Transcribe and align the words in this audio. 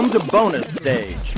Welcome 0.00 0.18
to 0.18 0.26
bonus 0.32 0.66
stage. 0.76 1.34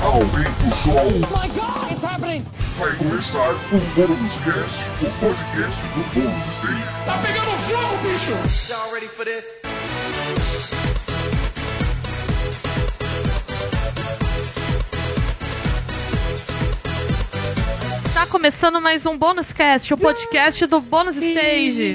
Aumenta 0.00 0.64
o 0.64 0.70
som. 0.76 0.92
My 1.32 1.48
God, 1.48 1.90
it's 1.90 2.04
happening! 2.04 2.46
Vai 2.78 2.94
começar 2.94 3.54
o 3.72 3.80
Bônus 3.96 4.32
Cast, 4.44 4.78
o 5.02 5.10
podcast 5.18 5.80
do 5.92 6.02
Bônus 6.14 6.56
Day. 6.62 6.78
Tá 7.04 7.18
pegando 7.18 7.50
fogo, 7.62 7.96
bicho! 8.08 8.30
Y'all 8.70 8.92
ready 8.92 9.08
for 9.08 9.24
this? 9.24 10.91
Começando 18.36 18.80
mais 18.80 19.04
um 19.04 19.14
Bônus 19.18 19.52
Cast, 19.52 19.92
o 19.92 19.96
podcast 19.98 20.64
do 20.64 20.80
Bônus 20.80 21.16
Stage. 21.16 21.94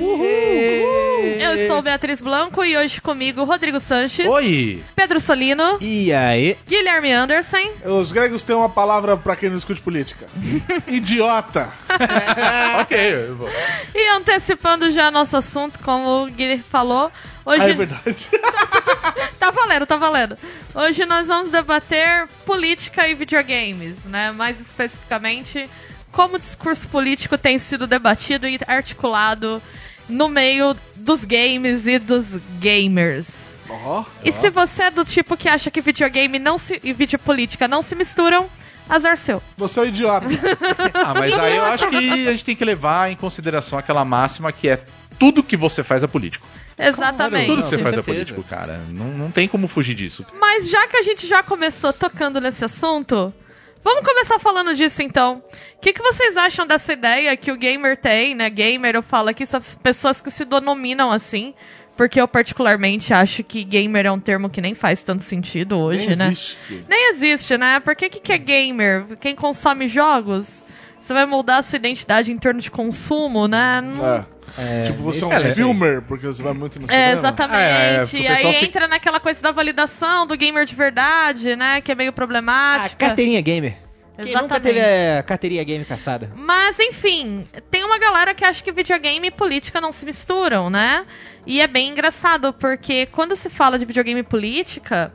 Eu 1.40 1.68
sou 1.68 1.82
Beatriz 1.82 2.22
Blanco 2.22 2.64
e 2.64 2.78
hoje 2.78 3.02
comigo 3.02 3.44
Rodrigo 3.44 3.80
Sanches, 3.80 4.28
Oi! 4.28 4.84
Pedro 4.96 5.20
Solino, 5.20 5.80
E 5.82 6.14
aí? 6.14 6.56
Guilherme 6.68 7.12
Anderson. 7.12 7.58
Os 7.84 8.12
gregos 8.12 8.44
têm 8.44 8.56
uma 8.56 8.70
palavra 8.70 9.18
pra 9.18 9.36
quem 9.36 9.50
não 9.50 9.56
discute 9.56 9.82
política. 9.82 10.28
Idiota. 10.86 11.70
ok. 12.82 12.98
eu 13.30 13.36
vou- 13.36 13.50
E 13.96 14.10
antecipando 14.10 14.92
já 14.92 15.10
nosso 15.10 15.36
assunto, 15.38 15.80
como 15.80 16.24
o 16.24 16.26
Guilherme 16.28 16.62
falou, 16.70 17.12
hoje. 17.44 17.64
Ah, 17.64 17.70
é 17.70 17.74
verdade. 17.74 18.30
Tá 19.40 19.52
valendo, 19.52 19.86
tá 19.86 19.96
valendo. 19.96 20.36
Hoje 20.76 21.06
nós 21.06 21.28
vamos 21.28 21.50
debater 21.52 22.28
política 22.46 23.08
e 23.08 23.14
videogames, 23.16 24.04
né? 24.04 24.32
Mais 24.32 24.60
especificamente, 24.60 25.70
como 26.12 26.36
o 26.36 26.40
discurso 26.40 26.88
político 26.88 27.38
tem 27.38 27.58
sido 27.60 27.86
debatido 27.88 28.48
e 28.48 28.60
articulado 28.68 29.62
no 30.10 30.28
meio 30.30 30.76
dos 30.96 31.24
games 31.26 31.86
e 31.88 32.00
dos 32.00 32.38
gamers. 32.60 33.28
Ó, 33.70 34.04
E 34.24 34.32
se 34.32 34.50
você 34.50 34.84
é 34.84 34.92
do 34.92 35.04
tipo 35.04 35.36
que 35.36 35.50
acha 35.50 35.70
que 35.70 35.82
videogame 35.82 36.40
não 36.40 36.58
se, 36.58 36.80
e 36.84 36.94
videopolítica 36.94 37.68
não 37.68 37.82
se 37.82 37.96
misturam, 37.96 38.50
azar 38.88 39.18
seu. 39.18 39.44
você 39.58 39.80
é 39.80 39.84
um 39.84 39.86
idiota. 39.88 40.26
Ah, 40.94 41.14
mas 41.14 41.38
aí 41.38 41.56
eu 41.58 41.66
acho 41.66 41.90
que 41.90 41.98
a 42.28 42.32
gente 42.32 42.46
tem 42.46 42.56
que 42.56 42.64
levar 42.66 43.12
em 43.12 43.16
consideração 43.16 43.78
aquela 43.78 44.04
máxima 44.06 44.52
que 44.52 44.70
é 44.70 44.82
tudo 45.20 45.44
que 45.44 45.58
você 45.58 45.84
faz 45.84 46.04
é 46.04 46.08
político. 46.08 46.48
Exatamente. 46.78 47.48
Tudo 47.48 47.64
que 47.64 47.70
você 47.70 47.78
faz 47.78 47.98
é 47.98 48.02
político, 48.02 48.44
cara. 48.44 48.80
Não, 48.92 49.06
não 49.08 49.32
tem 49.32 49.48
como 49.48 49.68
fugir 49.68 49.96
disso. 49.96 50.26
Mas 50.40 50.70
já 50.70 50.88
que 50.88 50.96
a 50.96 51.02
gente 51.02 51.26
já 51.28 51.42
começou 51.44 51.92
tocando 51.92 52.40
nesse 52.40 52.64
assunto, 52.64 53.34
vamos 53.88 54.08
começar 54.08 54.40
falando 54.40 54.74
disso 54.76 55.02
então. 55.02 55.42
O 55.76 55.80
que, 55.80 55.94
que 55.94 56.02
vocês 56.02 56.36
acham 56.38 56.66
dessa 56.66 56.94
ideia 56.94 57.36
que 57.38 57.52
o 57.52 57.56
gamer 57.58 57.96
tem, 57.98 58.34
né? 58.36 58.50
Gamer, 58.50 58.96
eu 58.96 59.04
falo 59.04 59.30
aqui, 59.30 59.46
são 59.46 59.58
as 59.58 59.76
pessoas 59.76 60.22
que 60.22 60.30
se 60.32 60.44
denominam 60.46 61.12
assim. 61.12 61.54
Porque 61.96 62.22
eu 62.22 62.28
particularmente 62.28 63.12
acho 63.12 63.44
que 63.44 63.64
gamer 63.64 64.06
é 64.06 64.12
um 64.12 64.20
termo 64.20 64.52
que 64.52 64.62
nem 64.62 64.76
faz 64.76 65.02
tanto 65.02 65.24
sentido 65.24 65.80
hoje, 65.80 66.08
Nem 66.10 66.16
né? 66.16 66.26
existe. 66.28 66.58
Nem 66.88 67.10
existe, 67.10 67.58
né? 67.58 67.80
Por 67.80 67.96
que, 67.96 68.08
que, 68.08 68.20
que 68.20 68.32
é 68.32 68.38
gamer? 68.38 69.06
Quem 69.20 69.34
consome 69.36 69.88
jogos? 69.88 70.64
Você 71.02 71.12
vai 71.14 71.26
moldar 71.26 71.58
a 71.60 71.64
sua 71.64 71.78
identidade 71.78 72.32
em 72.32 72.38
torno 72.38 72.60
de 72.62 72.70
consumo, 72.70 73.48
né? 73.48 73.82
Não- 73.82 74.06
É. 74.06 74.26
tipo, 74.86 75.04
você 75.04 75.24
é 75.24 75.28
um 75.28 75.32
excelente. 75.32 75.56
filmer, 75.56 76.02
porque 76.02 76.26
você 76.28 76.42
vai 76.42 76.54
muito 76.54 76.80
no 76.80 76.86
É, 76.86 76.90
cinema. 76.90 77.12
exatamente. 77.20 78.18
É, 78.18 78.20
é, 78.20 78.22
e 78.22 78.28
aí 78.28 78.54
se- 78.54 78.66
entra 78.66 78.88
naquela 78.88 79.20
coisa 79.20 79.42
da 79.42 79.52
validação 79.52 80.26
do 80.26 80.36
gamer 80.36 80.66
de 80.66 80.76
verdade, 80.76 81.56
né? 81.56 81.82
Que 81.82 81.92
é 81.92 81.96
meio 81.96 82.10
A 82.10 82.14
problemática. 82.14 82.96
carteirinha 82.96 83.42
gamer. 83.42 83.76
Quem 84.20 84.34
nunca 84.34 84.40
Exatamente. 84.56 84.64
teve 84.64 84.80
a 85.20 85.22
carteirinha 85.22 85.64
game 85.64 85.86
caçada? 85.86 86.32
Mas, 86.36 86.80
enfim, 86.80 87.48
tem 87.70 87.84
uma 87.84 88.00
galera 88.00 88.34
que 88.34 88.44
acha 88.44 88.64
que 88.64 88.72
videogame 88.72 89.28
e 89.28 89.32
política 89.32 89.80
não 89.80 89.92
se 89.92 90.04
misturam, 90.08 90.72
né? 90.72 91.06
E 91.46 91.62
é 91.62 91.68
bem 91.68 91.90
engraçado, 91.90 92.52
porque 92.52 93.06
quando 93.12 93.36
se 93.36 93.48
fala 93.48 93.78
de 93.78 93.86
videogame 93.86 94.22
e 94.22 94.24
política, 94.24 95.14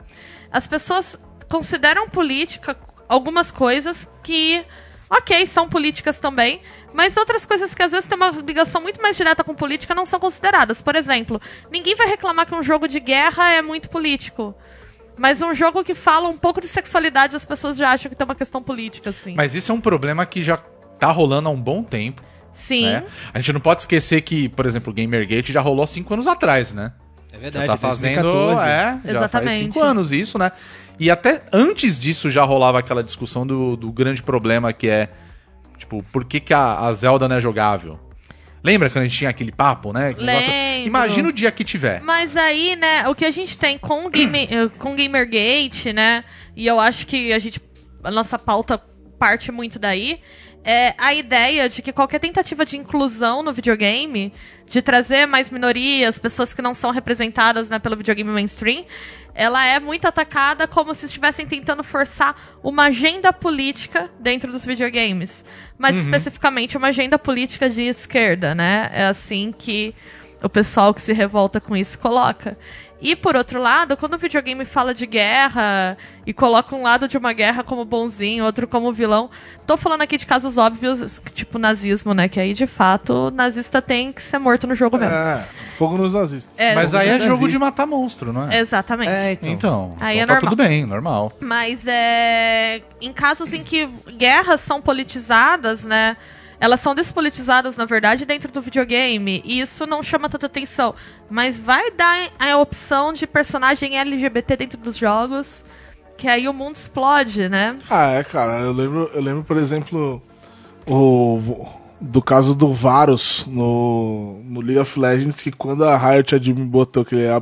as 0.49 0.65
pessoas 0.67 1.19
consideram 1.49 2.07
política 2.07 2.77
algumas 3.09 3.51
coisas 3.51 4.07
que, 4.23 4.63
ok, 5.09 5.45
são 5.47 5.67
políticas 5.67 6.17
também, 6.17 6.61
mas 6.93 7.17
outras 7.17 7.45
coisas 7.45 7.73
que 7.73 7.81
às 7.81 7.91
vezes 7.91 8.07
têm 8.07 8.15
uma 8.15 8.29
ligação 8.29 8.81
muito 8.81 9.01
mais 9.01 9.17
direta 9.17 9.43
com 9.43 9.53
política 9.55 9.95
não 9.95 10.05
são 10.05 10.19
consideradas. 10.19 10.81
Por 10.81 10.95
exemplo, 10.95 11.41
ninguém 11.71 11.95
vai 11.95 12.07
reclamar 12.07 12.45
que 12.45 12.53
um 12.53 12.63
jogo 12.63 12.87
de 12.87 12.99
guerra 12.99 13.49
é 13.51 13.61
muito 13.61 13.89
político. 13.89 14.55
Mas 15.17 15.41
um 15.41 15.53
jogo 15.53 15.83
que 15.83 15.93
fala 15.93 16.27
um 16.27 16.37
pouco 16.37 16.59
de 16.61 16.67
sexualidade, 16.67 17.35
as 17.35 17.45
pessoas 17.45 17.77
já 17.77 17.91
acham 17.91 18.09
que 18.09 18.15
tem 18.15 18.25
uma 18.25 18.35
questão 18.35 18.61
política, 18.63 19.09
assim. 19.09 19.35
Mas 19.35 19.53
isso 19.53 19.71
é 19.71 19.75
um 19.75 19.81
problema 19.81 20.25
que 20.25 20.41
já 20.41 20.57
tá 20.99 21.11
rolando 21.11 21.49
há 21.49 21.51
um 21.51 21.59
bom 21.61 21.83
tempo, 21.83 22.21
Sim. 22.51 22.85
né? 22.85 23.03
A 23.33 23.39
gente 23.39 23.53
não 23.53 23.59
pode 23.59 23.81
esquecer 23.81 24.21
que, 24.21 24.49
por 24.49 24.65
exemplo, 24.65 24.91
o 24.91 24.95
Gamergate 24.95 25.51
já 25.51 25.61
rolou 25.61 25.83
há 25.83 25.87
cinco 25.87 26.13
anos 26.13 26.27
atrás, 26.27 26.73
né? 26.73 26.93
É 27.31 27.35
Já 27.35 27.41
verdade, 27.41 27.67
tá 27.67 27.77
fazendo, 27.77 28.31
2014. 28.31 28.67
é, 28.69 28.75
já 28.75 28.93
faz 29.01 29.15
Exatamente. 29.15 29.57
cinco 29.57 29.81
anos 29.81 30.11
isso, 30.11 30.37
né? 30.37 30.51
E 30.99 31.09
até 31.09 31.41
antes 31.51 31.99
disso 31.99 32.29
já 32.29 32.43
rolava 32.43 32.79
aquela 32.79 33.03
discussão 33.03 33.45
do, 33.45 33.75
do 33.75 33.91
grande 33.91 34.21
problema 34.21 34.71
que 34.71 34.87
é, 34.87 35.09
tipo, 35.77 36.03
por 36.11 36.25
que, 36.25 36.39
que 36.39 36.53
a, 36.53 36.79
a 36.79 36.93
Zelda 36.93 37.27
não 37.27 37.35
é 37.35 37.41
jogável? 37.41 37.99
Lembra 38.63 38.89
quando 38.89 39.03
a 39.03 39.07
gente 39.07 39.17
tinha 39.17 39.29
aquele 39.29 39.51
papo, 39.51 39.91
né? 39.91 40.15
Negócio-. 40.17 40.53
Imagina 40.85 41.27
o 41.27 41.33
dia 41.33 41.51
que 41.51 41.65
tiver. 41.65 42.01
Mas 42.01 42.37
aí, 42.37 42.77
né, 42.77 43.07
o 43.09 43.13
que 43.13 43.25
a 43.25 43.31
gente 43.31 43.57
tem 43.57 43.77
com 43.77 44.05
o 44.05 44.09
game, 44.09 44.47
eh, 44.49 44.69
com 44.79 44.93
o 44.93 44.95
Gamergate, 44.95 45.91
né, 45.91 46.23
e 46.55 46.65
eu 46.65 46.79
acho 46.79 47.05
que 47.05 47.33
a 47.33 47.39
gente, 47.39 47.61
a 48.01 48.09
nossa 48.09 48.39
pauta 48.39 48.81
parte 49.19 49.51
muito 49.51 49.77
daí, 49.77 50.21
é 50.63 50.93
a 50.97 51.13
ideia 51.13 51.67
de 51.67 51.81
que 51.81 51.91
qualquer 51.91 52.19
tentativa 52.19 52.65
de 52.65 52.77
inclusão 52.77 53.43
no 53.43 53.53
videogame, 53.53 54.33
de 54.65 54.81
trazer 54.81 55.25
mais 55.25 55.51
minorias, 55.51 56.17
pessoas 56.17 56.53
que 56.53 56.61
não 56.61 56.73
são 56.73 56.91
representadas, 56.91 57.69
né, 57.69 57.79
pelo 57.79 57.97
videogame 57.97 58.31
mainstream, 58.31 58.85
ela 59.35 59.65
é 59.65 59.79
muito 59.79 60.07
atacada 60.07 60.67
como 60.67 60.93
se 60.93 61.07
estivessem 61.07 61.45
tentando 61.45 61.83
forçar 61.83 62.57
uma 62.63 62.85
agenda 62.85 63.33
política 63.33 64.09
dentro 64.19 64.51
dos 64.51 64.65
videogames. 64.65 65.43
Mas 65.77 65.95
especificamente 65.97 66.77
uma 66.77 66.87
agenda 66.87 67.17
política 67.17 67.69
de 67.69 67.81
esquerda, 67.81 68.53
né? 68.53 68.89
É 68.93 69.05
assim 69.05 69.53
que 69.57 69.93
o 70.43 70.49
pessoal 70.49 70.93
que 70.93 71.01
se 71.01 71.13
revolta 71.13 71.59
com 71.59 71.75
isso 71.75 71.97
coloca. 71.97 72.57
E 73.03 73.17
por 73.17 73.35
outro 73.35 73.59
lado, 73.61 73.97
quando 73.97 74.13
o 74.13 74.17
videogame 74.17 74.63
fala 74.63 74.93
de 74.93 75.05
guerra 75.05 75.97
e 76.25 76.31
coloca 76.31 76.73
um 76.73 76.81
lado 76.81 77.05
de 77.05 77.17
uma 77.17 77.33
guerra 77.33 77.61
como 77.61 77.83
bonzinho, 77.83 78.45
outro 78.45 78.65
como 78.65 78.93
vilão, 78.93 79.29
tô 79.67 79.75
falando 79.75 80.03
aqui 80.03 80.15
de 80.15 80.25
casos 80.25 80.57
óbvios, 80.57 81.21
tipo 81.33 81.59
nazismo, 81.59 82.13
né? 82.13 82.29
Que 82.29 82.39
aí 82.39 82.53
de 82.53 82.65
fato 82.65 83.27
o 83.27 83.31
nazista 83.31 83.81
tem 83.81 84.13
que 84.13 84.21
ser 84.21 84.37
morto 84.39 84.65
no 84.65 84.73
jogo 84.73 84.97
mesmo. 84.97 85.13
É, 85.13 85.45
fogo 85.77 85.97
nos 85.97 86.13
nazistas. 86.13 86.53
É, 86.57 86.73
Mas 86.73 86.95
aí 86.95 87.09
é 87.09 87.11
nazista. 87.11 87.29
jogo 87.33 87.49
de 87.49 87.59
matar 87.59 87.85
monstro, 87.85 88.31
não 88.31 88.49
é? 88.49 88.59
Exatamente. 88.59 89.09
É, 89.11 89.31
então. 89.33 89.51
Então, 89.51 89.97
Aí 89.99 90.19
então 90.19 90.23
é 90.23 90.25
tá 90.25 90.33
normal. 90.35 90.49
tudo 90.51 90.63
bem, 90.63 90.85
normal. 90.85 91.31
Mas 91.41 91.85
é. 91.85 92.81
Em 93.01 93.11
casos 93.11 93.53
em 93.53 93.63
que 93.63 93.85
guerras 94.17 94.61
são 94.61 94.81
politizadas, 94.81 95.83
né? 95.83 96.15
Elas 96.63 96.79
são 96.79 96.95
despolitizadas, 96.95 97.75
na 97.75 97.83
verdade, 97.83 98.25
dentro 98.25 98.49
do 98.49 98.61
videogame. 98.61 99.41
E 99.43 99.59
isso 99.59 99.85
não 99.85 100.01
chama 100.01 100.29
tanta 100.29 100.45
atenção. 100.45 100.95
Mas 101.29 101.59
vai 101.59 101.91
dar 101.91 102.29
a 102.39 102.57
opção 102.57 103.11
de 103.11 103.27
personagem 103.27 103.97
LGBT 103.99 104.55
dentro 104.55 104.79
dos 104.79 104.95
jogos. 104.95 105.65
Que 106.15 106.25
aí 106.25 106.47
o 106.47 106.53
mundo 106.53 106.75
explode, 106.77 107.49
né? 107.49 107.77
Ah, 107.89 108.11
é, 108.11 108.23
cara. 108.23 108.61
Eu 108.61 108.71
lembro, 108.71 109.11
eu 109.13 109.21
lembro 109.21 109.43
por 109.43 109.57
exemplo, 109.57 110.23
o, 110.87 111.67
do 111.99 112.21
caso 112.21 112.55
do 112.55 112.71
Varus 112.71 113.45
no, 113.45 114.39
no 114.45 114.61
League 114.61 114.79
of 114.79 114.97
Legends, 114.97 115.41
que 115.41 115.51
quando 115.51 115.83
a 115.83 115.97
Riot 115.97 116.33
Admin 116.33 116.65
botou 116.65 117.03
que 117.03 117.13
ele 117.15 117.25
é 117.25 117.41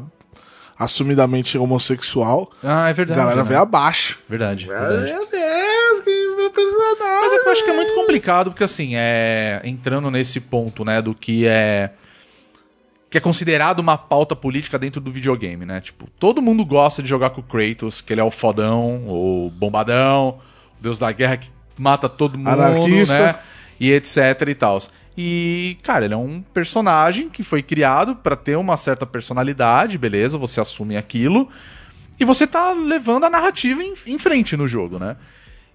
assumidamente 0.79 1.59
homossexual, 1.59 2.49
Ah, 2.63 2.87
é 2.87 2.89
a 2.89 2.93
verdade. 2.93 3.19
galera 3.19 3.43
né? 3.43 3.47
veio 3.49 3.59
abaixo. 3.61 4.17
Verdade, 4.27 4.65
verdade. 4.65 5.11
Meu 5.13 5.27
Deus, 5.29 6.03
que 6.03 6.35
meu 6.35 6.49
personagem. 6.49 7.20
Que 7.41 7.47
eu 7.47 7.51
acho 7.51 7.63
que 7.63 7.69
é 7.69 7.73
muito 7.73 7.93
complicado, 7.93 8.51
porque 8.51 8.63
assim, 8.63 8.95
é. 8.95 9.61
Entrando 9.63 10.09
nesse 10.11 10.39
ponto, 10.39 10.85
né, 10.85 11.01
do 11.01 11.13
que 11.13 11.47
é. 11.47 11.91
Que 13.09 13.17
é 13.17 13.21
considerado 13.21 13.79
uma 13.79 13.97
pauta 13.97 14.35
política 14.35 14.79
dentro 14.79 15.01
do 15.01 15.11
videogame, 15.11 15.65
né? 15.65 15.81
Tipo, 15.81 16.07
todo 16.17 16.41
mundo 16.41 16.65
gosta 16.65 17.03
de 17.03 17.09
jogar 17.09 17.31
com 17.31 17.41
o 17.41 17.43
Kratos, 17.43 17.99
que 17.99 18.13
ele 18.13 18.21
é 18.21 18.23
o 18.23 18.31
fodão, 18.31 19.05
o 19.07 19.51
bombadão, 19.53 20.39
o 20.79 20.81
deus 20.81 20.97
da 20.97 21.11
guerra 21.11 21.37
que 21.37 21.49
mata 21.77 22.07
todo 22.07 22.37
mundo, 22.37 22.47
Anarquista. 22.47 23.21
né? 23.21 23.35
E 23.79 23.91
etc 23.91 24.17
e 24.47 24.55
tal. 24.55 24.79
E, 25.17 25.77
cara, 25.83 26.05
ele 26.05 26.13
é 26.13 26.17
um 26.17 26.41
personagem 26.41 27.29
que 27.29 27.43
foi 27.43 27.61
criado 27.61 28.15
pra 28.15 28.35
ter 28.35 28.55
uma 28.55 28.77
certa 28.77 29.05
personalidade, 29.05 29.97
beleza? 29.97 30.37
Você 30.37 30.61
assume 30.61 30.95
aquilo. 30.95 31.49
E 32.19 32.23
você 32.23 32.47
tá 32.47 32.71
levando 32.71 33.25
a 33.25 33.29
narrativa 33.29 33.83
em, 33.83 33.93
em 34.07 34.17
frente 34.17 34.55
no 34.55 34.67
jogo, 34.67 34.99
né? 34.99 35.17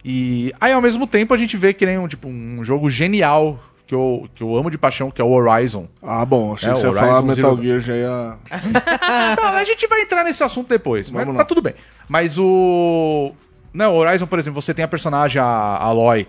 E 0.05 0.53
aí, 0.61 0.73
ao 0.73 0.81
mesmo 0.81 1.07
tempo, 1.07 1.35
a 1.35 1.37
gente 1.37 1.57
vê 1.57 1.73
que 1.75 1.85
nem 1.85 1.99
um, 1.99 2.07
tipo, 2.07 2.29
um 2.29 2.63
jogo 2.65 2.89
genial 2.89 3.59
que 3.87 3.95
eu, 3.95 4.29
que 4.35 4.43
eu 4.43 4.57
amo 4.57 4.71
de 4.71 4.79
paixão, 4.79 5.11
que 5.11 5.21
é 5.21 5.25
o 5.25 5.31
Horizon. 5.31 5.87
Ah, 6.03 6.25
bom, 6.25 6.55
achei 6.55 6.71
É, 6.71 6.73
que 6.75 6.81
você 6.81 6.87
ia 6.87 6.93
falar 6.93 7.23
Metal 7.23 7.57
Zero 7.57 7.63
Gear, 7.63 7.81
já 7.81 7.95
ia. 7.95 8.37
Não, 9.41 9.49
a 9.49 9.65
gente 9.65 9.87
vai 9.87 10.03
entrar 10.03 10.25
nesse 10.25 10.43
assunto 10.43 10.69
depois, 10.69 11.11
mas 11.11 11.21
Vamos 11.25 11.37
tá 11.37 11.43
lá. 11.43 11.45
tudo 11.45 11.63
bem. 11.63 11.75
Mas 12.09 12.39
o. 12.39 13.33
Não, 13.73 13.95
o 13.95 13.97
Horizon, 13.99 14.27
por 14.27 14.39
exemplo, 14.39 14.61
você 14.61 14.73
tem 14.73 14.85
a 14.85 14.89
personagem, 14.89 15.41
a 15.41 15.47
Aloy, 15.47 16.27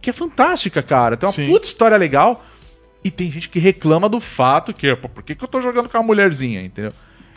que 0.00 0.10
é 0.10 0.12
fantástica, 0.12 0.82
cara. 0.82 1.16
Tem 1.16 1.26
uma 1.26 1.32
Sim. 1.32 1.48
puta 1.48 1.66
história 1.66 1.96
legal. 1.96 2.44
E 3.02 3.10
tem 3.10 3.30
gente 3.30 3.48
que 3.48 3.58
reclama 3.58 4.08
do 4.08 4.18
fato 4.20 4.72
que, 4.72 4.94
pô, 4.96 5.08
por 5.08 5.22
que, 5.22 5.34
que 5.34 5.44
eu 5.44 5.48
tô 5.48 5.60
jogando 5.60 5.88
com 5.90 5.98
uma 5.98 6.04
mulherzinha, 6.04 6.62
entendeu? 6.62 6.92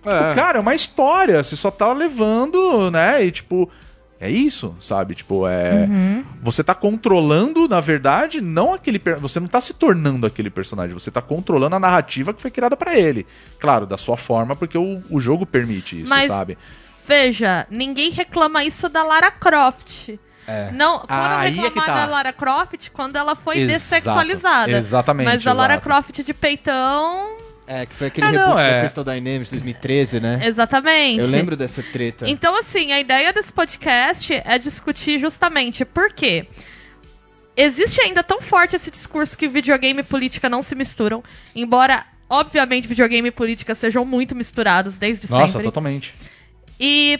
É. 0.05 0.33
Cara, 0.33 0.59
é 0.59 0.61
uma 0.61 0.73
história, 0.75 1.43
você 1.43 1.57
só 1.57 1.69
tá 1.69 1.91
levando, 1.91 2.89
né? 2.89 3.25
E 3.25 3.31
tipo, 3.31 3.69
é 4.19 4.29
isso, 4.29 4.75
sabe? 4.79 5.13
Tipo, 5.15 5.47
é. 5.47 5.87
Você 6.43 6.63
tá 6.63 6.73
controlando, 6.73 7.67
na 7.67 7.79
verdade, 7.79 8.41
não 8.41 8.73
aquele. 8.73 8.97
per- 8.99 9.19
Você 9.19 9.39
não 9.39 9.47
tá 9.47 9.61
se 9.61 9.73
tornando 9.73 10.25
aquele 10.25 10.49
personagem, 10.49 10.93
você 10.93 11.11
tá 11.11 11.21
controlando 11.21 11.75
a 11.75 11.79
narrativa 11.79 12.33
que 12.33 12.41
foi 12.41 12.49
criada 12.51 12.75
pra 12.75 12.97
ele. 12.97 13.25
Claro, 13.59 13.85
da 13.85 13.97
sua 13.97 14.17
forma, 14.17 14.55
porque 14.55 14.77
o, 14.77 15.01
o 15.09 15.19
jogo 15.19 15.45
permite 15.45 16.01
isso, 16.01 16.09
Mas- 16.09 16.27
sabe? 16.27 16.57
Veja, 17.07 17.65
ninguém 17.71 18.11
reclama 18.11 18.63
isso 18.65 18.89
da 18.89 19.01
Lara 19.03 19.31
Croft. 19.31 20.09
É. 20.45 20.71
Não, 20.71 20.99
foram 20.99 21.05
Ah, 21.09 21.39
aí 21.39 21.57
é 21.57 21.61
reclamar 21.61 21.85
tá. 21.85 22.05
da 22.05 22.11
Lara 22.11 22.33
Croft 22.33 22.89
quando 22.91 23.15
ela 23.17 23.35
foi 23.35 23.57
Exato, 23.59 23.73
dessexualizada. 23.73 24.71
exatamente, 24.71 25.25
Mas 25.25 25.47
a 25.47 25.53
Lara 25.53 25.73
exato. 25.75 25.85
Croft 25.87 26.23
de 26.23 26.33
peitão. 26.33 27.36
É, 27.67 27.85
que 27.85 27.93
foi 27.93 28.07
aquele 28.07 28.27
Ah, 28.27 28.31
não, 28.31 28.55
da 28.55 28.63
é. 28.63 28.79
Crystal 28.79 29.03
Dynamics 29.03 29.49
2013, 29.49 30.19
né? 30.21 30.39
Exatamente. 30.43 31.19
Eu 31.21 31.27
lembro 31.27 31.57
dessa 31.57 31.83
treta. 31.83 32.27
Então, 32.29 32.57
assim, 32.57 32.93
a 32.93 32.99
ideia 32.99 33.33
desse 33.33 33.51
podcast 33.51 34.33
é 34.33 34.57
discutir 34.57 35.19
justamente 35.19 35.83
por 35.83 36.13
quê. 36.13 36.47
Existe 37.57 37.99
ainda 37.99 38.23
tão 38.23 38.41
forte 38.41 38.75
esse 38.75 38.89
discurso 38.89 39.37
que 39.37 39.47
videogame 39.47 39.99
e 39.99 40.03
política 40.03 40.47
não 40.47 40.61
se 40.61 40.75
misturam, 40.75 41.21
embora, 41.55 42.05
obviamente, 42.29 42.87
videogame 42.87 43.27
e 43.27 43.31
política 43.31 43.75
sejam 43.75 44.05
muito 44.05 44.33
misturados 44.35 44.97
desde 44.97 45.29
Nossa, 45.29 45.53
sempre. 45.53 45.63
totalmente. 45.65 46.15
E 46.79 47.19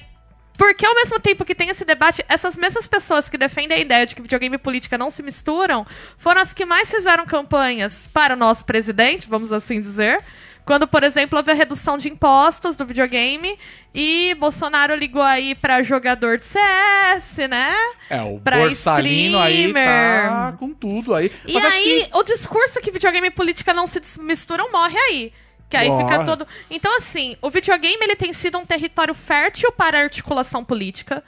porque 0.58 0.86
ao 0.86 0.96
mesmo 0.96 1.20
tempo 1.20 1.46
que 1.46 1.54
tem 1.56 1.70
esse 1.70 1.86
debate, 1.86 2.26
essas 2.28 2.58
mesmas 2.58 2.88
pessoas 2.88 3.30
que 3.30 3.38
defendem 3.38 3.78
a 3.78 3.82
ideia 3.82 4.06
de 4.06 4.16
que 4.16 4.22
videogame 4.22 4.56
e 4.56 4.60
política 4.60 4.98
não 4.98 5.12
se 5.12 5.22
misturam, 5.22 5.86
foram 6.18 6.42
as 6.42 6.54
que 6.54 6.66
mais 6.66 6.90
fizeram 6.90 7.26
campanhas 7.26 8.10
para 8.12 8.34
o 8.34 8.38
nosso 8.38 8.66
presidente, 8.66 9.28
vamos 9.30 9.52
assim 9.54 9.80
dizer. 9.80 10.20
Quando, 10.66 10.86
por 10.86 11.02
exemplo, 11.02 11.38
houve 11.38 11.50
a 11.50 11.54
redução 11.54 11.98
de 11.98 12.10
impostos 12.10 12.76
do 12.76 12.86
videogame 12.86 13.58
e 13.96 14.36
Bolsonaro 14.38 14.94
ligou 14.96 15.22
aí 15.22 15.56
para 15.56 15.82
jogador 15.82 16.38
de 16.40 16.44
CS, 16.44 17.48
né? 17.50 17.74
É, 18.10 18.22
o 18.22 18.38
Pra 18.40 18.58
Borsalino 18.58 19.40
aí 19.40 19.68
streamer. 19.68 20.28
tá 20.28 20.56
com 20.60 20.74
tudo 20.74 21.16
aí. 21.16 21.32
E 21.48 21.54
Mas 21.54 21.74
aí, 21.74 22.10
que- 22.12 22.18
o 22.18 22.22
discurso 22.24 22.82
que 22.82 22.92
videogame 22.92 23.28
e 23.28 23.32
política 23.32 23.74
não 23.74 23.88
se 23.88 24.02
misturam 24.20 24.70
morre 24.70 24.98
aí. 24.98 25.32
Que 25.70 25.76
aí 25.78 25.86
fica 25.90 26.04
Morre. 26.16 26.26
todo. 26.26 26.48
Então, 26.72 26.96
assim, 26.98 27.36
o 27.42 27.50
videogame 27.50 27.98
ele 28.02 28.16
tem 28.16 28.32
sido 28.32 28.58
um 28.58 28.66
território 28.66 29.14
fértil 29.14 29.72
para 29.72 30.00
a 30.00 30.04
articulação 30.04 30.64
política. 30.64 31.24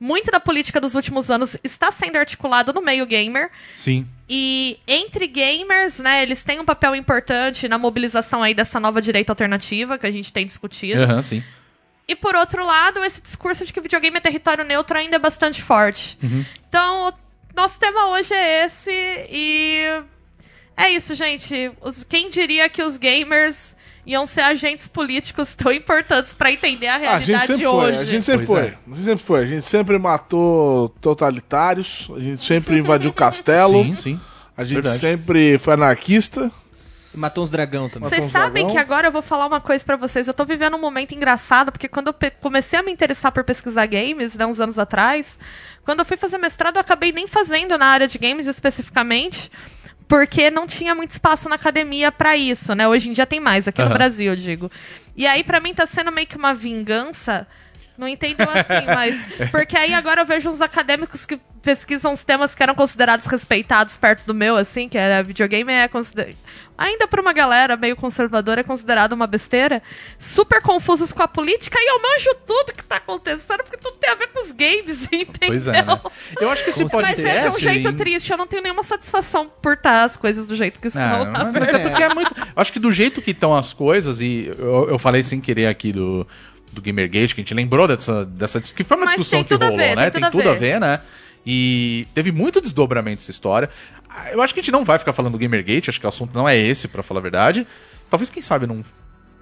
Muito 0.00 0.30
da 0.30 0.40
política 0.40 0.80
dos 0.80 0.94
últimos 0.96 1.30
anos 1.30 1.56
está 1.62 1.90
sendo 1.92 2.16
articulado 2.16 2.72
no 2.72 2.82
meio 2.82 3.06
gamer. 3.06 3.50
Sim. 3.76 4.06
E 4.28 4.78
entre 4.88 5.26
gamers, 5.28 6.00
né, 6.00 6.22
eles 6.22 6.42
têm 6.42 6.58
um 6.58 6.64
papel 6.64 6.96
importante 6.96 7.68
na 7.68 7.78
mobilização 7.78 8.42
aí 8.42 8.52
dessa 8.52 8.80
nova 8.80 9.00
direita 9.00 9.30
alternativa 9.30 9.96
que 9.96 10.06
a 10.06 10.10
gente 10.10 10.32
tem 10.32 10.44
discutido. 10.44 11.00
Aham, 11.02 11.22
sim. 11.22 11.42
E 12.08 12.16
por 12.16 12.34
outro 12.34 12.66
lado, 12.66 13.02
esse 13.04 13.22
discurso 13.22 13.64
de 13.64 13.72
que 13.72 13.78
o 13.78 13.82
videogame 13.82 14.16
é 14.16 14.20
território 14.20 14.64
neutro 14.64 14.98
ainda 14.98 15.16
é 15.16 15.18
bastante 15.18 15.62
forte. 15.62 16.18
Então, 16.68 17.08
o 17.08 17.12
nosso 17.56 17.78
tema 17.78 18.08
hoje 18.08 18.34
é 18.34 18.64
esse 18.64 18.90
e 19.30 20.02
é 20.76 20.90
isso, 20.90 21.14
gente. 21.14 21.70
Os- 21.80 22.04
quem 22.08 22.28
diria 22.28 22.68
que 22.68 22.82
os 22.82 22.98
gamers 22.98 23.74
iam 24.06 24.26
ser 24.26 24.42
agentes 24.42 24.86
políticos 24.86 25.54
tão 25.54 25.72
importantes 25.72 26.34
pra 26.34 26.50
entender 26.52 26.86
a 26.88 26.92
Ah, 26.92 26.96
a 26.96 26.98
realidade 26.98 27.26
gente 27.26 27.46
sempre 27.46 27.66
hoje? 27.66 27.94
foi, 27.96 28.02
a 28.02 28.04
gente 28.04 28.24
sempre 28.24 28.46
Pois 28.46 28.58
foi. 28.60 28.68
é. 28.68 28.74
A 28.86 28.94
gente 28.96 29.04
sempre 29.04 29.24
foi. 29.24 29.40
A 29.40 29.46
gente 29.46 29.64
sempre 29.66 29.98
matou 29.98 30.88
totalitários, 31.00 32.08
a 32.14 32.20
gente 32.20 32.44
sempre 32.44 32.78
invadiu 32.78 33.12
castelo, 33.14 33.82
Sim, 33.84 33.94
sim. 33.94 34.20
a 34.56 34.64
gente 34.64 34.74
Verdade. 34.74 34.98
sempre 34.98 35.58
foi 35.58 35.74
anarquista. 35.74 36.50
Matou 37.16 37.44
uns 37.44 37.50
dragão 37.50 37.88
também. 37.88 38.08
Vocês 38.10 38.28
sabem 38.32 38.64
dragão. 38.64 38.70
que 38.72 38.76
agora 38.78 39.06
eu 39.06 39.12
vou 39.12 39.22
falar 39.22 39.46
uma 39.46 39.60
coisa 39.60 39.84
pra 39.84 39.94
vocês. 39.94 40.26
Eu 40.26 40.34
tô 40.34 40.44
vivendo 40.44 40.76
um 40.76 40.80
momento 40.80 41.14
engraçado, 41.14 41.70
porque 41.70 41.86
quando 41.86 42.08
eu 42.08 42.14
comecei 42.40 42.76
a 42.76 42.82
me 42.82 42.90
interessar 42.90 43.30
por 43.30 43.44
pesquisar 43.44 43.86
games, 43.86 44.34
né, 44.34 44.44
uns 44.44 44.58
anos 44.58 44.80
atrás, 44.80 45.38
quando 45.84 46.00
eu 46.00 46.04
fui 46.04 46.16
fazer 46.16 46.38
mestrado, 46.38 46.74
eu 46.74 46.80
acabei 46.80 47.12
nem 47.12 47.28
fazendo 47.28 47.78
na 47.78 47.86
área 47.86 48.08
de 48.08 48.18
games 48.18 48.48
especificamente, 48.48 49.48
porque 50.06 50.50
não 50.50 50.66
tinha 50.66 50.94
muito 50.94 51.10
espaço 51.12 51.48
na 51.48 51.56
academia 51.56 52.12
pra 52.12 52.36
isso, 52.36 52.74
né? 52.74 52.86
Hoje 52.86 53.08
em 53.08 53.12
dia 53.12 53.26
tem 53.26 53.40
mais, 53.40 53.66
aqui 53.66 53.80
no 53.80 53.86
Aham. 53.88 53.94
Brasil, 53.94 54.32
eu 54.32 54.36
digo. 54.36 54.70
E 55.16 55.26
aí, 55.26 55.42
pra 55.44 55.60
mim, 55.60 55.72
tá 55.72 55.86
sendo 55.86 56.10
meio 56.12 56.26
que 56.26 56.36
uma 56.36 56.52
vingança. 56.54 57.46
Não 57.96 58.08
entendo 58.08 58.40
assim, 58.42 58.86
mas. 58.86 59.14
Porque 59.50 59.76
aí 59.76 59.94
agora 59.94 60.22
eu 60.22 60.26
vejo 60.26 60.50
uns 60.50 60.60
acadêmicos 60.60 61.24
que 61.24 61.38
pesquisam 61.62 62.12
os 62.12 62.22
temas 62.22 62.54
que 62.54 62.62
eram 62.62 62.74
considerados 62.74 63.24
respeitados 63.24 63.96
perto 63.96 64.26
do 64.26 64.34
meu, 64.34 64.56
assim, 64.56 64.88
que 64.88 64.98
era 64.98 65.22
videogame, 65.22 65.72
é 65.72 65.88
considerado. 65.88 66.36
Ainda 66.76 67.06
pra 67.06 67.22
uma 67.22 67.32
galera 67.32 67.76
meio 67.76 67.96
conservadora, 67.96 68.60
é 68.60 68.64
considerado 68.64 69.12
uma 69.12 69.26
besteira. 69.26 69.80
Super 70.18 70.60
confusos 70.60 71.12
com 71.12 71.22
a 71.22 71.28
política 71.28 71.78
e 71.80 71.88
eu 71.88 72.02
manjo 72.02 72.34
tudo 72.46 72.74
que 72.74 72.84
tá 72.84 72.96
acontecendo, 72.96 73.62
porque 73.62 73.78
tudo 73.78 73.96
tem 73.96 74.10
a 74.10 74.14
ver 74.16 74.26
com 74.26 74.42
os 74.42 74.50
games, 74.50 75.04
entendeu? 75.10 75.48
Pois 75.48 75.68
é, 75.68 75.82
né? 75.82 76.00
Eu 76.40 76.50
acho 76.50 76.64
que 76.64 76.70
esse 76.70 76.84
Mas 76.84 76.92
é 76.92 76.96
de 76.96 76.96
um 76.96 77.06
podcast... 77.06 77.62
jeito 77.62 77.92
triste, 77.92 78.30
eu 78.30 78.36
não 78.36 78.46
tenho 78.46 78.62
nenhuma 78.62 78.82
satisfação 78.82 79.50
por 79.62 79.74
estar 79.74 80.02
as 80.02 80.16
coisas 80.16 80.48
do 80.48 80.56
jeito 80.56 80.80
que 80.80 80.88
estão. 80.88 81.24
Na 81.30 81.44
mas, 81.44 81.52
mas 81.52 81.74
é 81.74 81.78
porque 81.78 82.02
é 82.02 82.12
muito. 82.12 82.34
Acho 82.56 82.72
que 82.72 82.80
do 82.80 82.90
jeito 82.90 83.22
que 83.22 83.30
estão 83.30 83.56
as 83.56 83.72
coisas, 83.72 84.20
e 84.20 84.52
eu, 84.58 84.90
eu 84.90 84.98
falei 84.98 85.22
sem 85.22 85.40
querer 85.40 85.68
aqui 85.68 85.92
do, 85.92 86.26
do 86.74 86.82
Gamergate, 86.82 87.34
que 87.34 87.40
a 87.40 87.44
gente 87.44 87.54
lembrou 87.54 87.86
dessa, 87.88 88.24
dessa. 88.26 88.60
Que 88.60 88.84
foi 88.84 88.96
uma 88.96 89.06
Mas 89.06 89.14
discussão 89.14 89.42
tem 89.44 89.56
que 89.58 89.64
rolou, 89.64 89.78
ver, 89.78 89.96
né? 89.96 90.10
tem 90.10 90.20
tudo 90.20 90.26
a 90.26 90.30
tudo 90.30 90.48
a 90.50 90.52
ver. 90.52 90.58
ver, 90.58 90.80
né? 90.80 91.00
E 91.46 92.06
teve 92.14 92.32
muito 92.32 92.60
desdobramento 92.60 93.22
essa 93.22 93.30
história. 93.30 93.68
Eu 94.32 94.40
acho 94.42 94.52
que 94.54 94.60
a 94.60 94.62
gente 94.62 94.72
não 94.72 94.84
vai 94.84 94.98
ficar 94.98 95.12
falando 95.12 95.32
do 95.32 95.38
Gamergate, 95.38 95.90
acho 95.90 96.00
que 96.00 96.06
o 96.06 96.08
assunto 96.08 96.34
não 96.34 96.48
é 96.48 96.56
esse, 96.56 96.88
pra 96.88 97.02
falar 97.02 97.20
a 97.20 97.22
verdade. 97.22 97.66
Talvez, 98.10 98.30
quem 98.30 98.42
sabe, 98.42 98.66
num 98.66 98.82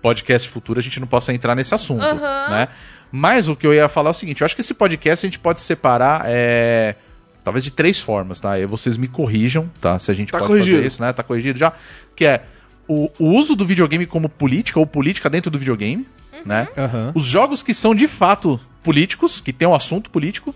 podcast 0.01 0.49
futuro 0.49 0.81
a 0.81 0.83
gente 0.83 0.99
não 0.99 1.07
possa 1.07 1.33
entrar 1.33 1.55
nesse 1.55 1.75
assunto, 1.75 2.03
Aham. 2.05 2.51
né? 2.51 2.69
Mas 3.11 3.49
o 3.49 3.55
que 3.55 3.67
eu 3.67 3.73
ia 3.75 3.89
falar 3.89 4.11
é 4.11 4.13
o 4.13 4.15
seguinte, 4.15 4.41
eu 4.41 4.45
acho 4.45 4.55
que 4.55 4.63
esse 4.63 4.75
podcast 4.75 5.25
a 5.25 5.29
gente 5.29 5.39
pode 5.39 5.61
separar 5.61 6.23
é, 6.27 6.97
talvez 7.45 7.63
de 7.63 7.71
três 7.71 8.01
formas, 8.01 8.41
tá? 8.41 8.59
E 8.59 8.67
vocês 8.67 8.97
me 8.97 9.07
corrijam, 9.07 9.71
tá? 9.81 9.99
Se 9.99 10.11
a 10.11 10.15
gente 10.15 10.33
Tá 10.33 10.39
pode 10.39 10.49
corrigido. 10.49 10.77
fazer 10.77 10.87
isso, 10.89 11.03
né? 11.03 11.13
Tá 11.13 11.23
corrigido 11.23 11.59
já. 11.59 11.73
Que 12.17 12.25
é 12.25 12.43
o, 12.89 13.11
o 13.19 13.29
uso 13.29 13.55
do 13.55 13.65
videogame 13.65 14.07
como 14.07 14.29
política 14.29 14.81
ou 14.81 14.87
política 14.87 15.31
dentro 15.31 15.51
do 15.51 15.59
videogame, 15.59 16.05
né? 16.45 16.69
Aham. 16.77 17.13
Os 17.15 17.25
jogos 17.25 17.63
que 17.63 17.75
são 17.75 17.95
de 17.95 18.09
fato 18.09 18.61
políticos, 18.83 19.41
que 19.41 19.53
tem 19.53 19.69
um 19.69 19.75
assunto 19.75 20.11
político, 20.11 20.55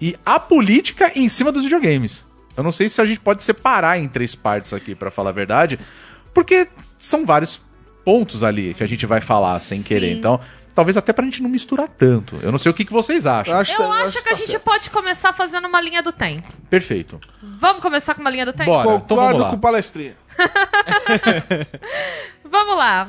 e 0.00 0.16
a 0.24 0.38
política 0.38 1.12
em 1.14 1.28
cima 1.28 1.50
dos 1.52 1.62
videogames. 1.62 2.26
Eu 2.56 2.62
não 2.62 2.72
sei 2.72 2.88
se 2.88 3.00
a 3.00 3.06
gente 3.06 3.20
pode 3.20 3.42
separar 3.42 3.98
em 3.98 4.08
três 4.08 4.34
partes 4.34 4.72
aqui, 4.72 4.94
pra 4.94 5.10
falar 5.10 5.30
a 5.30 5.32
verdade, 5.32 5.78
porque 6.32 6.68
são 6.98 7.24
vários 7.26 7.60
pontos 8.04 8.44
ali 8.44 8.74
que 8.74 8.84
a 8.84 8.86
gente 8.86 9.06
vai 9.06 9.20
falar 9.20 9.58
sem 9.60 9.82
querer. 9.82 10.12
Então, 10.12 10.38
talvez 10.74 10.96
até 10.96 11.12
pra 11.12 11.24
gente 11.24 11.42
não 11.42 11.48
misturar 11.48 11.88
tanto. 11.88 12.38
Eu 12.42 12.52
não 12.52 12.58
sei 12.58 12.70
o 12.70 12.74
que, 12.74 12.84
que 12.84 12.92
vocês 12.92 13.26
acham. 13.26 13.54
Eu 13.54 13.60
acho, 13.60 13.72
Eu 13.72 13.78
tá- 13.78 13.90
acho 14.04 14.12
que 14.22 14.28
a 14.28 14.32
tá 14.32 14.34
gente 14.34 14.50
certo. 14.50 14.62
pode 14.62 14.90
começar 14.90 15.32
fazendo 15.32 15.66
uma 15.66 15.80
linha 15.80 16.02
do 16.02 16.12
tempo. 16.12 16.46
Perfeito. 16.68 17.18
Vamos 17.42 17.80
começar 17.80 18.14
com 18.14 18.20
uma 18.20 18.30
linha 18.30 18.44
do 18.46 18.52
tempo? 18.52 18.70
Bora. 18.70 18.96
então 18.96 19.16
vamos 19.16 19.32
Concordo 19.32 19.38
lá. 19.42 19.50
com 19.50 19.58
palestrinha. 19.58 20.16
Vamos 22.44 22.76
lá. 22.76 23.08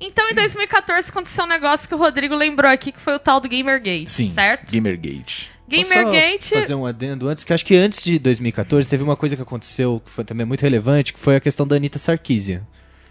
Então, 0.00 0.28
em 0.30 0.34
2014, 0.34 1.08
aconteceu 1.08 1.44
um 1.44 1.48
negócio 1.48 1.88
que 1.88 1.94
o 1.94 1.98
Rodrigo 1.98 2.34
lembrou 2.34 2.70
aqui, 2.70 2.92
que 2.92 3.00
foi 3.00 3.14
o 3.14 3.18
tal 3.18 3.40
do 3.40 3.48
Gamergate, 3.48 4.10
Sim. 4.10 4.32
certo? 4.32 4.72
Gamergate. 4.72 5.52
Gamergate... 5.68 6.50
Posso 6.50 6.60
fazer 6.60 6.74
um 6.74 6.84
adendo 6.84 7.28
antes, 7.28 7.42
que 7.42 7.52
acho 7.52 7.64
que 7.64 7.74
antes 7.74 8.02
de 8.02 8.18
2014 8.18 8.88
teve 8.88 9.02
uma 9.02 9.16
coisa 9.16 9.34
que 9.34 9.42
aconteceu 9.42 10.02
que 10.04 10.10
foi 10.10 10.24
também 10.24 10.44
muito 10.44 10.60
relevante, 10.60 11.12
que 11.12 11.18
foi 11.18 11.36
a 11.36 11.40
questão 11.40 11.66
da 11.66 11.76
Anitta 11.76 11.98
Sarkeesian. 11.98 12.62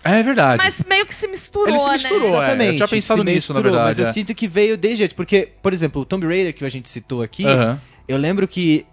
É 0.04 0.22
verdade. 0.22 0.62
Mas 0.64 0.84
meio 0.88 1.06
que 1.06 1.16
se 1.16 1.28
misturou, 1.28 1.68
Ele 1.70 1.80
se 1.80 1.86
né? 1.86 1.94
misturou, 1.94 2.44
é. 2.44 2.70
eu 2.70 2.76
tinha 2.76 2.88
pensado 2.88 3.24
nisso, 3.24 3.54
na 3.54 3.62
verdade, 3.62 3.86
Mas 3.86 4.00
é. 4.00 4.10
eu 4.10 4.14
sinto 4.14 4.36
que 4.36 4.48
veio 4.48 4.78
desde 4.78 5.08
porque, 5.10 5.50
por 5.62 5.72
exemplo, 5.72 6.02
o 6.02 6.06
Tomb 6.06 6.28
Raider 6.28 6.54
que 6.54 6.66
a 6.66 6.70
gente 6.70 6.90
citou 6.90 7.22
aqui, 7.22 7.46
Aham. 7.46 7.80
eu 8.08 8.18
lembro 8.18 8.48
que 8.48 8.86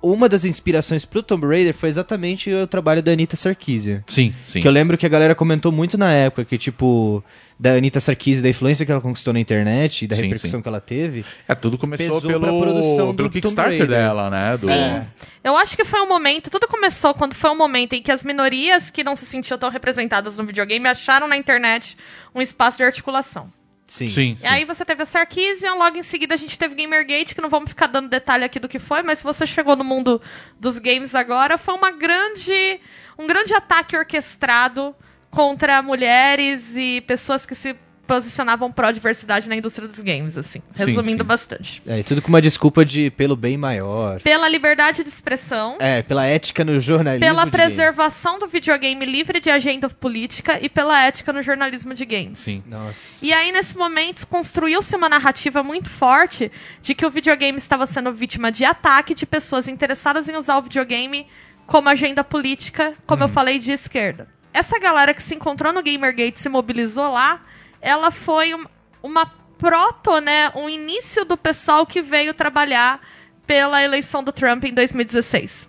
uma 0.00 0.28
das 0.28 0.44
inspirações 0.44 1.04
pro 1.04 1.22
Tomb 1.22 1.46
Raider 1.46 1.74
foi 1.74 1.88
exatamente 1.88 2.52
o 2.52 2.66
trabalho 2.66 3.02
da 3.02 3.12
Anitta 3.12 3.36
Sarkeesian. 3.36 4.02
Sim, 4.06 4.32
sim. 4.44 4.60
Que 4.60 4.68
eu 4.68 4.72
lembro 4.72 4.96
que 4.96 5.04
a 5.04 5.08
galera 5.08 5.34
comentou 5.34 5.72
muito 5.72 5.98
na 5.98 6.12
época, 6.12 6.44
que 6.44 6.56
tipo, 6.56 7.22
da 7.58 7.72
Anitta 7.72 7.98
Sarkeesian, 7.98 8.42
da 8.42 8.48
influência 8.48 8.86
que 8.86 8.92
ela 8.92 9.00
conquistou 9.00 9.32
na 9.32 9.40
internet, 9.40 10.04
e 10.04 10.08
da 10.08 10.14
Sim, 10.14 10.22
repercussão 10.22 10.58
sim. 10.58 10.62
que 10.62 10.68
ela 10.68 10.80
teve. 10.80 11.24
É, 11.48 11.54
tudo 11.54 11.76
começou 11.76 12.20
pelo, 12.20 12.60
produção 12.60 13.08
do 13.08 13.14
pelo 13.14 13.30
Kickstarter 13.30 13.86
dela, 13.86 14.30
né? 14.30 14.56
Do... 14.56 14.68
Sim. 14.68 15.06
Eu 15.42 15.56
acho 15.56 15.76
que 15.76 15.84
foi 15.84 16.00
um 16.00 16.08
momento, 16.08 16.50
tudo 16.50 16.68
começou 16.68 17.14
quando 17.14 17.34
foi 17.34 17.50
um 17.50 17.56
momento 17.56 17.94
em 17.94 18.02
que 18.02 18.12
as 18.12 18.22
minorias 18.22 18.90
que 18.90 19.02
não 19.02 19.16
se 19.16 19.26
sentiam 19.26 19.58
tão 19.58 19.70
representadas 19.70 20.38
no 20.38 20.44
videogame 20.44 20.86
acharam 20.86 21.26
na 21.26 21.36
internet 21.36 21.96
um 22.34 22.40
espaço 22.40 22.76
de 22.76 22.84
articulação. 22.84 23.52
Sim. 23.88 24.08
Sim, 24.08 24.36
E 24.42 24.46
aí 24.46 24.66
você 24.66 24.84
teve 24.84 25.02
a 25.02 25.06
Sarkeesian, 25.06 25.72
logo 25.74 25.96
em 25.96 26.02
seguida 26.02 26.34
a 26.34 26.36
gente 26.36 26.58
teve 26.58 26.74
Gamergate, 26.74 27.34
que 27.34 27.40
não 27.40 27.48
vamos 27.48 27.70
ficar 27.70 27.86
dando 27.86 28.08
detalhe 28.08 28.44
aqui 28.44 28.60
do 28.60 28.68
que 28.68 28.78
foi, 28.78 29.02
mas 29.02 29.20
se 29.20 29.24
você 29.24 29.46
chegou 29.46 29.74
no 29.74 29.82
mundo 29.82 30.20
dos 30.60 30.78
games 30.78 31.14
agora, 31.14 31.56
foi 31.56 31.74
uma 31.74 31.90
grande, 31.90 32.80
um 33.18 33.26
grande 33.26 33.54
ataque 33.54 33.96
orquestrado 33.96 34.94
contra 35.30 35.80
mulheres 35.80 36.76
e 36.76 37.00
pessoas 37.00 37.46
que 37.46 37.54
se 37.54 37.74
posicionavam 38.08 38.72
pró-diversidade 38.72 39.48
na 39.48 39.54
indústria 39.54 39.86
dos 39.86 40.00
games, 40.00 40.36
assim. 40.38 40.60
Sim, 40.74 40.86
Resumindo 40.86 41.22
sim. 41.22 41.28
bastante. 41.28 41.82
É, 41.86 42.00
e 42.00 42.02
tudo 42.02 42.22
com 42.22 42.28
uma 42.28 42.40
desculpa 42.40 42.84
de 42.84 43.10
pelo 43.10 43.36
bem 43.36 43.56
maior. 43.58 44.20
Pela 44.22 44.48
liberdade 44.48 45.04
de 45.04 45.08
expressão, 45.10 45.76
É, 45.78 46.02
pela 46.02 46.24
ética 46.24 46.64
no 46.64 46.80
jornalismo. 46.80 47.20
pela 47.24 47.44
de 47.44 47.50
games. 47.50 47.66
preservação 47.76 48.38
do 48.38 48.48
videogame 48.48 49.04
livre 49.04 49.38
de 49.40 49.50
agenda 49.50 49.88
política 49.90 50.58
e 50.60 50.68
pela 50.68 51.00
ética 51.04 51.32
no 51.32 51.42
jornalismo 51.42 51.92
de 51.94 52.04
games. 52.06 52.38
Sim. 52.38 52.62
Nossa. 52.66 53.24
E 53.24 53.32
aí, 53.32 53.52
nesse 53.52 53.76
momento, 53.76 54.26
construiu-se 54.26 54.96
uma 54.96 55.08
narrativa 55.08 55.62
muito 55.62 55.90
forte 55.90 56.50
de 56.80 56.94
que 56.94 57.04
o 57.04 57.10
videogame 57.10 57.58
estava 57.58 57.86
sendo 57.86 58.10
vítima 58.12 58.50
de 58.50 58.64
ataque 58.64 59.14
de 59.14 59.26
pessoas 59.26 59.68
interessadas 59.68 60.28
em 60.28 60.34
usar 60.36 60.56
o 60.56 60.62
videogame 60.62 61.26
como 61.66 61.88
agenda 61.90 62.24
política, 62.24 62.94
como 63.06 63.22
eu 63.22 63.28
falei, 63.28 63.58
de 63.58 63.70
esquerda. 63.70 64.26
Essa 64.54 64.78
galera 64.78 65.12
que 65.12 65.22
se 65.22 65.34
encontrou 65.34 65.70
no 65.74 65.82
Gamergate 65.82 66.40
se 66.40 66.48
mobilizou 66.48 67.12
lá, 67.12 67.42
ela 67.80 68.10
foi 68.10 68.54
um- 68.54 68.64
uma 69.02 69.26
proto, 69.58 70.20
né, 70.20 70.50
um 70.54 70.68
início 70.68 71.24
do 71.24 71.36
pessoal 71.36 71.84
que 71.84 72.00
veio 72.00 72.32
trabalhar 72.32 73.00
pela 73.46 73.82
eleição 73.82 74.22
do 74.22 74.30
Trump 74.32 74.64
em 74.64 74.72
2016. 74.74 75.66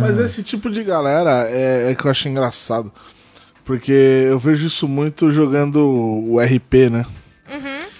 Mas 0.00 0.18
esse 0.18 0.42
tipo 0.42 0.68
de 0.68 0.82
galera 0.82 1.48
é, 1.48 1.90
é 1.90 1.94
que 1.94 2.04
eu 2.04 2.10
acho 2.10 2.28
engraçado. 2.28 2.92
Porque 3.64 3.92
eu 3.92 4.38
vejo 4.38 4.66
isso 4.66 4.88
muito 4.88 5.30
jogando 5.30 5.78
o 6.28 6.40
RP, 6.40 6.90
né? 6.90 7.06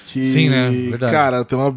Que, 0.05 0.27
Sim, 0.27 0.51
né? 0.51 0.71
Verdade. 0.71 1.13
Cara, 1.13 1.45
tem 1.45 1.57
uma, 1.57 1.73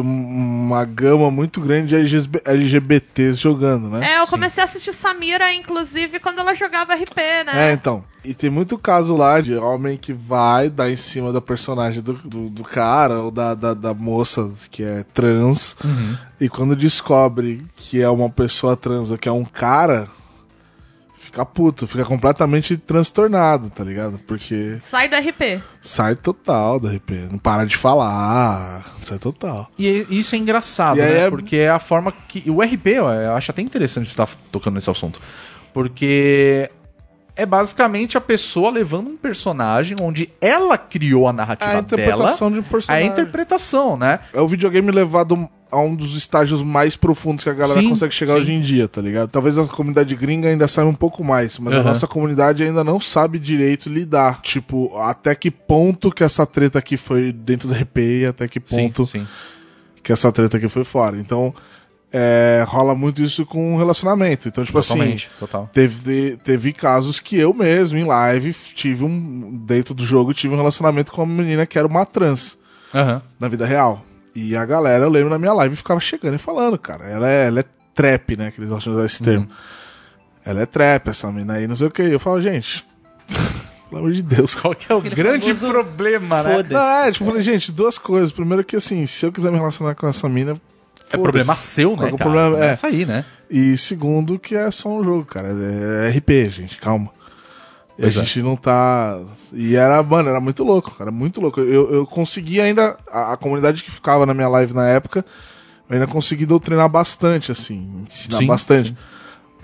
uma 0.00 0.84
gama 0.84 1.28
muito 1.32 1.60
grande 1.60 1.88
de 1.88 1.96
LGB 1.96 2.40
LGBTs 2.44 3.40
jogando, 3.40 3.88
né? 3.90 4.12
É, 4.12 4.20
eu 4.20 4.26
comecei 4.28 4.62
a 4.62 4.64
assistir 4.66 4.92
Samira, 4.92 5.52
inclusive, 5.52 6.20
quando 6.20 6.38
ela 6.38 6.54
jogava 6.54 6.94
RP, 6.94 7.18
É, 7.20 7.42
né? 7.44 7.72
então. 7.72 8.04
E 8.24 8.32
tem 8.32 8.48
muito 8.48 8.78
caso 8.78 9.16
lá 9.16 9.40
de 9.40 9.54
homem 9.54 9.98
que 9.98 10.12
vai 10.12 10.70
dar 10.70 10.90
em 10.90 10.96
cima 10.96 11.30
da 11.32 11.40
personagem 11.42 12.00
do, 12.02 12.14
do, 12.14 12.48
do 12.48 12.64
cara 12.64 13.20
ou 13.20 13.30
da, 13.30 13.54
da, 13.54 13.74
da 13.74 13.92
moça 13.92 14.50
que 14.70 14.82
é 14.82 15.04
trans. 15.12 15.76
E 16.40 16.48
quando 16.48 16.74
descobre 16.74 17.64
que 17.76 18.00
é 18.00 18.08
uma 18.08 18.30
pessoa 18.30 18.76
trans 18.76 19.10
ou 19.10 19.18
que 19.18 19.28
é 19.28 19.32
um 19.32 19.44
cara, 19.44 20.08
fica 21.18 21.44
puto, 21.44 21.86
fica 21.86 22.04
completamente 22.04 22.76
transtornado, 22.78 23.68
tá 23.68 23.84
ligado? 23.84 24.18
Porque 24.26 24.78
Sai 24.80 25.08
do 25.08 25.16
RP. 25.16 25.62
sai 25.82 26.14
total 26.14 26.80
do 26.80 26.88
RP. 26.88 27.10
Não 27.30 27.38
para 27.38 27.66
de 27.66 27.76
falar, 27.76 28.86
sai 29.02 29.18
total. 29.18 29.70
E 29.78 30.06
isso 30.08 30.34
é 30.34 30.38
engraçado, 30.38 30.96
E 30.98 31.02
né? 31.02 31.24
é- 31.26 31.30
Porque 31.30 31.56
é 31.56 31.68
a 31.68 31.78
forma 31.78 32.10
que. 32.28 32.48
O 32.50 32.62
RP, 32.62 32.86
ó, 33.02 33.12
eu 33.12 33.32
acho 33.32 33.50
até 33.50 33.60
interessante 33.60 34.08
estar 34.08 34.26
tocando 34.50 34.76
nesse 34.76 34.88
assunto. 34.88 35.20
Porque 35.74 36.70
é 37.36 37.44
basicamente 37.44 38.16
a 38.16 38.20
pessoa 38.20 38.70
levando 38.70 39.08
um 39.08 39.16
personagem 39.16 39.96
onde 40.00 40.30
ela 40.40 40.78
criou 40.78 41.26
a 41.26 41.32
narrativa 41.32 41.72
a 41.72 41.78
interpretação 41.80 42.50
dela. 42.50 42.62
de 42.62 42.66
um 42.66 42.70
personagem. 42.70 43.06
É 43.06 43.08
a 43.08 43.12
interpretação, 43.12 43.96
né? 43.96 44.20
É 44.32 44.40
o 44.40 44.46
videogame 44.46 44.90
levado 44.90 45.48
a 45.70 45.80
um 45.80 45.94
dos 45.94 46.16
estágios 46.16 46.62
mais 46.62 46.94
profundos 46.94 47.42
que 47.42 47.50
a 47.50 47.52
galera 47.52 47.80
Sim, 47.80 47.90
consegue 47.90 48.14
chegar 48.14 48.34
sim. 48.34 48.40
hoje 48.40 48.52
em 48.52 48.60
dia, 48.60 48.86
tá 48.86 49.00
ligado? 49.00 49.28
Talvez 49.30 49.58
a 49.58 49.66
comunidade 49.66 50.14
gringa 50.14 50.48
ainda 50.48 50.68
saiba 50.68 50.88
um 50.88 50.94
pouco 50.94 51.24
mais, 51.24 51.58
mas 51.58 51.74
a 51.74 51.78
Aham. 51.78 51.88
nossa 51.88 52.06
comunidade 52.06 52.62
ainda 52.62 52.84
não 52.84 53.00
sabe 53.00 53.40
direito 53.40 53.88
lidar. 53.88 54.40
Tipo, 54.40 54.96
até 54.98 55.34
que 55.34 55.50
ponto 55.50 56.12
que 56.12 56.22
essa 56.22 56.46
treta 56.46 56.78
aqui 56.78 56.96
foi 56.96 57.32
dentro 57.32 57.66
do 57.66 57.74
RP 57.74 57.98
e 57.98 58.26
até 58.26 58.46
que 58.46 58.60
ponto 58.60 59.04
Sim, 59.04 59.20
sim. 59.20 59.26
que 60.02 60.12
essa 60.12 60.30
treta 60.30 60.58
aqui 60.58 60.68
foi 60.68 60.84
fora. 60.84 61.18
Então, 61.18 61.52
é, 62.16 62.64
rola 62.68 62.94
muito 62.94 63.20
isso 63.20 63.44
com 63.44 63.76
relacionamento. 63.76 64.46
Então, 64.46 64.64
tipo 64.64 64.80
Totalmente, 64.80 65.26
assim, 65.26 65.38
total. 65.40 65.68
teve, 65.72 66.36
teve 66.44 66.72
casos 66.72 67.18
que 67.18 67.36
eu 67.36 67.52
mesmo, 67.52 67.98
em 67.98 68.04
live, 68.04 68.54
tive 68.72 69.02
um. 69.02 69.64
Dentro 69.66 69.92
do 69.92 70.04
jogo, 70.04 70.32
tive 70.32 70.54
um 70.54 70.56
relacionamento 70.56 71.10
com 71.10 71.24
uma 71.24 71.42
menina 71.42 71.66
que 71.66 71.76
era 71.76 71.88
uma 71.88 72.06
trans 72.06 72.56
Aham. 72.94 73.20
na 73.40 73.48
vida 73.48 73.66
real. 73.66 74.04
E 74.32 74.54
a 74.54 74.64
galera, 74.64 75.04
eu 75.04 75.10
lembro 75.10 75.28
na 75.28 75.38
minha 75.38 75.52
live, 75.54 75.74
ficava 75.74 75.98
chegando 75.98 76.36
e 76.36 76.38
falando, 76.38 76.78
cara. 76.78 77.04
Ela 77.04 77.28
é, 77.28 77.46
ela 77.48 77.60
é 77.60 77.64
trap, 77.92 78.36
né? 78.36 78.52
Que 78.52 78.60
eles 78.60 78.70
gostam 78.70 78.92
de 78.92 78.98
usar 78.98 79.06
esse 79.06 79.20
termo. 79.20 79.48
Ela 80.44 80.62
é 80.62 80.66
trap, 80.66 81.08
essa 81.08 81.32
mina 81.32 81.54
aí, 81.54 81.66
não 81.66 81.74
sei 81.74 81.88
o 81.88 81.90
que. 81.90 82.02
Eu 82.02 82.20
falo, 82.20 82.40
gente, 82.40 82.86
pelo 83.90 84.02
amor 84.02 84.12
de 84.12 84.22
Deus, 84.22 84.54
qual 84.54 84.72
que 84.72 84.90
é 84.90 84.94
o 84.94 84.98
Aquele 84.98 85.16
grande 85.16 85.52
problema, 85.52 86.44
né? 86.44 86.64
Não, 86.70 86.80
é, 86.80 87.10
tipo, 87.10 87.24
eu 87.24 87.28
falei, 87.28 87.42
gente, 87.42 87.72
duas 87.72 87.98
coisas. 87.98 88.30
Primeiro 88.30 88.62
que, 88.62 88.76
assim, 88.76 89.04
se 89.04 89.26
eu 89.26 89.32
quiser 89.32 89.50
me 89.50 89.58
relacionar 89.58 89.96
com 89.96 90.06
essa 90.06 90.28
mina... 90.28 90.56
É 91.14 91.18
problema 91.18 91.56
seu, 91.56 91.96
né, 91.96 92.08
é 92.08 92.16
problema? 92.16 92.64
É. 92.64 92.68
Essa 92.68 92.88
aí, 92.88 93.04
né? 93.04 93.24
E 93.50 93.76
segundo 93.76 94.38
que 94.38 94.54
é 94.54 94.70
só 94.70 94.88
um 94.88 95.04
jogo, 95.04 95.24
cara. 95.24 95.48
É 95.48 96.10
RP, 96.10 96.50
gente, 96.50 96.78
calma. 96.78 97.10
E 97.98 98.04
a 98.04 98.08
é. 98.08 98.10
gente 98.10 98.42
não 98.42 98.56
tá. 98.56 99.20
E 99.52 99.76
era, 99.76 100.02
mano, 100.02 100.28
era 100.28 100.40
muito 100.40 100.64
louco, 100.64 100.96
era 100.98 101.10
muito 101.10 101.40
louco. 101.40 101.60
Eu, 101.60 101.92
eu 101.92 102.06
consegui 102.06 102.60
ainda. 102.60 102.96
A, 103.10 103.34
a 103.34 103.36
comunidade 103.36 103.82
que 103.82 103.90
ficava 103.90 104.26
na 104.26 104.34
minha 104.34 104.48
live 104.48 104.74
na 104.74 104.88
época, 104.88 105.24
eu 105.88 105.94
ainda 105.94 106.06
consegui 106.06 106.44
doutrinar 106.44 106.88
bastante, 106.88 107.52
assim, 107.52 108.04
ensinar 108.08 108.38
Sim, 108.38 108.46
bastante. 108.46 108.88
sim. 108.88 108.96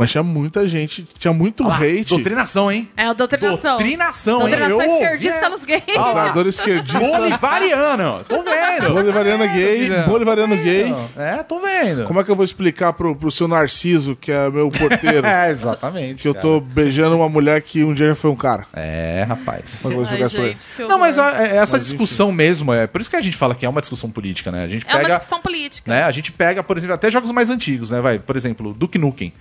Mas 0.00 0.10
tinha 0.10 0.22
muita 0.22 0.66
gente, 0.66 1.06
tinha 1.18 1.32
muito 1.32 1.62
Olha 1.62 1.72
lá, 1.72 1.76
hate. 1.76 2.04
Doutrinação, 2.08 2.72
hein? 2.72 2.88
É 2.96 3.04
a 3.04 3.12
doutrinação. 3.12 3.76
Doutrinação, 3.76 4.34
hein? 4.40 4.48
Doutrinação 4.48 4.80
Eu- 4.82 4.92
esquerdista 4.94 5.36
é. 5.44 5.48
nos 5.50 5.60
lá. 5.60 5.66
Treinador 5.80 6.46
esquerdista, 6.46 6.98
Bolivariano. 7.00 8.24
Tô 8.26 8.42
vendo. 8.42 8.94
bolivariano 8.94 9.46
gay, 9.52 9.88
Não. 9.90 10.08
bolivariano 10.08 10.56
gay. 10.56 10.94
É, 11.18 11.42
tô 11.42 11.60
vendo. 11.60 12.04
Como 12.04 12.18
é 12.18 12.24
que 12.24 12.30
eu 12.30 12.34
vou 12.34 12.44
explicar 12.46 12.94
pro, 12.94 13.14
pro 13.14 13.30
seu 13.30 13.46
Narciso, 13.46 14.16
que 14.16 14.32
é 14.32 14.48
meu 14.48 14.70
porteiro, 14.70 15.26
É, 15.28 15.50
exatamente. 15.50 16.22
que 16.22 16.28
eu 16.28 16.32
cara. 16.32 16.42
tô 16.46 16.60
beijando 16.60 17.14
uma 17.14 17.28
mulher 17.28 17.60
que 17.60 17.84
um 17.84 17.92
dia 17.92 18.08
já 18.08 18.14
foi 18.14 18.30
um 18.30 18.36
cara? 18.36 18.66
É, 18.72 19.24
rapaz. 19.28 19.82
Como 19.82 19.92
é 19.92 19.96
que 19.96 20.00
eu 20.00 20.04
vou 20.06 20.10
Ai, 20.10 20.22
explicar 20.22 20.26
isso 20.26 20.34
pra 20.36 20.44
ele? 20.44 20.56
gente, 20.78 20.88
Não, 20.88 20.98
mas 20.98 21.18
a- 21.18 21.42
é- 21.46 21.56
essa 21.56 21.76
Mas, 21.76 21.86
discussão 21.86 22.32
mesmo, 22.32 22.72
é 22.72 22.86
por 22.86 23.02
isso 23.02 23.10
que 23.10 23.16
a 23.16 23.20
gente 23.22 23.36
fala 23.36 23.54
que 23.54 23.66
é 23.66 23.68
uma 23.68 23.80
discussão 23.82 24.10
política, 24.10 24.50
né? 24.50 24.64
A 24.64 24.68
gente 24.68 24.86
É 24.88 24.92
uma 24.94 25.00
pega, 25.02 25.14
discussão 25.16 25.40
política. 25.42 25.90
né? 25.92 26.04
A 26.04 26.10
gente 26.10 26.32
pega, 26.32 26.62
por 26.62 26.76
exemplo, 26.78 26.94
até 26.94 27.10
jogos 27.10 27.30
mais 27.30 27.50
antigos, 27.50 27.90
né? 27.90 28.00
Vai, 28.00 28.18
por 28.18 28.34
exemplo, 28.34 28.72
Duke 28.72 28.96
Nukem. 28.98 29.32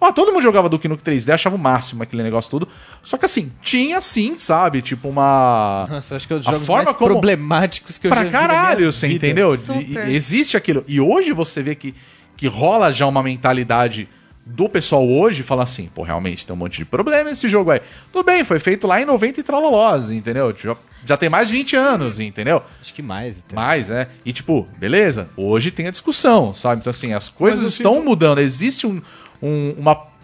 Ó, 0.00 0.12
todo 0.12 0.30
mundo 0.30 0.42
jogava 0.42 0.68
Duke 0.68 0.86
Nukem 0.88 1.14
3D, 1.14 1.32
achava 1.32 1.56
o 1.56 1.58
máximo 1.58 2.02
aquele 2.02 2.22
negócio 2.22 2.50
tudo. 2.50 2.68
Só 3.02 3.16
que 3.16 3.24
assim, 3.24 3.50
tinha 3.62 4.00
sim, 4.00 4.34
sabe? 4.38 4.82
Tipo 4.82 5.08
uma 5.08 5.86
Nossa, 5.88 6.16
acho 6.16 6.26
que 6.26 6.32
é 6.34 6.36
um 6.36 6.38
dos 6.40 6.46
jogos 6.46 6.66
forma 6.66 6.84
mais 6.84 6.96
como- 6.96 7.10
problemáticos 7.12 7.96
que 7.96 8.06
eu 8.06 8.10
já 8.10 8.14
pra 8.16 8.20
minha 8.24 8.32
caralho, 8.32 8.92
você 8.92 9.08
vida. 9.08 9.26
entendeu? 9.26 9.56
Super. 9.56 10.08
E 10.08 10.14
existe 10.14 10.56
aquilo. 10.56 10.84
E 10.86 11.00
hoje 11.00 11.32
você 11.32 11.62
vê 11.62 11.74
que, 11.74 11.94
que 12.36 12.46
rola 12.46 12.92
já 12.92 13.06
uma 13.06 13.22
mentalidade 13.22 14.06
do 14.48 14.68
pessoal 14.68 15.04
hoje, 15.08 15.42
fala 15.42 15.64
assim, 15.64 15.90
pô, 15.92 16.04
realmente 16.04 16.46
tem 16.46 16.54
um 16.54 16.58
monte 16.58 16.76
de 16.78 16.84
problema 16.84 17.30
esse 17.30 17.48
jogo 17.48 17.72
aí. 17.72 17.80
Tudo 18.12 18.24
bem, 18.24 18.44
foi 18.44 18.60
feito 18.60 18.86
lá 18.86 19.02
em 19.02 19.04
90 19.04 19.40
e 19.40 19.42
trololós, 19.42 20.08
entendeu? 20.10 20.54
Já, 20.56 20.76
já 21.04 21.16
tem 21.16 21.28
mais 21.28 21.48
de 21.48 21.54
20 21.54 21.74
anos, 21.74 22.20
entendeu? 22.20 22.62
Acho 22.80 22.94
que 22.94 23.02
mais. 23.02 23.40
Até. 23.40 23.56
Mais, 23.56 23.90
é. 23.90 24.08
E 24.24 24.32
tipo, 24.32 24.66
beleza, 24.78 25.28
hoje 25.36 25.72
tem 25.72 25.88
a 25.88 25.90
discussão, 25.90 26.54
sabe? 26.54 26.80
Então 26.80 26.90
assim, 26.92 27.12
as 27.12 27.28
coisas 27.28 27.64
estão 27.72 27.94
sinto- 27.96 28.04
mudando. 28.04 28.38
Existe 28.38 28.86
um, 28.86 29.02
um- 29.42 29.74
uma... 29.76 30.14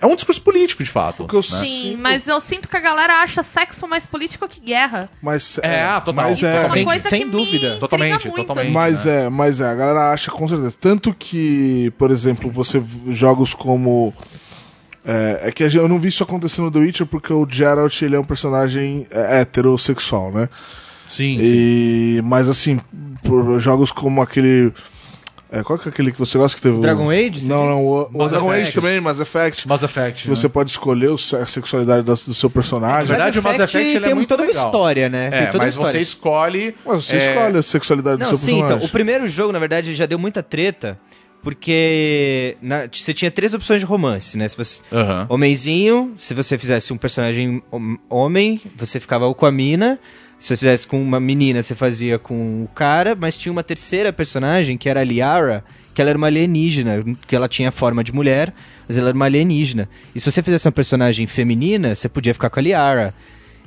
É 0.00 0.06
um 0.06 0.14
discurso 0.14 0.40
político, 0.42 0.84
de 0.84 0.90
fato. 0.90 1.26
que 1.26 1.34
eu 1.34 1.40
né? 1.40 1.44
Sim, 1.60 1.82
sinto- 1.90 1.98
mas 1.98 2.28
eu 2.28 2.40
sinto 2.40 2.68
que 2.68 2.76
a 2.76 2.80
galera 2.80 3.14
acha 3.22 3.42
sexo 3.42 3.86
mais 3.88 4.06
político 4.06 4.46
que 4.48 4.60
guerra. 4.60 5.10
Mas 5.20 5.58
É, 5.62 5.82
ah, 5.82 6.00
total. 6.00 6.26
Mas 6.28 6.36
Isso 6.36 6.46
é 6.46 6.56
é, 6.56 6.60
uma 6.60 6.68
Sem- 6.70 6.84
coisa 6.84 7.08
sem 7.08 7.28
dúvida. 7.28 7.76
Totalmente, 7.80 8.28
muito. 8.28 8.44
totalmente. 8.44 8.72
Mas 8.72 9.04
né? 9.04 9.24
é, 9.24 9.28
mas 9.28 9.60
é, 9.60 9.66
a 9.68 9.74
galera 9.74 10.12
acha 10.12 10.30
com 10.30 10.46
certeza. 10.46 10.76
Tanto 10.80 11.12
que, 11.12 11.92
por 11.98 12.10
exemplo, 12.10 12.50
você 12.50 12.82
jogos 13.08 13.54
como. 13.54 14.14
É, 15.04 15.48
é 15.48 15.52
que 15.52 15.62
eu 15.64 15.88
não 15.88 15.98
vi 15.98 16.08
isso 16.08 16.22
acontecer 16.22 16.60
no 16.60 16.70
The 16.70 16.78
Witcher 16.80 17.06
porque 17.06 17.32
o 17.32 17.46
Geralt 17.48 18.02
ele 18.02 18.14
é 18.14 18.20
um 18.20 18.24
personagem 18.24 19.06
é, 19.10 19.40
heterossexual, 19.40 20.30
né? 20.30 20.48
Sim, 21.08 21.38
sim. 21.38 21.42
E, 21.42 22.20
mas 22.22 22.48
assim, 22.48 22.78
por 23.24 23.58
jogos 23.58 23.90
como 23.90 24.20
aquele. 24.22 24.72
É, 25.50 25.62
qual 25.62 25.78
que 25.78 25.88
é 25.88 25.90
aquele 25.90 26.12
que 26.12 26.18
você 26.18 26.36
gosta 26.36 26.54
que 26.56 26.62
teve? 26.62 26.76
o- 26.76 26.80
Dragon 26.80 27.08
Age, 27.10 27.40
você 27.40 27.48
Não, 27.48 27.66
não, 27.66 27.82
o, 27.82 28.02
o 28.04 28.18
Mass 28.18 28.30
Dragon 28.30 28.50
Age 28.50 28.60
Effect. 28.64 28.74
também, 28.80 29.00
Mass 29.00 29.18
Effect. 29.18 29.66
Mass 29.66 29.82
Effect. 29.82 30.22
Que 30.24 30.28
né? 30.28 30.36
você 30.36 30.48
pode 30.48 30.70
escolher 30.70 31.10
a 31.12 31.46
sexualidade 31.46 32.02
da- 32.04 32.12
do 32.12 32.34
seu 32.34 32.50
personagem. 32.50 33.08
Na 33.08 33.14
verdade, 33.16 33.38
o 33.38 33.42
Mass 33.42 33.58
Effect, 33.58 33.96
é 33.96 34.00
tem 34.00 34.14
muito 34.14 34.28
toda 34.28 34.42
uma 34.42 34.48
legal. 34.48 34.66
história, 34.66 35.08
né? 35.08 35.30
tem 35.30 35.38
É, 35.40 35.50
uma 35.50 35.58
mas 35.58 35.74
você 35.74 36.00
história. 36.00 36.00
escolhe. 36.02 36.74
Mas 36.84 37.04
você 37.06 37.16
é, 37.16 37.28
escolhe 37.30 37.56
a 37.58 37.62
sexualidade 37.62 38.20
Não, 38.22 38.30
do 38.30 38.36
seu 38.36 38.38
sim, 38.38 38.52
então, 38.56 38.60
personagem. 38.66 38.88
o 38.88 38.92
primeiro 38.92 39.26
jogo, 39.26 39.52
na 39.52 39.58
verdade, 39.58 39.94
já 39.94 40.04
deu 40.04 40.18
muita 40.18 40.42
treta, 40.42 40.98
porque 41.42 42.56
na- 42.60 42.86
você 42.92 43.14
tinha 43.14 43.30
três 43.30 43.54
opções 43.54 43.80
de 43.80 43.86
romance, 43.86 44.36
né? 44.36 44.46
Se 44.48 44.56
você, 44.56 44.80
Aham. 44.92 45.26
Homenzinho, 45.30 46.12
se 46.18 46.34
você 46.34 46.58
fizesse 46.58 46.92
um 46.92 46.96
personagem 46.98 47.62
hom- 47.72 47.96
homem, 48.10 48.60
você 48.76 49.00
ficava 49.00 49.26
ou 49.26 49.34
com 49.34 49.46
a 49.46 49.52
mina. 49.52 49.98
Se 50.38 50.48
você 50.48 50.56
fizesse 50.56 50.86
com 50.86 51.02
uma 51.02 51.18
menina, 51.18 51.62
você 51.62 51.74
fazia 51.74 52.18
com 52.18 52.62
o 52.62 52.68
cara, 52.68 53.16
mas 53.16 53.36
tinha 53.36 53.50
uma 53.50 53.64
terceira 53.64 54.12
personagem, 54.12 54.78
que 54.78 54.88
era 54.88 55.00
a 55.00 55.04
Liara, 55.04 55.64
que 55.92 56.00
ela 56.00 56.10
era 56.10 56.16
uma 56.16 56.28
alienígena, 56.28 57.02
que 57.26 57.34
ela 57.34 57.48
tinha 57.48 57.72
forma 57.72 58.04
de 58.04 58.12
mulher, 58.12 58.54
mas 58.86 58.96
ela 58.96 59.08
era 59.08 59.16
uma 59.16 59.24
alienígena. 59.24 59.88
E 60.14 60.20
se 60.20 60.30
você 60.30 60.40
fizesse 60.40 60.68
uma 60.68 60.72
personagem 60.72 61.26
feminina, 61.26 61.92
você 61.94 62.08
podia 62.08 62.32
ficar 62.32 62.50
com 62.50 62.60
a 62.60 62.62
Liara. 62.62 63.14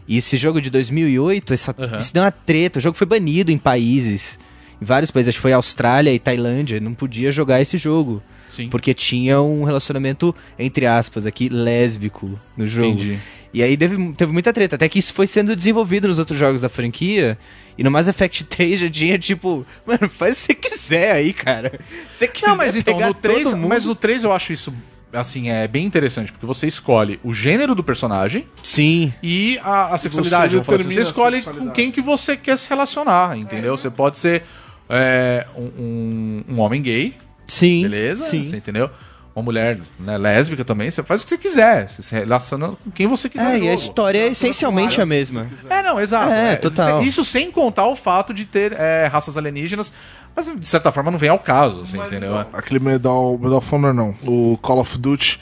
E 0.08 0.18
esse 0.18 0.38
jogo 0.38 0.62
de 0.62 0.70
2008, 0.70 1.54
essa, 1.54 1.75
Aham. 1.78 1.98
isso 1.98 2.13
deu 2.13 2.24
uma 2.24 2.32
treta. 2.32 2.80
O 2.80 2.82
jogo 2.82 2.98
foi 2.98 3.06
banido 3.06 3.51
em 3.51 3.58
países, 3.58 4.40
em 4.82 4.86
vários 4.86 5.12
países, 5.12 5.30
acho 5.30 5.38
que 5.38 5.42
foi 5.42 5.54
Austrália 5.54 6.13
e 6.13 6.20
Tailândia, 6.20 6.80
não 6.80 6.94
podia 6.94 7.32
jogar 7.32 7.62
esse 7.62 7.78
jogo. 7.78 8.24
Sim. 8.50 8.70
Porque 8.70 8.94
tinha 8.94 9.42
um 9.42 9.63
relacionamento, 9.63 10.34
entre 10.58 10.86
aspas, 10.86 11.25
aqui, 11.25 11.48
lésbico 11.50 12.40
no 12.58 12.68
jogo. 12.68 12.88
Entendi. 12.88 13.20
E 13.53 13.62
aí 13.62 13.75
teve, 13.75 14.13
teve 14.13 14.31
muita 14.31 14.53
treta, 14.53 14.75
até 14.77 14.88
que 14.88 14.98
isso 15.00 15.13
foi 15.13 15.27
sendo 15.27 15.55
desenvolvido 15.55 16.08
nos 16.08 16.20
outros 16.20 16.38
jogos 16.39 16.62
da 16.62 16.70
franquia. 16.70 17.38
E 17.77 17.84
no 17.84 17.91
Mass 17.91 18.08
Effect 18.08 18.43
3 18.50 18.79
já 18.79 18.89
tinha, 18.89 19.17
tipo, 19.20 19.65
mano, 19.86 20.08
faz 20.10 20.43
o 20.43 20.48
que 20.48 20.53
você 20.53 20.53
quiser 20.55 21.12
aí, 21.13 21.34
cara. 21.34 21.79
Você 22.10 22.27
quiser 22.27 22.48
Não, 22.48 22.55
mas 22.55 22.75
então, 22.75 23.00
no 23.00 23.13
3, 23.13 23.43
todo 23.43 23.58
mundo- 23.58 23.67
mas 23.70 23.86
no 23.86 23.93
3 23.96 24.24
eu 24.24 24.31
acho 24.31 24.53
isso, 24.53 24.74
assim, 25.12 25.50
é 25.50 25.67
bem 25.67 25.86
interessante, 25.86 26.31
porque 26.31 26.46
você 26.46 26.65
escolhe 26.67 27.20
o 27.24 27.34
gênero 27.34 27.75
do 27.75 27.84
personagem 27.84 28.46
Sim. 28.63 29.13
e 29.22 29.60
a, 29.63 29.93
a 29.93 29.98
sexualidade. 29.98 30.63
falar 30.63 30.79
assim. 30.79 30.89
Você 30.91 31.01
escolhe 31.01 31.41
com 31.41 31.70
quem 31.72 31.91
que 31.91 32.01
você 32.01 32.38
quer 32.38 32.58
se 32.58 32.70
relacionar, 32.70 33.38
entendeu? 33.38 33.75
Você 33.77 33.89
pode 33.89 34.17
ser 34.17 34.43
é, 34.89 35.46
um, 35.58 35.63
um- 35.63 36.43
um 36.55 36.60
homem 36.62 36.81
gay, 36.81 37.15
Sim. 37.48 37.81
beleza? 37.84 38.29
Sim. 38.29 38.43
Você 38.46 38.55
entendeu? 38.58 38.89
Uma 39.34 39.44
mulher 39.44 39.80
né, 39.98 40.18
lésbica 40.18 40.66
também, 40.66 40.92
você 40.92 41.02
faz 41.04 41.22
o 41.22 41.24
que 41.24 41.30
você 41.30 41.38
quiser. 41.38 41.88
Você 41.88 42.02
se 42.02 42.14
relaciona 42.14 42.70
com 42.70 42.92
quem 42.92 43.08
você 43.08 43.30
quiser. 43.30 43.56
É, 43.56 43.60
e 43.60 43.70
a 43.70 43.74
história 43.74 44.20
é 44.20 44.28
essencialmente 44.28 45.00
a 45.02 45.06
mesma. 45.06 45.48
É, 45.70 45.82
não, 45.82 46.00
exato. 46.02 46.32
É, 46.32 46.58
total. 46.58 47.02
Isso 47.02 47.24
sem 47.24 47.50
contar 47.50 47.88
o 47.88 47.96
fato 47.96 48.34
de 48.34 48.44
ter 48.44 48.74
é, 48.74 49.08
raças 49.08 49.38
alienígenas, 49.38 49.94
mas 50.36 50.52
de 50.54 50.68
certa 50.68 50.92
forma 50.92 51.12
não 51.12 51.18
vem 51.18 51.30
ao 51.30 51.40
caso, 51.40 51.82
assim, 51.82 51.98
entendeu? 51.98 52.38
Aquele 52.52 52.80
Medal, 52.80 53.38
Medal 53.38 53.58
of 53.58 53.76
Honor 53.76 53.94
não, 53.94 54.16
o 54.26 54.58
Call 54.62 54.80
of 54.80 54.98
Duty 54.98 55.40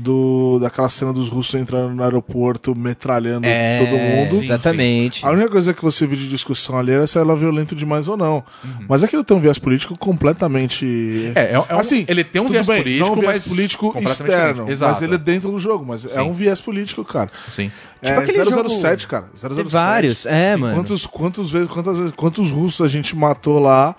do, 0.00 0.60
daquela 0.60 0.88
cena 0.88 1.12
dos 1.12 1.28
russos 1.28 1.54
entrando 1.56 1.92
no 1.92 2.04
aeroporto, 2.04 2.72
metralhando 2.72 3.46
É, 3.48 3.78
todo 3.78 3.98
mundo. 3.98 4.44
Exatamente. 4.44 5.26
A 5.26 5.30
única 5.30 5.48
coisa 5.48 5.74
que 5.74 5.82
você 5.82 6.06
viu 6.06 6.16
de 6.16 6.28
discussão 6.28 6.78
ali 6.78 6.92
era 6.92 7.04
se 7.06 7.18
ela 7.18 7.32
é 7.32 7.36
violento 7.36 7.74
demais 7.74 8.06
ou 8.06 8.16
não. 8.16 8.44
Mas 8.88 9.02
aquilo 9.02 9.24
tem 9.24 9.36
um 9.36 9.40
viés 9.40 9.58
político 9.58 9.98
completamente. 9.98 10.84
Uhum. 10.86 11.32
É, 11.34 11.40
é, 11.40 11.52
é 11.54 11.58
um- 11.58 11.78
assim, 11.80 12.04
ele 12.06 12.22
tem 12.22 12.40
um 12.40 12.48
viés 12.48 12.66
bem, 12.66 12.80
político, 12.82 13.06
não 13.08 13.16
um 13.16 13.20
viés 13.20 13.34
mas 13.34 13.48
político 13.48 13.98
externo. 13.98 14.66
Mas 14.68 15.02
ele 15.02 15.14
é 15.16 15.18
dentro 15.18 15.50
do 15.50 15.58
jogo, 15.58 15.84
mas 15.84 16.04
é 16.04 16.08
Sim. 16.10 16.20
um 16.20 16.32
viés 16.32 16.60
político, 16.60 17.04
cara. 17.04 17.28
Sim. 17.50 17.70
É 18.00 18.12
aquele 18.12 18.44
007, 18.44 19.00
jogo- 19.02 19.10
cara. 19.10 19.24
007. 19.34 19.54
Tem 19.56 19.64
vários, 19.64 20.26
é, 20.26 20.54
mano. 20.56 20.76
Quantos, 20.76 21.06
quantos 21.06 21.50
vezes, 21.50 21.68
quantas 21.68 21.96
vezes, 21.96 22.12
quantos 22.14 22.50
russos 22.52 22.86
a 22.86 22.88
gente 22.88 23.16
matou 23.16 23.58
lá 23.58 23.96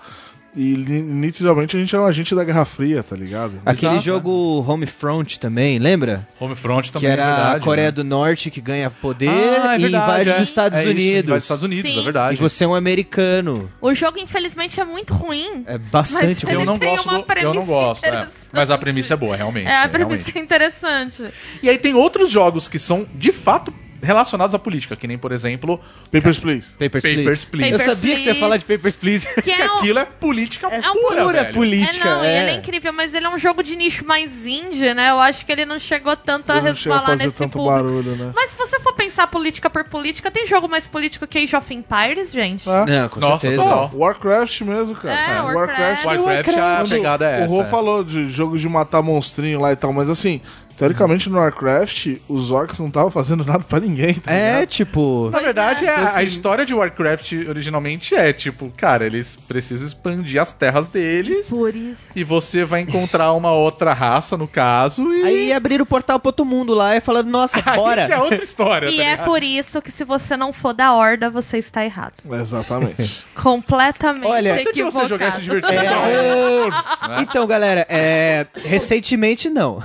e 0.54 0.76
nitidamente 0.76 1.76
a 1.76 1.80
gente 1.80 1.94
era 1.94 2.02
um 2.02 2.06
agente 2.06 2.34
da 2.34 2.42
Guerra 2.42 2.64
Fria, 2.64 3.02
tá 3.02 3.14
ligado? 3.14 3.60
Aquele 3.64 3.92
Exato, 3.92 4.04
jogo 4.04 4.64
Homefront 4.66 5.38
também, 5.38 5.78
lembra? 5.78 6.26
Homefront 6.40 6.88
que 6.88 6.92
também 6.92 7.10
é 7.10 7.12
era 7.12 7.26
verdade. 7.26 7.56
a 7.56 7.60
Coreia 7.60 7.88
né? 7.88 7.92
do 7.92 8.04
Norte 8.04 8.50
que 8.50 8.60
ganha 8.60 8.90
poder 8.90 9.28
Ah, 9.28 9.76
é 9.76 9.80
e 9.80 9.86
invade 9.86 10.28
é. 10.28 10.32
os 10.34 10.40
Estados 10.40 10.78
É 10.78 10.82
isso, 10.82 10.90
Unidos. 10.90 11.24
invade 11.24 11.38
os 11.38 11.44
Estados 11.44 11.62
Unidos, 11.62 11.90
Sim. 11.92 12.00
é 12.00 12.02
verdade. 12.02 12.36
E 12.36 12.40
você 12.40 12.64
é 12.64 12.66
um 12.68 12.74
americano. 12.74 13.70
O 13.80 13.94
jogo, 13.94 14.18
infelizmente, 14.18 14.80
é 14.80 14.84
muito 14.84 15.14
ruim. 15.14 15.62
É 15.66 15.78
bastante 15.78 16.44
Mas 16.44 16.54
Eu 16.54 16.64
não 16.64 16.78
gosto 16.78 17.08
uma 17.08 17.22
do, 17.22 17.38
Eu 17.38 17.54
não 17.54 17.64
gosto, 17.64 18.04
é. 18.04 18.28
Mas 18.52 18.70
a 18.70 18.76
premissa 18.78 19.14
é 19.14 19.16
boa, 19.16 19.36
realmente. 19.36 19.68
É, 19.68 19.76
a 19.76 19.84
é, 19.84 19.88
premissa 19.88 20.24
realmente. 20.24 20.38
é 20.38 20.42
interessante. 20.42 21.24
E 21.62 21.68
aí 21.70 21.78
tem 21.78 21.94
outros 21.94 22.30
jogos 22.30 22.68
que 22.68 22.78
são, 22.78 23.06
de 23.14 23.32
fato, 23.32 23.72
relacionados 24.02 24.54
à 24.54 24.58
política, 24.58 24.96
que 24.96 25.06
nem, 25.06 25.18
por 25.18 25.32
exemplo, 25.32 25.80
Papers, 26.10 26.38
Please. 26.38 26.72
Papers, 26.72 27.02
Papers, 27.02 27.44
Please. 27.44 27.46
Please. 27.46 27.72
Eu 27.72 27.78
Papers, 27.78 27.98
sabia 27.98 28.14
que 28.16 28.22
você 28.22 28.28
ia 28.30 28.34
falar 28.34 28.56
de 28.56 28.64
Papers, 28.64 28.96
Please. 28.96 29.28
Que 29.42 29.50
é 29.52 29.72
um, 29.72 29.76
aquilo 29.76 29.98
é 29.98 30.04
política 30.04 30.66
É 30.68 30.80
pura, 30.82 31.24
pura 31.24 31.42
velho. 31.42 31.54
política. 31.54 32.08
É, 32.08 32.14
não, 32.14 32.24
e 32.24 32.26
é. 32.26 32.40
ele 32.40 32.50
é 32.50 32.54
incrível, 32.54 32.92
mas 32.92 33.14
ele 33.14 33.26
é 33.26 33.30
um 33.30 33.38
jogo 33.38 33.62
de 33.62 33.76
nicho 33.76 34.04
mais 34.06 34.46
indie, 34.46 34.94
né? 34.94 35.10
Eu 35.10 35.20
acho 35.20 35.44
que 35.44 35.52
ele 35.52 35.64
não 35.64 35.78
chegou 35.78 36.16
tanto 36.16 36.50
a 36.50 36.56
a 36.56 36.60
resvalar 36.60 37.04
fazer 37.04 37.24
nesse 37.24 37.36
tanto 37.36 37.58
público. 37.58 37.74
barulho, 37.74 38.16
né? 38.16 38.32
Mas 38.34 38.50
se 38.50 38.56
você 38.56 38.80
for 38.80 38.94
pensar 38.94 39.26
política 39.26 39.68
por 39.70 39.84
política, 39.84 40.30
tem 40.30 40.46
jogo 40.46 40.68
mais 40.68 40.86
político 40.86 41.26
que 41.26 41.38
Age 41.38 41.56
of 41.56 41.74
Empires, 41.74 42.32
gente? 42.32 42.68
Ah. 42.68 42.84
Não, 42.86 43.08
com 43.08 43.20
Nossa, 43.20 43.40
certeza. 43.40 43.62
total. 43.62 43.90
Warcraft 43.94 44.60
mesmo, 44.62 44.94
cara. 44.96 45.14
É, 45.14 45.40
Warcraft. 45.54 46.04
Warcraft, 46.04 46.48
a 46.56 46.76
Quando 46.76 46.88
pegada 46.90 47.26
é 47.28 47.40
o 47.40 47.44
essa. 47.44 47.54
Rô 47.54 47.62
é. 47.62 47.64
falou 47.66 48.04
de 48.04 48.28
jogo 48.30 48.58
de 48.58 48.68
matar 48.68 49.02
monstrinho 49.02 49.60
lá 49.60 49.72
e 49.72 49.76
tal, 49.76 49.92
mas 49.92 50.08
assim, 50.08 50.40
teoricamente 50.80 51.28
no 51.28 51.38
Warcraft, 51.38 52.16
os 52.26 52.50
orcs 52.50 52.78
não 52.80 52.88
estavam 52.88 53.10
fazendo 53.10 53.44
nada 53.44 53.60
pra 53.60 53.78
ninguém, 53.78 54.14
tá 54.14 54.32
É, 54.32 54.52
ligado? 54.54 54.68
tipo. 54.70 55.28
Na 55.30 55.38
verdade, 55.40 55.86
é, 55.86 55.92
Então, 55.92 56.04
a 56.04 56.08
assim- 56.08 56.22
história 56.24 56.64
de 56.64 56.72
Warcraft 56.74 57.32
originalmente 57.48 58.14
é, 58.14 58.32
tipo, 58.32 58.72
cara, 58.76 59.04
eles 59.04 59.36
precisam 59.46 59.86
expandir 59.86 60.40
as 60.40 60.52
terras 60.52 60.88
deles 60.88 61.50
Por 61.50 61.76
isso. 61.76 62.04
e 62.16 62.24
você 62.24 62.64
vai 62.64 62.80
encontrar 62.80 63.32
uma 63.32 63.52
outra 63.52 63.92
raça, 63.92 64.36
no 64.38 64.48
caso, 64.48 65.12
e... 65.12 65.22
Aí 65.22 65.52
abriram 65.52 65.82
o 65.82 65.86
portal 65.86 66.18
pro 66.18 66.30
outro 66.30 66.44
mundo 66.46 66.72
lá 66.74 66.96
e 66.96 67.00
falaram, 67.00 67.28
nossa, 67.28 67.58
Aí 67.66 67.76
bora. 67.76 68.06
já 68.06 68.14
é 68.14 68.18
outra 68.18 68.42
história, 68.42 68.88
E 68.88 68.96
tá 68.96 69.02
é 69.04 69.16
por 69.18 69.42
isso 69.42 69.82
que 69.82 69.90
se 69.90 70.02
você 70.04 70.34
não 70.36 70.50
for 70.52 70.72
da 70.72 70.94
Horda, 70.94 71.28
você 71.28 71.58
está 71.58 71.84
errado. 71.84 72.14
Exatamente. 72.32 73.22
Completamente 73.40 74.26
Olha, 74.26 74.60
equivocado. 74.62 74.90
você 74.92 75.06
jogar 75.06 75.28
e 75.28 75.32
se 75.32 75.42
divertir. 75.42 75.74
É. 75.74 75.84
É. 75.84 77.20
Então, 77.30 77.46
galera, 77.46 77.86
é... 77.88 78.46
recentemente 78.64 79.50
não. 79.50 79.82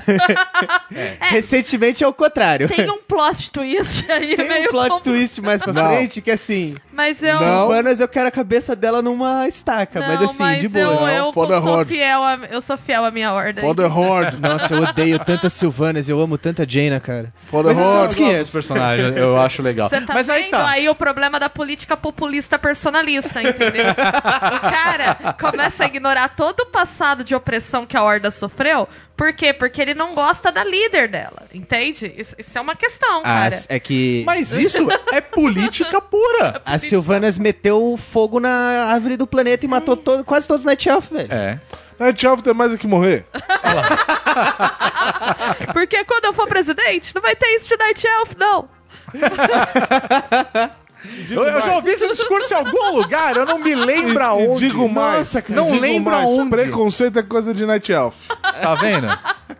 Recentemente 1.19 2.03
é 2.03 2.07
o 2.07 2.13
contrário. 2.13 2.67
Tem 2.67 2.89
um 2.89 3.01
plot 3.01 3.51
twist 3.51 4.05
aí 4.11 4.35
Tem 4.35 4.47
meio 4.47 4.67
um 4.69 4.71
plot 4.71 4.89
compl- 4.89 5.03
twist 5.03 5.41
mais 5.41 5.61
pra 5.61 5.73
Não. 5.73 5.87
frente 5.87 6.21
que 6.21 6.31
assim, 6.31 6.75
Mas 6.91 7.21
eu... 7.21 7.39
Não. 7.39 7.59
Silvanas 7.61 7.99
eu 7.99 8.07
quero 8.07 8.27
a 8.27 8.31
cabeça 8.31 8.75
dela 8.75 9.01
numa 9.01 9.47
estaca, 9.47 9.99
Não, 9.99 10.07
mas 10.07 10.21
assim, 10.21 10.59
de 10.59 10.67
boa. 10.67 11.11
Eu, 11.11 11.25
eu, 11.25 11.47
the 11.47 11.61
sou 11.61 11.85
fiel 11.85 12.23
a, 12.23 12.39
eu 12.51 12.61
sou 12.61 12.77
fiel 12.77 13.05
à 13.05 13.11
minha 13.11 13.31
Horda. 13.33 13.61
For 13.61 13.75
the 13.75 13.85
Horde. 13.85 14.39
Nossa, 14.39 14.73
eu 14.73 14.81
odeio 14.83 15.19
tantas 15.19 15.53
Silvanas, 15.53 16.07
eu 16.09 16.19
amo 16.19 16.37
tanta 16.37 16.65
Jaina, 16.67 16.99
cara. 16.99 17.33
For 17.45 17.63
the 17.63 17.73
Mas 17.73 17.79
Horde. 17.79 18.51
personagens, 18.51 19.15
eu 19.17 19.37
acho 19.37 19.61
legal. 19.61 19.89
Você 19.89 20.01
tá 20.01 20.13
Mas 20.13 20.29
aí 20.29 20.43
vendo 20.43 20.51
tá. 20.51 20.69
aí 20.69 20.89
o 20.89 20.95
problema 20.95 21.39
da 21.39 21.49
política 21.49 21.95
populista 21.97 22.57
personalista, 22.59 23.41
entendeu? 23.41 23.85
o 23.91 24.59
cara 24.59 25.33
começa 25.39 25.83
a 25.83 25.87
ignorar 25.87 26.29
todo 26.29 26.61
o 26.61 26.65
passado 26.67 27.23
de 27.23 27.35
opressão 27.35 27.85
que 27.85 27.95
a 27.97 28.03
Horda 28.03 28.31
sofreu. 28.31 28.87
Por 29.17 29.31
quê? 29.33 29.53
Porque 29.53 29.81
ele 29.81 29.93
não 29.93 30.13
gosta 30.13 30.51
da 30.51 30.61
líder 30.63 31.07
dela, 31.07 31.43
entende? 31.53 32.13
Isso, 32.17 32.35
isso 32.37 32.57
é 32.57 32.61
uma 32.61 32.75
questão, 32.75 33.19
Ah, 33.19 33.23
cara. 33.49 33.61
é 33.69 33.79
que 33.79 34.23
Mas 34.25 34.51
isso 34.53 34.85
é 35.13 35.21
política 35.21 36.01
pura. 36.01 36.61
a 36.65 36.77
Silvanas 36.77 37.37
meteu 37.37 37.97
fogo 38.11 38.39
na 38.41 38.87
árvore 38.91 39.15
do 39.15 39.25
planeta 39.25 39.63
e 39.65 39.69
matou 39.69 39.95
todo- 39.95 40.23
quase 40.25 40.45
todos 40.47 40.61
os 40.61 40.65
Night 40.65 40.89
Elf, 40.89 41.09
velho. 41.11 41.33
É. 41.33 41.59
Night 41.97 42.25
Elf 42.25 42.41
tem 42.41 42.53
mais 42.53 42.73
é 42.73 42.77
que 42.77 42.87
morrer. 42.87 43.25
Porque 45.71 46.03
quando 46.03 46.25
eu 46.25 46.33
for 46.33 46.45
presidente, 46.47 47.15
não 47.15 47.21
vai 47.21 47.35
ter 47.37 47.47
isso 47.55 47.69
de 47.69 47.77
Night 47.77 48.05
Elf, 48.05 48.31
não. 48.37 48.67
Eu, 51.29 51.43
eu 51.43 51.61
já 51.61 51.75
ouvi 51.75 51.91
esse 51.91 52.07
discurso 52.09 52.53
em 52.53 52.57
algum 52.57 52.91
lugar, 52.95 53.35
eu 53.37 53.45
não 53.45 53.59
me 53.59 53.75
lembro 53.75 54.21
E 54.21 54.25
aonde. 54.25 54.67
digo 54.67 54.89
mais, 54.89 55.17
Nossa, 55.17 55.41
cara, 55.41 55.53
não 55.55 55.67
digo 55.67 55.79
lembro 55.79 56.11
mais, 56.13 56.25
aonde. 56.25 56.49
Preconceito 56.49 57.19
é 57.19 57.23
coisa 57.23 57.53
de 57.53 57.65
Night 57.65 57.91
Elf. 57.91 58.15
Tá 58.27 58.75
vendo? 58.75 59.07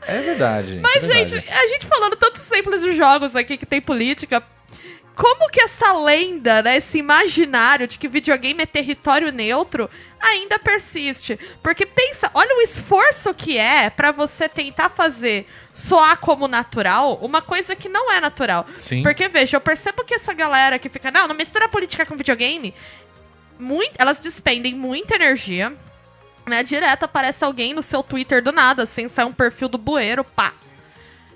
É 0.08 0.22
verdade. 0.22 0.80
Mas, 0.82 0.96
é 1.04 1.08
verdade. 1.08 1.36
gente, 1.36 1.50
a 1.50 1.68
gente 1.68 1.86
falando 1.86 2.16
tantos 2.16 2.42
exemplos 2.50 2.82
de 2.82 2.96
jogos 2.96 3.36
aqui 3.36 3.58
que 3.58 3.66
tem 3.66 3.80
política. 3.82 4.44
Como 5.16 5.50
que 5.50 5.62
essa 5.62 5.94
lenda, 5.94 6.62
né, 6.62 6.76
esse 6.78 6.98
imaginário 6.98 7.88
de 7.88 7.98
que 7.98 8.06
videogame 8.08 8.64
é 8.64 8.66
território 8.66 9.32
neutro 9.32 9.90
ainda 10.20 10.60
persiste? 10.60 11.40
Porque 11.64 11.86
pensa, 11.86 12.30
olha 12.34 12.58
o 12.58 12.62
esforço 12.62 13.34
que 13.34 13.58
é 13.58 13.90
pra 13.90 14.12
você 14.12 14.50
tentar 14.50 14.90
fazer 14.90 15.48
soar 15.76 16.18
como 16.20 16.48
natural 16.48 17.20
uma 17.22 17.42
coisa 17.42 17.76
que 17.76 17.90
não 17.90 18.10
é 18.10 18.22
natural. 18.22 18.66
Sim. 18.82 19.04
Porque 19.04 19.28
veja, 19.28 19.58
eu 19.58 19.62
percebo 19.62 20.06
que 20.06 20.16
essa 20.16 20.34
galera 20.34 20.80
que 20.80 20.88
fica, 20.88 21.12
não, 21.12 21.28
não 21.28 21.36
mistura 21.36 21.68
política 21.68 22.06
com 22.06 22.16
videogame, 22.16 22.74
muito, 23.60 23.92
elas 23.98 24.18
despendem 24.18 24.74
muita 24.74 25.16
energia, 25.16 25.74
né? 26.48 26.64
Direto 26.64 27.04
aparece 27.04 27.44
alguém 27.44 27.74
no 27.74 27.82
seu 27.82 28.02
Twitter 28.02 28.42
do 28.42 28.54
nada, 28.54 28.84
assim, 28.84 29.10
sai 29.10 29.26
um 29.26 29.34
perfil 29.34 29.68
do 29.68 29.78
bueiro, 29.78 30.24
pá. 30.24 30.54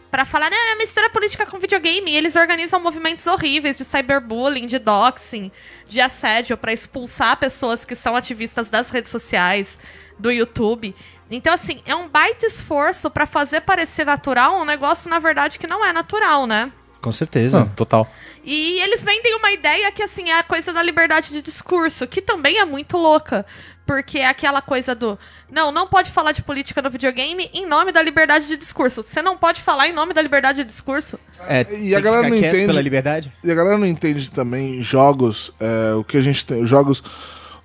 Pra 0.10 0.26
falar, 0.26 0.50
né, 0.50 0.58
mistura 0.80 1.10
política 1.10 1.46
com 1.46 1.60
videogame. 1.60 2.12
E 2.12 2.16
eles 2.16 2.36
organizam 2.36 2.80
movimentos 2.80 3.28
horríveis 3.28 3.78
de 3.78 3.84
cyberbullying, 3.84 4.66
de 4.66 4.80
doxing, 4.80 5.52
de 5.88 6.02
assédio 6.02 6.58
pra 6.58 6.74
expulsar 6.74 7.38
pessoas 7.38 7.86
que 7.86 7.94
são 7.94 8.16
ativistas 8.16 8.72
das 8.72 8.90
redes 8.90 9.12
sociais, 9.12 9.78
do 10.18 10.32
YouTube. 10.32 10.96
Então, 11.32 11.54
assim, 11.54 11.82
é 11.86 11.94
um 11.96 12.08
baita 12.08 12.46
esforço 12.46 13.10
pra 13.10 13.26
fazer 13.28 13.62
parecer 13.62 14.06
natural 14.06 14.60
um 14.60 14.66
negócio, 14.66 15.10
na 15.10 15.20
verdade, 15.20 15.60
que 15.60 15.68
não 15.68 15.86
é 15.86 15.94
natural, 15.94 16.48
né? 16.48 16.72
Com 17.02 17.12
certeza. 17.14 17.60
Não, 17.60 17.68
total. 17.70 18.10
E 18.44 18.80
eles 18.82 19.04
vendem 19.04 19.34
uma 19.36 19.52
ideia 19.52 19.90
que, 19.92 20.04
assim, 20.04 20.30
é 20.30 20.40
a 20.40 20.44
coisa 20.44 20.74
da 20.74 20.82
liberdade 20.84 21.30
de 21.30 21.42
discurso, 21.42 22.06
que 22.08 22.22
também 22.22 22.58
é 22.58 22.66
muito 22.66 22.98
louca. 22.98 23.46
Porque 23.86 24.20
é 24.20 24.28
aquela 24.28 24.62
coisa 24.62 24.94
do. 24.94 25.18
Não, 25.50 25.72
não 25.72 25.88
pode 25.88 26.12
falar 26.12 26.32
de 26.32 26.44
política 26.44 26.80
no 26.82 26.92
videogame 26.92 27.50
em 27.54 27.66
nome 27.66 27.92
da 27.92 28.02
liberdade 28.04 28.48
de 28.48 28.56
discurso. 28.56 29.02
Você 29.02 29.20
não 29.22 29.36
pode 29.36 29.62
falar 29.62 29.88
em 29.88 29.94
nome 29.94 30.14
da 30.14 30.22
liberdade 30.22 30.60
de 30.60 30.64
discurso. 30.66 31.20
É, 31.48 31.62
E 31.62 31.66
tem 31.66 31.94
a 31.96 31.98
que 31.98 32.02
galera 32.04 32.30
não 32.30 32.36
entende. 32.36 32.68
pela 32.68 32.82
liberdade? 32.82 33.34
E 33.44 33.50
a 33.52 33.56
galera 33.56 33.78
não 33.80 33.88
entende 33.88 34.30
também 34.32 34.82
jogos, 34.84 35.52
é, 35.60 35.94
o 35.96 36.04
que 36.04 36.18
a 36.18 36.22
gente 36.22 36.46
tem, 36.46 36.62
os 36.62 36.70
jogos. 36.70 37.02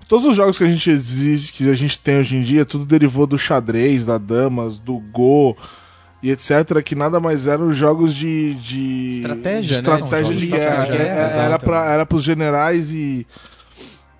Todos 0.07 0.25
os 0.27 0.35
jogos 0.35 0.57
que 0.57 0.63
a 0.63 0.67
gente 0.67 0.89
exige, 0.89 1.51
que 1.51 1.69
a 1.69 1.73
gente 1.73 1.97
tem 1.99 2.19
hoje 2.19 2.35
em 2.35 2.41
dia, 2.41 2.63
tudo 2.65 2.85
derivou 2.85 3.25
do 3.25 3.37
xadrez, 3.37 4.05
da 4.05 4.17
damas, 4.17 4.77
do 4.79 4.99
Go 4.99 5.57
e 6.21 6.29
etc, 6.31 6.81
que 6.83 6.93
nada 6.95 7.19
mais 7.19 7.47
eram 7.47 7.71
jogos 7.71 8.13
de, 8.13 8.53
de 8.55 9.11
Estratégia, 9.17 9.61
de 9.61 9.87
né? 9.87 9.93
estratégia 9.95 10.23
Jogos 10.25 10.39
de 10.41 10.45
de 10.45 10.51
guerra. 10.51 10.83
estratégia 10.83 10.97
de 10.97 11.03
É, 11.03 11.15
guerra, 11.15 11.41
era 11.43 11.59
para 11.59 11.85
era 11.91 12.05
pros 12.05 12.23
generais 12.23 12.91
e 12.91 13.25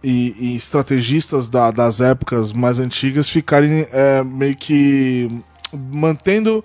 e, 0.04 0.36
e 0.40 0.56
estrategistas 0.56 1.50
da- 1.50 1.72
das 1.72 2.00
épocas 2.00 2.54
mais 2.54 2.80
antigas 2.80 3.28
ficarem 3.28 3.88
é, 3.92 4.24
meio 4.24 4.56
que 4.56 5.42
mantendo 5.74 6.64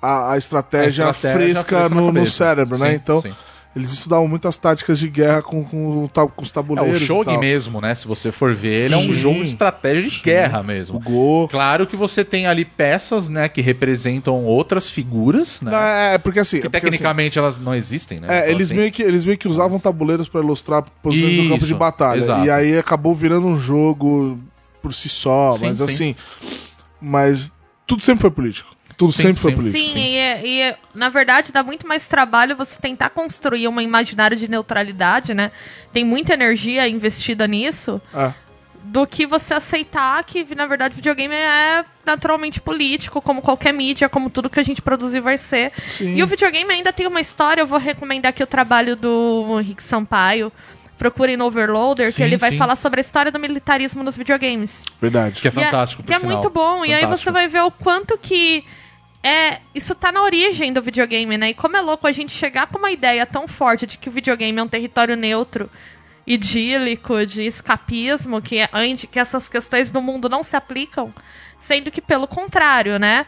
a, 0.00 0.32
a 0.32 0.38
estratégia, 0.38 1.08
A 1.08 1.10
estratégia 1.10 1.38
fresca, 1.38 1.76
fresca 1.76 1.94
no, 1.94 2.10
no 2.12 2.26
cérebro, 2.26 2.78
né? 2.78 2.90
Sim, 2.92 2.96
Então, 2.96 3.20
sim. 3.20 3.32
Eles 3.74 3.92
estudavam 3.92 4.26
muitas 4.26 4.56
táticas 4.56 4.98
de 4.98 5.08
guerra 5.08 5.42
com, 5.42 5.62
com, 5.64 6.04
o 6.04 6.08
com 6.08 6.42
os 6.42 6.50
É, 6.50 6.52
tabuleiros. 6.52 7.00
o 7.00 7.04
e 7.04 7.06
Shogi 7.06 7.38
mesmo, 7.38 7.80
né? 7.80 7.94
Se 7.94 8.08
você 8.08 8.32
for 8.32 8.52
ver, 8.52 8.86
ele 8.86 8.94
é 8.94 8.96
um 8.96 9.02
Sim. 9.02 9.14
jogo 9.14 9.42
de 9.44 9.50
estratégia 9.50 10.10
de 10.10 10.20
guerra 10.20 10.62
mesmo. 10.62 10.96
O 10.96 11.00
Go. 11.00 11.48
Claro 11.48 11.86
que 11.86 11.94
você 11.94 12.24
tem 12.24 12.46
ali 12.48 12.64
peças, 12.64 13.28
né, 13.28 13.48
que 13.48 13.60
representam 13.60 14.44
outras 14.44 14.90
figuras, 14.90 15.60
né? 15.60 15.70
Não, 15.70 15.78
é, 15.78 16.14
é 16.14 16.18
porque 16.18 16.40
assim. 16.40 16.60
que 16.60 16.66
é 16.66 16.70
porque, 16.70 16.80
tecnicamente 16.80 17.38
elas 17.38 17.58
não 17.58 17.74
existem, 17.74 18.18
né? 18.18 18.26
assim, 18.26 18.34
é, 18.34 18.38
Então, 18.40 18.50
eles, 18.50 18.68
assim, 18.70 18.76
meio 18.80 18.90
que, 18.92 19.02
eles 19.02 19.24
meio 19.24 19.38
que 19.38 19.46
usavam 19.46 19.78
tabuleiros 19.78 20.28
pra 20.28 20.40
ilustrar 20.40 20.84
posições 21.02 21.36
no 21.36 21.42
campo 21.44 21.56
Isso, 21.58 21.66
de 21.66 21.74
batalha. 21.74 22.18
exato. 22.18 22.44
E 22.46 22.50
aí 22.50 22.76
acabou 22.78 23.14
virando 23.14 23.46
um 23.46 23.58
jogo 23.58 24.38
por 24.82 24.92
si 24.92 25.08
só. 25.08 25.52
Sim, 25.56 25.66
mas 25.66 25.78
sim. 25.78 25.84
assim. 25.84 26.16
Mas 27.00 27.52
tudo 27.86 28.02
sempre 28.02 28.22
foi 28.22 28.30
político. 28.30 28.70
Tudo 29.00 29.12
Sim, 29.14 29.22
sempre 29.22 29.40
foi 29.40 29.50
sim. 29.52 29.56
político. 29.56 29.82
Sim, 29.94 29.98
E, 29.98 30.16
é- 30.18 30.46
e 30.46 30.60
é- 30.60 30.76
na 30.94 31.08
verdade 31.08 31.52
dá 31.52 31.62
muito 31.62 31.88
mais 31.88 32.06
trabalho 32.06 32.54
você 32.54 32.78
tentar 32.78 33.08
construir 33.08 33.66
uma 33.66 33.82
imaginário 33.82 34.36
de 34.36 34.46
neutralidade, 34.46 35.32
né? 35.32 35.50
Tem 35.90 36.04
muita 36.04 36.34
energia 36.34 36.86
investida 36.86 37.46
nisso, 37.48 37.98
É. 38.14 38.34
do 38.84 39.06
que 39.06 39.24
você 39.26 39.54
aceitar 39.54 40.22
que, 40.24 40.54
na 40.54 40.66
verdade, 40.66 40.94
videogame 40.94 41.34
é 41.34 41.82
naturalmente 42.04 42.60
político, 42.60 43.22
como 43.22 43.40
qualquer 43.40 43.72
mídia, 43.72 44.06
como 44.06 44.28
tudo 44.28 44.50
que 44.50 44.60
a 44.60 44.62
gente 44.62 44.82
produzir 44.82 45.20
vai 45.20 45.38
ser. 45.38 45.72
Sim. 45.88 46.14
E 46.16 46.22
o 46.22 46.26
videogame 46.26 46.70
ainda 46.70 46.92
tem 46.92 47.06
uma 47.06 47.22
história, 47.22 47.62
eu 47.62 47.66
vou 47.66 47.78
recomendar 47.78 48.28
aqui 48.30 48.42
o 48.42 48.46
trabalho 48.46 48.96
do 48.96 49.56
Rick 49.64 49.82
Sampaio. 49.82 50.52
Procurem 50.98 51.38
no 51.38 51.46
Overloader, 51.46 52.10
Sim, 52.10 52.16
que 52.16 52.22
ele 52.22 52.36
vai 52.36 52.50
sim. 52.50 52.58
falar 52.58 52.76
sobre 52.76 53.00
a 53.00 53.02
história 53.02 53.32
do 53.32 53.38
militarismo 53.38 54.02
nos 54.02 54.14
videogames. 54.18 54.82
Verdade. 55.00 55.40
Que 55.40 55.48
é 55.48 55.50
E 55.50 55.54
fantástico, 55.54 56.02
Que 56.02 56.12
é 56.12 56.16
por 56.16 56.20
sinal. 56.20 56.36
muito 56.36 56.50
bom. 56.50 56.84
E 56.84 56.92
aí 56.92 57.00
você 57.00 57.06
Fantástico. 57.06 57.32
vai 57.32 57.48
ver 57.48 57.62
o 57.62 57.70
quanto 57.70 58.18
que. 58.18 58.62
É, 59.22 59.60
isso 59.74 59.94
tá 59.94 60.10
na 60.10 60.22
origem 60.22 60.72
do 60.72 60.80
videogame, 60.80 61.36
né? 61.36 61.50
E 61.50 61.54
como 61.54 61.76
é 61.76 61.80
louco 61.80 62.06
a 62.06 62.12
gente 62.12 62.32
chegar 62.32 62.66
com 62.66 62.78
uma 62.78 62.90
ideia 62.90 63.26
tão 63.26 63.46
forte 63.46 63.86
de 63.86 63.98
que 63.98 64.08
o 64.08 64.12
videogame 64.12 64.58
é 64.58 64.62
um 64.62 64.68
território 64.68 65.14
neutro, 65.14 65.70
idílico, 66.26 67.26
de 67.26 67.42
escapismo, 67.42 68.40
que, 68.40 68.58
é, 68.60 68.68
que 69.10 69.18
essas 69.18 69.48
questões 69.48 69.90
do 69.90 70.00
mundo 70.00 70.28
não 70.28 70.42
se 70.42 70.56
aplicam, 70.56 71.12
sendo 71.60 71.90
que 71.90 72.00
pelo 72.00 72.26
contrário, 72.26 72.98
né? 72.98 73.26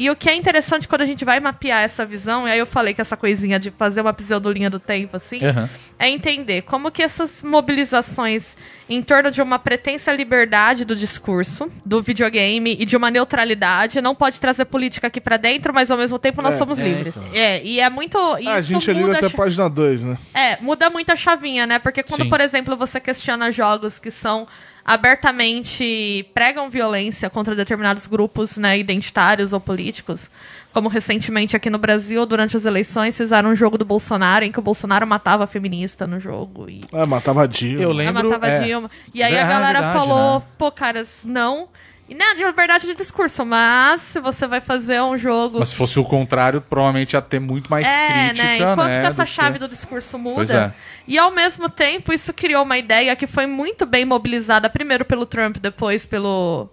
E 0.00 0.08
o 0.08 0.16
que 0.16 0.30
é 0.30 0.34
interessante 0.34 0.88
quando 0.88 1.02
a 1.02 1.04
gente 1.04 1.26
vai 1.26 1.38
mapear 1.40 1.82
essa 1.82 2.06
visão, 2.06 2.48
e 2.48 2.50
aí 2.50 2.58
eu 2.58 2.64
falei 2.64 2.94
que 2.94 3.02
essa 3.02 3.18
coisinha 3.18 3.58
de 3.60 3.70
fazer 3.70 4.00
uma 4.00 4.14
pseudolinha 4.14 4.70
do 4.70 4.78
tempo, 4.80 5.14
assim, 5.18 5.44
Aham. 5.44 5.68
é 5.98 6.08
entender 6.08 6.62
como 6.62 6.90
que 6.90 7.02
essas 7.02 7.42
mobilizações 7.42 8.56
em 8.88 9.02
torno 9.02 9.30
de 9.30 9.42
uma 9.42 9.58
pretensa 9.58 10.10
liberdade 10.10 10.86
do 10.86 10.96
discurso, 10.96 11.70
do 11.84 12.00
videogame 12.00 12.78
e 12.80 12.86
de 12.86 12.96
uma 12.96 13.10
neutralidade 13.10 14.00
não 14.00 14.14
pode 14.14 14.40
trazer 14.40 14.64
política 14.64 15.08
aqui 15.08 15.20
pra 15.20 15.36
dentro, 15.36 15.74
mas 15.74 15.90
ao 15.90 15.98
mesmo 15.98 16.18
tempo 16.18 16.40
nós 16.40 16.54
É, 16.54 16.58
somos 16.58 16.78
é, 16.80 16.82
livres. 16.82 17.16
então. 17.18 17.28
É, 17.34 17.62
e 17.62 17.78
é 17.78 17.90
muito 17.90 18.16
isso 18.38 18.48
Ah, 18.48 18.54
a 18.54 18.62
gente 18.62 18.88
é 18.88 18.94
livre 18.94 19.08
muda 19.08 19.18
até 19.18 19.26
a 19.26 19.28
a 19.28 19.32
página 19.32 19.68
2, 19.68 20.02
né? 20.04 20.16
é, 20.32 20.56
muda 20.62 20.88
muito 20.88 21.12
a 21.12 21.16
chavinha, 21.16 21.66
né? 21.66 21.78
Porque 21.78 22.02
quando, 22.02 22.22
Sim. 22.22 22.28
por 22.30 22.40
exemplo, 22.40 22.74
você 22.74 22.98
questiona 22.98 23.50
jogos 23.50 23.98
que 23.98 24.10
são 24.10 24.48
abertamente 24.84 26.28
pregam 26.34 26.68
violência 26.70 27.28
contra 27.30 27.54
determinados 27.54 28.06
grupos, 28.06 28.56
né, 28.56 28.78
identitários 28.78 29.52
ou 29.52 29.60
políticos, 29.60 30.30
como 30.72 30.88
recentemente 30.88 31.56
aqui 31.56 31.68
no 31.68 31.78
Brasil, 31.78 32.24
durante 32.26 32.56
as 32.56 32.64
eleições, 32.64 33.16
fizeram 33.16 33.50
um 33.50 33.54
jogo 33.54 33.76
do 33.76 33.84
Bolsonaro 33.84 34.44
em 34.44 34.52
que 34.52 34.58
o 34.58 34.62
Bolsonaro 34.62 35.06
matava 35.06 35.44
a 35.44 35.46
feminista 35.46 36.06
no 36.06 36.20
jogo 36.20 36.68
e 36.68 36.80
Ah, 36.92 37.06
matava 37.06 37.46
Dilma. 37.46 37.82
Eu 37.82 37.92
lembro. 37.92 38.28
matava 38.30 38.46
é, 38.48 38.60
Dilma. 38.60 38.90
E 39.12 39.22
aí 39.22 39.34
É 39.34 39.42
a 39.42 39.48
galera 39.48 39.80
verdade, 39.80 39.98
falou, 39.98 40.40
né? 40.40 40.46
pô, 40.56 40.70
caras, 40.70 41.24
não. 41.26 41.68
E 42.10 42.14
não 42.16 42.26
é 42.26 42.34
de 42.34 42.44
liberdade 42.44 42.86
de 42.86 42.94
discurso, 42.96 43.46
mas 43.46 44.00
se 44.00 44.18
você 44.18 44.44
vai 44.44 44.60
fazer 44.60 45.00
um 45.00 45.16
jogo 45.16 45.60
Mas 45.60 45.68
se 45.68 45.76
fosse 45.76 46.00
o 46.00 46.04
contrário, 46.04 46.60
provavelmente 46.60 47.12
ia 47.12 47.22
ter 47.22 47.38
muito 47.38 47.70
mais 47.70 47.86
é, 47.86 48.08
crítica, 48.08 48.42
né? 48.42 48.56
Enquanto 48.56 48.88
né, 48.88 49.00
que 49.00 49.06
essa 49.06 49.22
do 49.22 49.28
chave 49.28 49.58
do 49.60 49.68
discurso 49.68 50.18
Pois 50.18 50.50
é. 50.50 50.54
muda. 50.54 50.74
E 51.06 51.16
ao 51.16 51.30
mesmo 51.30 51.68
tempo, 51.68 52.12
isso 52.12 52.32
criou 52.32 52.64
uma 52.64 52.76
ideia 52.76 53.14
que 53.14 53.28
foi 53.28 53.46
muito 53.46 53.86
bem 53.86 54.04
mobilizada, 54.04 54.68
primeiro 54.68 55.04
pelo 55.04 55.24
Trump, 55.24 55.58
depois 55.58 56.04
pelo 56.04 56.68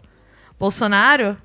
Bolsonaro, 0.60 1.38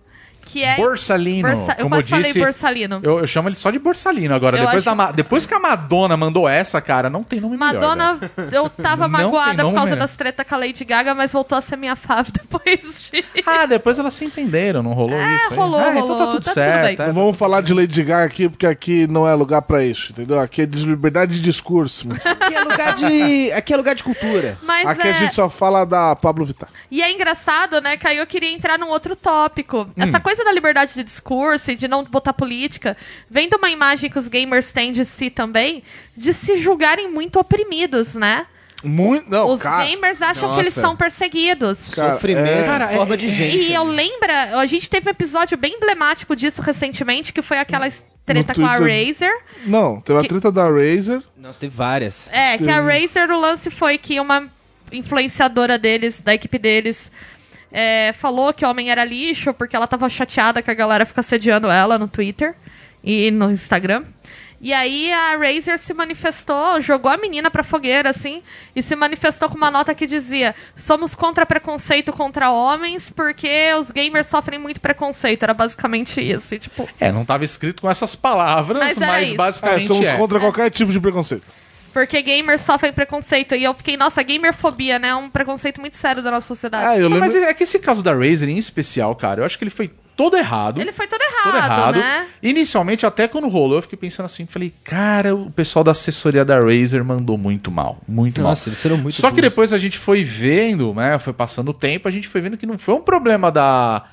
que 0.45 0.63
é. 0.63 0.77
Borsalino, 0.77 1.49
Borsa- 1.49 1.73
Eu 1.79 1.85
como 1.85 1.97
quase 1.97 2.09
falei 2.09 2.25
disse, 2.25 2.39
Borsalino. 2.41 3.01
Eu, 3.03 3.19
eu 3.21 3.27
chamo 3.27 3.49
ele 3.49 3.57
só 3.57 3.71
de 3.71 3.79
Borsalino 3.79 4.35
agora. 4.35 4.57
Eu 4.57 4.61
Depois, 4.63 4.77
acho- 4.79 4.85
da 4.87 4.95
Ma- 4.95 5.13
depois 5.13 5.47
que 5.47 5.55
a 5.55 5.59
Madonna 5.61 6.17
mandou 6.17 6.49
essa, 6.49 6.81
cara, 6.81 7.09
não 7.09 7.23
tem 7.23 7.41
nome 7.41 7.57
melhor. 7.57 7.73
Madonna, 7.75 8.19
eu 8.51 8.69
tava 8.69 9.07
magoada 9.09 9.63
por 9.65 9.73
causa 9.75 9.91
melhor. 9.93 10.03
das 10.07 10.17
tretas 10.17 10.47
com 10.47 10.55
a 10.55 10.59
Lady 10.59 10.85
Gaga, 10.85 11.15
mas 11.15 11.33
voltou 11.33 11.57
a 11.57 11.61
ser 11.61 11.77
minha 11.77 11.97
fave 11.97 12.31
depois 12.43 13.05
de. 13.11 13.25
Ah, 13.47 13.67
depois 13.67 13.99
elas 13.99 14.15
se 14.15 14.25
entenderam, 14.25 14.83
não 14.83 14.93
rolou 14.93 15.19
É, 15.19 15.37
isso? 15.37 15.53
aí? 15.53 15.57
rolou, 15.59 15.81
ah, 15.81 15.91
então 15.91 16.01
rolou, 16.03 16.17
tá 16.19 16.25
tudo 16.27 16.41
tá 16.45 16.51
tudo 16.51 16.55
certo. 16.55 16.97
bem. 16.99 17.05
é. 17.05 17.07
Não 17.09 17.15
vamos 17.15 17.37
falar 17.37 17.61
de 17.61 17.73
Lady 17.75 18.03
Gaga 18.03 18.25
aqui, 18.25 18.49
porque 18.49 18.67
aqui 18.67 19.07
não 19.07 19.27
é 19.27 19.35
lugar 19.35 19.63
pra 19.63 19.85
isso, 19.85 20.13
entendeu? 20.13 20.41
Aqui 20.41 20.63
é 20.63 20.67
de 20.67 20.85
liberdade 20.85 21.35
de 21.35 21.41
discurso. 21.41 22.09
mas 22.09 22.25
Aqui 22.25 22.55
é 22.55 22.61
lugar 22.61 22.95
de, 22.95 23.53
aqui 23.53 23.73
é 23.73 23.77
lugar 23.77 23.95
de 23.95 24.03
cultura. 24.03 24.59
Mas 24.63 24.87
aqui 24.89 25.07
é... 25.07 25.11
a 25.11 25.15
gente 25.15 25.35
só 25.35 25.49
fala 25.51 25.85
da 25.85 26.17
Pablo 26.17 26.45
Vittar. 26.45 26.69
E 26.91 27.03
é 27.03 27.11
engraçado, 27.13 27.81
né, 27.81 27.97
que 27.97 28.07
aí 28.07 28.19
eu 28.19 28.27
queria 28.27 28.51
entrar 28.53 28.79
num 28.79 28.89
outro 28.89 29.15
tópico. 29.17 29.83
Hum. 29.97 30.03
Essa 30.03 30.21
coisa 30.21 30.32
da 30.39 30.53
liberdade 30.53 30.95
de 30.95 31.03
discurso 31.05 31.71
e 31.71 31.75
de 31.75 31.87
não 31.89 32.05
botar 32.05 32.33
política, 32.33 32.97
vem 33.31 33.49
de 33.49 33.57
uma 33.57 33.71
imagem 33.71 34.11
que 34.11 34.19
os 34.19 34.29
gamers 34.29 34.73
têm 34.73 34.93
de 34.93 35.05
si 35.05 35.29
também, 35.31 35.83
de 36.17 36.33
se 36.33 36.57
julgarem 36.57 37.11
muito 37.11 37.39
oprimidos, 37.39 38.15
né? 38.15 38.47
Muito. 38.85 39.31
Não, 39.31 39.49
os 39.53 39.63
cara. 39.63 39.87
gamers 39.87 40.21
acham 40.21 40.49
Nossa. 40.49 40.61
que 40.61 40.67
eles 40.67 40.75
são 40.75 40.97
perseguidos. 40.97 41.91
Cara, 41.91 42.15
Sofrimento 42.15 42.49
é- 42.49 42.65
Cara, 42.65 42.93
em 42.93 42.97
forma 42.97 43.15
é- 43.15 43.17
de 43.17 43.29
gente. 43.31 43.59
E 43.69 43.73
eu 43.75 43.85
lembro, 43.85 44.33
a 44.59 44.67
gente 44.67 44.91
teve 44.91 45.09
um 45.09 45.11
episódio 45.13 45.57
bem 45.57 45.75
emblemático 45.77 46.35
disso 46.35 46.61
recentemente, 46.61 47.33
que 47.33 47.41
foi 47.43 47.59
aquela 47.59 47.89
treta 48.27 48.53
com 48.55 48.67
a. 48.67 48.77
Razer. 48.77 49.33
Não, 49.67 50.01
teve 50.01 50.19
a 50.19 50.23
Que- 50.23 50.29
treta 50.29 50.51
da 50.51 50.65
Razer. 50.69 51.23
Nossa, 51.37 51.61
teve 51.61 51.77
várias. 51.77 52.29
É, 52.33 52.59
que 52.59 52.69
a 52.69 52.81
Razer, 52.81 53.31
o 53.31 53.39
lance 53.39 53.71
foi 53.71 53.97
que 53.99 54.19
uma 54.19 54.51
influenciadora 54.91 55.79
deles, 55.79 56.21
da 56.21 56.35
equipe 56.35 56.59
deles, 56.59 57.11
é, 57.73 58.13
falou 58.19 58.53
que 58.53 58.65
o 58.65 58.69
homem 58.69 58.91
era 58.91 59.05
lixo 59.05 59.55
porque 59.55 59.75
ela 59.75 59.87
tava 59.87 60.09
chateada 60.09 60.63
que 60.63 60.71
a 60.71 60.75
galera 60.75 61.07
fica 61.07 61.21
assediando 61.21 61.71
ela 61.71 61.99
no 61.99 62.07
Twitter 62.07 62.55
e 63.03 63.31
no 63.31 63.51
Instagram. 63.51 64.05
E 64.65 64.73
aí 64.73 65.13
a 65.13 65.37
Razer 65.37 65.77
se 65.77 65.93
manifestou, 65.93 66.81
jogou 66.81 67.11
a 67.11 67.17
menina 67.17 67.51
pra 67.51 67.65
fogueira, 67.65 68.11
assim, 68.11 68.41
e 68.77 68.81
se 68.81 68.95
manifestou 68.95 69.49
com 69.49 69.57
uma 69.57 69.73
nota 69.73 69.93
que 69.93 70.07
dizia: 70.07 70.55
somos 70.77 71.17
contra 71.17 71.45
preconceito 71.45 72.13
contra 72.13 72.53
homens 72.53 73.11
porque 73.11 73.73
os 73.81 73.91
gamers 73.91 74.29
sofrem 74.29 74.61
muito 74.61 74.81
preconceito. 74.81 75.43
Era 75.43 75.53
basicamente 75.53 76.21
isso. 76.21 76.55
E, 76.55 76.61
tipo, 76.61 76.89
É, 77.01 77.11
não 77.11 77.25
tava 77.25 77.43
escrito 77.43 77.83
com 77.83 77.91
essas 77.91 78.15
palavras, 78.15 78.79
Mas 78.79 78.99
mas, 78.99 79.25
isso. 79.25 79.35
É, 79.35 79.37
basicamente 79.37 79.87
somos 79.89 80.07
é. 80.07 80.17
contra 80.17 80.39
qualquer 80.39 80.71
tipo 80.71 80.93
de 80.93 81.01
preconceito. 81.01 81.45
Porque 81.93 82.21
gamers 82.23 82.61
sofrem 82.63 82.93
preconceito. 82.93 83.55
E 83.55 83.65
eu 83.65 83.75
fiquei, 83.75 83.97
nossa, 83.97 84.23
gamerfobia, 84.23 84.99
né? 84.99 85.09
É 85.09 85.15
um 85.15 85.29
preconceito 85.31 85.81
muito 85.81 85.97
sério 85.97 86.23
da 86.23 86.31
nossa 86.31 86.47
sociedade. 86.47 86.85
Ah, 86.87 86.97
eu 86.97 87.09
Não, 87.09 87.17
lembro. 87.19 87.21
mas 87.21 87.35
é 87.35 87.53
que 87.55 87.65
esse 87.65 87.79
caso 87.79 88.03
da 88.03 88.13
Razer 88.15 88.49
em 88.49 88.59
especial, 88.59 89.15
cara, 89.15 89.41
eu 89.41 89.45
acho 89.45 89.59
que 89.59 89.65
ele 89.65 89.71
foi 89.71 89.91
todo 90.17 90.37
errado. 90.37 90.81
Ele 90.81 90.93
foi 90.93 91.07
todo 91.07 91.21
errado, 91.21 91.45
todo 91.45 91.57
errado. 91.57 91.99
né? 91.99 92.27
Inicialmente, 92.43 93.07
até 93.07 93.27
quando 93.27 93.49
rolou, 93.49 93.79
eu 93.79 93.83
fiquei 93.83 93.99
pensando 93.99 94.27
assim, 94.27 94.47
falei, 94.47 94.73
cara, 94.85 95.35
o 95.35 95.51
pessoal 95.51 95.83
da 95.83 95.93
assessoria 95.93 96.45
da 96.45 96.61
Razer 96.61 97.03
mandou 97.05 97.39
muito 97.39 97.71
mal, 97.71 97.99
muito 98.07 98.41
Nossa, 98.43 98.67
mal. 98.67 98.69
eles 98.69 98.81
foram 98.83 98.99
muito 98.99 99.15
Só 99.21 99.31
que 99.31 99.41
depois 99.41 99.73
a 99.73 99.79
gente 99.79 99.99
foi 99.99 100.23
vendo, 100.23 100.93
né, 100.95 101.19
foi 101.19 101.33
passando 101.33 101.71
o 101.71 101.75
tempo, 101.75 102.09
a 102.09 102.11
gente 102.11 102.29
foi 102.29 102.41
vendo 102.41 102.57
que 102.59 102.67
não 102.67 102.77
foi 102.77 102.95
um 102.95 103.01
problema 103.01 103.51
da 103.51 104.05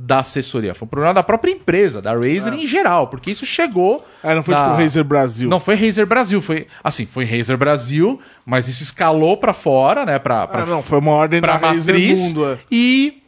da 0.00 0.20
assessoria, 0.20 0.74
foi 0.74 0.86
um 0.86 0.88
problema 0.88 1.12
da 1.12 1.24
própria 1.24 1.50
empresa, 1.50 2.00
da 2.00 2.12
Razer 2.12 2.54
em 2.54 2.66
geral, 2.68 3.08
porque 3.08 3.32
isso 3.32 3.44
chegou 3.44 4.04
É, 4.22 4.32
não 4.32 4.44
foi 4.44 4.54
da- 4.54 4.64
tipo 4.70 4.76
Razer 4.80 5.02
Brasil. 5.04 5.48
Não 5.50 5.58
foi 5.58 5.74
Razer 5.74 6.06
Brasil, 6.06 6.40
foi 6.40 6.68
assim, 6.84 7.04
foi 7.04 7.24
Razer 7.24 7.56
Brasil, 7.56 8.20
mas 8.46 8.68
isso 8.68 8.82
escalou 8.84 9.36
pra 9.36 9.52
fora, 9.52 10.06
né, 10.06 10.16
pra, 10.20 10.46
pra 10.46 10.62
Ah, 10.62 10.66
não, 10.66 10.82
foi 10.84 11.00
uma 11.00 11.10
ordem 11.10 11.40
pra 11.40 11.56
da 11.58 11.68
Razer 11.72 11.94
matriz 11.94 12.20
Mundo. 12.20 12.46
É. 12.46 12.58
e 12.70 13.22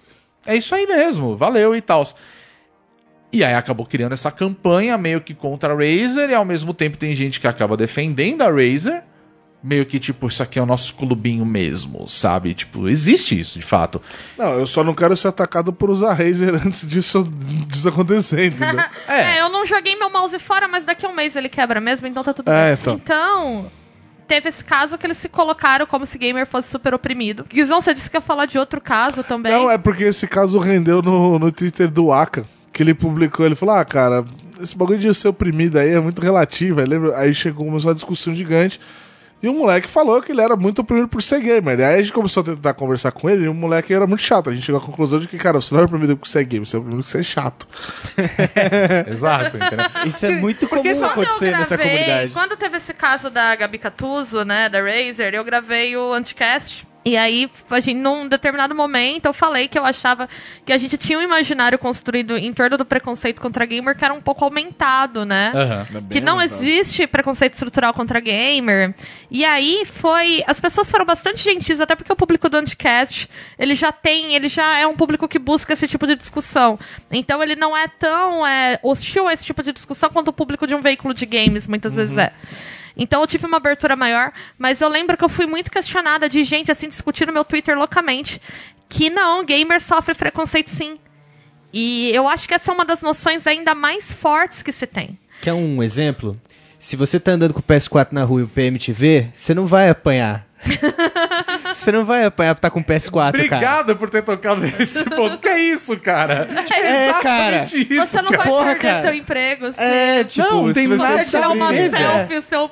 é 0.46 0.54
isso 0.56 0.72
aí 0.72 0.86
mesmo, 0.86 1.36
valeu 1.36 1.74
e 1.74 1.80
tal. 1.80 2.04
E 3.32 3.44
aí 3.44 3.54
acabou 3.54 3.84
criando 3.86 4.12
essa 4.12 4.30
campanha 4.30 4.96
meio 4.98 5.20
que 5.20 5.34
contra 5.34 5.72
a 5.72 5.76
Razer 5.76 6.30
e 6.30 6.34
ao 6.34 6.44
mesmo 6.44 6.72
tempo 6.74 6.96
tem 6.96 7.14
gente 7.14 7.40
que 7.40 7.46
acaba 7.46 7.76
defendendo 7.76 8.42
a 8.42 8.46
Razer, 8.48 9.02
meio 9.62 9.84
que 9.84 9.98
tipo, 9.98 10.26
isso 10.28 10.42
aqui 10.42 10.58
é 10.58 10.62
o 10.62 10.66
nosso 10.66 10.94
clubinho 10.94 11.44
mesmo, 11.44 12.08
sabe? 12.08 12.54
Tipo, 12.54 12.88
existe 12.88 13.38
isso, 13.38 13.58
de 13.58 13.64
fato. 13.64 14.00
Não, 14.38 14.54
eu 14.54 14.66
só 14.66 14.82
não 14.82 14.94
quero 14.94 15.16
ser 15.16 15.28
atacado 15.28 15.72
por 15.72 15.90
usar 15.90 16.14
Razer 16.14 16.54
antes 16.66 16.86
disso, 16.88 17.28
disso 17.68 17.88
acontecer, 17.88 18.46
entendeu? 18.46 18.82
É. 19.06 19.40
eu 19.40 19.48
não 19.50 19.66
joguei 19.66 19.96
meu 19.96 20.10
mouse 20.10 20.38
fora, 20.38 20.66
mas 20.66 20.86
daqui 20.86 21.04
a 21.04 21.08
um 21.08 21.14
mês 21.14 21.36
ele 21.36 21.48
quebra 21.48 21.80
mesmo, 21.80 22.06
então 22.08 22.22
tá 22.24 22.32
tudo 22.32 22.50
É, 22.50 22.76
bem. 22.76 22.94
então. 22.94 23.70
teve 24.26 24.48
esse 24.48 24.64
caso 24.64 24.96
que 24.96 25.06
eles 25.06 25.16
se 25.18 25.28
colocaram 25.28 25.84
como 25.86 26.06
se 26.06 26.16
gamer 26.16 26.46
fosse 26.46 26.70
super 26.70 26.94
oprimido. 26.94 27.44
Guizão, 27.48 27.80
você 27.80 27.92
disse 27.92 28.08
que 28.08 28.16
ia 28.16 28.20
falar 28.20 28.46
de 28.46 28.58
outro 28.58 28.80
caso 28.80 29.22
também. 29.24 29.52
Não, 29.52 29.70
é 29.70 29.76
porque 29.76 30.04
esse 30.04 30.26
caso 30.26 30.58
rendeu 30.58 31.02
no, 31.02 31.38
no 31.38 31.50
Twitter 31.52 31.90
do 31.90 32.12
Aka, 32.12 32.44
que 32.72 32.82
ele 32.82 32.94
publicou, 32.94 33.44
ele 33.44 33.56
falou, 33.56 33.74
ah, 33.74 33.84
cara, 33.84 34.24
esse 34.60 34.76
bagulho 34.76 34.98
de 34.98 35.12
ser 35.14 35.28
oprimido 35.28 35.78
aí 35.78 35.90
é 35.90 36.00
muito 36.00 36.22
relativo. 36.22 36.80
Aí, 36.80 36.86
lembra? 36.86 37.18
aí 37.18 37.34
chegou, 37.34 37.66
começou 37.66 37.88
uma 37.90 37.94
discussão 37.94 38.34
gigante. 38.34 38.80
E 39.42 39.48
o 39.48 39.54
moleque 39.54 39.88
falou 39.88 40.20
que 40.20 40.32
ele 40.32 40.40
era 40.40 40.54
muito 40.54 40.82
oprimido 40.82 41.08
por 41.08 41.22
ser 41.22 41.40
gamer. 41.40 41.78
Aí 41.78 41.94
a 41.94 42.02
gente 42.02 42.12
começou 42.12 42.42
a 42.42 42.44
tentar 42.44 42.74
conversar 42.74 43.10
com 43.10 43.28
ele 43.28 43.44
e 43.44 43.48
o 43.48 43.54
moleque 43.54 43.92
era 43.94 44.06
muito 44.06 44.22
chato. 44.22 44.50
A 44.50 44.54
gente 44.54 44.64
chegou 44.66 44.80
à 44.80 44.84
conclusão 44.84 45.18
de 45.18 45.26
que, 45.26 45.38
cara, 45.38 45.60
você 45.60 45.74
não 45.74 45.80
é 45.80 45.84
oprimido 45.84 46.16
por 46.16 46.28
ser 46.28 46.44
gamer, 46.44 46.66
você 46.66 46.76
é 46.76 46.78
oprimido 46.78 47.02
por 47.02 47.08
ser 47.08 47.24
chato. 47.24 47.66
Exato, 49.08 49.56
entendeu? 49.56 49.86
Isso 50.04 50.26
é 50.26 50.30
muito 50.32 50.68
comum 50.68 51.04
acontecer 51.04 51.52
nessa 51.52 51.78
comunidade. 51.78 52.32
Quando 52.32 52.56
teve 52.56 52.76
esse 52.76 52.92
caso 52.92 53.30
da 53.30 53.54
Gabi 53.54 53.78
Catuso, 53.78 54.44
né, 54.44 54.68
da 54.68 54.80
Razer, 54.82 55.34
eu 55.34 55.42
gravei 55.42 55.96
o 55.96 56.12
Anticast. 56.12 56.89
E 57.02 57.16
aí, 57.16 57.50
a 57.70 57.80
gente, 57.80 57.98
num 57.98 58.28
determinado 58.28 58.74
momento, 58.74 59.24
eu 59.26 59.32
falei 59.32 59.68
que 59.68 59.78
eu 59.78 59.84
achava 59.86 60.28
que 60.66 60.72
a 60.72 60.76
gente 60.76 60.98
tinha 60.98 61.18
um 61.18 61.22
imaginário 61.22 61.78
construído 61.78 62.36
em 62.36 62.52
torno 62.52 62.76
do 62.76 62.84
preconceito 62.84 63.40
contra 63.40 63.64
gamer 63.64 63.96
que 63.96 64.04
era 64.04 64.12
um 64.12 64.20
pouco 64.20 64.44
aumentado, 64.44 65.24
né? 65.24 65.50
Aham. 65.54 65.86
que 66.10 66.20
não 66.20 66.40
existe 66.40 67.06
preconceito 67.06 67.54
estrutural 67.54 67.94
contra 67.94 68.20
gamer. 68.20 68.94
E 69.30 69.44
aí 69.44 69.84
foi. 69.86 70.44
As 70.46 70.60
pessoas 70.60 70.90
foram 70.90 71.06
bastante 71.06 71.42
gentis, 71.42 71.80
até 71.80 71.96
porque 71.96 72.12
o 72.12 72.16
público 72.16 72.50
do 72.50 72.58
Anticast, 72.58 73.28
ele 73.58 73.74
já 73.74 73.90
tem, 73.90 74.34
ele 74.34 74.48
já 74.48 74.78
é 74.78 74.86
um 74.86 74.94
público 74.94 75.26
que 75.26 75.38
busca 75.38 75.72
esse 75.72 75.88
tipo 75.88 76.06
de 76.06 76.14
discussão. 76.14 76.78
Então 77.10 77.42
ele 77.42 77.56
não 77.56 77.74
é 77.74 77.88
tão 77.88 78.46
é, 78.46 78.78
hostil 78.82 79.26
a 79.26 79.32
esse 79.32 79.44
tipo 79.46 79.62
de 79.62 79.72
discussão 79.72 80.10
quanto 80.10 80.28
o 80.28 80.32
público 80.32 80.66
de 80.66 80.74
um 80.74 80.80
veículo 80.82 81.14
de 81.14 81.24
games, 81.24 81.66
muitas 81.66 81.96
vezes 81.96 82.18
é. 82.18 82.32
Então 83.00 83.22
eu 83.22 83.26
tive 83.26 83.46
uma 83.46 83.56
abertura 83.56 83.96
maior, 83.96 84.30
mas 84.58 84.80
eu 84.82 84.88
lembro 84.88 85.16
que 85.16 85.24
eu 85.24 85.28
fui 85.28 85.46
muito 85.46 85.70
questionada 85.70 86.28
de 86.28 86.44
gente 86.44 86.70
assim 86.70 86.86
discutindo 86.86 87.28
no 87.28 87.32
meu 87.32 87.44
Twitter 87.44 87.76
loucamente 87.76 88.40
que 88.90 89.08
não, 89.08 89.42
gamer 89.44 89.80
sofre 89.80 90.14
preconceito 90.14 90.68
sim. 90.68 90.98
E 91.72 92.10
eu 92.12 92.28
acho 92.28 92.46
que 92.46 92.54
essa 92.54 92.70
é 92.70 92.74
uma 92.74 92.84
das 92.84 93.00
noções 93.00 93.46
ainda 93.46 93.74
mais 93.74 94.12
fortes 94.12 94.62
que 94.62 94.72
se 94.72 94.86
tem. 94.86 95.18
Quer 95.40 95.54
um 95.54 95.82
exemplo? 95.82 96.36
Se 96.78 96.96
você 96.96 97.18
tá 97.20 97.32
andando 97.32 97.54
com 97.54 97.60
o 97.60 97.62
PS4 97.62 98.08
na 98.10 98.24
rua 98.24 98.40
e 98.40 98.44
o 98.44 98.48
PM 98.48 98.78
te 98.78 98.92
vê, 98.92 99.28
você 99.32 99.54
não 99.54 99.66
vai 99.66 99.88
apanhar. 99.88 100.46
você 101.72 101.92
não 101.92 102.04
vai 102.04 102.24
apanhar 102.24 102.54
por 102.54 102.58
estar 102.58 102.70
com 102.70 102.80
o 102.80 102.84
PS4, 102.84 103.12
cara. 103.12 103.28
Obrigado 103.28 103.96
por 103.96 104.10
ter 104.10 104.22
tocado 104.22 104.60
nesse 104.60 105.04
ponto. 105.04 105.38
Que 105.38 105.48
é 105.48 105.60
isso, 105.60 105.96
cara? 105.98 106.48
É, 106.70 107.12
cara. 107.22 107.62
Exatamente 107.62 107.94
isso, 107.94 108.06
Você 108.06 108.20
não 108.22 108.30
cara. 108.30 108.38
vai 108.38 108.46
Porra, 108.48 108.64
perder 108.72 108.80
cara. 108.80 109.02
seu 109.02 109.14
emprego. 109.14 109.66
assim. 109.66 109.80
É, 109.82 110.24
tipo, 110.24 110.48
Não, 110.48 110.68
se 110.68 110.74
tem 110.74 110.88
você 110.88 111.02
nada 111.02 111.22
Você 111.24 111.30
tirar 111.30 111.50
uma 111.50 111.74
é. 111.74 111.88
selfie, 111.88 112.36
o 112.36 112.42
seu 112.42 112.70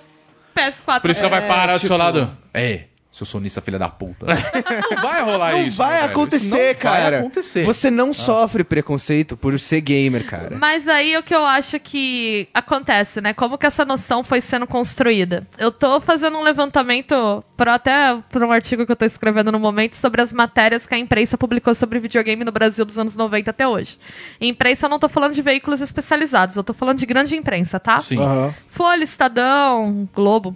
PS4. 0.59 0.99
O 0.99 1.01
policial 1.03 1.31
vai 1.31 1.44
É, 1.44 1.49
parar 1.49 1.73
do 1.75 1.81
tipo- 1.81 1.87
seu 1.88 1.97
lado. 1.97 2.37
É, 2.53 2.85
seu 3.18 3.26
sonista, 3.26 3.61
filha 3.61 3.78
da 3.78 3.88
puta. 3.88 4.26
Não 4.94 5.02
vai 5.02 5.22
rolar 5.22 5.52
Não 5.52 5.62
isso. 5.62 5.76
vai 5.76 5.98
velho. 6.00 6.11
acontecer, 6.12 6.46
Isso 6.46 6.74
não 6.74 6.74
cara. 6.81 7.11
Vai 7.11 7.18
acontecer. 7.20 7.64
Você 7.64 7.90
não 7.90 8.12
sofre 8.12 8.62
preconceito 8.64 9.37
por 9.37 9.59
ser 9.59 9.81
gamer, 9.81 10.24
cara. 10.26 10.57
Mas 10.57 10.87
aí 10.88 11.16
o 11.16 11.22
que 11.22 11.35
eu 11.35 11.44
acho 11.44 11.78
que 11.81 12.48
acontece, 12.54 13.20
né? 13.20 13.33
Como 13.35 13.59
que 13.59 13.66
essa 13.66 13.85
noção 13.85 14.22
foi 14.22 14.40
sendo 14.40 14.66
construída? 14.66 15.46
Eu 15.59 15.72
tô 15.72 16.00
fazendo 16.00 16.38
um 16.38 16.42
levantamento 16.42 17.42
para 17.57 17.74
até 17.74 18.16
por 18.31 18.42
um 18.42 18.52
artigo 18.52 18.87
que 18.87 18.92
eu 18.92 18.96
tô 18.96 19.04
escrevendo 19.04 19.50
no 19.50 19.59
momento 19.59 19.94
sobre 19.96 20.20
as 20.22 20.33
matérias 20.33 20.87
que 20.87 20.94
a 20.94 20.98
imprensa 20.98 21.37
publicou 21.37 21.74
sobre 21.74 21.98
videogame 21.98 22.44
no 22.44 22.52
Brasil 22.52 22.85
dos 22.85 22.98
anos 22.98 23.16
90 23.16 23.50
até 23.50 23.66
hoje. 23.66 23.98
Em 24.40 24.50
imprensa 24.50 24.87
eu 24.87 24.90
não 24.90 24.98
tô 24.98 25.09
falando 25.09 25.35
de 25.35 25.42
veículos 25.42 25.81
especializados, 25.81 26.57
eu 26.57 26.62
tô 26.62 26.72
falando 26.72 26.98
de 26.98 27.07
grande 27.07 27.35
imprensa, 27.37 27.81
tá? 27.81 27.98
Sim. 27.98 28.18
Aham. 28.20 28.54
Folha, 28.68 29.02
Estadão, 29.02 30.09
Globo, 30.14 30.54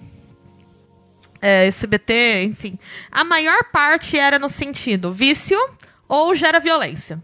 é, 1.43 1.67
SBT, 1.67 2.45
enfim. 2.45 2.79
A 3.11 3.25
maior 3.25 3.65
parte 3.73 4.19
era 4.19 4.39
no 4.39 4.49
sentido 4.49 5.13
vício 5.13 5.59
ou 6.09 6.35
gera 6.35 6.59
violência. 6.61 7.21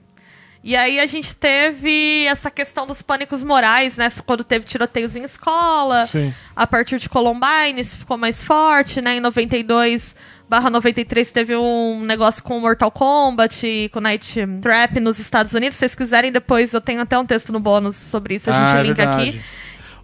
E 0.62 0.74
aí 0.76 0.98
a 0.98 1.06
gente 1.06 1.34
teve 1.36 2.24
essa 2.26 2.50
questão 2.50 2.84
dos 2.86 3.00
pânicos 3.00 3.44
morais, 3.44 3.96
né? 3.96 4.10
Quando 4.26 4.42
teve 4.42 4.66
tiroteios 4.66 5.14
em 5.14 5.22
escola. 5.22 6.04
Sim. 6.04 6.34
A 6.54 6.66
partir 6.66 6.98
de 6.98 7.08
Columbine, 7.08 7.80
isso 7.80 7.96
ficou 7.96 8.18
mais 8.18 8.42
forte, 8.42 9.00
né? 9.00 9.16
Em 9.16 9.20
92 9.20 10.14
barra 10.48 10.70
93 10.70 11.30
teve 11.30 11.54
um 11.56 12.00
negócio 12.04 12.42
com 12.42 12.58
Mortal 12.58 12.90
Kombat, 12.90 13.90
com 13.92 14.00
Night 14.00 14.34
Trap 14.62 14.98
nos 14.98 15.18
Estados 15.18 15.52
Unidos. 15.52 15.76
Se 15.76 15.80
vocês 15.80 15.94
quiserem, 15.94 16.32
depois 16.32 16.72
eu 16.72 16.80
tenho 16.80 17.02
até 17.02 17.18
um 17.18 17.26
texto 17.26 17.52
no 17.52 17.60
bônus 17.60 17.96
sobre 17.96 18.36
isso, 18.36 18.50
a 18.50 18.54
gente 18.54 18.76
Ah, 18.76 18.80
é 18.80 18.82
linka 18.82 18.94
verdade. 19.06 19.28
aqui. 19.28 19.42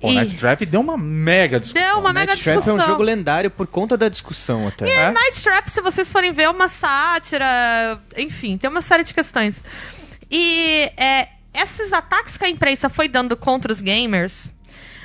O 0.04 0.10
E- 0.10 0.14
Night 0.14 0.36
Trap 0.36 0.66
deu 0.66 0.80
uma 0.80 0.98
mega 0.98 1.58
discussão. 1.58 1.88
Deu 1.88 1.98
uma 1.98 2.12
mega 2.12 2.32
Night 2.32 2.44
Trap 2.44 2.68
é 2.68 2.72
um 2.72 2.80
jogo 2.80 3.02
lendário 3.02 3.50
por 3.50 3.66
conta 3.66 3.96
da 3.96 4.08
discussão 4.08 4.68
até. 4.68 4.90
É? 4.90 5.10
Night 5.10 5.42
Trap, 5.42 5.68
se 5.68 5.80
vocês 5.80 6.12
forem 6.12 6.32
ver, 6.32 6.42
é 6.42 6.50
uma 6.50 6.68
sátira. 6.68 7.98
Enfim, 8.16 8.58
tem 8.58 8.68
uma 8.68 8.82
série 8.82 9.02
de 9.02 9.14
questões. 9.14 9.62
E 10.30 10.90
é, 10.96 11.28
esses 11.54 11.92
ataques 11.92 12.36
que 12.36 12.44
a 12.44 12.48
imprensa 12.48 12.88
foi 12.88 13.08
dando 13.08 13.36
contra 13.36 13.72
os 13.72 13.80
gamers 13.80 14.52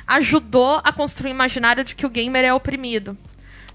ajudou 0.06 0.82
a 0.84 0.92
construir 0.92 1.32
o 1.32 1.36
imaginário 1.36 1.84
de 1.84 1.96
que 1.96 2.06
o 2.06 2.10
gamer 2.10 2.44
é 2.44 2.54
oprimido. 2.54 3.16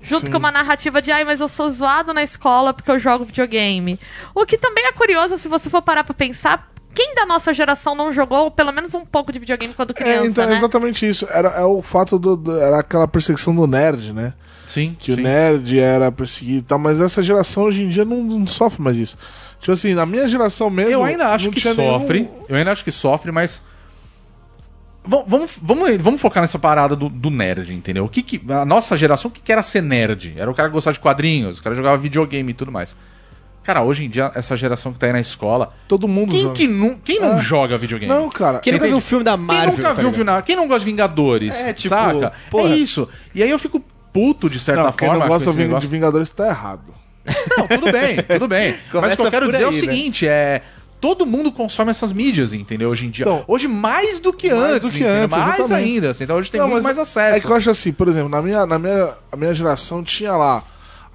Junto 0.02 0.26
Sim. 0.26 0.32
com 0.32 0.38
uma 0.38 0.50
narrativa 0.52 1.00
de, 1.00 1.10
ai, 1.10 1.24
mas 1.24 1.40
eu 1.40 1.48
sou 1.48 1.70
zoado 1.70 2.12
na 2.12 2.22
escola 2.22 2.74
porque 2.74 2.90
eu 2.90 2.98
jogo 2.98 3.24
videogame. 3.24 3.98
O 4.34 4.44
que 4.44 4.58
também 4.58 4.84
é 4.84 4.92
curioso, 4.92 5.38
se 5.38 5.48
você 5.48 5.70
for 5.70 5.80
parar 5.80 6.04
pra 6.04 6.12
pensar, 6.12 6.70
quem 6.94 7.14
da 7.14 7.26
nossa 7.26 7.52
geração 7.52 7.94
não 7.94 8.12
jogou 8.12 8.50
pelo 8.50 8.72
menos 8.72 8.94
um 8.94 9.04
pouco 9.04 9.32
de 9.32 9.38
videogame 9.38 9.74
quando 9.74 9.92
criança, 9.92 10.24
É, 10.24 10.26
então, 10.26 10.44
é 10.44 10.46
né? 10.48 10.54
exatamente 10.54 11.08
isso. 11.08 11.26
Era, 11.30 11.48
é 11.50 11.64
o 11.64 11.82
fato 11.82 12.18
do, 12.18 12.36
do- 12.36 12.56
Era 12.58 12.80
aquela 12.80 13.08
perseguição 13.08 13.54
do 13.54 13.66
nerd, 13.66 14.12
né? 14.12 14.34
Sim, 14.66 14.96
Que 14.98 15.14
sim. 15.14 15.20
o 15.20 15.22
nerd 15.22 15.78
era 15.78 16.10
perseguido 16.10 16.58
e 16.58 16.62
tal, 16.62 16.78
mas 16.78 17.00
essa 17.00 17.22
geração 17.22 17.64
hoje 17.64 17.82
em 17.82 17.88
dia 17.90 18.04
não, 18.04 18.22
não 18.22 18.46
sofre 18.46 18.80
mais 18.80 18.96
isso. 18.96 19.18
Tipo 19.60 19.72
assim, 19.72 19.94
na 19.94 20.06
minha 20.06 20.26
geração 20.28 20.70
mesmo. 20.70 20.90
Eu 20.92 21.04
ainda 21.04 21.28
acho 21.34 21.50
que 21.50 21.60
sofre. 21.60 22.20
nenhum- 22.20 22.44
Eu 22.48 22.56
ainda 22.56 22.72
acho 22.72 22.84
que 22.84 22.92
sofre, 22.92 23.30
mas. 23.32 23.62
Vam- 25.06 25.24
Vamos, 25.26 25.58
vamos, 25.62 25.96
vamos 26.00 26.20
focar 26.20 26.42
nessa 26.42 26.58
parada 26.58 26.96
do, 26.96 27.08
do 27.10 27.28
nerd, 27.30 27.74
entendeu? 27.74 28.04
O 28.04 28.08
que 28.08 28.22
que, 28.22 28.40
a 28.52 28.64
nossa 28.64 28.96
geração, 28.96 29.28
o 29.28 29.32
que, 29.32 29.40
que 29.40 29.52
era 29.52 29.62
ser 29.62 29.82
nerd? 29.82 30.32
Era 30.36 30.50
o 30.50 30.54
cara 30.54 30.68
que 30.68 30.72
gostava 30.74 30.94
de 30.94 31.00
quadrinhos, 31.00 31.58
o 31.58 31.62
cara 31.62 31.74
jogava 31.74 31.98
videogame 31.98 32.50
e 32.50 32.54
tudo 32.54 32.72
mais. 32.72 32.96
Cara, 33.64 33.82
hoje 33.82 34.04
em 34.04 34.10
dia, 34.10 34.30
essa 34.34 34.56
geração 34.56 34.92
que 34.92 34.98
tá 34.98 35.06
aí 35.06 35.12
na 35.12 35.20
escola, 35.20 35.72
Todo 35.88 36.06
mundo 36.06 36.30
quem, 36.30 36.42
joga. 36.42 36.54
que 36.54 36.68
nu, 36.68 36.98
quem 37.02 37.18
não 37.18 37.32
Ah. 37.32 37.38
joga 37.38 37.78
videogame? 37.78 38.12
Não, 38.12 38.28
cara. 38.28 38.58
Quem 38.60 38.74
nunca 38.74 38.86
viu 38.86 38.96
um 38.96 39.00
filme 39.00 39.24
da 39.24 39.32
Quem 39.36 39.46
Marvel? 39.46 39.70
nunca 39.70 39.82
tá 39.82 39.92
viu 39.94 40.08
um 40.08 40.12
filme 40.12 40.24
da- 40.26 40.42
Quem 40.42 40.54
não 40.54 40.68
gosta 40.68 40.80
de 40.80 40.84
Vingadores? 40.84 41.54
É, 41.56 41.72
tipo, 41.72 41.88
saca? 41.88 42.32
porra. 42.50 42.68
É 42.74 42.76
isso. 42.76 43.08
E 43.34 43.42
aí 43.42 43.50
eu 43.50 43.58
fico 43.58 43.82
puto, 44.12 44.48
de 44.50 44.58
certa 44.58 44.82
Não, 44.84 44.92
quem 44.92 45.08
forma. 45.08 45.14
não 45.24 45.26
com 45.28 45.34
gosta 45.34 45.50
de 45.52 45.58
negócio. 45.58 45.88
Vingadores 45.88 46.30
tá 46.30 46.46
errado. 46.46 46.94
Não, 47.56 47.66
tudo 47.66 47.90
bem, 47.90 48.18
tudo 48.22 48.46
bem. 48.46 48.74
Mas 48.92 49.14
o 49.14 49.16
que 49.16 49.22
eu 49.22 49.30
quero 49.30 49.46
dizer 49.46 49.62
é 49.62 49.66
o 49.66 49.70
aí, 49.70 49.74
né? 49.74 49.80
seguinte, 49.80 50.28
é... 50.28 50.60
Todo 51.00 51.24
mundo 51.26 51.50
consome 51.50 51.90
essas 51.90 52.12
mídias, 52.12 52.52
entendeu? 52.52 52.90
Hoje 52.90 53.06
em 53.06 53.10
dia. 53.10 53.24
Então, 53.24 53.44
hoje 53.48 53.66
mais 53.66 54.20
do 54.20 54.32
que 54.32 54.50
mais 54.52 54.72
antes, 54.74 54.92
do 54.92 54.98
que 54.98 55.04
antes, 55.04 55.36
Mais 55.36 55.58
exatamente. 55.58 55.72
ainda. 55.74 56.10
assim, 56.10 56.24
Então 56.24 56.36
hoje 56.36 56.50
tem 56.50 56.60
Não, 56.60 56.68
muito 56.68 56.82
mais 56.84 56.98
acesso. 56.98 57.36
É 57.36 57.40
que 57.40 57.46
eu 57.46 57.54
acho 57.56 57.70
assim, 57.70 57.92
por 57.92 58.08
exemplo, 58.08 58.28
na 58.28 58.40
minha, 58.42 58.64
na 58.66 58.78
minha, 58.78 59.10
a 59.32 59.36
minha 59.36 59.52
geração 59.54 60.02
tinha 60.04 60.32
lá. 60.32 60.62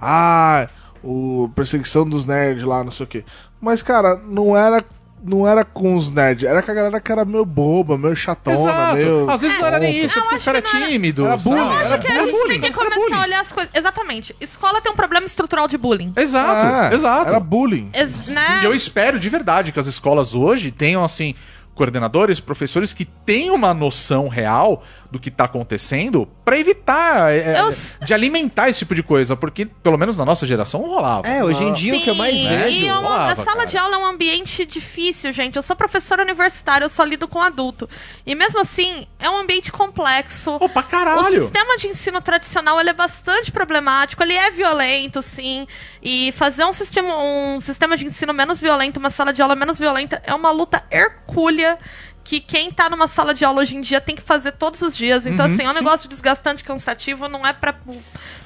Ah, 0.00 0.68
o 1.02 1.50
perseguição 1.54 2.08
dos 2.08 2.24
nerds 2.26 2.64
lá, 2.64 2.82
não 2.84 2.90
sei 2.90 3.04
o 3.04 3.06
quê. 3.08 3.24
Mas, 3.60 3.82
cara, 3.82 4.16
não 4.26 4.56
era. 4.56 4.84
Não 5.22 5.46
era 5.46 5.66
com 5.66 5.94
os 5.96 6.10
nerds, 6.10 6.48
era 6.48 6.62
com 6.62 6.70
a 6.70 6.74
galera 6.74 6.98
que 6.98 7.12
era 7.12 7.26
meio 7.26 7.44
boba, 7.44 7.98
meio 7.98 8.16
chatona, 8.16 8.56
Exato. 8.56 8.94
meio. 8.96 9.30
Às 9.30 9.42
vezes 9.42 9.58
não 9.58 9.66
era 9.66 9.78
nem 9.78 9.98
isso, 10.02 10.18
porque 10.18 10.36
o 10.36 10.40
cara 10.42 10.56
é 10.56 10.62
que 10.62 10.70
tímido. 10.88 11.26
Era 11.26 11.36
bullying, 11.36 11.58
eu 11.60 11.66
acho 11.72 11.98
que 11.98 12.06
a 12.08 12.20
gente 12.22 12.30
bullying, 12.32 12.60
tem 12.62 12.72
que 12.72 12.78
começar 12.78 13.16
a 13.18 13.20
olhar 13.20 13.40
as 13.42 13.52
coisas. 13.52 13.70
Exatamente. 13.74 14.34
Escola 14.40 14.80
tem 14.80 14.90
um 14.90 14.96
problema 14.96 15.26
estrutural 15.26 15.68
de 15.68 15.76
bullying. 15.76 16.14
Exato, 16.16 16.90
É, 16.90 16.94
exato. 16.94 17.28
Era 17.28 17.38
bullying. 17.38 17.90
Ex- 17.92 18.28
né? 18.28 18.60
E 18.62 18.64
eu 18.64 18.74
espero 18.74 19.18
de 19.20 19.28
verdade 19.28 19.72
que 19.72 19.78
as 19.78 19.86
escolas 19.86 20.34
hoje 20.34 20.70
tenham, 20.70 21.04
assim, 21.04 21.34
coordenadores, 21.74 22.40
professores 22.40 22.94
que 22.94 23.04
tenham 23.04 23.54
uma 23.54 23.74
noção 23.74 24.26
real 24.26 24.82
do 25.10 25.18
que 25.18 25.30
tá 25.30 25.44
acontecendo 25.44 26.28
pra 26.44 26.58
evitar 26.58 27.32
é, 27.32 27.60
Eu- 27.60 27.68
de 28.04 28.14
alimentar 28.14 28.68
esse 28.68 28.80
tipo 28.80 28.94
de 28.94 29.02
coisa, 29.02 29.36
porque 29.36 29.66
pelo 29.66 29.98
menos 29.98 30.16
na 30.16 30.24
nossa 30.24 30.46
geração 30.46 30.82
não 30.82 30.88
rolava. 30.90 31.26
É, 31.26 31.42
hoje 31.44 31.62
em 31.64 31.72
dia 31.74 31.96
o 31.96 32.00
que 32.00 32.10
eu 32.10 32.14
mais 32.14 32.34
Sim, 32.36 32.48
vejo. 32.48 32.82
E 32.84 32.86
é 32.88 32.92
uma- 32.94 33.08
a 33.08 33.18
rolava, 33.18 33.44
sala 33.44 33.56
cara. 33.58 33.66
de 33.66 33.76
aula 33.78 33.96
é 33.96 33.98
um 33.98 34.06
ambiente 34.06 34.64
difícil, 34.64 35.32
gente. 35.32 35.56
Eu 35.56 35.62
sou 35.62 35.74
professora 35.74 36.22
universitária, 36.22 36.84
eu 36.84 36.88
só 36.88 37.02
lido 37.04 37.26
com 37.26 37.40
adulto. 37.40 37.88
E 38.24 38.34
mesmo 38.34 38.60
assim, 38.60 39.06
é 39.18 39.28
um 39.28 39.36
ambiente 39.38 39.72
complexo. 39.72 40.58
Pô, 40.58 40.68
pra 40.68 40.82
O 40.82 40.84
caralho! 40.84 41.42
sistema 41.42 41.76
de 41.76 41.88
ensino 41.88 42.20
tradicional 42.20 42.78
ele 42.80 42.90
é 42.90 42.94
bastante 42.94 43.50
problemático, 43.50 44.22
ele 44.22 44.34
é 44.34 44.50
violento, 44.50 45.20
sim. 45.22 45.66
E 46.02 46.32
fazer 46.36 46.64
um 46.64 46.72
sistema, 46.72 47.16
um 47.18 47.60
sistema 47.60 47.96
de 47.96 48.04
ensino 48.06 48.32
menos 48.32 48.60
violento, 48.60 48.98
uma 48.98 49.10
sala 49.10 49.32
de 49.32 49.42
aula 49.42 49.56
menos 49.56 49.78
violenta, 49.78 50.22
é 50.24 50.34
uma 50.34 50.50
luta 50.50 50.82
hercúlea 50.90 51.78
que 52.22 52.38
quem 52.40 52.70
tá 52.70 52.88
numa 52.88 53.08
sala 53.08 53.32
de 53.34 53.44
aula 53.44 53.62
hoje 53.62 53.76
em 53.76 53.80
dia 53.80 54.00
tem 54.00 54.14
que 54.14 54.22
fazer 54.22 54.52
todos 54.52 54.82
os 54.82 54.96
dias. 54.96 55.26
Então, 55.26 55.46
Uhum, 55.46 55.54
assim, 55.54 55.64
é 55.64 55.68
um 55.68 55.72
sim. 55.72 55.78
negócio 55.78 56.08
desgastante, 56.08 56.62
cansativo, 56.62 57.28
não 57.28 57.46
é 57.46 57.52
pra 57.52 57.74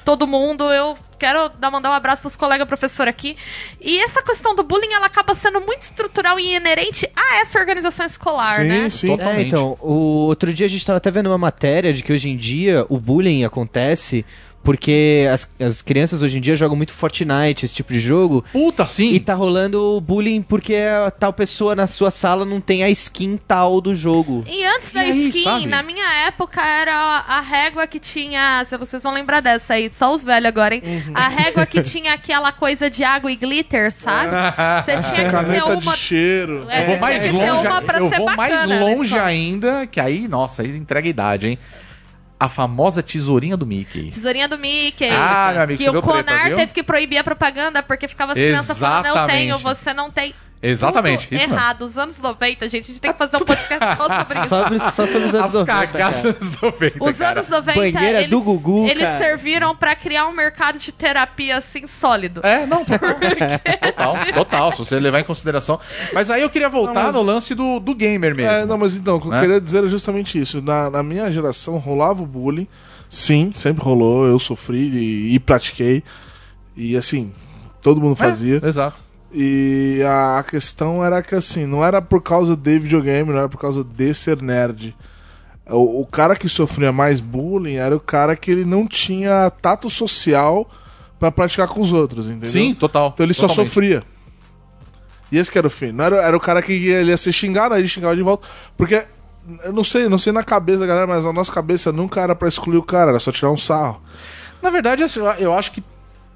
todo 0.03 0.25
mundo. 0.25 0.63
Eu 0.71 0.97
quero 1.19 1.49
dar, 1.49 1.69
mandar 1.69 1.91
um 1.91 1.93
abraço 1.93 2.21
pros 2.21 2.35
colegas 2.35 2.67
professores 2.67 3.09
aqui. 3.09 3.37
E 3.79 3.99
essa 3.99 4.21
questão 4.23 4.55
do 4.55 4.63
bullying, 4.63 4.91
ela 4.93 5.05
acaba 5.05 5.35
sendo 5.35 5.61
muito 5.61 5.83
estrutural 5.83 6.39
e 6.39 6.55
inerente 6.55 7.07
a 7.15 7.41
essa 7.41 7.59
organização 7.59 8.05
escolar, 8.05 8.61
Sim, 8.61 8.67
né? 8.67 8.89
sim. 8.89 9.13
É, 9.13 9.17
Totalmente. 9.17 9.47
então, 9.47 9.77
o 9.81 10.25
outro 10.27 10.53
dia 10.53 10.65
a 10.65 10.69
gente 10.69 10.85
tava 10.85 10.97
até 10.97 11.11
vendo 11.11 11.27
uma 11.27 11.37
matéria 11.37 11.93
de 11.93 12.01
que 12.01 12.11
hoje 12.13 12.29
em 12.29 12.37
dia 12.37 12.85
o 12.89 12.99
bullying 12.99 13.43
acontece 13.43 14.25
porque 14.65 15.27
as, 15.31 15.49
as 15.59 15.81
crianças 15.83 16.23
hoje 16.23 16.39
em 16.39 16.41
dia 16.41 16.55
jogam 16.55 16.75
muito 16.75 16.91
Fortnite, 16.91 17.63
esse 17.63 17.73
tipo 17.75 17.93
de 17.93 17.99
jogo, 17.99 18.43
Puta, 18.51 18.85
sim. 18.87 19.13
e 19.13 19.19
tá 19.19 19.35
rolando 19.35 20.01
bullying 20.01 20.41
porque 20.41 20.75
a 20.75 21.11
tal 21.11 21.31
pessoa 21.31 21.75
na 21.75 21.85
sua 21.85 22.09
sala 22.09 22.43
não 22.43 22.59
tem 22.59 22.83
a 22.83 22.89
skin 22.89 23.37
tal 23.47 23.79
do 23.79 23.93
jogo. 23.93 24.43
E 24.47 24.65
antes 24.65 24.91
da 24.91 25.05
E 25.05 25.11
aí, 25.11 25.27
skin, 25.29 25.43
sabe? 25.43 25.65
na 25.67 25.83
minha 25.83 26.11
época, 26.27 26.61
era 26.65 26.93
a 27.27 27.39
régua 27.39 27.85
que 27.85 27.99
tinha. 27.99 28.65
Se 28.67 28.75
vocês 28.77 29.03
vão 29.03 29.13
lembrar 29.13 29.39
dessa 29.39 29.75
aí, 29.75 29.87
só 29.89 30.13
os 30.13 30.23
velhos 30.23 30.47
agora, 30.47 30.73
hein? 30.73 30.81
Uhum. 30.83 31.13
A 31.13 31.27
régua 31.27 31.65
que 31.65 31.81
tinha 31.83 32.13
aquela 32.13 32.51
coisa 32.51 32.89
de 32.89 33.03
água 33.03 33.31
e 33.31 33.35
glitter, 33.35 33.91
sabe? 33.91 34.31
Você 34.83 34.97
tinha 35.09 35.29
que 35.29 35.45
ter 35.53 35.63
uma. 35.63 35.75
de 35.77 35.97
cheiro. 35.97 36.65
É, 36.69 36.81
Eu 36.81 36.85
vou 36.87 36.97
mais 36.97 37.29
longe, 37.29 37.65
eu 37.99 38.09
vou 38.09 38.35
mais 38.35 38.67
na 38.67 38.79
longe 38.79 39.17
ainda, 39.17 39.85
que 39.85 39.99
aí, 39.99 40.27
nossa, 40.27 40.63
aí 40.63 40.75
entrega 40.75 41.07
a 41.07 41.09
idade, 41.09 41.47
hein? 41.49 41.59
A 42.39 42.49
famosa 42.49 43.01
tesourinha 43.01 43.55
do 43.55 43.65
Mickey. 43.65 44.09
Tesourinha 44.11 44.47
do 44.47 44.57
Mickey. 44.57 45.09
Ah, 45.09 45.51
meu 45.53 45.61
amigo, 45.61 45.81
que 45.81 45.89
o 45.89 46.01
Conar 46.01 46.53
teve 46.55 46.73
que 46.73 46.83
proibir 46.83 47.17
a 47.17 47.23
propaganda 47.23 47.81
porque 47.81 48.07
ficava 48.07 48.33
as 48.33 48.37
crianças 48.37 48.77
falando, 48.77 49.05
eu 49.05 49.27
tenho, 49.27 49.57
você 49.57 49.93
não 49.93 50.11
tem. 50.11 50.33
Exatamente, 50.69 51.25
Tudo 51.27 51.35
isso 51.35 51.43
mesmo. 51.47 51.53
errado. 51.59 51.81
Os 51.83 51.97
anos 51.97 52.17
90, 52.19 52.69
gente, 52.69 52.83
a 52.83 52.87
gente 52.87 53.01
tem 53.01 53.11
que 53.11 53.17
fazer 53.17 53.37
um 53.37 53.45
podcast 53.45 53.85
só 53.97 54.07
sobre 54.07 54.35
isso. 54.35 54.47
Sobre, 54.47 54.79
só 54.79 55.05
sobre 55.07 55.27
os 55.27 55.35
anos 55.35 55.45
As 55.47 55.53
90, 55.53 55.65
cara. 55.71 55.87
cagaças 55.87 56.35
dos 56.35 56.61
90, 56.61 57.09
Os 57.09 57.17
cara. 57.17 57.39
anos 57.39 57.49
90, 57.49 57.73
Banheira 57.79 58.17
eles, 58.19 58.29
do 58.29 58.41
Gugu, 58.41 58.85
eles 58.87 59.03
cara. 59.03 59.17
serviram 59.17 59.75
pra 59.75 59.95
criar 59.95 60.27
um 60.27 60.31
mercado 60.31 60.79
de 60.79 60.91
terapia 60.91 61.57
assim 61.57 61.85
sólido. 61.85 62.41
É, 62.43 62.65
não, 62.65 62.83
total. 62.85 63.15
total, 63.95 64.33
total, 64.33 64.71
se 64.71 64.79
você 64.79 64.99
levar 64.99 65.19
em 65.19 65.23
consideração. 65.23 65.79
Mas 66.13 66.29
aí 66.31 66.41
eu 66.41 66.49
queria 66.49 66.69
voltar 66.69 67.11
no 67.13 67.21
lance 67.21 67.53
do, 67.55 67.79
do 67.79 67.93
gamer 67.95 68.35
mesmo. 68.35 68.51
É, 68.51 68.65
não, 68.65 68.77
mas 68.77 68.95
então, 68.95 69.15
o 69.17 69.21
que 69.21 69.27
eu 69.27 69.31
Né? 69.31 69.41
queria 69.41 69.61
dizer 69.61 69.83
é 69.83 69.87
justamente 69.89 70.39
isso. 70.39 70.61
Na, 70.61 70.89
na 70.89 71.03
minha 71.03 71.31
geração 71.31 71.77
rolava 71.77 72.23
o 72.23 72.25
bullying. 72.25 72.67
Sim, 73.09 73.51
sempre 73.53 73.83
rolou. 73.83 74.25
Eu 74.27 74.39
sofri 74.39 74.77
e, 74.79 75.35
e 75.35 75.39
pratiquei. 75.39 76.03
E 76.75 76.97
assim, 76.97 77.31
todo 77.81 78.01
mundo 78.01 78.15
fazia. 78.15 78.59
É, 78.63 78.67
exato. 78.67 79.04
E 79.37 80.01
a, 80.07 80.41
questão 80.43 81.03
era 81.03 81.21
que 81.21 81.35
assim, 81.35 81.65
não 81.65 81.83
era 81.83 82.01
por 82.01 82.21
causa 82.21 82.55
de 82.55 82.79
videogame, 82.79 83.33
não 83.33 83.39
era 83.39 83.49
por 83.49 83.59
causa 83.59 83.83
de 83.83 84.13
ser 84.13 84.41
nerd. 84.41 84.95
O, 85.69 85.99
o 86.01 86.05
cara 86.05 86.37
que 86.37 86.47
sofria 86.47 86.93
mais 86.93 87.19
bullying 87.19 87.75
era 87.75 87.93
o 87.93 87.99
cara 87.99 88.37
que 88.37 88.49
ele 88.49 88.63
não 88.63 88.87
tinha 88.87 89.49
tato 89.49 89.89
social 89.89 90.69
pra 91.19 91.33
praticar 91.33 91.67
com 91.67 91.81
os 91.81 91.91
outros, 91.91 92.27
entendeu? 92.27 92.47
Sim, 92.47 92.73
total. 92.73 93.11
Então 93.13 93.25
ele 93.25 93.33
só 93.33 93.47
totalmente. 93.47 93.67
sofria. 93.67 94.03
E 95.29 95.37
esse 95.37 95.51
que 95.51 95.57
era 95.57 95.67
o 95.67 95.71
fim. 95.71 95.91
Não 95.91 96.05
era, 96.05 96.15
era 96.21 96.37
o 96.37 96.39
cara 96.39 96.61
que 96.61 96.71
ia, 96.71 97.01
ele 97.01 97.09
ia 97.09 97.17
ser 97.17 97.33
xingado, 97.33 97.73
aí 97.73 97.81
ele 97.81 97.89
xingava 97.89 98.15
de 98.15 98.21
volta. 98.21 98.47
Porque, 98.77 99.05
eu 99.65 99.73
não 99.73 99.83
sei, 99.83 100.07
não 100.07 100.17
sei 100.17 100.31
na 100.31 100.45
cabeça 100.45 100.79
da 100.79 100.85
galera, 100.85 101.07
mas 101.07 101.25
na 101.25 101.33
nossa 101.33 101.51
cabeça 101.51 101.91
nunca 101.91 102.21
era 102.21 102.33
pra 102.33 102.47
excluir 102.47 102.77
o 102.77 102.83
cara, 102.83 103.11
era 103.11 103.19
só 103.19 103.33
tirar 103.33 103.51
um 103.51 103.57
sarro. 103.57 104.01
Na 104.61 104.69
verdade, 104.69 105.03
assim, 105.03 105.19
eu 105.39 105.53
acho 105.53 105.73
que 105.73 105.83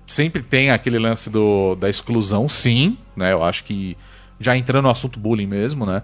sempre 0.09 0.41
tem 0.41 0.71
aquele 0.71 0.97
lance 0.97 1.29
do, 1.29 1.75
da 1.75 1.87
exclusão, 1.87 2.49
sim, 2.49 2.97
né? 3.15 3.31
Eu 3.31 3.43
acho 3.43 3.63
que 3.63 3.95
já 4.39 4.57
entrando 4.57 4.85
no 4.85 4.89
assunto 4.89 5.19
bullying 5.19 5.45
mesmo, 5.45 5.85
né? 5.85 6.01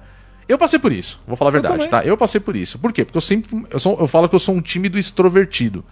Eu 0.48 0.60
passei 0.60 0.78
por 0.78 0.92
isso, 0.92 1.20
vou 1.26 1.36
falar 1.36 1.50
a 1.50 1.54
verdade, 1.54 1.74
também. 1.74 1.90
tá? 1.90 2.06
Eu 2.06 2.16
passei 2.16 2.40
por 2.40 2.56
isso. 2.56 2.78
Por 2.78 2.94
quê? 2.94 3.04
Porque 3.04 3.18
eu 3.18 3.22
sempre. 3.22 3.66
Eu, 3.70 3.80
sou, 3.80 4.00
eu 4.00 4.06
falo 4.06 4.30
que 4.30 4.36
eu 4.36 4.40
sou 4.40 4.54
um 4.54 4.62
tímido 4.62 5.00
extrovertido. 5.00 5.84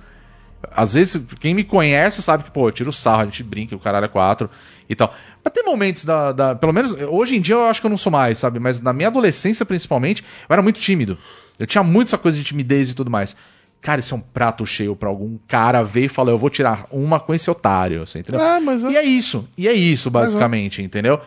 Às 0.71 0.93
vezes, 0.93 1.21
quem 1.39 1.54
me 1.56 1.63
conhece 1.63 2.21
sabe 2.21 2.43
que, 2.43 2.52
pô, 2.52 2.67
eu 2.67 2.71
tiro 2.71 2.91
sarro, 2.91 3.21
a 3.21 3.26
gente 3.26 3.43
brinca, 3.43 3.76
o 3.76 3.80
caralho 3.80 4.06
é 4.06 4.08
quatro 4.08 4.49
e 4.88 4.95
tal. 4.95 5.13
Mas 5.43 5.52
tem 5.54 5.65
momentos 5.65 6.06
da, 6.06 6.32
da. 6.32 6.56
Pelo 6.56 6.71
menos, 6.71 6.93
hoje 6.93 7.36
em 7.36 7.41
dia 7.41 7.56
eu 7.56 7.65
acho 7.65 7.82
que 7.82 7.88
eu 7.88 7.89
não 7.89 7.97
sou 7.97 8.12
mais, 8.12 8.38
sabe? 8.38 8.60
Mas 8.60 8.80
na 8.80 8.93
minha 8.93 9.08
adolescência, 9.08 9.65
principalmente, 9.65 10.21
eu 10.21 10.54
era 10.54 10.62
muito 10.62 10.80
tímido. 10.80 11.17
Eu 11.58 11.65
tinha 11.65 11.84
muito 11.84 12.10
essa 12.10 12.17
coisa 12.17 12.38
de 12.38 12.43
timidez 12.43 12.91
e 12.91 12.93
tudo 12.93 13.10
mais. 13.10 13.36
Cara, 13.84 14.00
isso 14.00 14.13
é 14.15 14.17
um 14.17 14.22
prato 14.22 14.65
cheio 14.65 14.96
pra 14.96 15.10
algum 15.10 15.38
cara 15.48 15.84
ver 15.84 16.06
e 16.06 16.08
falar, 16.08 16.32
eu 16.32 16.38
vou 16.38 16.50
tirar 16.50 16.86
uma 16.89 17.19
com 17.19 17.34
esse 17.34 17.52
otário, 17.52 18.08
você 18.08 18.19
entendeu? 18.19 18.41
É, 18.41 18.60
mas 18.60 18.84
é- 18.84 18.89
E 18.91 18.98
é 18.98 19.04
isso. 19.04 19.48
E 19.58 19.67
é 19.67 19.74
isso, 19.74 20.10
basicamente, 20.10 20.82
entendeu? 20.82 21.19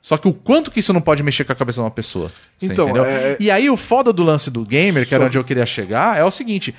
Só 0.00 0.16
que 0.16 0.28
o 0.28 0.32
quanto 0.32 0.70
que 0.70 0.78
isso 0.80 0.92
não 0.92 1.00
pode 1.00 1.22
mexer 1.22 1.44
com 1.44 1.52
a 1.52 1.56
cabeça 1.56 1.76
de 1.80 1.84
uma 1.84 1.90
pessoa. 1.90 2.30
Então, 2.62 2.84
entendeu? 2.88 3.04
é- 3.04 3.36
E 3.40 3.50
aí 3.50 3.68
o 3.68 3.76
foda 3.76 4.12
do 4.12 4.22
lance 4.22 4.50
do 4.50 4.64
gamer, 4.64 5.06
que 5.08 5.14
era 5.14 5.24
onde 5.24 5.36
eu 5.36 5.42
queria 5.44 5.66
chegar, 5.66 6.16
é 6.18 6.22
o 6.24 6.30
seguinte: 6.30 6.74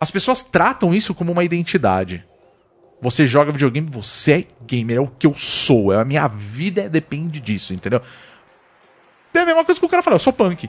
as 0.00 0.10
pessoas 0.10 0.42
tratam 0.42 0.94
isso 0.94 1.12
como 1.14 1.30
uma 1.30 1.44
identidade. 1.44 2.24
Você 3.02 3.26
joga 3.26 3.50
videogame, 3.52 3.88
você 3.90 4.32
é 4.32 4.44
gamer, 4.66 4.96
é 4.96 5.00
o 5.00 5.08
que 5.08 5.26
eu 5.26 5.34
sou, 5.34 5.92
é 5.92 6.00
a 6.00 6.04
minha 6.04 6.26
vida 6.28 6.88
depende 6.88 7.38
disso, 7.40 7.72
entendeu? 7.74 8.00
É 9.34 9.38
a 9.40 9.46
mesma 9.46 9.64
coisa 9.64 9.78
que 9.80 9.86
o 9.86 9.88
cara 9.88 10.02
fala, 10.02 10.16
eu 10.16 10.20
sou 10.20 10.32
punk. 10.32 10.68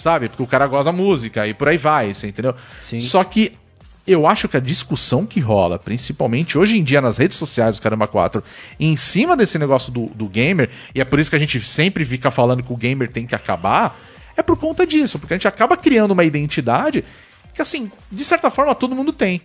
Sabe? 0.00 0.30
Porque 0.30 0.42
o 0.42 0.46
cara 0.46 0.66
gosta 0.66 0.84
da 0.84 0.92
música 0.92 1.46
e 1.46 1.52
por 1.52 1.68
aí 1.68 1.76
vai, 1.76 2.14
você 2.14 2.26
entendeu? 2.26 2.54
Sim. 2.82 3.00
Só 3.00 3.22
que 3.22 3.52
eu 4.06 4.26
acho 4.26 4.48
que 4.48 4.56
a 4.56 4.60
discussão 4.60 5.26
que 5.26 5.40
rola, 5.40 5.78
principalmente 5.78 6.56
hoje 6.56 6.78
em 6.78 6.82
dia 6.82 7.02
nas 7.02 7.18
redes 7.18 7.36
sociais 7.36 7.76
do 7.76 7.82
Caramba 7.82 8.08
4, 8.08 8.42
em 8.80 8.96
cima 8.96 9.36
desse 9.36 9.58
negócio 9.58 9.92
do, 9.92 10.06
do 10.06 10.26
gamer, 10.26 10.70
e 10.94 11.02
é 11.02 11.04
por 11.04 11.20
isso 11.20 11.28
que 11.28 11.36
a 11.36 11.38
gente 11.38 11.60
sempre 11.60 12.02
fica 12.02 12.30
falando 12.30 12.62
que 12.62 12.72
o 12.72 12.76
gamer 12.76 13.12
tem 13.12 13.26
que 13.26 13.34
acabar, 13.34 13.94
é 14.34 14.42
por 14.42 14.58
conta 14.58 14.86
disso, 14.86 15.18
porque 15.18 15.34
a 15.34 15.36
gente 15.36 15.46
acaba 15.46 15.76
criando 15.76 16.12
uma 16.12 16.24
identidade 16.24 17.04
que, 17.52 17.60
assim, 17.60 17.92
de 18.10 18.24
certa 18.24 18.50
forma 18.50 18.74
todo 18.74 18.94
mundo 18.94 19.12
tem. 19.12 19.42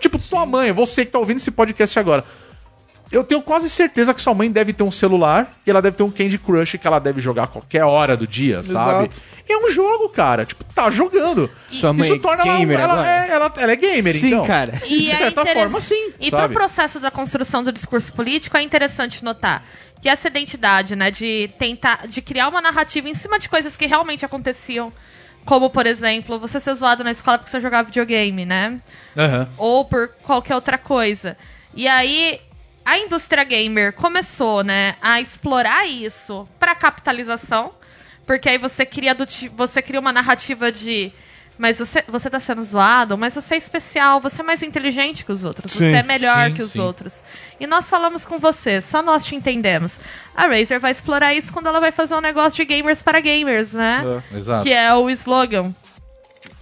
Tipo, 0.00 0.18
tua 0.18 0.44
mãe, 0.44 0.72
você 0.72 1.04
que 1.04 1.12
tá 1.12 1.20
ouvindo 1.20 1.36
esse 1.36 1.52
podcast 1.52 1.96
agora. 2.00 2.24
Eu 3.12 3.22
tenho 3.22 3.42
quase 3.42 3.68
certeza 3.68 4.14
que 4.14 4.22
sua 4.22 4.32
mãe 4.34 4.50
deve 4.50 4.72
ter 4.72 4.82
um 4.82 4.90
celular 4.90 5.52
e 5.66 5.70
ela 5.70 5.82
deve 5.82 5.96
ter 5.96 6.02
um 6.02 6.10
Candy 6.10 6.38
Crush 6.38 6.78
que 6.78 6.86
ela 6.86 6.98
deve 6.98 7.20
jogar 7.20 7.44
a 7.44 7.46
qualquer 7.46 7.84
hora 7.84 8.16
do 8.16 8.26
dia, 8.26 8.62
sabe? 8.62 9.04
Exato. 9.04 9.22
E 9.48 9.52
é 9.52 9.58
um 9.58 9.70
jogo, 9.70 10.08
cara. 10.08 10.46
Tipo, 10.46 10.64
tá 10.64 10.90
jogando. 10.90 11.50
Sua 11.68 11.92
mãe 11.92 12.06
Isso 12.06 12.14
é 12.14 12.18
torna 12.18 12.42
ela, 12.44 12.58
gamer 12.58 12.80
ela, 12.80 12.92
agora? 12.94 13.08
é, 13.10 13.30
ela, 13.30 13.52
ela 13.58 13.72
é 13.72 13.76
gamer, 13.76 14.14
Sim, 14.14 14.28
então. 14.28 14.46
cara. 14.46 14.80
E 14.86 14.98
de 15.02 15.10
é 15.10 15.14
certa 15.14 15.42
interess- 15.42 15.62
forma, 15.62 15.80
sim. 15.80 16.12
E 16.18 16.30
sabe? 16.30 16.44
pro 16.54 16.54
processo 16.54 16.98
da 16.98 17.10
construção 17.10 17.62
do 17.62 17.70
discurso 17.70 18.12
político 18.14 18.56
é 18.56 18.62
interessante 18.62 19.22
notar 19.22 19.62
que 20.00 20.08
essa 20.08 20.26
identidade, 20.28 20.96
né, 20.96 21.10
de 21.12 21.48
tentar, 21.58 22.08
de 22.08 22.20
criar 22.22 22.48
uma 22.48 22.60
narrativa 22.60 23.08
em 23.08 23.14
cima 23.14 23.38
de 23.38 23.48
coisas 23.48 23.76
que 23.76 23.86
realmente 23.86 24.24
aconteciam, 24.24 24.92
como 25.44 25.70
por 25.70 25.86
exemplo, 25.86 26.38
você 26.40 26.58
ser 26.58 26.74
zoado 26.74 27.04
na 27.04 27.10
escola 27.12 27.38
porque 27.38 27.50
você 27.50 27.60
jogava 27.60 27.84
videogame, 27.86 28.44
né? 28.46 28.80
Aham. 29.16 29.48
ou 29.58 29.84
por 29.84 30.08
qualquer 30.24 30.54
outra 30.54 30.76
coisa. 30.78 31.36
E 31.74 31.86
aí 31.86 32.40
a 32.84 32.98
indústria 32.98 33.44
gamer 33.44 33.92
começou, 33.92 34.62
né, 34.64 34.96
a 35.00 35.20
explorar 35.20 35.86
isso 35.86 36.48
para 36.58 36.74
capitalização, 36.74 37.72
porque 38.26 38.48
aí 38.48 38.58
você 38.58 38.84
cria 38.84 39.14
do 39.14 39.26
você 39.56 39.82
cria 39.82 40.00
uma 40.00 40.12
narrativa 40.12 40.70
de 40.70 41.12
mas 41.58 41.78
você, 41.78 42.02
você 42.08 42.30
tá 42.30 42.40
sendo 42.40 42.62
zoado, 42.64 43.16
mas 43.16 43.34
você 43.34 43.54
é 43.54 43.58
especial, 43.58 44.20
você 44.20 44.40
é 44.40 44.44
mais 44.44 44.62
inteligente 44.62 45.24
que 45.24 45.30
os 45.30 45.44
outros, 45.44 45.72
Sim, 45.72 45.78
você 45.78 45.96
é 45.96 46.02
melhor 46.02 46.48
sim, 46.48 46.54
que 46.54 46.62
os 46.62 46.72
sim. 46.72 46.80
outros. 46.80 47.14
E 47.60 47.66
nós 47.66 47.88
falamos 47.88 48.24
com 48.24 48.38
você, 48.38 48.80
só 48.80 49.02
nós 49.02 49.24
te 49.24 49.36
entendemos. 49.36 50.00
A 50.34 50.46
Razer 50.46 50.80
vai 50.80 50.90
explorar 50.90 51.34
isso 51.34 51.52
quando 51.52 51.68
ela 51.68 51.78
vai 51.78 51.92
fazer 51.92 52.14
um 52.14 52.20
negócio 52.20 52.56
de 52.56 52.64
gamers 52.64 53.02
para 53.02 53.20
gamers, 53.20 53.74
né? 53.74 54.02
Exato. 54.34 54.64
Que 54.64 54.72
é 54.72 54.92
o 54.94 55.08
slogan. 55.10 55.72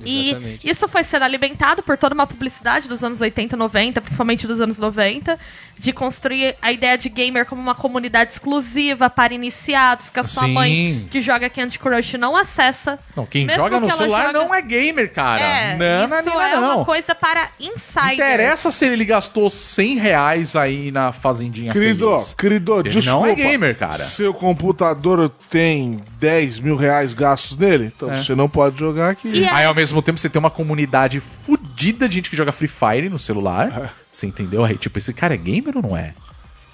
E 0.05 0.31
Exatamente. 0.31 0.71
isso 0.71 0.89
foi 0.89 1.05
sendo 1.05 1.25
alimentado 1.25 1.83
por 1.83 1.97
toda 1.97 2.15
uma 2.15 2.27
publicidade 2.27 2.89
dos 2.89 3.05
anos 3.05 3.21
80 3.21 3.55
e 3.55 3.59
90, 3.59 4.01
principalmente 4.01 4.47
dos 4.47 4.61
anos 4.61 4.79
90, 4.79 5.39
de 5.81 5.95
construir 5.95 6.57
a 6.61 6.71
ideia 6.71 6.99
de 6.99 7.09
gamer 7.09 7.47
como 7.47 7.59
uma 7.63 7.75
comunidade 7.75 8.33
exclusiva 8.33 9.09
para 9.09 9.33
iniciados, 9.33 10.11
que 10.11 10.21
a 10.21 10.23
sua 10.23 10.45
Sim. 10.45 10.53
mãe 10.53 11.09
que 11.11 11.23
joga 11.23 11.49
Candy 11.49 11.79
Crush 11.79 12.19
não 12.19 12.37
acessa. 12.37 12.99
Não, 13.17 13.25
quem 13.25 13.47
Mesmo 13.47 13.63
joga 13.65 13.81
no 13.81 13.87
que 13.87 13.93
ela 13.93 13.99
celular 14.03 14.27
joga- 14.27 14.39
não 14.39 14.55
é 14.55 14.61
gamer, 14.61 15.11
cara. 15.11 15.41
É, 15.43 15.77
não, 15.77 16.07
não, 16.09 16.19
isso 16.21 16.29
não, 16.29 16.41
é 16.43 16.55
não. 16.57 16.77
uma 16.77 16.85
coisa 16.85 17.15
para 17.15 17.49
insiders. 17.59 18.13
Interessa 18.13 18.71
se 18.71 18.85
ele 18.85 19.07
gastou 19.07 19.49
100 19.49 19.97
reais 19.97 20.55
aí 20.55 20.93
na 20.93 21.13
fazendinha 21.13 21.73
Querido, 21.73 22.11
feliz. 22.11 22.35
querido, 22.35 22.81
Ele 22.81 22.91
desculpa. 22.91 23.19
não 23.19 23.27
é 23.27 23.35
gamer, 23.35 23.75
cara. 23.79 23.95
Seu 24.05 24.35
computador 24.35 25.31
tem 25.49 25.99
10 26.19 26.59
mil 26.59 26.77
reais 26.77 27.15
gastos 27.15 27.57
nele? 27.57 27.91
Então 27.97 28.13
É. 28.13 28.23
você 28.23 28.35
não 28.35 28.51
pode 28.51 28.79
jogar 28.79 29.09
aqui. 29.09 29.29
E 29.29 29.49
Aí 29.49 29.65
ao 29.65 29.75
mesmo 29.75 30.03
tempo 30.03 30.19
você 30.19 30.29
tem 30.29 30.39
uma 30.39 30.51
comunidade 30.51 31.21
fodida 31.21 32.07
de 32.07 32.17
gente 32.17 32.29
que 32.29 32.37
joga 32.37 32.53
Free 32.53 32.69
Fire 32.69 33.09
no 33.09 33.17
É. 33.17 33.89
Você 34.11 34.27
entendeu? 34.27 34.65
Aí, 34.65 34.77
tipo, 34.77 34.99
esse 34.99 35.13
cara 35.15 35.35
é 35.35 35.37
gamer 35.37 35.77
ou 35.77 35.83
não 35.83 35.97
é? 35.97 36.15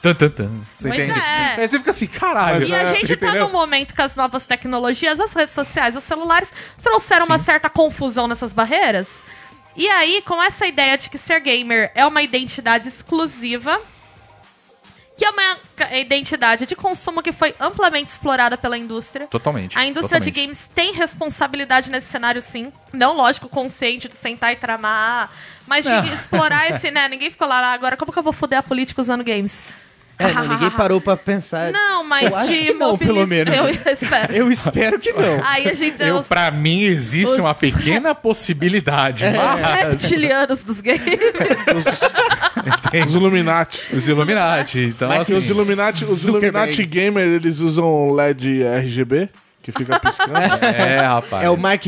Tan, 0.03 0.15
tan, 0.15 0.29
tan. 0.29 0.51
Você 0.75 0.89
Pois 0.89 1.01
entende? 1.01 1.19
é. 1.19 1.55
Aí 1.61 1.69
você 1.69 1.79
fica 1.79 1.91
assim, 1.91 2.07
caralho. 2.07 2.61
Mas 2.61 2.69
E 2.69 2.75
a 2.75 2.93
gente 2.95 3.17
tá 3.17 3.27
entendeu? 3.27 3.47
num 3.47 3.53
momento 3.53 3.95
que 3.95 4.03
as 4.03 4.15
novas 4.17 4.47
tecnologias, 4.47 5.19
as 5.19 5.33
redes 5.33 5.55
sociais, 5.55 5.97
os 5.97 6.05
celulares 6.05 6.49
trouxeram 6.83 7.27
uma 7.27 7.39
certa 7.39 7.69
confusão 7.69 8.29
nessas 8.29 8.53
barreiras. 8.53 9.23
E 9.75 9.87
aí, 9.89 10.23
com 10.25 10.43
essa 10.43 10.67
ideia 10.67 10.97
de 10.97 11.11
que 11.11 11.19
ser 11.19 11.41
gamer 11.41 11.91
é 11.95 12.07
uma 12.07 12.23
identidade 12.23 12.89
exclusiva, 12.89 13.81
que 15.17 15.25
é 15.25 15.31
uma 15.31 15.57
identidade 15.97 16.67
de 16.67 16.77
consumo 16.77 17.23
que 17.23 17.33
foi 17.33 17.55
amplamente 17.59 18.11
explorada 18.11 18.59
pela 18.59 18.77
indústria. 18.77 19.27
Totalmente. 19.29 19.79
A 19.79 19.87
indústria 19.87 20.21
de 20.21 20.31
totalmente. 20.31 20.57
games 20.57 20.71
tem 20.75 20.93
responsabilidade 20.93 21.91
nesse 21.91 22.09
cenário, 22.09 22.43
sim. 22.43 22.71
Não, 22.93 23.15
lógico, 23.17 23.49
consciente 23.49 24.09
de 24.09 24.15
sentar 24.15 24.53
e 24.53 24.57
tramar, 24.57 25.31
mas 25.67 25.85
de 25.85 25.91
Não. 25.91 26.05
explorar 26.13 26.69
esse, 26.75 26.91
né? 26.91 27.09
Ninguém 27.09 27.31
ficou 27.31 27.49
lá, 27.49 27.61
"Ah, 27.61 27.73
agora 27.73 27.97
como 27.97 28.13
que 28.13 28.19
eu 28.19 28.23
vou 28.23 28.33
foder 28.33 28.59
a 28.59 28.63
política 28.63 29.01
usando 29.01 29.25
games? 29.25 29.63
É, 30.19 30.33
não, 30.33 30.49
ninguém 30.49 30.71
parou 30.71 30.99
pra 30.99 31.15
pensar. 31.15 31.71
Não, 31.73 32.03
mas 32.03 32.31
Eu 32.31 32.37
acho 32.37 32.49
de 32.51 32.59
que 32.65 32.73
não, 32.73 32.97
pelo 32.97 33.27
menos. 33.27 33.55
Eu 33.55 33.69
espero. 33.93 34.33
Eu 34.35 34.51
espero 34.51 34.99
que 34.99 35.13
não. 35.13 35.45
Aí 35.45 35.69
a 35.69 35.75
gente 35.75 36.03
Eu, 36.03 36.17
os, 36.21 36.27
pra 36.27 36.51
mim, 36.51 36.85
existe 36.85 37.35
os- 37.35 37.39
uma 37.39 37.55
pequena 37.55 38.15
possibilidade. 38.15 39.25
os 39.27 39.33
Mas 39.37 39.81
reptilianos 39.83 40.65
dos 40.65 40.81
gays. 40.81 41.01
Os 41.03 42.46
Illuminati. 42.95 43.85
os 43.95 44.09
Illuminati. 44.09 44.81
Então, 44.81 45.09
Porque 45.09 45.33
assim, 45.33 45.35
os 45.35 45.49
Illuminati, 45.51 46.05
os. 46.05 46.25
Illuminati 46.25 46.85
Gamer, 46.85 47.27
eles 47.27 47.61
usam 47.61 48.13
LED 48.13 48.63
RGB, 48.63 49.29
que 49.63 49.73
fica 49.73 49.99
piscando. 50.01 50.33
É, 50.63 51.01
rapaz. 51.01 51.45
É 51.45 51.51
o 51.51 51.57
Mark 51.57 51.85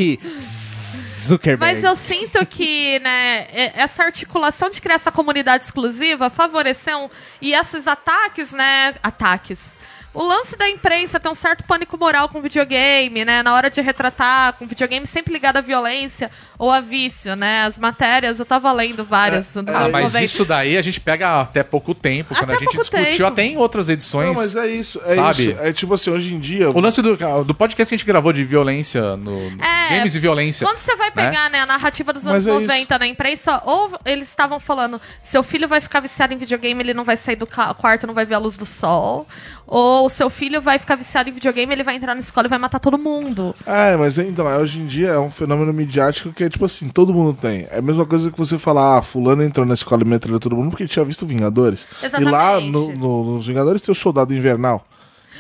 Zuckerberg. 1.29 1.75
Mas 1.75 1.85
eu 1.85 1.97
sinto 1.97 2.45
que, 2.47 2.99
né, 3.01 3.47
essa 3.75 4.05
articulação 4.05 4.71
de 4.71 4.81
criar 4.81 4.97
essa 4.97 5.13
comunidade 5.13 5.65
exclusiva 5.65 6.31
favoreceu 6.31 7.11
e 7.41 7.53
esses 7.53 7.87
ataques, 7.87 8.53
né, 8.53 8.95
ataques. 9.03 9.77
O 10.15 10.23
lance 10.23 10.57
da 10.57 10.69
imprensa 10.69 11.21
tem 11.21 11.31
um 11.31 11.35
certo 11.35 11.65
pânico 11.65 11.97
moral 11.99 12.29
com 12.29 12.41
videogame, 12.41 13.25
né? 13.25 13.43
Na 13.43 13.55
hora 13.55 13.71
de 13.71 13.81
retratar 13.81 14.55
com 14.55 14.67
videogame 14.67 15.07
sempre 15.07 15.33
ligado 15.33 15.59
à 15.59 15.61
violência 15.61 16.31
ou 16.59 16.71
a 16.71 16.81
vício, 16.81 17.37
né? 17.37 17.63
As 17.65 17.79
matérias, 17.79 18.39
eu 18.39 18.45
tava 18.45 18.71
lendo 18.73 19.05
várias. 19.05 19.55
nos 19.55 19.69
Ah, 19.69 19.89
mas 19.91 20.13
90. 20.13 20.23
isso 20.25 20.45
daí 20.45 20.77
a 20.77 20.83
gente 20.83 21.01
pega 21.01 21.41
até 21.41 21.63
pouco 21.63 21.95
tempo, 21.95 22.35
quando 22.35 22.51
Até 22.51 22.57
a 22.57 22.59
gente 22.59 22.77
discutiu 22.79 23.05
tempo. 23.05 23.27
até 23.27 23.45
em 23.45 23.57
outras 23.57 23.89
edições. 23.89 24.27
Não, 24.29 24.35
mas 24.35 24.55
é 24.57 24.67
isso. 24.67 25.01
É 25.05 25.15
Sabe? 25.15 25.51
isso. 25.51 25.61
É 25.63 25.73
tipo 25.73 25.95
assim, 25.95 26.11
hoje 26.11 26.35
em 26.35 26.39
dia. 26.39 26.71
O 26.71 26.81
lance 26.81 27.01
do, 27.01 27.17
do 27.45 27.55
podcast 27.55 27.89
que 27.89 27.95
a 27.95 27.97
gente 27.99 28.07
gravou 28.07 28.33
de 28.33 28.45
violência 28.45 29.17
no 29.17 29.51
no 29.51 29.63
É, 29.65 29.97
games 29.97 30.15
e 30.15 30.19
violência. 30.19 30.67
Quando 30.67 30.79
você 30.79 30.97
vai 30.97 31.11
pegar 31.11 31.49
né, 31.51 31.61
a 31.61 31.67
narrativa 31.67 32.13
dos 32.13 32.27
anos 32.27 32.45
Mas 32.45 32.47
é 32.47 32.61
90 32.61 32.99
na 32.99 33.07
imprensa, 33.07 33.63
ou 33.65 33.93
eles 34.05 34.29
estavam 34.29 34.59
falando, 34.59 35.01
seu 35.23 35.43
filho 35.43 35.69
vai 35.69 35.81
ficar 35.81 36.01
viciado 36.01 36.35
em 36.35 36.37
videogame, 36.37 36.83
ele 36.83 36.95
não 36.95 37.05
vai 37.05 37.17
sair 37.17 37.37
do 37.37 37.47
quarto, 37.47 38.07
não 38.07 38.15
vai 38.15 38.25
ver 38.25 38.35
a 38.35 38.39
luz 38.39 38.57
do 38.57 38.67
sol. 38.67 39.27
Ou 39.67 40.09
seu 40.09 40.31
filho 40.31 40.61
vai 40.63 40.79
ficar 40.79 40.95
viciado 40.97 41.29
em 41.29 41.33
videogame, 41.33 41.73
ele 41.73 41.83
vai 41.85 41.95
entrar 41.95 42.15
na 42.15 42.21
escola 42.21 42.47
e 42.47 42.51
vai 42.51 42.59
matar 42.59 42.79
todo 42.81 42.97
mundo. 42.99 43.55
É, 43.67 43.97
mas 43.97 44.17
então, 44.19 44.51
é, 44.51 44.57
hoje 44.57 44.79
em 44.79 44.87
dia 44.87 45.09
é 45.11 45.19
um 45.19 45.31
fenômeno 45.31 45.73
midiático 45.75 46.33
que 46.33 46.48
é 46.49 46.51
tipo 46.51 46.65
assim, 46.65 46.89
todo 46.89 47.15
mundo 47.15 47.37
tem. 47.41 47.67
É 47.71 47.79
a 47.79 47.83
mesma 47.83 48.05
coisa 48.05 48.31
que 48.31 48.39
você 48.39 48.59
falar, 48.59 48.99
ah, 48.99 49.03
fulano 49.03 49.43
entrou 49.43 49.65
na 49.65 49.75
escola 49.75 50.03
e 50.03 50.07
metralhou 50.07 50.41
todo 50.41 50.57
mundo 50.57 50.71
porque 50.71 50.83
ele 50.83 50.91
tinha 50.91 51.05
visto 51.05 51.25
Vingadores. 51.25 51.87
Exatamente. 52.03 52.29
E 52.29 52.33
lá 52.33 52.61
no- 52.61 52.93
no- 52.95 53.35
nos 53.35 53.47
Vingadores 53.47 53.81
tem 53.83 53.93
o 53.93 53.95
soldado 53.95 54.35
invernal, 54.35 54.85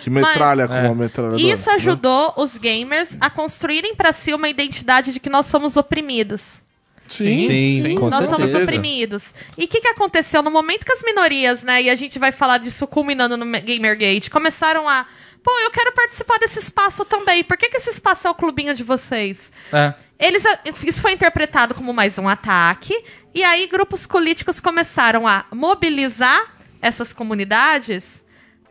que 0.03 0.09
metralha 0.11 0.69
com 0.69 0.75
uma 0.75 0.95
metralhadora. 0.95 1.43
Isso 1.43 1.69
ajudou 1.71 2.33
os 2.37 2.57
gamers 2.57 3.17
a 3.21 3.29
construírem 3.29 3.95
pra 3.95 4.13
si 4.13 4.33
uma 4.33 4.49
identidade 4.49 5.13
de 5.13 5.19
que 5.21 5.29
nós 5.29 5.47
somos 5.47 5.77
oprimidos. 5.77 6.61
Sim, 7.09 7.47
Sim, 7.49 7.83
sim. 7.83 7.95
com 7.95 8.11
Nós 8.11 8.25
somos 8.27 8.51
certeza. 8.51 8.65
oprimidos. 8.65 9.23
E 9.57 9.65
o 9.65 9.69
que, 9.69 9.81
que 9.81 9.89
aconteceu 9.89 10.43
no 10.43 10.51
momento 10.51 10.85
que 10.85 10.93
as 10.93 11.03
minorias, 11.03 11.63
né? 11.63 11.81
E 11.83 11.89
a 11.89 11.95
gente 11.97 12.19
vai 12.19 12.31
falar 12.31 12.59
disso 12.59 12.87
culminando 12.87 13.35
no 13.35 13.47
Gamergate, 13.47 14.29
começaram 14.31 14.87
a. 14.87 15.07
Pô, 15.43 15.51
eu 15.61 15.71
quero 15.71 15.93
participar 15.93 16.39
desse 16.39 16.59
espaço 16.59 17.05
também. 17.05 17.45
Por 17.45 17.57
que, 17.57 17.69
que 17.69 17.77
esse 17.77 17.91
espaço 17.91 18.27
é 18.27 18.31
o 18.31 18.35
clubinho 18.35 18.75
de 18.75 18.83
vocês? 18.83 19.51
É. 19.73 19.95
Eles, 20.19 20.43
isso 20.85 21.01
foi 21.01 21.13
interpretado 21.13 21.75
como 21.75 21.93
mais 21.93 22.19
um 22.19 22.29
ataque. 22.29 22.95
E 23.35 23.45
aí, 23.45 23.67
grupos 23.67 24.07
políticos 24.07 24.61
começaram 24.61 25.27
a 25.27 25.45
mobilizar 25.53 26.55
essas 26.83 27.13
comunidades 27.13 28.25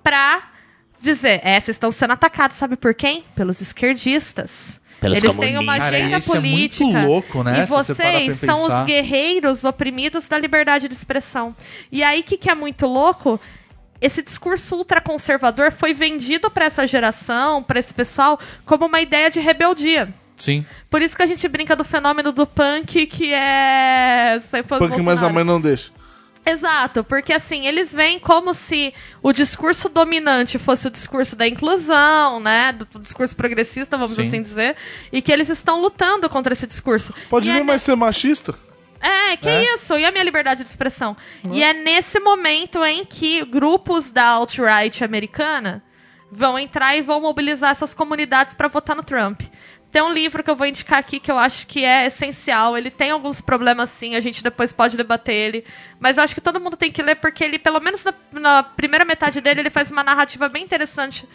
pra 0.03 0.41
dizer: 1.01 1.39
é, 1.43 1.59
vocês 1.59 1.76
estão 1.76 1.91
sendo 1.91 2.13
atacados, 2.13 2.57
sabe 2.57 2.76
por 2.76 2.93
quem? 2.93 3.24
Pelos 3.36 3.61
esquerdistas. 3.61 4.82
Pelos 4.99 5.24
Eles 5.24 5.36
têm 5.38 5.57
uma 5.57 5.74
comunistas. 5.74 5.93
agenda 5.93 6.09
Cara, 6.09 6.18
isso 6.18 6.36
é 6.36 6.39
muito 6.39 6.78
política. 6.78 7.05
louco, 7.05 7.43
né, 7.43 7.59
E 7.61 7.65
vocês 7.68 8.39
são 8.39 8.63
os 8.63 8.86
guerreiros 8.86 9.63
oprimidos 9.63 10.28
da 10.28 10.39
liberdade 10.39 10.88
de 10.88 10.95
expressão. 10.95 11.55
E 11.91 12.03
aí, 12.03 12.22
o 12.22 12.24
que, 12.24 12.36
que 12.36 12.49
é 12.49 12.55
muito 12.55 12.88
louco? 12.88 13.39
Esse 14.02 14.22
discurso 14.22 14.76
ultraconservador 14.76 15.72
foi 15.72 15.93
vendido 15.93 16.50
pra 16.50 16.66
essa 16.66 16.86
geração, 16.86 17.64
pra 17.64 17.80
esse 17.80 17.93
pessoal, 17.93 18.39
como 18.66 18.86
uma 18.86 19.02
ideia 19.02 19.30
de 19.30 19.39
rebeldia. 19.39 20.14
Sim. 20.38 20.66
Por 20.89 21.02
isso 21.02 21.16
que 21.16 21.24
a 21.24 21.26
gente 21.26 21.48
brinca 21.48 21.76
do 21.76 21.84
fenômeno 21.84 22.32
do 22.32 22.45
punk, 22.45 23.08
que 23.08 23.34
é. 23.34 24.39
Do 24.39 24.78
Punk, 24.78 25.02
mas 25.02 25.24
a 25.24 25.30
mãe 25.30 25.43
não 25.43 25.60
deixa. 25.60 25.91
Exato, 26.45 27.04
porque 27.04 27.34
assim, 27.34 27.68
eles 27.68 27.91
veem 27.91 28.20
como 28.20 28.54
se 28.54 28.93
o 29.22 29.34
discurso 29.34 29.89
dominante 29.89 30.58
fosse 30.58 30.88
o 30.88 30.89
discurso 30.89 31.36
da 31.36 31.45
inclusão, 31.45 32.39
né? 32.39 32.72
Do, 32.72 32.86
do 32.86 33.00
discurso 33.00 33.36
progressista, 33.36 33.98
vamos 33.98 34.16
Sim. 34.16 34.28
assim 34.28 34.41
dizer, 34.41 34.78
e 35.12 35.22
que 35.22 35.30
eles 35.30 35.50
estão 35.50 35.82
lutando 35.82 36.30
contra 36.30 36.54
esse 36.54 36.66
discurso. 36.66 37.14
Pode 37.30 37.50
E 37.50 37.52
nem 37.52 37.62
é 37.62 37.64
mais 37.66 37.82
ser 37.82 37.98
machista. 37.98 38.56
É, 39.02 39.38
que 39.38 39.50
isso? 39.50 39.98
E 39.98 40.06
a 40.06 40.12
minha 40.12 40.24
liberdade 40.24 40.64
de 40.64 40.70
expressão? 40.70 41.16
E 41.52 41.64
é 41.64 41.74
nesse 41.74 42.20
momento 42.20 42.84
em 42.84 43.06
que 43.06 43.43
grupos 43.45 44.12
da 44.12 44.26
alt-right 44.26 45.04
americana 45.04 45.84
vão 46.32 46.58
entrar 46.60 46.95
e 46.95 47.02
vão 47.02 47.22
mobilizar 47.22 47.72
essas 47.72 47.93
comunidades 47.93 48.54
para 48.54 48.68
votar 48.68 48.95
no 48.95 49.04
Trump. 49.04 49.41
Tem 49.89 50.02
um 50.02 50.12
livro 50.12 50.43
que 50.43 50.50
eu 50.50 50.56
vou 50.56 50.68
indicar 50.68 51.00
aqui 51.00 51.20
que 51.20 51.32
eu 51.32 51.38
acho 51.38 51.66
que 51.66 51.86
é 51.86 52.06
essencial. 52.08 52.78
Ele 52.78 52.91
tem 52.91 53.12
alguns 53.12 53.39
problemas, 53.39 53.89
sim, 53.89 54.16
a 54.16 54.20
gente 54.20 54.43
depois 54.43 54.74
pode 54.74 54.98
debater 54.98 55.34
ele. 55.34 55.66
Mas 56.00 56.18
eu 56.18 56.24
acho 56.24 56.36
que 56.36 56.41
todo 56.41 56.60
mundo 56.60 56.76
tem 56.76 56.91
que 56.91 57.02
ler, 57.02 57.16
porque 57.16 57.43
ele, 57.43 57.58
pelo 57.58 57.80
menos 57.80 58.04
na, 58.04 58.14
na 58.34 58.64
primeira 58.64 59.06
metade 59.06 59.39
dele, 59.39 59.62
ele 59.62 59.70
faz 59.70 59.89
uma 59.89 60.04
narrativa 60.04 60.50
bem 60.50 60.64
interessante 60.64 61.26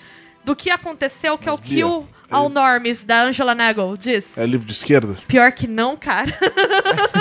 do 0.45 0.55
que 0.57 0.71
aconteceu, 0.71 1.39
que 1.39 1.49
é 1.49 1.53
o 1.53 1.57
Bia, 1.57 1.69
Kill 1.77 2.07
All 2.31 2.49
Norms, 2.49 3.05
da 3.05 3.23
Angela 3.23 3.55
Nagel, 3.55 3.97
diz. 3.97 4.27
É 4.37 4.45
livro 4.47 4.67
de 4.67 4.73
esquerda? 4.73 5.17
Pior 5.29 5.53
que 5.53 5.67
não, 5.69 5.97
cara. 5.97 6.33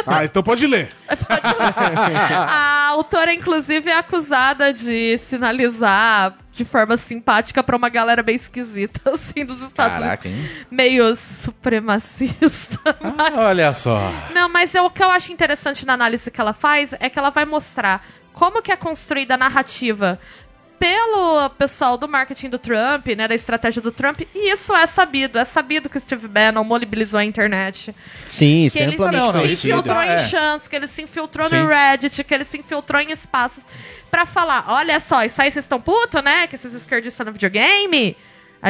Ah, 0.08 0.26
então 0.26 0.42
pode 0.42 0.66
ler. 0.66 0.92
A 1.08 2.88
autora, 2.90 3.34
inclusive, 3.34 3.90
é 3.90 3.98
acusada 3.98 4.74
de 4.74 5.18
sinalizar 5.20 6.36
de 6.52 6.66
forma 6.66 6.98
simpática 6.98 7.64
pra 7.64 7.78
uma 7.78 7.88
galera 7.90 8.22
bem 8.24 8.36
esquisita, 8.36 9.00
assim, 9.14 9.46
dos 9.46 9.62
Estados 9.62 10.00
Caraca, 10.00 10.28
Unidos. 10.28 10.46
hein? 10.52 10.66
Meio 10.70 11.16
supremacista. 11.16 12.80
Ah, 13.18 13.42
olha 13.48 13.72
só. 13.74 14.12
Não, 14.34 14.50
mas 14.50 14.74
eu- 14.76 14.86
o 14.86 14.90
que 14.90 15.04
eu 15.04 15.10
acho 15.10 15.32
interessante 15.32 15.86
na 15.86 15.94
análise 15.94 16.30
que 16.30 16.42
ela 16.42 16.54
faz 16.54 16.94
é 17.00 17.10
que 17.10 17.18
ela 17.18 17.30
vai 17.30 17.46
mostrar 17.46 18.06
como 18.34 18.62
que 18.62 18.72
é 18.72 18.76
construída 18.76 19.36
a 19.36 19.38
narrativa 19.38 20.20
pelo 20.82 21.48
pessoal 21.52 21.96
do 21.96 22.08
marketing 22.08 22.50
do 22.50 22.58
Trump, 22.58 23.06
né, 23.16 23.28
da 23.28 23.36
estratégia 23.36 23.80
do 23.80 23.92
Trump, 23.92 24.22
e 24.34 24.52
isso 24.52 24.76
é 24.76 24.88
sabido, 24.88 25.38
é 25.38 25.46
sabido 25.46 25.88
que 25.88 26.00
o 26.00 26.02
Steve 26.02 26.28
Bannon 26.28 26.64
mobilizou 26.64 27.20
a 27.20 27.24
internet. 27.24 27.94
Sim, 28.26 28.66
isso 28.66 28.76
Que 28.76 28.82
é 28.82 28.88
ele 28.88 28.94
amplamente 28.94 29.16
Não, 29.16 29.32
não, 29.32 29.48
se 29.48 29.68
infiltrou 29.68 30.02
é. 30.02 30.16
em 30.16 30.18
chance, 30.18 30.68
que 30.68 30.76
ele 30.76 30.88
se 30.88 31.04
infiltrou 31.04 31.48
Sim. 31.48 31.58
no 31.58 31.68
Reddit, 31.68 32.24
que 32.24 32.34
ele 32.34 32.46
se 32.46 32.58
infiltrou 32.58 33.00
em 33.00 33.12
espaços 33.12 33.64
pra 34.10 34.26
falar, 34.26 34.66
olha 34.70 35.00
só, 35.00 35.24
isso 35.24 35.40
aí 35.40 35.52
vocês 35.52 35.66
estão 35.66 35.80
putos, 35.80 36.24
né? 36.24 36.48
Que 36.48 36.56
esses 36.56 36.74
esquerdistas 36.74 37.28
no 37.28 37.32
videogame. 37.32 38.18
A, 38.60 38.70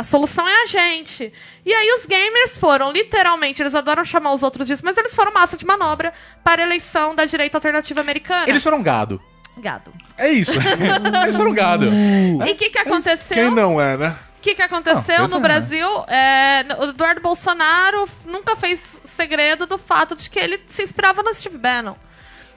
a 0.00 0.02
solução 0.02 0.48
é 0.48 0.62
a 0.64 0.66
gente. 0.66 1.32
E 1.64 1.72
aí 1.72 1.92
os 1.92 2.06
gamers 2.06 2.58
foram, 2.58 2.90
literalmente, 2.90 3.62
eles 3.62 3.74
adoram 3.76 4.04
chamar 4.04 4.32
os 4.32 4.42
outros 4.42 4.66
disso, 4.66 4.82
mas 4.84 4.96
eles 4.96 5.14
foram 5.14 5.32
massa 5.32 5.56
de 5.56 5.64
manobra 5.64 6.12
para 6.42 6.60
a 6.60 6.64
eleição 6.64 7.14
da 7.14 7.24
direita 7.24 7.56
alternativa 7.56 8.00
americana. 8.00 8.48
Eles 8.48 8.64
foram 8.64 8.82
gado. 8.82 9.22
Gado. 9.56 9.92
É 10.16 10.28
isso. 10.30 10.52
Eles 11.22 11.36
foram 11.36 11.52
gado. 11.52 11.86
E 11.86 12.52
o 12.52 12.56
que, 12.56 12.70
que 12.70 12.78
aconteceu? 12.78 13.36
Quem 13.36 13.50
não 13.50 13.80
é, 13.80 13.96
né? 13.96 14.16
O 14.38 14.42
que, 14.42 14.56
que 14.56 14.62
aconteceu 14.62 15.20
Não, 15.20 15.28
no 15.28 15.36
é. 15.36 15.40
Brasil? 15.40 15.86
É, 16.08 16.66
o 16.80 16.90
Eduardo 16.90 17.20
Bolsonaro 17.20 18.08
nunca 18.26 18.56
fez 18.56 19.00
segredo 19.14 19.66
do 19.66 19.78
fato 19.78 20.16
de 20.16 20.28
que 20.28 20.36
ele 20.36 20.60
se 20.66 20.82
inspirava 20.82 21.22
no 21.22 21.32
Steve 21.32 21.58
Bannon. 21.58 21.94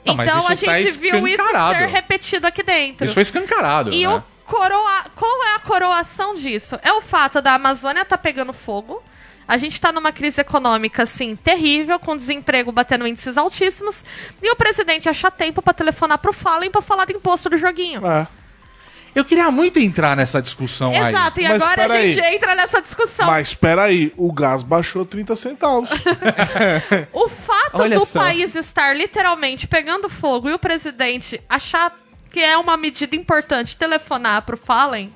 Não, 0.04 0.14
então 0.14 0.40
a 0.40 0.42
tá 0.42 0.56
gente 0.56 0.98
viu 0.98 1.28
isso 1.28 1.44
ser 1.78 1.86
repetido 1.88 2.48
aqui 2.48 2.64
dentro. 2.64 3.06
Isso 3.06 3.14
foi 3.14 3.22
escancarado. 3.22 3.92
E 3.92 4.06
né? 4.06 4.16
o 4.16 4.24
coroa... 4.46 5.06
qual 5.16 5.44
é 5.44 5.56
a 5.56 5.60
coroação 5.60 6.34
disso? 6.34 6.80
É 6.82 6.92
o 6.92 7.02
fato 7.02 7.40
da 7.40 7.54
Amazônia 7.54 8.04
tá 8.04 8.18
pegando 8.18 8.52
fogo. 8.52 9.04
A 9.48 9.58
gente 9.58 9.80
tá 9.80 9.92
numa 9.92 10.12
crise 10.12 10.42
econômica, 10.42 11.04
assim, 11.04 11.36
terrível, 11.36 12.00
com 12.00 12.18
desemprego 12.18 12.72
batendo 12.72 13.06
índices 13.06 13.38
altíssimos. 13.38 14.04
E 14.42 14.52
o 14.52 14.56
presidente 14.56 15.08
acha 15.08 15.30
tempo 15.30 15.62
pra 15.62 15.74
telefonar 15.74 16.18
pro 16.18 16.34
Fallen 16.34 16.72
pra 16.72 16.82
falar 16.82 17.06
do 17.06 17.12
imposto 17.14 17.50
do 17.50 17.58
joguinho. 17.58 18.06
É. 18.06 18.28
Eu 19.14 19.24
queria 19.24 19.50
muito 19.50 19.80
entrar 19.80 20.18
nessa 20.18 20.42
discussão 20.42 20.92
aí. 20.92 21.14
Exato, 21.14 21.40
e 21.40 21.48
Mas 21.48 21.62
agora 21.62 21.86
a 21.86 21.88
peraí. 21.88 22.10
gente 22.10 22.26
entra 22.36 22.54
nessa 22.54 22.82
discussão. 22.82 23.28
Mas 23.28 23.48
espera 23.48 23.84
aí, 23.84 24.12
o 24.18 24.30
gás 24.34 24.62
baixou 24.62 25.06
30 25.06 25.36
centavos. 25.38 25.90
O 27.14 27.30
fato 27.30 27.82
Olha 27.82 27.98
do 27.98 28.06
só. 28.06 28.20
país 28.20 28.56
estar 28.56 28.94
literalmente 28.96 29.68
pegando 29.68 30.10
fogo 30.10 30.50
e 30.50 30.54
o 30.54 30.60
presidente 30.60 31.42
achar 31.48 31.98
que 32.30 32.42
é 32.42 32.58
uma 32.58 32.76
medida 32.76 33.16
importante 33.16 33.78
telefonar 33.78 34.42
pro 34.42 34.58
Fallen 34.58 35.14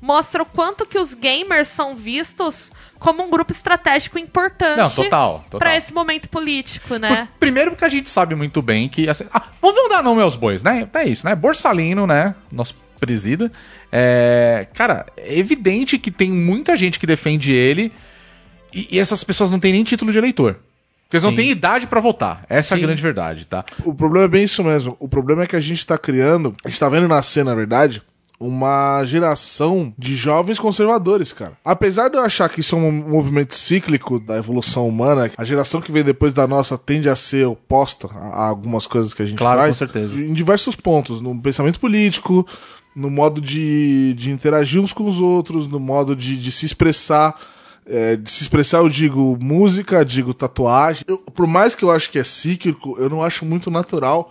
mostra 0.00 0.42
o 0.42 0.46
quanto 0.46 0.84
que 0.84 0.98
os 0.98 1.14
gamers 1.14 1.68
são 1.68 1.96
vistos 1.96 2.70
como 2.98 3.22
um 3.22 3.30
grupo 3.30 3.52
estratégico 3.52 4.18
importante 4.18 4.76
Não, 4.78 4.90
total, 4.90 5.44
total. 5.50 5.58
pra 5.60 5.76
esse 5.76 5.92
momento 5.92 6.28
político, 6.28 6.96
né? 6.96 7.28
Por- 7.32 7.38
Primeiro 7.38 7.70
porque 7.72 7.84
a 7.84 7.88
gente 7.88 8.08
sabe 8.08 8.34
muito 8.34 8.60
bem 8.60 8.88
que... 8.88 9.08
Assim, 9.08 9.24
ah, 9.32 9.44
vamos 9.62 9.88
dar 9.88 10.02
nome 10.02 10.20
aos 10.22 10.36
bois, 10.36 10.62
né? 10.62 10.88
É 10.94 11.04
isso, 11.04 11.26
né? 11.26 11.34
Borsalino, 11.34 12.06
né? 12.06 12.34
Nosso 12.52 12.74
presida. 13.00 13.50
É, 13.92 14.66
cara, 14.74 15.06
é 15.16 15.38
evidente 15.38 15.98
que 15.98 16.10
tem 16.10 16.30
muita 16.30 16.76
gente 16.76 16.98
que 16.98 17.06
defende 17.06 17.52
ele 17.52 17.92
e, 18.74 18.96
e 18.96 18.98
essas 18.98 19.22
pessoas 19.24 19.50
não 19.50 19.58
têm 19.58 19.72
nem 19.72 19.84
título 19.84 20.12
de 20.12 20.18
eleitor. 20.18 20.58
Porque 21.04 21.16
eles 21.16 21.24
não 21.24 21.30
Sim. 21.30 21.36
têm 21.36 21.50
idade 21.50 21.86
pra 21.86 22.00
votar. 22.00 22.44
Essa 22.50 22.74
é 22.74 22.76
a 22.76 22.78
Sim. 22.78 22.82
grande 22.84 23.00
verdade, 23.00 23.46
tá? 23.46 23.64
o 23.82 23.94
problema 23.94 24.26
é 24.26 24.28
bem 24.28 24.42
isso 24.42 24.62
mesmo. 24.62 24.94
O 25.00 25.08
problema 25.08 25.44
é 25.44 25.46
que 25.46 25.56
a 25.56 25.60
gente 25.60 25.86
tá 25.86 25.96
criando, 25.96 26.54
a 26.62 26.68
gente 26.68 26.78
tá 26.78 26.88
vendo 26.88 27.08
nascer, 27.08 27.44
na 27.44 27.54
verdade, 27.54 28.02
uma 28.40 29.04
geração 29.04 29.92
de 29.98 30.14
jovens 30.16 30.58
conservadores, 30.60 31.32
cara. 31.32 31.56
Apesar 31.64 32.08
de 32.08 32.16
eu 32.16 32.22
achar 32.22 32.48
que 32.48 32.60
isso 32.60 32.76
é 32.76 32.78
um 32.78 32.90
movimento 32.92 33.54
cíclico 33.54 34.20
da 34.20 34.36
evolução 34.36 34.86
humana, 34.88 35.30
a 35.36 35.44
geração 35.44 35.80
que 35.80 35.90
vem 35.90 36.04
depois 36.04 36.32
da 36.32 36.46
nossa 36.46 36.78
tende 36.78 37.08
a 37.08 37.16
ser 37.16 37.46
oposta 37.46 38.08
a 38.14 38.46
algumas 38.48 38.86
coisas 38.86 39.12
que 39.12 39.22
a 39.22 39.26
gente 39.26 39.38
Claro, 39.38 39.60
faz. 39.60 39.70
com 39.72 39.74
certeza. 39.78 40.20
Em 40.20 40.32
diversos 40.32 40.76
pontos, 40.76 41.20
no 41.20 41.36
pensamento 41.40 41.80
político, 41.80 42.46
no 42.94 43.10
modo 43.10 43.40
de, 43.40 44.14
de 44.14 44.30
interagir 44.30 44.80
uns 44.80 44.92
com 44.92 45.06
os 45.06 45.20
outros, 45.20 45.66
no 45.66 45.80
modo 45.80 46.14
de, 46.14 46.36
de 46.36 46.52
se 46.52 46.64
expressar. 46.66 47.34
É, 47.90 48.16
de 48.16 48.30
se 48.30 48.42
expressar, 48.42 48.78
eu 48.78 48.88
digo 48.90 49.38
música, 49.40 50.04
digo 50.04 50.34
tatuagem. 50.34 51.04
Eu- 51.08 51.16
por 51.18 51.46
mais 51.46 51.74
que 51.74 51.82
eu 51.82 51.90
acho 51.90 52.10
que 52.10 52.18
é 52.18 52.24
cíclico, 52.24 52.94
eu 52.98 53.08
não 53.08 53.22
acho 53.22 53.46
muito 53.46 53.70
natural 53.70 54.30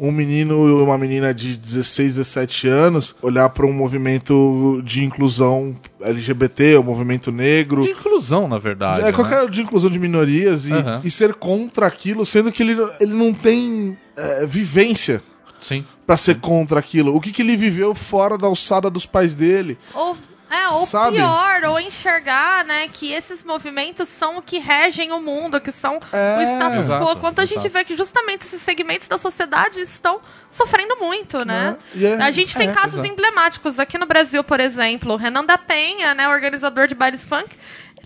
um 0.00 0.10
menino 0.10 0.66
e 0.66 0.82
uma 0.82 0.96
menina 0.96 1.34
de 1.34 1.54
16, 1.58 2.16
17 2.16 2.66
anos 2.66 3.14
olhar 3.20 3.50
para 3.50 3.66
um 3.66 3.72
movimento 3.72 4.80
de 4.82 5.04
inclusão 5.04 5.76
LGBT, 6.00 6.76
o 6.76 6.82
movimento 6.82 7.30
negro. 7.30 7.82
De 7.82 7.90
inclusão, 7.90 8.48
na 8.48 8.56
verdade. 8.56 9.02
É 9.02 9.04
né? 9.04 9.12
qualquer 9.12 9.46
de 9.50 9.60
inclusão 9.60 9.90
de 9.90 9.98
minorias 9.98 10.66
e, 10.66 10.72
Aham. 10.72 11.02
e 11.04 11.10
ser 11.10 11.34
contra 11.34 11.86
aquilo, 11.86 12.24
sendo 12.24 12.50
que 12.50 12.62
ele, 12.62 12.76
ele 12.98 13.12
não 13.12 13.34
tem 13.34 13.98
é, 14.16 14.46
vivência 14.46 15.22
Sim. 15.60 15.84
pra 16.06 16.16
ser 16.16 16.40
contra 16.40 16.80
aquilo. 16.80 17.14
O 17.14 17.20
que, 17.20 17.30
que 17.30 17.42
ele 17.42 17.54
viveu 17.54 17.94
fora 17.94 18.38
da 18.38 18.46
alçada 18.46 18.88
dos 18.88 19.04
pais 19.04 19.34
dele? 19.34 19.76
Ou, 19.94 20.16
é, 20.50 20.68
ou 20.68 20.84
Sabe? 20.84 21.16
pior, 21.16 21.64
ou 21.64 21.78
enxergar, 21.78 22.64
né, 22.64 22.88
que 22.88 23.12
esses 23.12 23.44
movimentos 23.44 24.08
são 24.08 24.38
o 24.38 24.42
que 24.42 24.58
regem 24.58 25.12
o 25.12 25.20
mundo, 25.20 25.60
que 25.60 25.70
são 25.70 26.00
É, 26.12 26.38
o 26.38 26.42
status 26.42 26.78
exato, 26.78 27.04
quo. 27.06 27.16
Quanto 27.16 27.40
a 27.40 27.44
gente 27.44 27.58
exato. 27.58 27.72
vê 27.72 27.84
que 27.84 27.96
justamente 27.96 28.42
esses 28.44 28.60
segmentos 28.62 29.06
da 29.08 29.16
sociedade 29.16 29.80
estão 29.80 30.20
sofrendo 30.50 30.96
muito, 30.96 31.44
né? 31.44 31.76
É, 31.94 31.98
e 31.98 32.06
é- 32.06 32.14
a 32.22 32.30
gente 32.30 32.56
tem 32.56 32.68
é, 32.68 32.72
casos 32.72 32.94
exato. 32.94 33.08
emblemáticos 33.08 33.78
aqui 33.78 33.96
no 33.96 34.06
Brasil, 34.06 34.42
por 34.42 34.58
exemplo, 34.60 35.12
o 35.12 35.16
Renan 35.16 35.44
da 35.44 35.56
Penha, 35.56 36.14
né, 36.14 36.28
organizador 36.28 36.86
de 36.88 36.94
bailes 36.94 37.24
funk, 37.24 37.56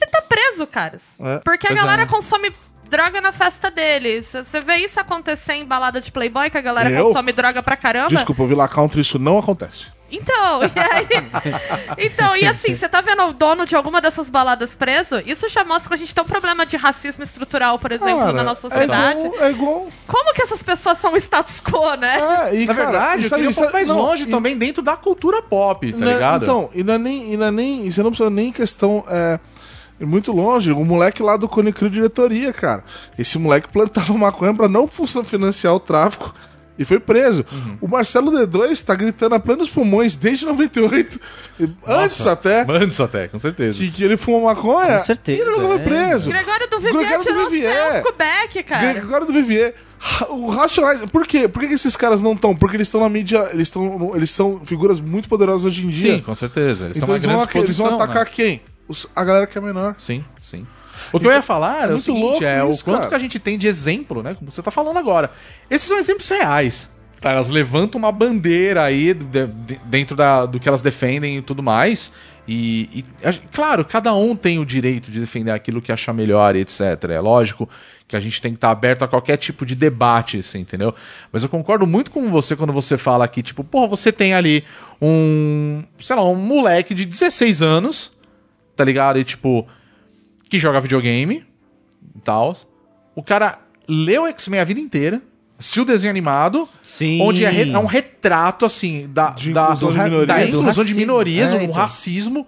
ele 0.00 0.10
tá 0.10 0.20
preso, 0.22 0.66
caras. 0.66 1.02
É, 1.20 1.38
porque 1.44 1.66
a 1.66 1.72
galera 1.72 2.02
é. 2.02 2.06
consome 2.06 2.52
droga 2.90 3.20
na 3.20 3.32
festa 3.32 3.70
dele. 3.70 4.20
Você 4.22 4.60
vê 4.60 4.76
isso 4.76 5.00
acontecer 5.00 5.54
em 5.54 5.64
balada 5.64 6.00
de 6.00 6.12
playboy, 6.12 6.50
que 6.50 6.58
a 6.58 6.60
galera 6.60 6.90
Eu? 6.90 7.06
consome 7.06 7.32
droga 7.32 7.62
pra 7.62 7.76
caramba? 7.76 8.08
Desculpa, 8.08 8.42
eu 8.42 8.46
vi 8.48 8.54
lá 8.54 8.68
country, 8.68 9.00
isso 9.00 9.18
não 9.18 9.38
acontece. 9.38 9.86
Então, 10.16 10.62
e 10.62 10.78
aí. 10.78 11.08
então, 12.06 12.36
e 12.36 12.46
assim, 12.46 12.74
você 12.74 12.88
tá 12.88 13.00
vendo 13.00 13.22
o 13.24 13.32
dono 13.32 13.64
de 13.66 13.74
alguma 13.74 14.00
dessas 14.00 14.28
baladas 14.28 14.74
preso? 14.74 15.20
Isso 15.26 15.48
já 15.48 15.64
mostra 15.64 15.88
que 15.88 15.94
a 15.94 15.98
gente 15.98 16.14
tem 16.14 16.22
um 16.24 16.26
problema 16.26 16.64
de 16.66 16.76
racismo 16.76 17.24
estrutural, 17.24 17.78
por 17.78 17.92
exemplo, 17.92 18.18
Cara, 18.20 18.32
na 18.32 18.44
nossa 18.44 18.62
sociedade. 18.62 19.20
É 19.22 19.26
igual. 19.26 19.42
É 19.44 19.50
igual 19.50 19.88
Como 20.06 20.34
que 20.34 20.42
essas 20.42 20.62
pessoas 20.62 20.98
são 20.98 21.16
status 21.16 21.60
quo, 21.60 21.94
né? 21.96 22.18
é, 22.50 22.54
e, 22.56 22.66
Na 22.66 22.74
cara, 22.74 22.90
verdade, 22.90 23.22
eu 23.24 23.28
sabe- 23.28 23.42
queria 23.42 23.50
um 23.50 23.54
pouco 23.54 23.70
sabe- 23.70 23.72
mais 23.72 23.88
não, 23.88 23.98
longe 23.98 24.22
e- 24.24 24.26
também 24.30 24.56
dentro 24.56 24.82
da 24.82 24.96
cultura 24.96 25.42
pop, 25.42 25.92
tá 25.92 25.98
Não, 25.98 26.08
ligado? 26.12 26.42
Então, 26.44 26.70
e 26.74 26.82
não 26.82 26.94
é 26.94 26.98
nem. 26.98 27.32
E 27.32 27.36
não 27.36 27.46
é 27.46 27.50
nem 27.50 27.90
você 27.90 28.02
não 28.02 28.10
precisa 28.10 28.30
nem 28.30 28.52
questão. 28.52 29.04
É, 29.08 29.38
muito 30.00 30.32
longe. 30.32 30.72
O 30.72 30.84
moleque 30.84 31.22
lá 31.22 31.36
do 31.36 31.48
Cone 31.48 31.72
Crew 31.72 31.88
Diretoria, 31.88 32.52
cara. 32.52 32.84
Esse 33.18 33.38
moleque 33.38 33.68
plantava 33.68 34.12
maconha 34.18 34.52
pra 34.54 34.68
não 34.68 34.86
funcionar 34.86 35.26
financiar 35.26 35.74
o 35.74 35.80
tráfico. 35.80 36.34
E 36.76 36.84
foi 36.84 36.98
preso. 36.98 37.44
Uhum. 37.52 37.78
O 37.82 37.88
Marcelo 37.88 38.32
D2 38.32 38.82
tá 38.82 38.94
gritando 38.96 39.34
a 39.36 39.40
plenos 39.40 39.68
pulmões 39.68 40.16
desde 40.16 40.44
98. 40.44 41.20
e 41.60 41.68
Antes 41.86 42.26
até. 42.26 42.66
Antes 42.68 43.00
até, 43.00 43.28
com 43.28 43.38
certeza. 43.38 43.78
Que, 43.78 43.90
que 43.90 44.02
ele 44.04 44.16
fuma 44.16 44.52
maconha. 44.54 44.98
Com 44.98 45.04
certeza, 45.04 45.38
E 45.38 45.40
ele 45.42 45.50
nunca 45.52 45.66
foi 45.68 45.76
é. 45.76 45.78
preso. 45.78 46.30
Gregório 46.30 46.68
do 46.68 46.76
Vivier 46.80 46.94
Gregório 46.94 47.18
do 47.24 47.30
tirou 47.30 47.50
Vivier. 47.50 47.72
selfie 47.92 48.02
com 48.02 48.08
o 48.08 48.12
Beck, 48.16 48.62
cara. 48.64 48.98
Agora 48.98 49.24
do 49.24 49.32
Vivier. 49.32 49.74
O 50.28 50.48
Racionais. 50.50 51.00
Por 51.06 51.26
quê? 51.26 51.46
Por 51.48 51.60
que, 51.66 51.72
esses 51.72 51.96
caras 51.96 52.20
não 52.20 52.32
estão? 52.32 52.54
Porque 52.54 52.76
eles 52.76 52.88
estão 52.88 53.00
na 53.00 53.08
mídia. 53.08 53.48
Eles, 53.52 53.68
estão, 53.68 54.12
eles 54.14 54.30
são 54.30 54.60
figuras 54.66 55.00
muito 55.00 55.28
poderosas 55.28 55.64
hoje 55.64 55.86
em 55.86 55.90
dia. 55.90 56.16
Sim, 56.16 56.20
com 56.22 56.34
certeza. 56.34 56.86
Eles 56.86 56.96
então 56.96 57.14
estão 57.14 57.14
eles 57.14 57.24
uma 57.24 57.36
vão, 57.38 57.46
grande 57.46 57.66
eles 57.66 57.78
vão 57.78 57.94
atacar 57.94 58.24
né? 58.24 58.30
quem? 58.34 58.62
Os- 58.86 59.06
a 59.14 59.24
galera 59.24 59.46
que 59.46 59.56
é 59.56 59.60
menor. 59.60 59.94
Sim, 59.96 60.22
sim. 60.42 60.66
O 61.12 61.20
que 61.20 61.26
eu 61.26 61.32
ia 61.32 61.42
falar 61.42 61.80
é 61.80 61.82
era 61.84 61.94
o 61.94 61.98
seguinte, 61.98 62.22
louco 62.22 62.44
é 62.44 62.70
isso, 62.70 62.80
o 62.82 62.84
quanto 62.84 62.96
cara. 62.98 63.08
que 63.10 63.14
a 63.14 63.18
gente 63.18 63.38
tem 63.38 63.56
de 63.58 63.66
exemplo, 63.66 64.22
né? 64.22 64.34
Como 64.34 64.50
você 64.50 64.62
tá 64.62 64.70
falando 64.70 64.98
agora. 64.98 65.30
Esses 65.70 65.88
são 65.88 65.98
exemplos 65.98 66.28
reais. 66.28 66.90
Tá, 67.20 67.30
elas 67.30 67.48
levantam 67.48 67.98
uma 67.98 68.12
bandeira 68.12 68.82
aí 68.82 69.14
de- 69.14 69.46
de- 69.46 69.80
dentro 69.86 70.14
da, 70.14 70.44
do 70.44 70.60
que 70.60 70.68
elas 70.68 70.82
defendem 70.82 71.38
e 71.38 71.42
tudo 71.42 71.62
mais. 71.62 72.12
E, 72.46 72.88
e, 72.92 73.04
claro, 73.52 73.82
cada 73.84 74.12
um 74.14 74.36
tem 74.36 74.58
o 74.58 74.66
direito 74.66 75.10
de 75.10 75.18
defender 75.18 75.50
aquilo 75.50 75.80
que 75.80 75.90
achar 75.90 76.12
melhor, 76.12 76.54
e 76.54 76.60
etc. 76.60 76.80
É 77.10 77.20
lógico 77.20 77.66
que 78.06 78.14
a 78.14 78.20
gente 78.20 78.42
tem 78.42 78.52
que 78.52 78.58
estar 78.58 78.70
aberto 78.70 79.02
a 79.02 79.08
qualquer 79.08 79.38
tipo 79.38 79.64
de 79.64 79.74
debate, 79.74 80.36
assim, 80.40 80.58
entendeu? 80.58 80.94
Mas 81.32 81.42
eu 81.42 81.48
concordo 81.48 81.86
muito 81.86 82.10
com 82.10 82.30
você 82.30 82.54
quando 82.54 82.74
você 82.74 82.98
fala 82.98 83.24
aqui, 83.24 83.42
tipo, 83.42 83.64
porra, 83.64 83.86
você 83.86 84.12
tem 84.12 84.34
ali 84.34 84.62
um, 85.00 85.82
sei 85.98 86.14
lá, 86.16 86.22
um 86.28 86.34
moleque 86.34 86.94
de 86.94 87.06
16 87.06 87.62
anos, 87.62 88.12
tá 88.76 88.84
ligado? 88.84 89.18
E 89.18 89.24
tipo, 89.24 89.66
que 90.54 90.58
joga 90.60 90.80
videogame 90.80 91.44
e 92.14 92.20
tal. 92.20 92.56
O 93.14 93.22
cara 93.24 93.58
leu 93.88 94.24
X-Men 94.28 94.60
a 94.60 94.64
vida 94.64 94.78
inteira, 94.80 95.20
assistiu 95.58 95.82
o 95.82 95.86
desenho 95.86 96.10
animado, 96.10 96.68
Sim. 96.80 97.20
onde 97.20 97.44
é, 97.44 97.50
re- 97.50 97.70
é 97.72 97.78
um 97.78 97.86
retrato, 97.86 98.64
assim, 98.64 99.08
da, 99.12 99.30
De 99.30 99.52
da, 99.52 99.62
inclusão 99.64 99.90
de 99.90 99.96
da 99.98 100.04
minorias. 100.04 100.48
inclusão 100.48 100.62
Do 100.62 100.70
de 100.72 100.78
racismo. 100.78 101.00
minorias, 101.00 101.50
É, 101.50 101.54
um 101.56 101.60
então. 101.62 101.74
racismo. 101.74 102.46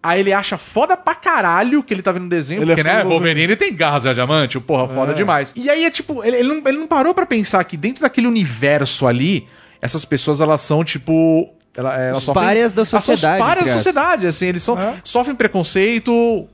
Aí 0.00 0.20
ele 0.20 0.32
acha 0.32 0.56
foda 0.56 0.96
pra 0.96 1.14
caralho 1.16 1.82
que 1.82 1.92
ele 1.94 2.02
tá 2.02 2.10
vendo 2.12 2.26
o 2.26 2.28
desenho, 2.28 2.62
Ele 2.62 2.72
é 2.72 2.74
porque, 2.76 2.88
fã 2.88 2.96
né, 2.98 3.04
Wolverine 3.04 3.54
tem 3.56 3.74
garras 3.74 4.02
de 4.04 4.14
diamante, 4.14 4.56
o 4.58 4.60
porra, 4.60 4.86
foda 4.88 5.12
É. 5.12 5.14
demais. 5.14 5.52
E 5.56 5.68
aí 5.70 5.84
é 5.84 5.90
tipo, 5.90 6.22
ele, 6.24 6.36
ele 6.36 6.48
não, 6.48 6.56
ele 6.68 6.78
não 6.78 6.86
parou 6.86 7.12
pra 7.14 7.26
pensar 7.26 7.62
que 7.64 7.76
dentro 7.76 8.02
daquele 8.02 8.26
universo 8.28 9.06
ali, 9.06 9.46
essas 9.80 10.04
pessoas, 10.04 10.40
elas 10.40 10.60
são, 10.60 10.84
tipo... 10.84 11.52
Ela, 11.74 11.96
elas 11.98 12.18
Os 12.18 12.24
sofrem- 12.24 12.44
párias 12.44 12.72
da 12.72 12.84
são 12.84 12.98
os 12.98 13.04
sociedade, 13.04 13.42
párias 13.42 13.66
da 13.66 13.72
sociedade, 13.72 14.26
assim, 14.26 14.46
eles 14.46 14.62
são, 14.62 14.78
É. 14.78 14.96
sofrem 15.02 15.34
preconceito, 15.34 16.46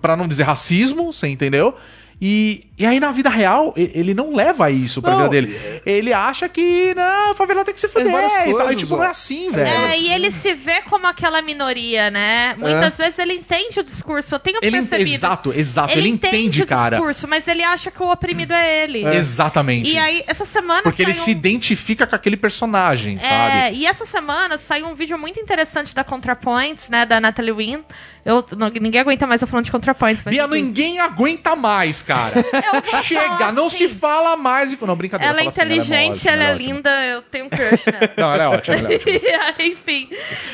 pra 0.00 0.16
não 0.16 0.26
dizer 0.26 0.42
racismo, 0.42 1.12
você 1.12 1.28
entendeu? 1.28 1.76
E, 2.20 2.64
e 2.78 2.86
aí 2.86 2.98
na 3.00 3.10
vida 3.12 3.28
real, 3.28 3.74
ele 3.76 4.14
não 4.14 4.34
leva 4.34 4.70
isso 4.70 5.02
pra 5.02 5.10
Não, 5.12 5.18
vida 5.18 5.30
dele. 5.30 5.60
Ele 5.84 6.12
acha 6.12 6.48
que, 6.48 6.94
não, 6.94 7.32
a 7.32 7.34
favela 7.34 7.64
tem 7.64 7.74
que 7.74 7.80
se 7.80 7.88
fuder. 7.88 8.10
várias 8.10 8.32
E, 8.32 8.36
tal, 8.36 8.48
e 8.48 8.52
coisas, 8.54 8.76
tipo, 8.76 8.94
ó. 8.94 8.96
não 8.98 9.04
é 9.04 9.08
assim, 9.08 9.50
velho. 9.50 9.68
É, 9.68 9.98
e 9.98 10.10
ele 10.12 10.30
se 10.30 10.54
vê 10.54 10.80
como 10.82 11.06
aquela 11.06 11.42
minoria, 11.42 12.10
né? 12.10 12.54
Muitas 12.58 12.96
vezes 12.96 13.18
ele 13.18 13.34
entende 13.34 13.80
o 13.80 13.84
discurso. 13.84 14.34
Eu 14.34 14.38
tenho 14.38 14.58
Ele, 14.62 14.78
percebido. 14.78 15.10
exato, 15.14 15.52
exato, 15.54 15.92
ele, 15.92 16.08
entende, 16.08 16.62
o 16.62 16.66
cara. 16.66 16.96
discurso, 16.96 17.28
mas 17.28 17.46
ele 17.46 17.62
acha 17.62 17.90
que 17.90 18.02
o 18.02 18.10
oprimido 18.10 18.52
é 18.54 18.84
ele. 18.84 19.04
Exatamente. 19.06 19.90
E 19.92 19.98
aí, 19.98 20.22
essa 20.26 20.44
semana 20.44 20.82
Porque 20.82 21.02
ele 21.02 21.12
saiu 21.12 21.24
se 21.24 21.30
um- 21.30 21.32
identifica 21.32 22.06
com 22.06 22.14
aquele 22.16 22.36
personagem, 22.36 23.16
É, 23.16 23.20
sabe? 23.64 23.76
e 23.76 23.86
essa 23.86 24.06
semana 24.06 24.56
saiu 24.56 24.86
um 24.86 24.94
vídeo 24.94 25.18
muito 25.18 25.38
interessante 25.40 25.94
da 25.94 26.02
ContraPoints, 26.04 26.88
né, 26.88 27.04
da 27.04 27.20
Natalie 27.20 27.52
Wynn. 27.52 27.82
Eu, 28.24 28.42
não- 28.56 28.70
ninguém 28.70 29.00
aguenta 29.00 29.26
mais 29.26 29.42
eu 29.42 29.48
falando 29.48 29.66
de 29.66 29.70
ContraPoints, 29.70 30.24
mas 30.24 30.34
Bia, 30.34 30.46
ninguém 30.46 30.98
aguenta 30.98 31.54
mais, 31.54 32.00
cara. 32.04 32.44
Chega, 33.02 33.20
falar 33.38 33.52
não 33.52 33.66
assim. 33.66 33.88
se 33.88 33.94
fala 33.94 34.36
mais. 34.36 34.78
Não, 34.80 34.96
brincadeira. 34.96 35.32
Ela 35.32 35.40
é 35.40 35.44
fala 35.44 35.48
assim, 35.50 35.60
inteligente, 35.62 36.16
ótima, 36.18 36.32
ela 36.32 36.44
é, 36.44 36.54
ótima. 36.54 36.72
linda, 36.72 36.90
eu 37.06 37.22
tenho 37.22 37.46
um 37.46 37.48
crush 37.48 37.82
nela. 37.86 38.10
Não, 38.16 38.32
ela 38.34 38.42
é 38.44 38.48
ótima, 38.48 38.76
ela 38.76 38.92
é 38.92 38.94
ótima. 38.96 39.54
Enfim. 39.64 40.08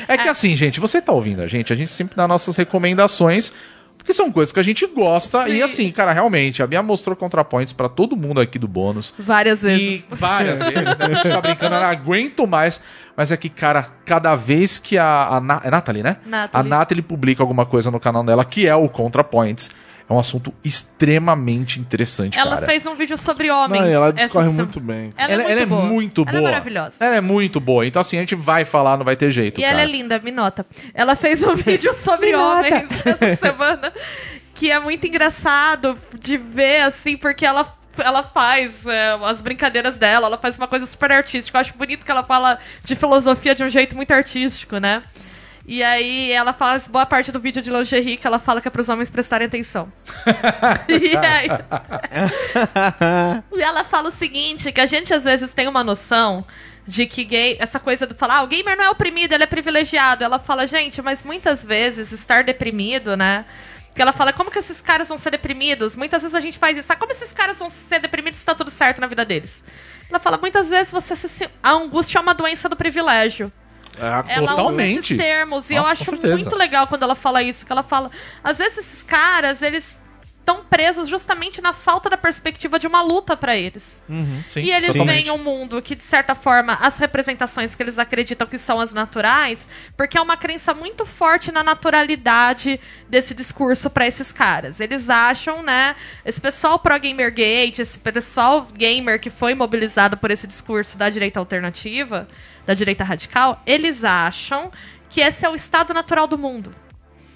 É 0.07 0.17
que 0.17 0.27
assim, 0.27 0.55
gente, 0.55 0.79
você 0.79 1.01
tá 1.01 1.11
ouvindo 1.11 1.41
a 1.41 1.47
gente, 1.47 1.71
a 1.71 1.75
gente 1.75 1.91
sempre 1.91 2.15
dá 2.15 2.27
nossas 2.27 2.55
recomendações, 2.55 3.51
porque 3.97 4.13
são 4.13 4.31
coisas 4.31 4.51
que 4.51 4.59
a 4.59 4.63
gente 4.63 4.85
gosta. 4.87 5.43
Sim. 5.45 5.51
E 5.57 5.61
assim, 5.63 5.91
cara, 5.91 6.11
realmente, 6.11 6.63
a 6.63 6.67
Bia 6.67 6.81
mostrou 6.81 7.15
ContraPoints 7.15 7.71
pra 7.73 7.87
todo 7.87 8.15
mundo 8.17 8.41
aqui 8.41 8.57
do 8.57 8.67
bônus. 8.67 9.13
Várias 9.17 9.61
E 9.63 9.67
vezes. 9.67 10.05
várias 10.09 10.59
vezes, 10.59 10.97
né? 10.97 11.05
A 11.05 11.09
gente 11.09 11.29
tá 11.29 11.41
brincando, 11.41 11.75
eu 11.75 11.79
não 11.81 11.87
aguento 11.87 12.47
mais. 12.47 12.81
Mas 13.15 13.31
é 13.31 13.37
que, 13.37 13.49
cara, 13.49 13.83
cada 14.05 14.35
vez 14.35 14.79
que 14.79 14.97
a. 14.97 15.27
a 15.35 15.41
Na- 15.41 15.61
é 15.63 15.69
Nathalie, 15.69 16.01
né? 16.01 16.17
Nathalie. 16.25 16.49
A 16.53 16.63
Nathalie 16.63 17.03
publica 17.03 17.43
alguma 17.43 17.65
coisa 17.65 17.91
no 17.91 17.99
canal 17.99 18.23
dela, 18.23 18.43
que 18.43 18.65
é 18.65 18.73
o 18.75 18.87
ContraPoints, 18.89 19.69
é 20.11 20.15
um 20.15 20.19
assunto 20.19 20.53
extremamente 20.63 21.79
interessante, 21.79 22.37
Ela 22.37 22.55
cara. 22.55 22.65
fez 22.65 22.85
um 22.85 22.95
vídeo 22.95 23.17
sobre 23.17 23.49
homens. 23.49 23.81
Não, 23.81 23.89
e 23.89 23.93
ela 23.93 24.07
essa 24.07 24.13
discorre 24.13 24.45
semana. 24.45 24.63
muito 24.63 24.79
bem. 24.79 25.13
Ela, 25.15 25.31
ela, 25.31 25.43
é 25.43 25.45
muito 25.45 25.57
ela 25.57 25.65
boa. 25.65 25.81
é 25.81 25.85
muito 25.85 26.25
boa. 26.25 26.37
Ela 26.37 26.39
é 26.39 26.51
maravilhosa. 26.51 26.95
Ela 26.99 27.15
é 27.15 27.21
muito 27.21 27.59
boa. 27.59 27.85
Então, 27.85 28.01
assim, 28.01 28.17
a 28.17 28.19
gente 28.19 28.35
vai 28.35 28.65
falar, 28.65 28.97
não 28.97 29.05
vai 29.05 29.15
ter 29.15 29.31
jeito. 29.31 29.59
E 29.59 29.63
cara. 29.63 29.73
ela 29.73 29.81
é 29.83 29.85
linda, 29.85 30.19
me 30.19 30.31
nota. 30.31 30.65
Ela 30.93 31.15
fez 31.15 31.41
um 31.43 31.55
vídeo 31.55 31.93
sobre 31.93 32.35
homens 32.35 32.89
essa 33.05 33.35
semana, 33.37 33.93
que 34.53 34.69
é 34.69 34.79
muito 34.79 35.07
engraçado 35.07 35.97
de 36.19 36.37
ver, 36.37 36.81
assim, 36.81 37.15
porque 37.15 37.45
ela. 37.45 37.79
Ela 37.97 38.23
faz 38.23 38.85
é, 38.87 39.17
as 39.25 39.41
brincadeiras 39.41 39.99
dela, 39.99 40.27
ela 40.27 40.37
faz 40.37 40.57
uma 40.57 40.67
coisa 40.67 40.85
super 40.85 41.11
artística. 41.11 41.57
Eu 41.57 41.61
acho 41.61 41.73
bonito 41.77 42.05
que 42.05 42.09
ela 42.09 42.23
fala 42.23 42.57
de 42.81 42.95
filosofia 42.95 43.53
de 43.53 43.65
um 43.65 43.69
jeito 43.69 43.97
muito 43.97 44.11
artístico, 44.11 44.77
né? 44.77 45.03
E 45.65 45.83
aí 45.83 46.31
ela 46.31 46.53
faz 46.53 46.87
boa 46.87 47.05
parte 47.05 47.31
do 47.31 47.39
vídeo 47.39 47.61
de 47.61 47.69
lingerie 47.69 48.17
que 48.17 48.25
ela 48.25 48.39
fala 48.39 48.59
que 48.59 48.67
é 48.67 48.71
pros 48.71 48.89
homens 48.89 49.09
prestarem 49.09 49.47
atenção. 49.47 49.91
e 50.89 51.15
aí. 51.17 51.47
E 53.55 53.61
ela 53.61 53.83
fala 53.83 54.09
o 54.09 54.11
seguinte, 54.11 54.71
que 54.71 54.81
a 54.81 54.85
gente 54.85 55.13
às 55.13 55.23
vezes 55.23 55.53
tem 55.53 55.67
uma 55.67 55.83
noção 55.83 56.45
de 56.87 57.05
que 57.05 57.23
gay, 57.23 57.57
essa 57.59 57.79
coisa 57.79 58.07
do 58.07 58.15
falar, 58.15 58.37
ah, 58.37 58.43
o 58.43 58.47
gamer 58.47 58.75
não 58.75 58.85
é 58.85 58.89
oprimido, 58.89 59.33
ele 59.33 59.43
é 59.43 59.47
privilegiado. 59.47 60.23
Ela 60.23 60.39
fala, 60.39 60.65
gente, 60.65 61.01
mas 61.01 61.23
muitas 61.23 61.63
vezes 61.63 62.11
estar 62.11 62.43
deprimido, 62.43 63.15
né? 63.15 63.45
Que 63.93 64.01
ela 64.01 64.11
fala, 64.13 64.33
como 64.33 64.49
que 64.49 64.57
esses 64.59 64.81
caras 64.81 65.09
vão 65.09 65.17
ser 65.17 65.31
deprimidos? 65.31 65.95
Muitas 65.95 66.21
vezes 66.23 66.35
a 66.35 66.39
gente 66.39 66.57
faz 66.57 66.77
isso. 66.77 66.91
Ah, 66.91 66.95
como 66.95 67.11
esses 67.11 67.31
caras 67.33 67.59
vão 67.59 67.69
ser 67.69 67.99
deprimidos 67.99 68.39
se 68.39 68.45
tá 68.45 68.55
tudo 68.55 68.71
certo 68.71 68.99
na 68.99 69.07
vida 69.07 69.23
deles? 69.23 69.63
Ela 70.09 70.19
fala, 70.19 70.37
muitas 70.37 70.69
vezes 70.69 70.91
você 70.91 71.15
se- 71.15 71.49
a 71.61 71.71
angústia 71.71 72.17
é 72.17 72.21
uma 72.21 72.33
doença 72.33 72.67
do 72.67 72.75
privilégio. 72.75 73.51
É, 73.99 74.35
Ela 74.35 74.47
Totalmente. 74.49 75.13
usa 75.13 75.13
esses 75.13 75.17
termos. 75.17 75.69
E 75.69 75.75
Nossa, 75.75 75.87
eu 76.03 76.13
acho 76.15 76.27
muito 76.27 76.55
legal 76.55 76.87
quando 76.87 77.03
ela 77.03 77.15
fala 77.15 77.43
isso. 77.43 77.65
Que 77.65 77.71
ela 77.71 77.83
fala. 77.83 78.09
Às 78.43 78.57
vezes 78.57 78.79
esses 78.79 79.03
caras, 79.03 79.61
eles 79.61 80.00
estão 80.51 80.65
presos 80.65 81.07
justamente 81.07 81.61
na 81.61 81.73
falta 81.73 82.09
da 82.09 82.17
perspectiva 82.17 82.77
de 82.77 82.85
uma 82.85 83.01
luta 83.01 83.37
pra 83.37 83.55
eles. 83.55 84.01
Sim, 84.47 84.61
E 84.61 84.71
eles 84.71 84.87
totalmente. 84.87 85.23
veem 85.23 85.31
um 85.31 85.37
mundo 85.37 85.81
que, 85.81 85.95
de 85.95 86.03
certa 86.03 86.35
forma, 86.35 86.73
as 86.81 86.97
representações 86.97 87.73
que 87.73 87.81
eles 87.81 87.97
acreditam 87.97 88.45
que 88.45 88.57
são 88.57 88.79
as 88.79 88.93
naturais, 88.93 89.67
porque 89.95 90.17
é 90.17 90.21
uma 90.21 90.35
crença 90.37 90.73
muito 90.73 91.05
forte 91.05 91.51
na 91.51 91.63
naturalidade 91.63 92.79
desse 93.09 93.33
discurso 93.33 93.89
pra 93.89 94.05
esses 94.05 94.31
caras. 94.31 94.79
Eles 94.79 95.09
acham, 95.09 95.63
né? 95.63 95.95
Esse 96.25 96.41
pessoal 96.41 96.77
pro 96.77 96.99
Gamergate, 96.99 97.81
esse 97.81 97.97
pessoal 97.97 98.67
gamer 98.73 99.19
que 99.19 99.29
foi 99.29 99.55
mobilizado 99.55 100.17
por 100.17 100.31
esse 100.31 100.45
discurso 100.45 100.97
da 100.97 101.09
direita 101.09 101.39
alternativa, 101.39 102.27
da 102.65 102.73
direita 102.73 103.03
radical, 103.03 103.61
eles 103.65 104.03
acham 104.03 104.71
que 105.09 105.21
esse 105.21 105.45
é 105.45 105.49
o 105.49 105.55
estado 105.55 105.93
natural 105.93 106.27
do 106.27 106.37
mundo. 106.37 106.73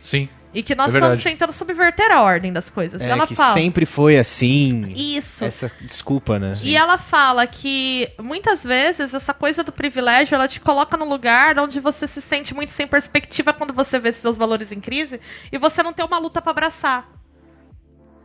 Sim. 0.02 0.30
E 0.56 0.64
que 0.64 0.74
nós 0.74 0.96
É 0.96 0.98
estamos 0.98 1.22
tentando 1.22 1.52
subverter 1.52 2.10
a 2.10 2.22
ordem 2.22 2.54
das 2.54 2.70
coisas. 2.70 3.02
É, 3.02 3.10
Ela 3.10 3.28
que 3.28 3.36
fala. 3.36 3.54
sempre 3.54 3.86
foi 3.86 4.18
assim. 4.18 4.94
Isso. 4.96 5.44
Essa 5.44 5.70
desculpa, 5.82 6.40
né? 6.40 6.54
E 6.64 6.78
ela 6.78 6.98
fala 6.98 7.46
que 7.46 8.10
muitas 8.18 8.64
vezes 8.64 9.14
essa 9.14 9.34
coisa 9.34 9.66
do 9.66 9.74
privilégio 9.74 10.34
ela 10.34 10.48
te 10.48 10.62
coloca 10.62 10.96
num 10.96 11.10
lugar 11.10 11.60
onde 11.60 11.82
você 11.82 12.08
se 12.08 12.22
sente 12.22 12.56
muito 12.56 12.72
sem 12.72 12.88
perspectiva 12.88 13.52
quando 13.52 13.74
você 13.74 14.00
vê 14.00 14.14
seus 14.14 14.38
valores 14.38 14.72
em 14.72 14.80
crise 14.80 15.20
e 15.52 15.58
você 15.58 15.84
não 15.84 15.92
tem 15.92 16.06
uma 16.06 16.18
luta 16.18 16.42
pra 16.42 16.52
abraçar. 16.52 17.10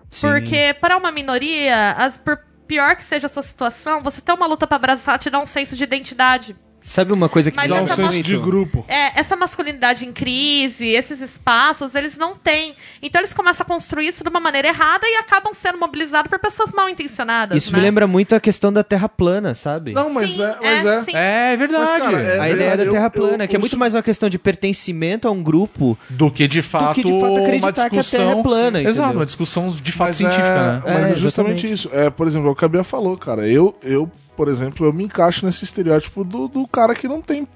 Sim. 0.08 0.28
Porque 0.28 0.76
para 0.80 0.96
uma 0.96 1.10
minoria, 1.10 1.92
as, 1.98 2.16
por 2.16 2.38
pior 2.68 2.94
que 2.94 3.02
seja 3.02 3.26
a 3.26 3.30
sua 3.30 3.42
situação, 3.42 4.02
você 4.04 4.20
ter 4.20 4.32
uma 4.32 4.46
luta 4.46 4.68
pra 4.68 4.76
abraçar 4.76 5.18
te 5.18 5.28
dá 5.30 5.40
um 5.40 5.46
senso 5.46 5.74
de 5.76 5.82
identidade. 5.82 6.54
Sabe 6.80 7.12
uma 7.12 7.28
coisa 7.28 7.50
que 7.50 7.56
Mas 7.56 7.68
me 7.68 7.74
Dá 7.76 7.82
um 7.82 7.86
senso 7.88 8.22
de 8.22 8.36
grupo. 8.36 8.84
É, 8.88 9.18
essa 9.20 9.36
masculinidade 9.36 10.06
em 10.06 10.12
crise, 10.12 10.86
esses 10.88 11.20
espaços, 11.20 11.94
eles 11.94 12.16
não 12.16 12.34
têm. 12.34 12.74
Então 13.02 13.20
eles 13.20 13.32
começam 13.34 13.64
a 13.64 13.66
construir 13.66 14.08
isso 14.08 14.24
de 14.24 14.30
uma 14.30 14.40
maneira 14.40 14.68
errada 14.68 15.06
e 15.06 15.14
acabam 15.16 15.52
sendo 15.52 15.78
mobilizados 15.78 16.28
por 16.30 16.38
pessoas 16.38 16.72
mal 16.72 16.88
intencionadas. 16.88 17.56
Isso 17.62 17.72
né? 17.72 17.78
me 17.78 17.84
lembra 17.84 18.06
muito 18.06 18.34
a 18.34 18.40
questão 18.40 18.72
da 18.72 18.82
Terra 18.82 19.08
plana, 19.08 19.54
sabe? 19.54 19.92
Não, 19.92 20.10
mas 20.10 20.32
Sim, 20.32 20.42
é. 20.42 20.56
Mas 20.60 20.86
é. 20.86 21.02
sim. 21.04 21.12
É 21.14 21.56
verdade. 21.56 21.90
Mas, 21.90 22.02
cara, 22.02 22.18
é- 22.20 22.40
a 22.40 22.50
ideia 22.50 22.76
da 22.76 22.84
eu- 22.84 22.90
Terra 22.92 23.06
eu- 23.06 23.10
plana, 23.10 23.46
que 23.46 23.54
é 23.54 23.58
eu 23.58 23.60
muito 23.60 23.76
mais 23.76 23.94
uma 23.94 24.02
questão 24.02 24.28
de 24.28 24.38
pertencimento 24.38 25.28
a 25.28 25.30
um 25.30 25.42
grupo. 25.42 25.98
Do 26.08 26.30
que 26.30 26.48
de 26.48 26.62
fato, 26.62 26.94
que, 26.94 27.04
de 27.04 27.20
fato, 27.20 27.32
uma 27.32 27.40
acreditar 27.40 27.72
que 27.72 27.80
a 27.80 28.00
discussão. 28.00 28.26
Terra 28.28 28.38
é 28.38 28.42
plana, 28.42 28.82
Exato, 28.82 29.18
uma 29.18 29.24
discussão 29.26 29.68
de 29.70 29.92
fato 29.92 30.08
Mas 30.08 30.16
científica, 30.16 30.46
é, 30.48 30.52
né? 30.72 30.82
Mas 30.86 31.08
É, 31.08 31.12
é, 31.12 31.14
justamente 31.14 31.70
isso. 31.70 31.90
É, 31.92 32.10
por 32.10 32.26
exemplo, 32.26 32.48
é 32.48 32.52
o 32.52 32.54
que 32.54 32.64
a 32.64 32.68
Bia 32.68 32.84
falou, 32.84 33.16
cara. 33.16 33.46
Eu, 33.46 33.76
eu, 33.82 34.10
por 34.36 34.48
exemplo, 34.48 34.86
eu 34.86 34.92
me 34.92 35.04
encaixo 35.04 35.44
nesse 35.44 35.64
estereótipo 35.64 36.24
do, 36.24 36.48
do 36.48 36.66
cara 36.66 36.94
que 36.94 37.06
não 37.08 37.20
tem 37.20 37.46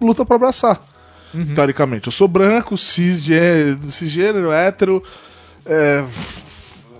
luta 0.00 0.24
pra 0.24 0.36
abraçar. 0.36 0.80
Uhum. 1.32 1.54
Teoricamente. 1.54 2.06
Eu 2.06 2.12
sou 2.12 2.28
branco, 2.28 2.76
cisgênero, 2.76 3.90
cisgênero 3.90 4.52
hétero, 4.52 5.02
é, 5.66 6.04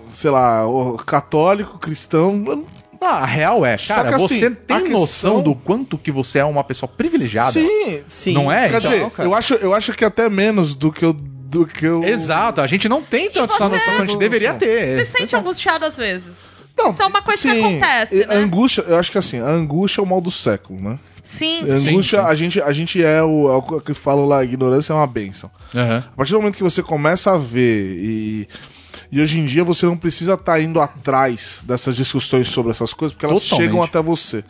sei 0.09 0.29
lá, 0.29 0.67
o- 0.67 0.97
católico, 0.97 1.77
cristão. 1.79 2.65
Ah, 3.01 3.19
a 3.19 3.25
real 3.25 3.65
é, 3.65 3.77
Só 3.77 3.95
cara, 3.95 4.09
que 4.09 4.15
assim, 4.15 4.39
você 4.39 4.49
tem 4.51 4.77
a 4.77 4.79
noção 4.81 5.35
questão- 5.35 5.41
do 5.43 5.53
quanto 5.55 5.97
que 5.97 6.11
você 6.11 6.39
é 6.39 6.45
uma 6.45 6.63
pessoa 6.63 6.89
privilegiada? 6.89 7.51
Sim, 7.51 8.01
Sim. 8.07 8.33
Não 8.33 8.51
é? 8.51 8.67
Quer 8.69 8.77
Então, 8.79 8.91
dizer, 8.91 9.09
cara. 9.11 9.29
eu 9.29 9.35
acho, 9.35 9.53
eu 9.55 9.73
acho 9.73 9.93
que 9.93 10.03
até 10.03 10.27
menos 10.29 10.73
do 10.75 10.91
que 10.91 11.05
eu. 11.05 11.13
Do 11.13 11.65
que 11.65 11.85
eu... 11.85 12.03
Exato, 12.03 12.59
a 12.59 12.67
gente 12.67 12.89
não 12.89 13.01
tem 13.01 13.29
tanto 13.29 13.53
essa 13.53 13.69
você- 13.69 13.75
noção 13.75 13.95
que 13.95 14.01
a 14.01 14.05
gente 14.07 14.17
deveria 14.17 14.53
ter. 14.55 15.05
Se 15.05 15.11
sente 15.19 15.35
angustiado 15.35 15.85
às 15.85 15.95
vezes. 15.95 16.54
Não, 16.77 16.91
Isso 16.91 17.01
é 17.01 17.05
uma 17.05 17.21
coisa 17.21 17.41
que 17.41 17.49
sim, 17.53 17.59
acontece, 17.77 18.15
e- 18.15 18.25
né? 18.27 18.35
Angústia, 18.35 18.81
eu 18.87 18.97
acho 18.97 19.11
que 19.11 19.17
assim, 19.17 19.39
a 19.39 19.47
angústia 19.49 20.01
é 20.01 20.03
o 20.03 20.07
mal 20.07 20.19
do 20.19 20.29
século, 20.31 20.79
né? 20.81 20.99
Sim, 21.23 21.61
sim. 21.79 21.89
angústia, 21.91 22.23
a 22.23 22.35
gente, 22.35 22.61
a 22.61 22.71
gente 22.71 23.01
é 23.03 23.23
o, 23.23 23.49
é 23.49 23.55
o 23.57 23.81
que 23.81 23.93
falam 23.93 24.25
lá, 24.25 24.39
a 24.39 24.43
ignorância 24.43 24.91
é 24.93 24.95
uma 24.95 25.07
bênção. 25.07 25.49
Aham. 25.73 26.03
A 26.11 26.15
partir 26.17 26.33
do 26.33 26.39
momento 26.39 26.57
que 26.57 26.63
você 26.63 26.83
começa 26.83 27.31
a 27.33 27.37
ver 27.37 27.97
e. 27.99 28.47
E 29.11 29.21
hoje 29.21 29.39
em 29.39 29.45
dia 29.45 29.63
você 29.63 29.85
não 29.85 29.95
precisa 29.95 30.33
estar 30.33 30.59
indo 30.59 30.81
atrás 30.81 31.61
dessas 31.63 31.95
discussões 31.95 32.49
sobre 32.49 32.71
essas 32.71 32.93
coisas, 32.93 33.13
porque 33.13 33.25
elas 33.25 33.41
Totalmente. 33.43 33.67
chegam 33.69 33.83
até 33.83 34.01
você. 34.01 34.43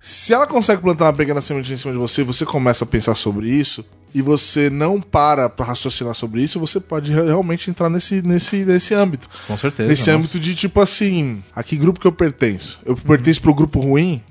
Se 0.00 0.32
ela 0.32 0.46
consegue 0.46 0.80
plantar 0.80 1.06
uma 1.06 1.12
pequena 1.12 1.40
semente 1.40 1.72
em 1.72 1.76
cima 1.76 1.92
de 1.92 1.98
você, 1.98 2.22
você 2.22 2.44
começa 2.46 2.84
a 2.84 2.86
pensar 2.86 3.14
sobre 3.14 3.48
isso, 3.48 3.84
e 4.14 4.22
você 4.22 4.70
não 4.70 5.00
para 5.00 5.48
pra 5.50 5.66
raciocinar 5.66 6.14
sobre 6.14 6.40
isso, 6.42 6.60
você 6.60 6.78
pode 6.78 7.12
re- 7.12 7.24
realmente 7.24 7.68
entrar 7.68 7.90
nesse, 7.90 8.22
nesse, 8.22 8.64
nesse 8.64 8.94
âmbito. 8.94 9.28
Com 9.46 9.58
certeza. 9.58 9.88
Nesse 9.88 10.02
nossa. 10.02 10.12
âmbito 10.12 10.38
de 10.38 10.54
tipo 10.54 10.80
assim, 10.80 11.42
a 11.54 11.62
que 11.64 11.76
grupo 11.76 11.98
que 11.98 12.06
eu 12.06 12.12
pertenço? 12.12 12.78
Eu 12.86 12.96
pertenço 12.96 13.42
pro 13.42 13.52
grupo 13.52 13.80
ruim? 13.80 14.22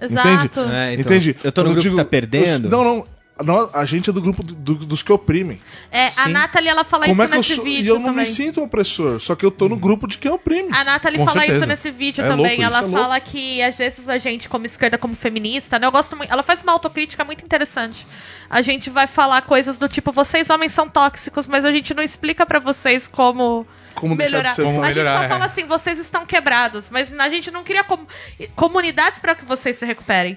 Exato. 0.00 0.28
Entende? 0.28 0.74
É, 0.74 0.94
então, 0.94 1.00
Entende? 1.12 1.36
Eu 1.44 1.52
tô 1.52 1.62
no 1.62 1.68
Quando 1.68 1.74
grupo 1.76 1.82
digo- 1.82 1.96
que 1.96 2.02
tá 2.04 2.08
perdendo. 2.10 2.66
eu- 2.66 2.70
não, 2.70 2.84
não. 2.84 3.04
Não, 3.42 3.70
A 3.72 3.84
gente 3.84 4.08
é 4.10 4.12
do 4.12 4.20
grupo 4.20 4.42
do- 4.42 4.54
do- 4.54 4.86
dos 4.86 5.02
que 5.02 5.10
oprimem. 5.10 5.60
É, 5.90 6.06
a 6.06 6.10
Sim. 6.10 6.28
Nathalie, 6.32 6.68
ela 6.68 6.84
fala 6.84 7.06
Como 7.06 7.14
isso 7.14 7.22
é 7.22 7.26
que 7.28 7.32
eu 7.34 7.38
nesse 7.38 7.54
sou? 7.56 7.64
vídeo 7.64 7.84
E 7.84 7.88
eu 7.88 7.94
não 7.98 8.10
também. 8.10 8.20
me 8.20 8.26
sinto 8.26 8.60
um 8.60 8.64
opressor, 8.64 9.18
só 9.20 9.34
que 9.34 9.44
eu 9.44 9.50
tô 9.50 9.68
no 9.68 9.76
grupo 9.76 10.06
de 10.06 10.18
quem 10.18 10.30
oprime. 10.30 10.68
A 10.70 10.84
Nathalie 10.84 11.18
Com 11.18 11.24
fala 11.26 11.38
certeza. 11.40 11.58
isso 11.58 11.66
nesse 11.66 11.90
vídeo 11.90 12.24
É 12.24 12.28
também. 12.28 12.46
louco, 12.58 12.62
ela 12.62 12.86
é 12.86 12.90
fala 12.90 13.20
que, 13.20 13.62
às 13.62 13.76
vezes, 13.78 14.08
a 14.08 14.18
gente, 14.18 14.48
como 14.48 14.66
esquerda, 14.66 14.98
como 14.98 15.14
feminista, 15.16 15.78
né? 15.78 15.86
Eu 15.86 15.90
gosto 15.92 16.14
muito. 16.16 16.30
Ela 16.32 16.42
faz 16.42 16.62
uma 16.62 16.72
autocrítica 16.72 17.24
muito 17.24 17.42
interessante. 17.44 18.06
A 18.50 18.60
gente 18.60 18.90
vai 18.90 19.06
falar 19.06 19.42
coisas 19.42 19.78
do 19.78 19.88
tipo, 19.88 20.12
vocês 20.12 20.48
homens 20.50 20.72
são 20.72 20.88
tóxicos, 20.88 21.48
mas 21.48 21.64
a 21.64 21.72
gente 21.72 21.94
não 21.94 22.02
explica 22.02 22.44
pra 22.46 22.58
vocês 22.60 23.08
como. 23.08 23.66
Como 23.94 24.14
deixar 24.16 24.28
de 24.28 24.32
melhorar. 24.36 24.54
ser 24.54 24.62
a 24.62 24.64
Como 24.64 24.76
gente 24.84 24.94
melhorar, 24.94 25.18
só 25.18 25.24
é. 25.24 25.28
fala 25.28 25.44
assim, 25.46 25.64
vocês 25.66 25.98
estão 25.98 26.24
quebrados, 26.26 26.90
mas 26.90 27.12
a 27.18 27.28
gente 27.28 27.50
não 27.50 27.62
cria 27.64 27.82
com- 27.84 28.06
comunidades 28.54 29.18
pra 29.18 29.34
que 29.34 29.44
vocês 29.44 29.76
se 29.78 29.84
recuperem. 29.86 30.36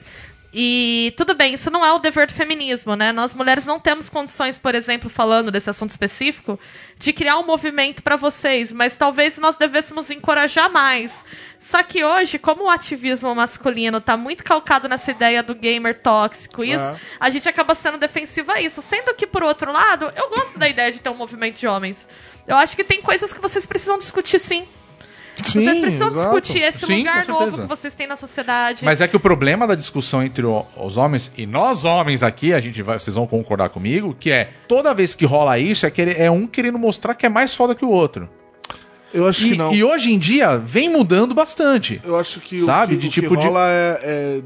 E 0.58 1.14
tudo 1.18 1.34
bem, 1.34 1.54
isso 1.54 1.70
não 1.70 1.86
é 1.86 1.92
o 1.92 2.00
dever 2.00 2.28
do 2.28 2.34
feminismo, 2.34 2.96
né? 2.96 3.12
Nós 3.12 3.36
mulheres 3.36 3.66
não 3.66 3.78
temos 3.78 4.08
condições, 4.08 4.58
por 4.58 4.74
exemplo, 4.74 5.10
falando 5.10 5.52
desse 5.52 5.70
assunto 5.70 5.90
específico, 5.92 6.58
de 6.98 7.12
criar 7.12 7.38
um 7.38 7.46
movimento 7.46 8.02
pra 8.02 8.16
vocês, 8.16 8.72
mas 8.72 8.96
talvez 8.96 9.38
nós 9.38 9.58
devêssemos 9.58 10.10
encorajar 10.10 10.72
mais. 10.72 11.12
Só 11.60 11.84
que 11.84 12.06
hoje, 12.06 12.40
como 12.40 12.64
o 12.64 12.70
ativismo 12.70 13.36
masculino 13.36 14.00
tá 14.00 14.16
muito 14.16 14.46
calcado 14.46 14.88
nessa 14.88 15.12
ideia 15.12 15.44
do 15.44 15.54
gamer 15.54 16.02
tóxico, 16.02 16.64
isso, 16.64 16.80
É. 16.82 16.96
a 17.20 17.30
gente 17.30 17.50
acaba 17.50 17.76
sendo 17.76 17.98
defensiva 17.98 18.54
a 18.54 18.62
isso. 18.62 18.82
Sendo 18.82 19.14
que, 19.14 19.28
por 19.28 19.44
outro 19.44 19.74
lado, 19.74 20.10
eu 20.16 20.30
gosto 20.30 20.58
da 20.58 20.70
ideia 20.70 20.90
de 20.90 21.02
ter 21.02 21.10
um 21.10 21.16
movimento 21.18 21.60
de 21.60 21.68
homens. 21.68 22.08
Eu 22.48 22.56
acho 22.56 22.78
que 22.78 22.84
tem 22.86 23.02
coisas 23.02 23.34
que 23.34 23.42
vocês 23.42 23.66
precisam 23.66 23.98
discutir 23.98 24.40
sim. 24.40 24.66
Sim, 25.44 25.62
vocês 25.66 25.80
precisam 25.82 26.08
exato. 26.08 26.40
discutir 26.42 26.62
esse 26.64 26.86
Sim, 26.86 26.98
lugar 27.00 27.28
novo 27.28 27.62
que 27.62 27.68
vocês 27.68 27.94
têm 27.94 28.08
na 28.08 28.16
sociedade. 28.16 28.86
Mas 28.86 29.02
é 29.02 29.08
que 29.08 29.16
o 29.16 29.20
problema 29.20 29.68
da 29.68 29.76
discussão 29.76 30.24
entre 30.24 30.46
o- 30.46 30.66
os 30.78 30.98
homens, 30.98 31.32
e 31.38 31.46
nós 31.46 31.84
homens 31.86 32.24
aqui, 32.24 32.54
a 32.54 32.60
gente 32.60 32.82
vai, 32.82 32.98
vocês 33.00 33.16
vão 33.16 33.28
concordar 33.28 33.70
comigo, 33.70 34.16
que 34.20 34.32
é 34.32 34.50
toda 34.68 34.94
vez 34.94 35.14
que 35.14 35.26
rola 35.26 35.60
isso, 35.60 35.86
é, 35.86 35.92
querer, 35.92 36.20
é 36.20 36.32
um 36.32 36.48
querendo 36.48 36.80
mostrar 36.80 37.16
que 37.16 37.26
é 37.26 37.30
mais 37.30 37.54
foda 37.54 37.76
que 37.76 37.84
o 37.84 37.90
outro. 37.90 38.30
Eu 39.14 39.28
acho 39.28 39.44
que 39.46 39.54
E, 39.54 39.58
não. 39.58 39.74
e 39.74 39.84
hoje 39.84 40.12
em 40.14 40.20
dia 40.20 40.58
vem 40.58 40.90
mudando 40.90 41.34
bastante. 41.34 42.02
Eu 42.04 42.20
acho 42.20 42.40
que 42.42 42.58
Sabe? 42.60 42.96
o 42.96 42.98
que, 42.98 43.02
De 43.04 43.08
o 43.08 43.12
que 43.12 43.22
tipo 43.22 43.38
de- 43.38 43.48
é, 43.48 44.00
é- 44.04 44.42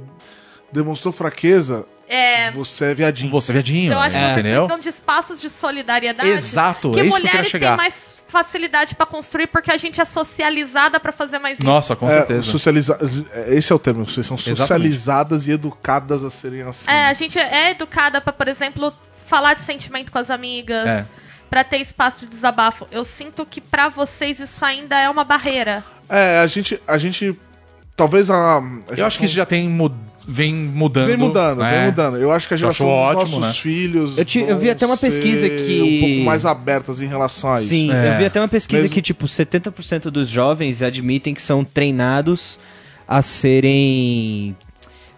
Demonstrou 0.71 1.11
fraqueza, 1.11 1.85
É, 2.07 2.51
você 2.51 2.85
é 2.85 2.93
viadinho. 2.93 3.31
Você 3.31 3.51
viadinho, 3.51 3.91
eu 3.93 3.99
acho 3.99 4.15
que 4.15 4.21
vocês 4.21 4.31
entendeu? 4.33 4.61
precisam 4.67 4.79
de 4.79 4.89
espaços 4.89 5.41
de 5.41 5.49
solidariedade. 5.49 6.29
Exato, 6.29 6.91
que 6.91 6.99
é 6.99 7.05
isso 7.05 7.15
que 7.17 7.21
eu 7.21 7.25
mulheres 7.25 7.31
quero 7.39 7.49
chegar. 7.49 7.69
têm 7.69 7.77
mais 7.77 8.18
facilidade 8.29 8.95
pra 8.95 9.05
construir 9.05 9.47
porque 9.47 9.71
a 9.71 9.77
gente 9.77 9.99
é 9.99 10.05
socializada 10.05 10.99
pra 10.99 11.11
fazer 11.11 11.39
mais 11.39 11.57
isso. 11.57 11.65
Nossa, 11.67 11.95
com 11.95 12.07
É, 12.07 12.11
certeza. 12.11 12.41
socializa... 12.43 12.97
Esse 13.47 13.71
é 13.73 13.75
o 13.75 13.79
termo, 13.79 14.05
vocês 14.05 14.25
são 14.25 14.35
Exatamente. 14.35 14.57
socializadas 14.59 15.47
e 15.47 15.51
educadas 15.51 16.23
a 16.23 16.29
serem 16.29 16.61
assim. 16.61 16.89
É, 16.89 17.05
a 17.07 17.13
gente 17.13 17.37
é 17.37 17.71
educada 17.71 18.21
pra, 18.21 18.31
por 18.31 18.47
exemplo, 18.47 18.93
falar 19.25 19.55
de 19.55 19.61
sentimento 19.61 20.11
com 20.11 20.17
as 20.19 20.29
amigas, 20.29 20.85
É. 20.85 21.05
pra 21.49 21.63
ter 21.63 21.77
espaço 21.77 22.19
de 22.21 22.27
desabafo. 22.27 22.87
Eu 22.91 23.03
sinto 23.03 23.45
que 23.45 23.59
pra 23.59 23.89
vocês 23.89 24.39
isso 24.39 24.63
ainda 24.63 24.97
é 24.97 25.09
uma 25.09 25.23
barreira. 25.23 25.83
É, 26.07 26.39
a 26.39 26.47
gente. 26.47 26.81
A 26.87 26.97
gente. 26.97 27.37
Talvez 27.95 28.29
a. 28.29 28.57
a 28.59 28.61
Eu 28.95 29.05
acho 29.05 29.19
que 29.19 29.25
isso 29.25 29.35
já 29.35 29.45
tem 29.45 29.67
mu- 29.69 29.93
vem 30.31 30.53
mudando. 30.53 31.07
Vem 31.07 31.17
mudando, 31.17 31.59
né? 31.59 31.77
vem 31.77 31.85
mudando. 31.87 32.17
Eu 32.17 32.31
acho 32.31 32.47
que 32.47 32.53
a 32.53 32.57
geração 32.57 32.85
dos 32.87 32.95
ótimo, 32.95 33.39
nossos 33.39 33.55
né? 33.57 33.61
filhos. 33.61 34.17
Eu 34.17 34.23
te- 34.25 34.39
eu 34.39 34.57
vi 34.57 34.69
até 34.69 34.85
uma 34.85 34.95
pesquisa 34.97 35.49
que- 35.49 35.81
Um 35.81 35.99
pouco 35.99 36.25
mais 36.25 36.45
abertas 36.45 37.01
em 37.01 37.07
relação 37.07 37.51
a 37.53 37.59
isso. 37.59 37.69
Sim, 37.69 37.91
É. 37.91 38.13
eu 38.13 38.17
vi 38.19 38.25
até 38.25 38.39
uma 38.39 38.47
pesquisa 38.47 38.83
Mesmo- 38.83 38.93
que, 38.93 39.01
tipo, 39.01 39.27
70% 39.27 40.11
dos 40.11 40.29
jovens 40.29 40.81
admitem 40.83 41.33
que 41.33 41.41
são 41.41 41.63
treinados 41.65 42.59
a 43.07 43.21
serem. 43.21 44.55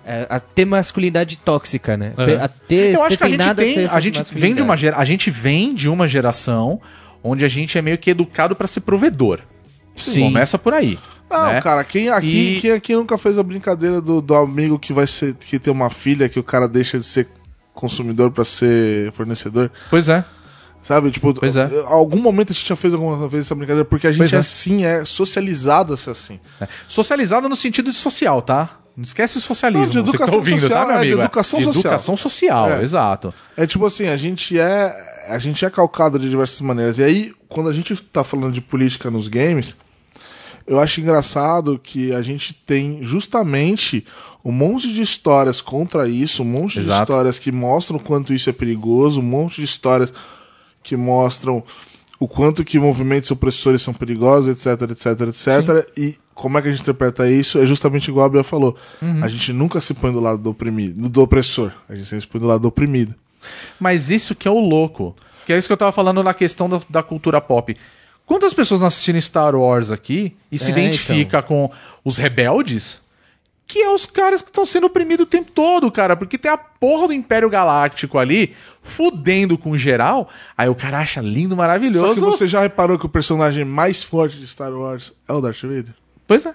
é, 0.04 0.26
a 0.30 0.40
ter 0.40 0.66
masculinidade 0.66 1.38
tóxica, 1.38 1.96
né? 1.96 2.14
Uhum. 2.18 2.44
A 2.44 2.48
ter, 2.48 2.96
Eu 2.96 3.04
acho 3.04 3.18
que 3.20 3.24
a 3.24 3.28
gente 3.30 3.54
tem, 3.56 3.84
essa 3.84 3.96
a 3.96 4.00
gente 4.00 4.24
vem 4.34 4.56
de 4.56 4.64
uma 4.64 4.76
gera, 4.76 4.98
a 4.98 5.06
gente 5.06 5.30
vem 5.30 5.76
de 5.76 5.88
uma 5.88 6.08
geração 6.08 6.82
onde 7.24 7.46
a 7.46 7.48
gente 7.48 7.78
é 7.78 7.84
meio 7.84 8.00
que 8.00 8.10
educado 8.10 8.56
pra 8.56 8.68
ser 8.68 8.80
provedor. 8.82 9.42
Sim. 9.96 10.22
Começa 10.22 10.58
por 10.58 10.74
aí. 10.74 10.98
Não, 11.32 11.54
né? 11.54 11.62
cara, 11.62 11.84
quem 11.84 12.10
aqui, 12.10 12.58
E- 12.58 12.62
quem 12.62 12.72
aqui 12.72 12.96
nunca 12.96 13.18
fez 13.18 13.38
a 13.38 13.44
brincadeira 13.44 14.02
do, 14.02 14.22
do 14.22 14.36
amigo 14.36 14.78
que 14.78 14.92
vai 14.94 15.08
ser. 15.08 15.34
que 15.36 15.58
tem 15.58 15.72
uma 15.74 15.90
filha 15.90 16.28
que 16.30 16.40
o 16.40 16.44
cara 16.44 16.68
deixa 16.68 17.00
de 17.00 17.06
ser 17.06 17.28
consumidor 17.74 18.32
pra 18.32 18.44
ser 18.46 19.12
fornecedor? 19.14 19.72
Pois 19.90 20.10
é. 20.10 20.24
Sabe? 20.84 21.12
Tipo, 21.12 21.34
Pois 21.34 21.56
é. 21.56 21.70
algum 21.86 22.20
momento 22.20 22.52
a 22.52 22.54
gente 22.56 22.68
já 22.68 22.76
fez 22.76 22.94
alguma 22.94 23.28
vez 23.28 23.46
essa 23.46 23.54
brincadeira, 23.54 23.86
porque 23.86 24.08
a 24.08 24.12
gente 24.12 24.18
Pois 24.20 24.34
é 24.34 24.38
é. 24.38 24.40
assim, 24.40 24.84
é 24.84 25.06
socializado 25.06 25.94
a 25.94 25.98
ser 25.98 26.10
assim. 26.10 26.40
Socializado 26.88 27.48
no 27.48 27.56
sentido 27.56 27.92
de 27.92 27.96
social, 27.98 28.42
tá? 28.42 28.78
Não 28.98 29.04
esquece 29.04 29.38
o 29.38 29.42
socialismo. 29.42 29.86
Não, 29.86 29.92
de 30.04 30.04
tá 30.04 30.10
educação 30.10 30.36
ouvindo, 30.36 30.60
social, 30.60 30.80
tá, 30.82 30.88
meu 30.88 30.98
é, 30.98 31.02
de 31.06 31.12
educação 31.12 31.60
de 31.60 31.66
social. 31.66 31.82
educação 31.84 32.18
social, 32.18 32.70
É. 32.72 32.84
exato. 32.84 33.34
É 33.56 33.66
tipo 33.68 33.86
assim, 33.86 34.08
a 34.08 34.18
gente 34.18 34.60
é. 34.60 34.94
A 35.30 35.38
gente 35.38 35.64
é 35.64 35.70
calcado 35.70 36.18
de 36.20 36.28
diversas 36.30 36.60
maneiras. 36.62 36.98
E 36.98 37.04
aí, 37.04 37.32
quando 37.48 37.70
a 37.70 37.74
gente 37.74 37.96
tá 37.96 38.24
falando 38.24 38.52
de 38.52 38.60
política 38.60 39.10
nos 39.12 39.28
games, 39.30 39.76
eu 40.66 40.80
acho 40.80 41.02
engraçado 41.02 41.80
que 41.82 42.14
a 42.14 42.22
gente 42.22 42.54
tem 42.54 43.04
justamente 43.04 44.06
um 44.44 44.52
monte 44.52 44.92
de 44.92 45.02
histórias 45.02 45.62
contra 45.62 46.08
isso, 46.08 46.42
um 46.42 46.46
monte 46.46 46.74
de 46.74 46.80
Exato. 46.82 47.04
histórias 47.04 47.40
que 47.40 47.52
mostram 47.52 47.98
o 47.98 48.02
quanto 48.02 48.34
isso 48.34 48.50
é 48.50 48.54
perigoso, 48.54 49.20
um 49.20 49.24
monte 49.24 49.58
de 49.58 49.66
histórias 49.66 50.14
que 50.84 50.96
mostram 50.98 51.64
o 52.20 52.28
quanto 52.28 52.64
que 52.64 52.80
movimentos 52.80 53.32
opressores 53.32 53.82
são 53.82 53.94
perigosos, 53.94 54.48
etc, 54.48 54.92
etc, 54.92 55.22
etc. 55.28 55.92
E 55.98 56.18
como 56.34 56.58
é 56.58 56.62
que 56.62 56.68
a 56.68 56.72
gente 56.72 56.82
interpreta 56.82 57.30
isso? 57.30 57.60
É 57.60 57.66
justamente 57.66 58.10
igual 58.10 58.26
a 58.26 58.30
Bia 58.30 58.44
falou. 58.44 58.76
Uhum. 59.02 59.24
A 59.24 59.28
gente 59.28 59.52
nunca 59.52 59.82
se 59.82 59.94
põe 59.94 60.12
do 60.12 60.20
lado 60.20 60.38
do 60.38 60.52
oprimido, 60.52 61.10
do 61.10 61.22
opressor. 61.22 61.72
A 61.90 61.96
gente 61.96 62.08
sempre 62.08 62.22
se 62.22 62.28
põe 62.28 62.40
do 62.40 62.48
lado 62.48 62.62
do 62.62 62.68
oprimido. 62.68 63.16
Mas 63.80 64.12
isso 64.12 64.36
que 64.36 64.48
é 64.48 64.52
o 64.52 64.60
louco. 64.60 65.16
Que 65.46 65.54
é 65.54 65.58
isso 65.58 65.68
que 65.68 65.74
eu 65.74 65.78
tava 65.78 65.92
falando 65.92 66.24
na 66.24 66.34
questão 66.34 66.70
da, 66.70 66.80
da 66.90 67.02
cultura 67.02 67.42
pop. 67.42 67.76
Quantas 68.32 68.54
pessoas 68.54 68.80
não 68.80 68.88
assistiram 68.88 69.20
Star 69.20 69.54
Wars 69.56 69.92
aqui 69.92 70.34
e 70.50 70.58
se 70.58 70.70
É, 70.70 70.72
identifica 70.72 71.42
com 71.42 71.70
os 72.02 72.18
rebeldes? 72.18 73.02
Que 73.68 73.80
é 73.80 73.90
os 73.90 74.06
caras 74.06 74.42
que 74.42 74.48
estão 74.48 74.66
sendo 74.66 74.88
oprimidos 74.88 75.26
o 75.26 75.30
tempo 75.30 75.52
todo, 75.52 75.92
cara. 75.92 76.16
Porque 76.16 76.38
tem 76.38 76.50
a 76.50 76.56
porra 76.56 77.08
do 77.08 77.14
Império 77.14 77.50
Galáctico 77.50 78.18
ali, 78.18 78.56
fudendo 78.82 79.58
com 79.58 79.78
geral. 79.78 80.30
Aí 80.58 80.70
o 80.70 80.76
cara 80.76 81.00
acha 81.00 81.20
lindo, 81.20 81.50
Só 81.50 81.56
maravilhoso. 81.58 82.14
que 82.14 82.20
você 82.22 82.48
já 82.48 82.62
reparou 82.62 82.98
que 82.98 83.06
o 83.06 83.10
personagem 83.10 83.66
mais 83.66 84.02
forte 84.02 84.38
de 84.38 84.48
Star 84.48 84.72
Wars 84.72 85.12
é 85.28 85.34
o 85.34 85.42
Darth 85.42 85.62
Vader? 85.64 85.94
Pois 86.26 86.46
é. 86.46 86.54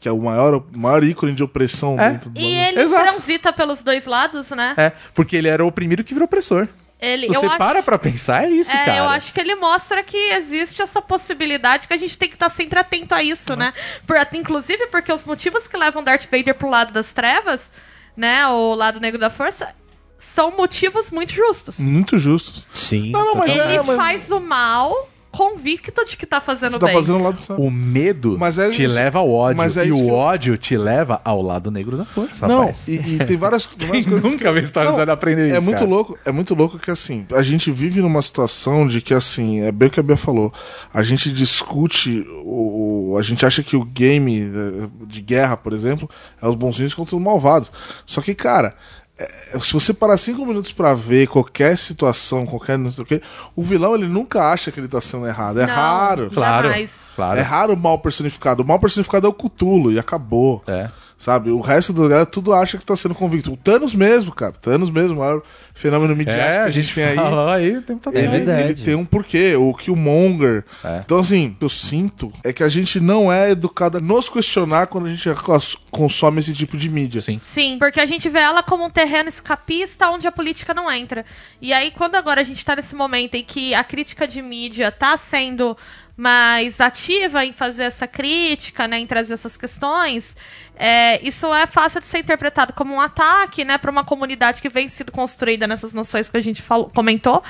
Que 0.00 0.08
é 0.08 0.12
o 0.12 0.20
maior, 0.20 0.54
o 0.56 0.66
maior 0.78 1.04
ícone 1.04 1.32
de 1.32 1.44
opressão 1.44 1.98
É. 1.98 2.10
dentro 2.10 2.30
do 2.30 2.40
E 2.40 2.44
ele 2.44 2.80
Exato. 2.80 3.04
transita 3.04 3.52
pelos 3.52 3.84
dois 3.84 4.04
lados, 4.04 4.50
né? 4.50 4.74
É, 4.76 4.90
porque 5.14 5.36
ele 5.36 5.46
era 5.46 5.64
o 5.64 5.68
oprimido 5.68 6.02
que 6.02 6.12
virou 6.12 6.26
opressor. 6.26 6.66
Ele, 7.04 7.26
Se 7.26 7.34
você 7.34 7.44
eu 7.46 7.48
acho- 7.50 7.58
para 7.58 7.82
pra 7.82 7.98
pensar, 7.98 8.44
é 8.44 8.50
isso, 8.50 8.70
É, 8.72 8.84
cara. 8.84 8.98
eu 8.98 9.04
acho 9.08 9.32
que 9.32 9.40
ele 9.40 9.54
mostra 9.54 10.02
que 10.02 10.16
existe 10.16 10.80
essa 10.82 11.02
possibilidade 11.02 11.86
que 11.86 11.94
a 11.94 11.96
gente 11.98 12.16
tem 12.18 12.28
que 12.28 12.34
estar 12.36 12.50
sempre 12.50 12.78
atento 12.78 13.14
a 13.14 13.22
isso, 13.22 13.54
né? 13.56 13.72
Por, 14.06 14.16
inclusive 14.34 14.86
porque 14.86 15.12
os 15.12 15.24
motivos 15.24 15.66
que 15.66 15.76
levam 15.76 16.02
Darth 16.02 16.24
Vader 16.30 16.54
pro 16.54 16.68
lado 16.68 16.92
das 16.92 17.12
trevas, 17.12 17.70
né, 18.16 18.46
o 18.48 18.74
lado 18.74 19.00
negro 19.00 19.20
da 19.20 19.30
força, 19.30 19.74
são 20.18 20.50
motivos 20.56 21.10
muito 21.10 21.32
justos. 21.32 21.78
Muito 21.78 22.18
justo. 22.18 22.66
Sim. 22.74 23.10
Não, 23.10 23.24
não, 23.26 23.34
mas 23.34 23.52
total. 23.52 23.68
Ele 23.68 23.76
é, 23.76 23.82
mas- 23.82 23.96
faz 23.96 24.30
o 24.30 24.40
mal 24.40 25.08
convicto 25.36 26.04
de 26.04 26.16
que 26.16 26.24
tá 26.26 26.40
fazendo 26.40 26.78
tá 26.78 26.86
bem. 26.86 26.94
fazendo 26.94 27.18
o 27.18 27.22
lado 27.22 27.40
certo. 27.40 27.60
O 27.60 27.70
medo 27.70 28.36
Mas 28.38 28.56
é 28.58 28.70
te 28.70 28.84
isso- 28.84 28.94
leva 28.94 29.18
ao 29.18 29.30
ódio. 29.30 29.56
mas 29.56 29.76
é 29.76 29.86
e 29.86 29.92
o 29.92 29.96
que 29.96 30.00
eu- 30.02 30.08
ódio 30.10 30.56
te 30.56 30.76
leva 30.76 31.20
ao 31.24 31.42
lado 31.42 31.70
negro 31.70 31.96
da 31.96 32.04
força, 32.04 32.46
Não, 32.46 32.60
rapaz. 32.60 32.86
e, 32.88 32.94
e 32.94 33.24
tem 33.24 33.36
várias, 33.36 33.66
várias 33.76 34.04
coisas. 34.06 34.22
nunca 34.22 34.66
Star 34.66 34.86
Wars 34.92 35.06
Não, 35.06 35.12
aprender 35.14 35.50
É 35.50 35.58
isso, 35.58 35.62
muito 35.66 35.78
cara. 35.78 35.90
louco, 35.90 36.18
é 36.24 36.30
muito 36.32 36.54
louco 36.54 36.78
que 36.78 36.90
assim, 36.90 37.26
a 37.32 37.42
gente 37.42 37.70
vive 37.70 38.00
numa 38.00 38.22
situação 38.22 38.86
de 38.86 39.00
que 39.00 39.12
assim, 39.14 39.60
é 39.62 39.72
bem 39.72 39.88
o 39.88 39.90
que 39.90 40.00
a 40.00 40.02
Bia 40.02 40.16
falou. 40.16 40.52
A 40.92 41.02
gente 41.02 41.30
discute 41.32 42.24
o, 42.44 43.16
a 43.18 43.22
gente 43.22 43.44
acha 43.44 43.62
que 43.62 43.76
o 43.76 43.84
game 43.84 44.40
eh, 44.42 44.88
de 45.06 45.20
guerra, 45.20 45.56
por 45.56 45.72
exemplo, 45.72 46.08
é 46.40 46.48
os 46.48 46.54
bonzinhos 46.54 46.94
contra 46.94 47.16
os 47.16 47.22
malvados. 47.22 47.70
Só 48.06 48.20
que, 48.20 48.34
cara, 48.34 48.74
é, 49.16 49.28
se 49.60 49.72
você 49.72 49.94
parar 49.94 50.16
cinco 50.18 50.44
minutos 50.44 50.72
pra 50.72 50.92
ver 50.92 51.28
qualquer 51.28 51.78
situação, 51.78 52.44
qualquer 52.44 52.76
não 52.76 52.90
sei 52.90 53.04
o 53.04 53.06
quê, 53.06 53.22
o 53.54 53.62
vilão 53.62 53.94
ele 53.94 54.08
nunca 54.08 54.50
acha 54.50 54.72
que 54.72 54.80
ele 54.80 54.88
tá 54.88 55.00
sendo 55.00 55.26
errado. 55.26 55.60
É 55.60 55.66
Não, 55.66 55.74
raro. 55.74 56.30
Claro, 56.32 56.68
Jamais. 56.68 56.90
claro. 57.14 57.38
É 57.38 57.42
raro 57.42 57.74
o 57.74 57.76
mal 57.76 57.98
personificado. 58.00 58.62
O 58.62 58.66
mal 58.66 58.80
personificado 58.80 59.26
é 59.26 59.30
o 59.30 59.32
Cthulhu 59.32 59.92
e 59.92 59.98
acabou. 59.98 60.62
É. 60.66 60.90
Sabe? 61.24 61.50
O 61.50 61.60
resto 61.62 61.90
da 61.94 62.02
galera 62.02 62.26
tudo 62.26 62.52
acha 62.52 62.76
que 62.76 62.84
tá 62.84 62.94
sendo 62.94 63.14
convicto. 63.14 63.50
O 63.50 63.56
Thanos 63.56 63.94
mesmo, 63.94 64.30
cara. 64.30 64.52
Thanos 64.52 64.90
mesmo, 64.90 65.16
o 65.16 65.20
maior 65.20 65.40
fenômeno 65.72 66.14
midiático 66.14 66.46
É, 66.50 66.62
que 66.64 66.68
a 66.68 66.70
gente 66.70 66.94
tem 66.94 67.02
aí. 67.04 67.16
falou 67.16 67.48
aí, 67.48 67.78
o 67.78 67.82
tempo 67.82 68.00
tá 68.00 68.10
É 68.18 68.28
verdade. 68.28 68.62
Ele 68.62 68.74
tem 68.74 68.94
um 68.94 69.06
porquê, 69.06 69.56
o 69.56 69.72
Killmonger. 69.72 70.66
É. 70.84 71.00
Então, 71.02 71.18
assim, 71.18 71.48
o 71.48 71.54
que 71.54 71.64
eu 71.64 71.68
sinto 71.70 72.30
é 72.44 72.52
que 72.52 72.62
a 72.62 72.68
gente 72.68 73.00
não 73.00 73.32
é 73.32 73.52
educado 73.52 73.96
a 73.96 74.00
nos 74.02 74.28
questionar 74.28 74.86
quando 74.88 75.06
a 75.06 75.10
gente 75.14 75.32
cons- 75.42 75.78
consome 75.90 76.40
esse 76.40 76.52
tipo 76.52 76.76
de 76.76 76.90
mídia. 76.90 77.22
Sim. 77.22 77.40
Sim, 77.42 77.78
porque 77.78 78.00
a 78.00 78.06
gente 78.06 78.28
vê 78.28 78.40
ela 78.40 78.62
como 78.62 78.84
um 78.84 78.90
terreno 78.90 79.30
escapista 79.30 80.10
onde 80.10 80.26
a 80.26 80.32
política 80.32 80.74
não 80.74 80.92
entra. 80.92 81.24
E 81.58 81.72
aí, 81.72 81.90
quando 81.90 82.16
agora 82.16 82.42
a 82.42 82.44
gente 82.44 82.62
tá 82.62 82.76
nesse 82.76 82.94
momento 82.94 83.34
em 83.34 83.42
que 83.42 83.74
a 83.74 83.82
crítica 83.82 84.28
de 84.28 84.42
mídia 84.42 84.92
tá 84.92 85.16
sendo 85.16 85.74
mais 86.16 86.80
ativa 86.80 87.44
em 87.44 87.52
fazer 87.52 87.84
essa 87.84 88.06
crítica, 88.06 88.86
né, 88.86 88.98
em 88.98 89.06
trazer 89.06 89.34
essas 89.34 89.56
questões, 89.56 90.36
é, 90.76 91.20
isso 91.26 91.52
é 91.52 91.66
fácil 91.66 92.00
de 92.00 92.06
ser 92.06 92.18
interpretado 92.18 92.72
como 92.72 92.94
um 92.94 93.00
ataque, 93.00 93.64
né, 93.64 93.78
para 93.78 93.90
uma 93.90 94.04
comunidade 94.04 94.62
que 94.62 94.68
vem 94.68 94.88
sendo 94.88 95.10
construída 95.10 95.66
nessas 95.66 95.92
noções 95.92 96.28
que 96.28 96.36
a 96.36 96.40
gente 96.40 96.62
falou, 96.62 96.90
comentou. 96.94 97.42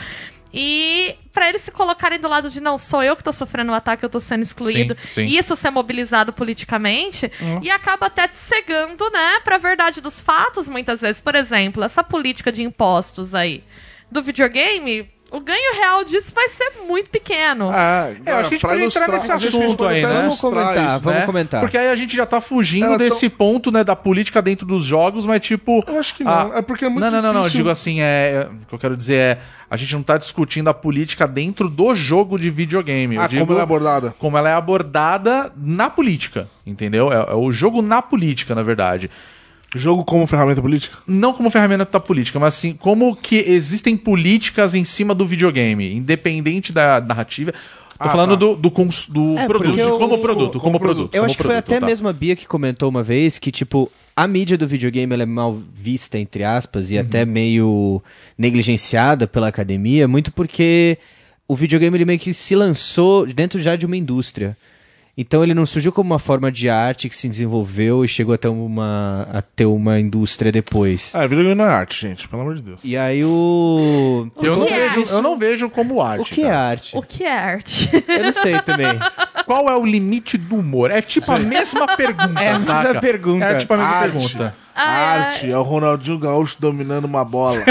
E 0.56 1.16
para 1.32 1.48
eles 1.48 1.62
se 1.62 1.72
colocarem 1.72 2.20
do 2.20 2.28
lado 2.28 2.48
de 2.48 2.60
não 2.60 2.78
sou 2.78 3.02
eu 3.02 3.16
que 3.16 3.24
tô 3.24 3.32
sofrendo 3.32 3.72
o 3.72 3.74
ataque, 3.74 4.04
eu 4.04 4.08
tô 4.08 4.20
sendo 4.20 4.44
excluído. 4.44 4.96
Sim, 5.02 5.08
sim. 5.08 5.24
E 5.24 5.36
isso 5.36 5.56
ser 5.56 5.70
mobilizado 5.70 6.32
politicamente 6.32 7.30
e 7.60 7.68
acaba 7.68 8.06
até 8.06 8.28
te 8.28 8.36
cegando, 8.36 9.10
né, 9.10 9.40
pra 9.42 9.58
verdade 9.58 10.00
dos 10.00 10.20
fatos, 10.20 10.68
muitas 10.68 11.00
vezes. 11.00 11.20
Por 11.20 11.34
exemplo, 11.34 11.82
essa 11.82 12.04
política 12.04 12.52
de 12.52 12.62
impostos 12.62 13.34
aí 13.34 13.64
do 14.12 14.22
videogame, 14.22 15.10
o 15.34 15.40
ganho 15.40 15.74
real 15.74 16.04
disso 16.04 16.32
vai 16.32 16.48
ser 16.48 16.70
muito 16.86 17.10
pequeno. 17.10 17.68
Ah, 17.68 18.12
É, 18.24 18.30
eu 18.30 18.36
acho 18.36 18.48
que 18.50 18.54
a 18.54 18.58
gente 18.58 18.66
pode 18.66 18.82
entrar 18.84 19.08
nesse 19.08 19.32
a 19.32 19.34
assunto 19.34 19.84
aí, 19.84 20.00
né? 20.00 20.12
Vamos 20.12 20.40
comentar, 20.40 20.76
isso, 20.76 21.00
vamos 21.00 21.18
né? 21.18 21.26
comentar. 21.26 21.60
Porque 21.60 21.76
aí 21.76 21.88
a 21.88 21.94
gente 21.96 22.14
já 22.14 22.24
tá 22.24 22.40
fugindo 22.40 22.86
Ela 22.86 22.98
desse 22.98 23.28
ponto, 23.28 23.72
né, 23.72 23.82
da 23.82 23.96
política 23.96 24.40
dentro 24.40 24.64
dos 24.64 24.84
jogos, 24.84 25.26
mas 25.26 25.40
tipo... 25.40 25.82
Eu 25.88 25.98
acho 25.98 26.14
que 26.14 26.22
não. 26.22 26.54
É 26.56 26.62
porque 26.62 26.84
é 26.84 26.88
muito 26.88 27.02
Não, 27.02 27.10
não, 27.10 27.20
não, 27.20 27.32
não. 27.32 27.42
Eu 27.42 27.50
digo 27.50 27.68
assim, 27.68 28.00
é... 28.00 28.48
O 28.62 28.66
que 28.66 28.74
eu 28.74 28.78
quero 28.78 28.96
dizer 28.96 29.14
é... 29.14 29.38
A 29.68 29.76
gente 29.76 29.92
não 29.94 30.04
tá 30.04 30.16
discutindo 30.16 30.68
a 30.68 30.74
política 30.74 31.26
dentro 31.26 31.68
do 31.68 31.94
jogo 31.96 32.38
de 32.38 32.48
videogame. 32.48 33.18
Ah, 33.18 33.28
como 33.28 33.50
ela 33.50 33.60
é 33.60 33.62
abordada. 33.64 34.14
como 34.16 34.38
ela 34.38 34.48
é 34.48 34.52
abordada 34.52 35.52
na 35.56 35.90
política, 35.90 36.48
entendeu? 36.64 37.12
É, 37.12 37.32
é 37.32 37.34
o 37.34 37.50
jogo 37.50 37.82
na 37.82 38.00
política, 38.00 38.54
na 38.54 38.62
verdade. 38.62 39.10
Jogo 39.74 40.04
como 40.04 40.26
ferramenta 40.26 40.62
política? 40.62 40.96
Não 41.06 41.32
como 41.32 41.50
ferramenta 41.50 41.98
política, 41.98 42.38
mas 42.38 42.54
assim, 42.54 42.72
como 42.74 43.16
que 43.16 43.36
existem 43.36 43.96
políticas 43.96 44.74
em 44.74 44.84
cima 44.84 45.14
do 45.14 45.26
videogame, 45.26 45.92
independente 45.94 46.72
da 46.72 47.00
narrativa. 47.00 47.52
Tô 47.52 47.58
Ah, 47.98 48.10
falando 48.10 48.30
tá. 48.30 48.36
do, 48.36 48.56
do, 48.56 48.70
cons- 48.70 49.06
do 49.08 49.38
É, 49.38 49.46
produto, 49.46 49.78
eu- 49.78 49.98
como 49.98 50.18
produto, 50.20 50.52
como 50.58 50.62
como 50.62 50.80
produto. 50.80 51.14
Eu 51.14 51.20
como 51.20 51.26
acho 51.26 51.36
que 51.36 51.42
foi 51.44 51.52
produto, 51.54 51.68
até 51.70 51.80
tá. 51.80 51.86
mesmo 51.86 52.08
a 52.08 52.12
Bia 52.12 52.34
que 52.36 52.46
comentou 52.46 52.88
uma 52.88 53.02
vez 53.04 53.38
que, 53.38 53.52
tipo, 53.52 53.90
a 54.16 54.26
mídia 54.26 54.58
do 54.58 54.66
videogame 54.66 55.12
ela 55.14 55.22
é 55.22 55.26
mal 55.26 55.58
vista, 55.72 56.18
entre 56.18 56.42
aspas, 56.44 56.90
e 56.90 56.98
até 56.98 57.24
meio 57.24 58.02
negligenciada 58.36 59.26
pela 59.26 59.48
academia, 59.48 60.06
muito 60.06 60.30
porque 60.32 60.98
o 61.48 61.54
videogame 61.56 61.96
ele 61.96 62.04
meio 62.04 62.18
que 62.18 62.34
se 62.34 62.54
lançou 62.54 63.26
dentro 63.26 63.60
já 63.60 63.74
de 63.76 63.86
uma 63.86 63.96
indústria. 63.96 64.56
Então 65.16 65.44
ele 65.44 65.54
não 65.54 65.64
surgiu 65.64 65.92
como 65.92 66.12
uma 66.12 66.18
forma 66.18 66.50
de 66.50 66.68
arte 66.68 67.08
que 67.08 67.14
se 67.14 67.28
desenvolveu 67.28 68.04
e 68.04 68.08
chegou 68.08 68.34
até 68.34 68.48
uma, 68.48 69.28
a 69.32 69.40
ter 69.40 69.64
uma 69.64 70.00
indústria 70.00 70.50
depois. 70.50 71.14
Ah, 71.14 71.24
videogame 71.24 71.54
não 71.54 71.64
é 71.64 71.68
arte, 71.68 72.00
gente, 72.00 72.26
pelo 72.26 72.42
amor 72.42 72.56
de 72.56 72.62
Deus. 72.62 72.80
E 72.82 72.96
aí 72.96 73.24
o. 73.24 74.26
Eu 74.42 74.54
O 74.54 74.56
não, 74.58 74.66
que 74.66 74.72
é 74.74 74.88
vejo, 74.88 75.12
eu 75.14 75.22
não 75.22 75.38
vejo 75.38 75.70
como 75.70 76.02
arte. 76.02 76.32
O 76.32 76.34
que 76.34 76.40
é 76.42 76.48
cara. 76.48 76.58
arte? 76.70 76.96
O 76.98 77.02
que 77.02 77.22
é 77.22 77.32
arte? 77.38 78.04
Eu 78.08 78.22
não 78.24 78.32
sei 78.32 78.60
também. 78.62 78.88
Qual 79.46 79.68
é 79.68 79.76
o 79.76 79.86
limite 79.86 80.36
do 80.36 80.56
humor? 80.56 80.90
É 80.90 81.00
tipo 81.00 81.30
a 81.30 81.38
mesma 81.38 81.86
pergunta, 81.86 82.40
É 82.42 82.48
a 82.48 82.52
mesma 82.54 82.74
saca? 82.82 83.00
pergunta. 83.00 83.44
É 83.44 83.54
tipo 83.56 83.72
a 83.74 83.76
mesma 83.76 83.92
Arte. 83.92 84.10
pergunta. 84.12 84.56
Ah, 84.74 84.82
arte 85.28 85.48
é 85.48 85.56
o 85.56 85.62
Ronaldinho 85.62 86.18
Gaúcho 86.18 86.56
dominando 86.58 87.04
uma 87.04 87.24
bola. 87.24 87.62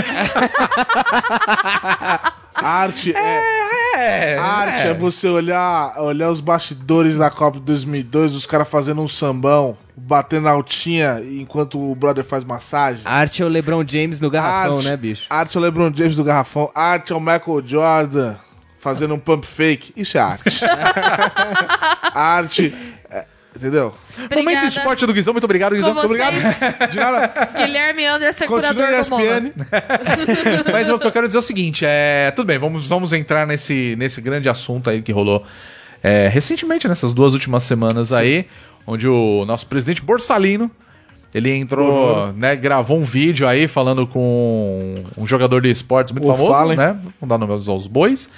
arte 2.55 3.13
é, 3.15 3.19
É, 3.19 3.62
arte 4.39 4.87
é. 4.87 4.93
você 4.93 5.27
olhar, 5.27 5.99
olhar 6.01 6.29
os 6.29 6.39
bastidores 6.39 7.17
da 7.17 7.29
Copa 7.29 7.59
de 7.59 7.65
2002, 7.65 8.35
os 8.35 8.45
caras 8.45 8.67
fazendo 8.67 9.01
um 9.01 9.07
sambão, 9.07 9.77
batendo 9.95 10.47
altinha 10.47 11.21
enquanto 11.25 11.79
o 11.79 11.95
brother 11.95 12.23
faz 12.23 12.43
massagem. 12.43 13.01
Arte 13.05 13.41
é 13.41 13.45
o 13.45 13.49
LeBron 13.49 13.83
James 13.87 14.19
no 14.19 14.29
garrafão, 14.29 14.75
arte, 14.75 14.89
né, 14.89 14.97
bicho? 14.97 15.25
Arte 15.29 15.57
é 15.57 15.59
o 15.59 15.63
LeBron 15.63 15.91
James 15.93 16.15
do 16.15 16.23
garrafão. 16.23 16.69
Arte 16.73 17.13
é 17.13 17.15
o 17.15 17.19
Michael 17.19 17.63
Jordan 17.65 18.35
fazendo 18.83 19.13
um 19.13 19.19
pump 19.19 19.47
fake. 19.47 19.93
Isso 19.95 20.17
é 20.17 20.21
arte. 20.21 20.59
arte, 22.13 22.75
é, 23.02 23.02
entendeu? 23.55 23.93
Obrigada. 24.15 24.41
Momento 24.41 24.67
esporte 24.67 25.05
do 25.05 25.13
Guizão, 25.13 25.33
muito 25.33 25.43
obrigado, 25.43 25.75
Guizão. 25.75 25.93
Muito 25.93 26.05
obrigado. 26.05 26.33
De 26.91 26.97
nada. 26.97 27.33
Guilherme 27.57 28.05
Anderson, 28.05 28.45
Continue 28.45 28.73
curador 28.73 28.91
na 28.91 29.01
do. 29.01 29.01
ESPN. 29.01 29.53
Mas 30.71 30.89
o 30.89 30.99
que 30.99 31.07
eu 31.07 31.11
quero 31.11 31.27
dizer 31.27 31.37
é 31.37 31.39
o 31.39 31.43
seguinte, 31.43 31.85
é, 31.85 32.31
tudo 32.35 32.45
bem, 32.47 32.57
vamos, 32.57 32.87
vamos 32.87 33.13
entrar 33.13 33.45
nesse, 33.47 33.95
nesse 33.97 34.21
grande 34.21 34.49
assunto 34.49 34.89
aí 34.89 35.01
que 35.01 35.11
rolou 35.11 35.43
é, 36.03 36.27
recentemente, 36.27 36.87
nessas 36.87 37.13
duas 37.13 37.33
últimas 37.33 37.63
semanas 37.63 38.11
aí, 38.11 38.45
onde 38.85 39.07
o 39.07 39.45
nosso 39.45 39.65
presidente 39.67 40.01
Borsalino, 40.01 40.69
ele 41.33 41.49
entrou, 41.55 42.31
né, 42.33 42.55
gravou 42.55 42.97
um 42.99 43.03
vídeo 43.03 43.47
aí 43.47 43.67
falando 43.67 44.05
com 44.05 44.95
um 45.17 45.25
jogador 45.25 45.61
de 45.61 45.71
esportes 45.71 46.11
muito 46.11 46.27
O 46.27 46.31
famoso, 46.31 46.51
Fallen. 46.53 46.77
né, 46.77 46.97
vamos 47.19 47.29
dar 47.29 47.37
nomes 47.37 47.67
aos 47.67 47.87
bois, 47.87 48.29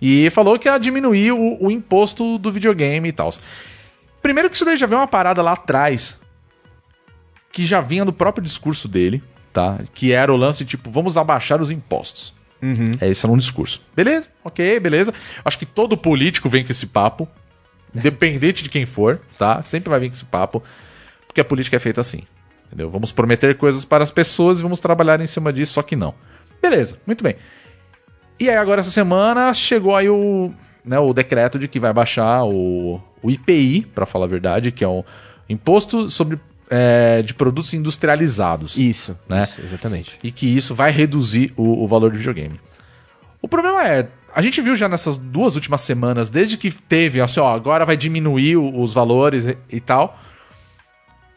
e 0.00 0.28
falou 0.30 0.58
que 0.58 0.68
ia 0.68 0.78
diminuir 0.78 1.32
o, 1.32 1.56
o 1.58 1.70
imposto 1.70 2.36
do 2.38 2.52
videogame 2.52 3.08
e 3.08 3.12
tal. 3.12 3.32
Primeiro 4.22 4.50
que 4.50 4.56
isso 4.56 4.64
daí 4.64 4.76
já 4.76 4.86
veio 4.86 5.00
uma 5.00 5.06
parada 5.06 5.42
lá 5.42 5.52
atrás, 5.52 6.18
que 7.52 7.64
já 7.64 7.80
vinha 7.80 8.04
do 8.04 8.12
próprio 8.12 8.42
discurso 8.42 8.88
dele, 8.88 9.22
tá? 9.52 9.78
Que 9.94 10.12
era 10.12 10.32
o 10.32 10.36
lance 10.36 10.64
tipo, 10.64 10.90
vamos 10.90 11.16
abaixar 11.16 11.60
os 11.62 11.70
impostos. 11.70 12.34
É 13.00 13.08
esse 13.08 13.24
era 13.24 13.32
um 13.32 13.36
discurso. 13.36 13.82
Beleza, 13.94 14.28
ok, 14.42 14.80
beleza. 14.80 15.12
Acho 15.44 15.58
que 15.58 15.66
todo 15.66 15.96
político 15.96 16.48
vem 16.48 16.64
com 16.64 16.72
esse 16.72 16.86
papo, 16.86 17.28
independente 17.94 18.62
de 18.62 18.68
quem 18.68 18.84
for, 18.84 19.20
tá? 19.38 19.62
Sempre 19.62 19.90
vai 19.90 20.00
vir 20.00 20.08
com 20.08 20.14
esse 20.14 20.24
papo, 20.24 20.62
porque 21.26 21.40
a 21.40 21.44
política 21.44 21.76
é 21.76 21.80
feita 21.80 22.00
assim. 22.00 22.22
Entendeu? 22.66 22.90
Vamos 22.90 23.12
prometer 23.12 23.56
coisas 23.56 23.84
para 23.84 24.02
as 24.02 24.10
pessoas 24.10 24.58
e 24.58 24.62
vamos 24.62 24.80
trabalhar 24.80 25.20
em 25.20 25.26
cima 25.26 25.52
disso, 25.52 25.74
só 25.74 25.82
que 25.82 25.94
não. 25.94 26.14
Beleza, 26.60 26.98
muito 27.06 27.22
bem. 27.22 27.36
E 28.38 28.50
aí 28.50 28.56
agora 28.56 28.80
essa 28.80 28.90
semana 28.90 29.54
chegou 29.54 29.94
aí 29.94 30.08
o, 30.08 30.52
né, 30.86 30.98
o 30.98 31.12
decreto 31.12 31.58
de 31.58 31.66
que 31.68 31.80
vai 31.80 31.92
baixar 31.92 32.44
o, 32.44 33.00
o 33.22 33.30
IPI, 33.30 33.86
para 33.94 34.06
falar 34.06 34.24
a 34.26 34.28
verdade, 34.28 34.70
que 34.72 34.84
é 34.84 34.88
o 34.88 35.04
Imposto 35.48 36.08
sobre 36.08 36.38
é, 36.70 37.22
de 37.22 37.34
Produtos 37.34 37.72
Industrializados. 37.74 38.76
Isso, 38.76 39.16
Né? 39.28 39.42
isso, 39.44 39.60
exatamente. 39.60 40.18
E 40.22 40.30
que 40.32 40.46
isso 40.46 40.74
vai 40.74 40.90
reduzir 40.90 41.52
o, 41.56 41.84
o 41.84 41.86
valor 41.86 42.10
do 42.10 42.18
videogame. 42.18 42.60
O 43.42 43.48
problema 43.48 43.86
é, 43.86 44.08
a 44.34 44.42
gente 44.42 44.60
viu 44.60 44.74
já 44.74 44.88
nessas 44.88 45.16
duas 45.16 45.54
últimas 45.54 45.80
semanas, 45.82 46.28
desde 46.30 46.56
que 46.56 46.70
teve, 46.70 47.20
assim, 47.20 47.38
ó, 47.40 47.54
agora 47.54 47.84
vai 47.84 47.96
diminuir 47.96 48.56
o- 48.56 48.80
os 48.80 48.92
valores 48.94 49.46
e, 49.46 49.56
e 49.70 49.80
tal. 49.80 50.18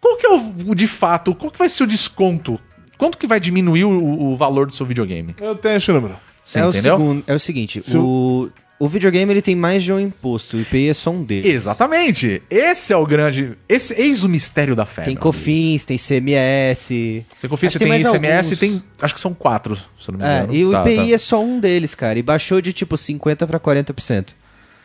Qual 0.01 0.17
que 0.17 0.25
é 0.25 0.29
o, 0.31 0.53
o 0.71 0.75
de 0.75 0.87
fato, 0.87 1.35
qual 1.35 1.51
que 1.51 1.59
vai 1.59 1.69
ser 1.69 1.83
o 1.83 1.87
desconto? 1.87 2.59
Quanto 2.97 3.17
que 3.17 3.27
vai 3.27 3.39
diminuir 3.39 3.83
o, 3.85 4.31
o 4.31 4.35
valor 4.35 4.65
do 4.67 4.73
seu 4.73 4.85
videogame? 4.85 5.35
Eu 5.39 5.55
tenho 5.55 5.75
esse 5.77 5.91
número. 5.91 6.17
Você 6.43 6.59
é, 6.59 6.65
o 6.65 6.69
entendeu? 6.69 6.97
segundo, 6.97 7.23
é 7.27 7.33
o 7.35 7.39
seguinte, 7.39 7.81
Se 7.83 7.95
o, 7.97 8.01
o 8.47 8.51
videogame 8.87 9.33
ele 9.33 9.41
tem 9.41 9.55
mais 9.55 9.83
de 9.83 9.91
um 9.91 9.99
imposto, 9.99 10.55
o 10.55 10.61
IPI 10.61 10.89
é 10.89 10.93
só 10.93 11.09
um 11.11 11.21
deles. 11.23 11.45
Exatamente. 11.53 12.41
Esse 12.49 12.93
é 12.93 12.97
o 12.97 13.05
grande. 13.05 13.57
Esse, 13.67 13.93
eis 13.99 14.23
o 14.23 14.29
mistério 14.29 14.73
da 14.75 14.85
fé. 14.85 15.03
Tem. 15.03 15.15
COFINS, 15.17 15.83
tem 15.83 15.97
CMS. 15.97 16.77
Se 16.77 17.25
que 17.49 17.79
tem 17.79 17.87
mais 17.89 18.03
ICMS, 18.05 18.37
alguns. 18.53 18.59
tem. 18.59 18.83
Acho 19.01 19.13
que 19.13 19.19
são 19.19 19.33
quatro, 19.33 19.75
se 19.75 20.09
eu 20.09 20.13
não 20.13 20.19
me 20.19 20.25
É, 20.25 20.37
engano. 20.37 20.53
e 20.55 20.65
o 20.65 20.71
Tá, 20.71 20.81
IPI 20.89 20.95
tá. 21.09 21.13
é 21.13 21.17
só 21.17 21.43
um 21.43 21.59
deles, 21.59 21.93
cara. 21.93 22.17
E 22.17 22.21
baixou 22.23 22.61
de 22.61 22.71
tipo 22.71 22.95
50 22.97 23.45
pra 23.45 23.59
40%. 23.59 24.33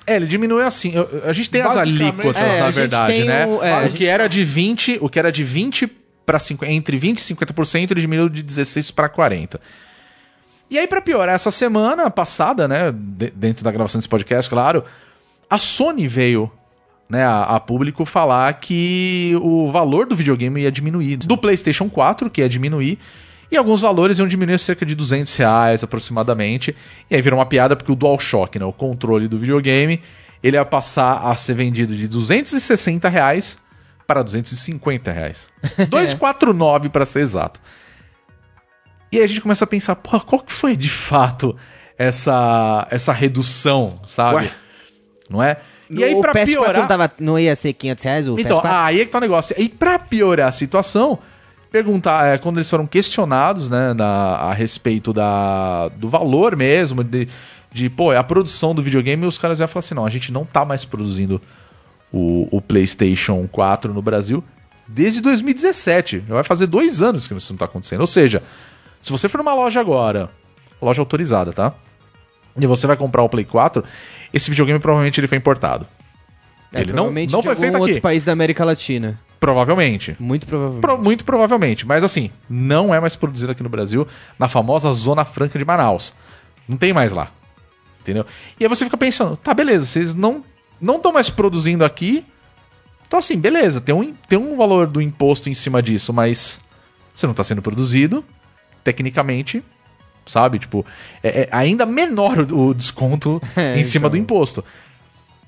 É, 0.07 0.16
ele 0.16 0.26
diminuiu 0.26 0.66
assim. 0.66 0.92
eu- 0.95 1.09
a 1.24 1.32
gente 1.32 1.49
tem 1.49 1.62
as 1.62 1.76
alíquotas, 1.76 2.42
é, 2.42 2.61
na 2.61 2.66
gente 2.66 2.74
verdade, 2.74 3.12
tem 3.12 3.24
né? 3.24 3.47
o- 3.47 3.62
é, 3.62 3.86
o 3.86 3.90
que 3.90 4.05
era 4.07 4.26
de 4.28 4.45
20, 4.45 4.99
o 5.01 5.09
que 5.09 5.18
era 5.18 5.30
de 5.32 5.42
20 5.45 5.86
para 6.26 6.38
50, 6.38 6.72
entre 6.72 6.97
20 6.97 7.18
e 7.18 7.22
50%, 7.22 7.90
ele 7.92 8.01
diminuiu 8.01 8.28
de 8.28 8.42
16 8.42 8.90
para 8.90 9.09
40. 9.09 9.61
E 10.70 10.78
aí 10.78 10.86
pra 10.86 11.00
piorar, 11.00 11.34
essa 11.34 11.50
semana 11.50 12.10
passada, 12.10 12.66
né, 12.66 12.90
de- 12.92 13.30
dentro 13.30 13.62
da 13.64 13.70
gravação 13.70 13.98
desse 13.98 14.08
podcast, 14.08 14.48
claro, 14.50 14.84
a 15.48 15.58
Sony 15.58 16.06
veio 16.08 16.50
né, 17.08 17.22
a, 17.22 17.42
a 17.42 17.60
público 17.60 18.04
falar 18.04 18.52
que 18.54 19.36
o 19.42 19.70
valor 19.70 20.06
do 20.06 20.16
videogame 20.16 20.62
ia 20.62 20.72
diminuir. 20.72 21.16
Do 21.18 21.36
PlayStation 21.36 21.88
4, 21.88 22.30
que 22.30 22.40
ia 22.40 22.48
diminuir, 22.48 22.98
e 23.52 23.56
alguns 23.56 23.82
valores 23.82 24.18
iam 24.18 24.26
diminuir 24.26 24.58
cerca 24.58 24.86
de 24.86 24.94
200 24.94 25.36
reais 25.36 25.84
aproximadamente. 25.84 26.74
E 27.10 27.14
aí 27.14 27.20
virou 27.22 27.38
uma 27.38 27.46
piada 27.46 27.76
porque 27.76 27.92
o 27.92 27.94
DualShock, 27.94 28.58
né, 28.58 28.64
o 28.64 28.72
controle 28.72 29.28
do 29.28 29.38
videogame, 29.38 30.02
ele 30.42 30.56
ia 30.56 30.64
passar 30.64 31.18
a 31.18 31.36
ser 31.36 31.54
vendido 31.54 31.94
de 31.94 32.08
260 32.08 33.08
reais 33.08 33.58
para 34.06 34.22
250 34.22 35.12
reais. 35.12 35.46
249 35.88 36.88
para 36.88 37.06
ser 37.06 37.20
exato. 37.20 37.60
E 39.14 39.18
aí 39.18 39.24
a 39.24 39.26
gente 39.26 39.40
começa 39.40 39.64
a 39.64 39.66
pensar, 39.68 39.94
porra, 39.96 40.20
qual 40.20 40.40
que 40.42 40.52
foi 40.52 40.76
de 40.76 40.88
fato 40.90 41.56
essa, 41.98 42.86
essa 42.90 43.12
redução, 43.12 43.94
sabe? 44.06 44.36
Ué. 44.36 44.50
Não 45.30 45.42
é? 45.42 45.58
E 45.90 46.02
aí, 46.02 46.14
o 46.14 46.20
pra 46.20 46.32
PS4 46.32 46.46
piorar. 46.46 46.76
não, 46.80 46.86
tava, 46.88 47.12
não 47.20 47.38
ia 47.38 47.54
ser 47.54 47.72
500 47.72 48.04
reais 48.04 48.28
o 48.28 48.38
Então, 48.38 48.60
PS4? 48.60 48.70
aí 48.84 49.00
é 49.00 49.04
que 49.04 49.10
tá 49.10 49.18
o 49.18 49.20
negócio. 49.20 49.54
E 49.58 49.68
pra 49.68 49.98
piorar 49.98 50.48
a 50.48 50.52
situação, 50.52 51.18
perguntar, 51.70 52.26
é, 52.34 52.38
quando 52.38 52.56
eles 52.58 52.68
foram 52.70 52.86
questionados, 52.86 53.68
né, 53.70 53.92
na- 53.94 54.36
a 54.36 54.52
respeito 54.54 55.12
da, 55.12 55.88
do 55.88 56.08
valor 56.08 56.56
mesmo, 56.56 57.04
de, 57.04 57.28
de, 57.72 57.88
pô, 57.90 58.10
a 58.12 58.24
produção 58.24 58.74
do 58.74 58.82
videogame, 58.82 59.26
os 59.26 59.38
caras 59.38 59.58
já 59.58 59.66
falaram 59.66 59.78
assim, 59.86 59.94
não, 59.94 60.06
a 60.06 60.10
gente 60.10 60.32
não 60.32 60.44
tá 60.44 60.64
mais 60.64 60.84
produzindo 60.84 61.40
o, 62.12 62.48
o 62.50 62.60
PlayStation 62.60 63.46
4 63.50 63.92
no 63.92 64.00
Brasil 64.02 64.42
desde 64.88 65.20
2017. 65.20 66.24
Já 66.28 66.34
vai 66.34 66.44
fazer 66.44 66.66
dois 66.66 67.02
anos 67.02 67.26
que 67.26 67.34
isso 67.34 67.52
não 67.52 67.58
tá 67.58 67.64
acontecendo. 67.66 68.00
Ou 68.00 68.06
seja, 68.06 68.42
se 69.05 69.12
você 69.12 69.28
for 69.28 69.38
numa 69.38 69.55
loja 69.55 69.80
agora, 69.80 70.30
loja 70.82 71.00
autorizada, 71.02 71.52
tá? 71.52 71.72
E 72.59 72.66
você 72.66 72.86
vai 72.86 72.96
comprar 72.96 73.22
o 73.22 73.28
Play 73.28 73.44
4, 73.44 73.84
esse 74.32 74.48
videogame 74.50 74.78
provavelmente 74.80 75.20
ele 75.20 75.26
foi 75.28 75.38
importado. 75.38 75.86
É, 76.72 76.80
ele 76.80 76.92
não, 76.92 77.11
não 77.11 77.42
foi 77.42 77.55
feito 77.55 77.74
aqui. 77.76 77.82
outro 77.82 78.00
país 78.00 78.24
da 78.24 78.32
América 78.32 78.64
Latina. 78.64 79.20
Provavelmente. 79.38 80.16
Muito 80.18 80.46
provavelmente. 80.46 80.80
Pro- 80.80 80.98
muito 80.98 81.24
provavelmente. 81.24 81.86
Mas 81.86 82.02
assim, 82.02 82.30
não 82.48 82.94
é 82.94 82.98
mais 82.98 83.14
produzido 83.14 83.52
aqui 83.52 83.62
no 83.62 83.68
Brasil, 83.68 84.07
na 84.38 84.48
famosa 84.48 84.92
Zona 84.92 85.24
Franca 85.24 85.59
de 85.59 85.64
Manaus. 85.64 86.12
Não 86.68 86.76
tem 86.76 86.92
mais 86.92 87.12
lá. 87.12 87.30
Entendeu? 88.00 88.24
E 88.59 88.64
aí 88.64 88.68
você 88.68 88.84
fica 88.84 88.96
pensando, 88.96 89.36
tá, 89.36 89.52
beleza, 89.55 89.86
vocês 89.86 90.14
não 90.14 90.42
não 90.80 90.96
estão 90.96 91.12
mais 91.12 91.30
produzindo 91.30 91.84
aqui. 91.84 92.24
Então 93.07 93.18
assim, 93.18 93.38
beleza, 93.38 93.80
tem 93.80 93.94
um, 93.94 94.14
tem 94.28 94.38
um 94.38 94.57
valor 94.57 94.86
do 94.86 95.00
imposto 95.00 95.48
em 95.48 95.55
cima 95.55 95.82
disso, 95.82 96.12
mas 96.12 96.61
você 97.14 97.26
não 97.26 97.30
está 97.32 97.44
sendo 97.44 97.62
produzido, 97.62 98.24
tecnicamente, 98.85 99.64
sabe? 100.26 100.59
Tipo, 100.61 100.85
é, 101.22 101.41
é 101.43 101.49
ainda 101.51 101.85
menor 101.87 102.41
o 102.53 102.72
desconto 102.74 103.43
É, 103.57 103.78
em 103.78 103.82
cima 103.82 104.03
então. 104.07 104.11
do 104.11 104.16
imposto. 104.22 104.64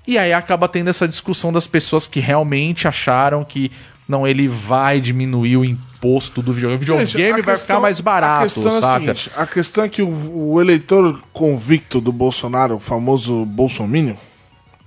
E 0.06 0.16
aí 0.18 0.32
acaba 0.32 0.66
tendo 0.68 0.88
essa 0.90 1.06
discussão 1.06 1.52
das 1.52 1.66
pessoas 1.66 2.06
que 2.06 2.20
realmente 2.20 2.88
acharam 2.88 3.44
que 3.44 3.70
não, 4.08 4.24
ele 4.26 4.46
vai 4.46 5.00
diminuir 5.00 5.56
o 5.56 5.64
imposto 5.64 6.40
do 6.40 6.52
videogame. 6.52 6.80
O 6.84 6.86
Gente, 6.86 7.08
videogame 7.16 7.40
a 7.40 7.44
vai 7.44 7.54
questão- 7.54 7.66
ficar 7.76 7.80
mais 7.80 7.98
A 7.98 8.02
barato, 8.02 8.42
questão 8.44 8.72
é 8.74 8.78
a 8.78 8.80
saca? 8.80 9.00
seguinte: 9.00 9.30
a 9.36 9.46
questão 9.46 9.82
é 9.84 9.88
que 9.88 10.00
o, 10.02 10.52
o 10.52 10.60
eleitor 10.60 11.20
convicto 11.32 12.00
do 12.00 12.12
Bolsonaro, 12.12 12.76
o 12.76 12.78
famoso 12.80 13.44
Bolsominion, 13.44 14.14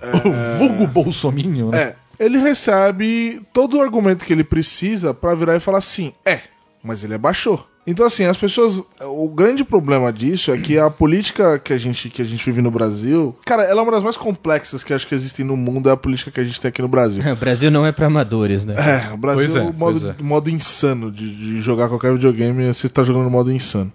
O 0.02 0.58
vulgo 0.58 0.86
bolsominho, 0.86 1.68
né? 1.70 1.78
é, 1.82 1.96
ele 2.18 2.38
recebe 2.38 3.42
todo 3.52 3.76
o 3.76 3.82
argumento 3.82 4.24
que 4.24 4.32
ele 4.32 4.42
precisa 4.44 5.12
pra 5.12 5.34
virar 5.34 5.54
e 5.54 5.60
falar 5.60 5.78
assim: 5.78 6.14
é, 6.24 6.40
mas 6.82 7.04
ele 7.04 7.12
abaixou. 7.12 7.68
Então, 7.86 8.04
assim, 8.04 8.24
as 8.24 8.36
pessoas. 8.36 8.82
O 9.00 9.28
grande 9.28 9.64
problema 9.64 10.12
disso 10.12 10.52
é 10.52 10.58
que 10.58 10.78
a 10.78 10.90
política 10.90 11.58
que 11.58 11.72
a 11.72 11.78
gente, 11.78 12.10
que 12.10 12.20
a 12.20 12.24
gente 12.24 12.44
vive 12.44 12.60
no 12.60 12.70
Brasil. 12.70 13.34
Cara, 13.44 13.64
ela 13.64 13.80
é 13.80 13.82
uma 13.82 13.92
das 13.92 14.02
mais 14.02 14.16
complexas 14.16 14.84
que 14.84 14.92
acho 14.92 15.06
que 15.06 15.14
existem 15.14 15.44
no 15.44 15.56
mundo, 15.56 15.88
é 15.88 15.92
a 15.92 15.96
política 15.96 16.30
que 16.30 16.40
a 16.40 16.44
gente 16.44 16.60
tem 16.60 16.68
aqui 16.68 16.82
no 16.82 16.88
Brasil. 16.88 17.22
O 17.32 17.36
Brasil 17.36 17.70
não 17.70 17.86
é 17.86 17.90
pra 17.90 18.06
amadores, 18.06 18.64
né? 18.64 18.74
É, 18.76 19.12
o 19.12 19.16
Brasil 19.16 19.44
Pois 19.44 19.56
é, 19.56 19.58
é 19.58 19.62
o 19.62 19.72
modo, 19.72 20.00
pois 20.00 20.18
é. 20.18 20.22
modo 20.22 20.50
insano 20.50 21.10
de, 21.10 21.34
de 21.34 21.60
jogar 21.60 21.88
qualquer 21.88 22.12
videogame, 22.12 22.66
você 22.66 22.88
tá 22.88 23.02
jogando 23.02 23.24
no 23.24 23.30
modo 23.30 23.50
insano. 23.50 23.92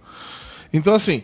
Então, 0.73 0.93
assim, 0.93 1.23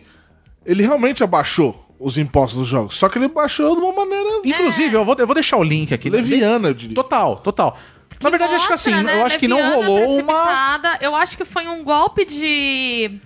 ele 0.64 0.82
realmente 0.82 1.22
abaixou 1.22 1.84
os 1.98 2.16
impostos 2.16 2.58
dos 2.58 2.68
jogos, 2.68 2.96
só 2.96 3.08
que 3.08 3.18
ele 3.18 3.28
baixou 3.28 3.76
de 3.76 3.80
uma 3.80 3.92
maneira 3.92 4.40
Inclusive, 4.44 4.94
eu, 4.94 5.04
vou, 5.04 5.14
eu 5.18 5.26
vou 5.26 5.34
deixar 5.34 5.56
o 5.56 5.62
link 5.62 5.92
aqui. 5.92 6.10
leviana, 6.10 6.68
eu 6.68 6.74
diria. 6.74 6.94
Total, 6.94 7.36
total. 7.36 7.78
Na 8.22 8.30
verdade, 8.30 8.54
acho 8.54 8.66
que 8.68 8.72
assim, 8.74 8.90
Mostra, 8.92 9.12
né, 9.12 9.20
eu 9.20 9.26
acho 9.26 9.38
que 9.38 9.48
não 9.48 9.74
rolou 9.74 10.18
uma. 10.20 10.80
Eu 11.00 11.14
acho 11.14 11.36
que 11.36 11.44
foi 11.44 11.66
um 11.66 11.82
golpe 11.82 12.24
de. 12.24 13.20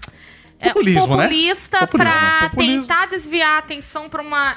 é, 0.58 0.68
Populismo, 0.68 1.16
né? 1.16 1.24
populista 1.24 1.86
pra 1.86 2.48
populismo. 2.50 2.80
tentar 2.82 3.06
desviar 3.06 3.56
a 3.56 3.58
atenção 3.58 4.08
pra 4.08 4.22
uma. 4.22 4.56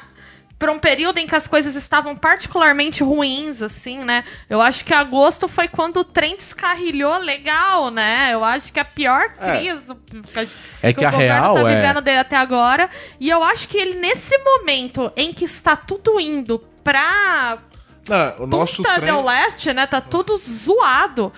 Pra 0.58 0.74
um 0.74 0.78
período 0.80 1.20
em 1.20 1.26
que 1.26 1.34
as 1.34 1.48
coisas 1.48 1.74
estavam 1.78 2.18
particularmente 2.18 3.02
ruins, 3.02 3.62
assim, 3.62 4.00
né? 4.04 4.26
Eu 4.50 4.60
acho 4.62 4.84
que 4.84 4.94
agosto 4.94 5.48
foi 5.48 5.70
quando 5.70 6.02
o 6.02 6.04
trem 6.04 6.36
descarrilhou 6.36 7.18
legal, 7.18 7.90
né? 7.90 8.32
Eu 8.34 8.44
acho 8.44 8.74
que 8.74 8.78
a 8.78 8.84
pior 8.84 9.30
crise 9.36 9.94
que, 10.34 10.38
a- 10.38 10.46
É 10.84 10.92
que 10.92 11.00
o 11.02 11.08
a 11.08 11.12
governo 11.12 11.34
real 11.34 11.56
tá 11.64 11.72
é- 11.72 11.76
vivendo 11.78 12.02
dele 12.02 12.18
até 12.18 12.36
agora. 12.36 12.90
E 13.22 13.30
eu 13.30 13.42
acho 13.42 13.70
que 13.70 13.78
ele, 13.78 14.00
nesse 14.02 14.38
momento 14.40 15.10
em 15.16 15.32
que 15.32 15.46
está 15.46 15.78
tudo 15.78 16.20
indo 16.20 16.60
pra 16.84 17.60
Não, 18.10 18.44
o 18.44 18.48
nosso 18.48 18.78
Punta 18.78 18.96
trem... 18.96 19.06
del 19.14 19.24
Leste, 19.24 19.74
né? 19.74 19.86
Tá 19.88 20.02
tudo 20.02 20.36
zoado. 20.38 21.32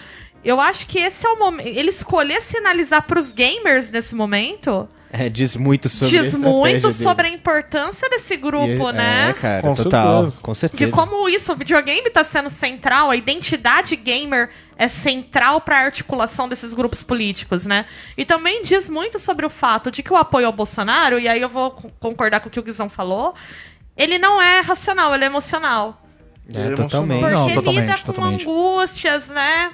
Eu 0.44 0.60
acho 0.60 0.88
que 0.88 0.98
esse 0.98 1.26
é 1.26 1.30
o 1.30 1.38
momento. 1.38 1.68
Ele 1.68 1.92
escolher 1.92 2.42
sinalizar 2.42 3.04
pros 3.04 3.32
gamers 3.32 3.92
nesse 3.92 4.16
momento 4.16 4.90
É, 5.14 5.30
diz 5.30 5.56
muito 5.56 5.88
sobre 5.88 6.18
a 6.18 6.22
diz 6.22 6.28
estratégia 6.34 6.58
muito 6.60 6.82
dele. 6.88 6.94
sobre 7.04 7.28
a 7.28 7.30
importância 7.30 8.10
desse 8.10 8.36
grupo, 8.38 8.90
E- 8.90 8.92
né? 8.94 9.30
É, 9.30 9.34
cara, 9.34 9.62
Com 9.62 9.76
total. 9.76 10.22
certeza. 10.24 10.42
Com 10.42 10.54
certeza. 10.56 10.86
De 10.88 10.92
como 10.92 11.30
isso, 11.30 11.54
o 11.54 11.56
videogame 11.56 12.10
tá 12.10 12.24
sendo 12.24 12.50
central, 12.50 13.12
a 13.12 13.16
identidade 13.16 13.96
gamer 13.96 14.50
é 14.76 14.88
central 14.88 15.62
pra 15.62 15.78
articulação 15.78 16.50
desses 16.50 16.74
grupos 16.74 17.04
políticos, 17.04 17.68
né? 17.68 17.86
E 18.18 18.26
também 18.26 18.64
diz 18.64 18.90
muito 18.90 19.20
sobre 19.20 19.46
o 19.46 19.50
fato 19.50 19.92
de 19.92 20.02
que 20.02 20.12
o 20.12 20.18
apoio 20.18 20.48
ao 20.48 20.54
Bolsonaro, 20.54 21.20
e 21.20 21.28
aí 21.28 21.40
eu 21.40 21.50
vou 21.50 21.70
co- 21.70 21.92
concordar 22.00 22.40
com 22.40 22.48
o 22.48 22.52
que 22.52 22.60
o 22.60 22.64
Guizão 22.64 22.90
falou, 22.90 23.36
ele 23.96 24.18
não 24.18 24.42
é 24.42 24.62
racional, 24.62 25.14
ele 25.14 25.26
é 25.26 25.28
emocional. 25.28 26.02
É, 26.54 26.60
Ele 26.60 26.74
é 26.74 26.76
totalmente. 26.76 27.20
Porque 27.22 27.36
Não, 27.36 27.50
totalmente, 27.54 27.82
lida 27.88 27.98
com 27.98 28.04
totalmente. 28.14 28.42
angústias, 28.44 29.28
né? 29.28 29.72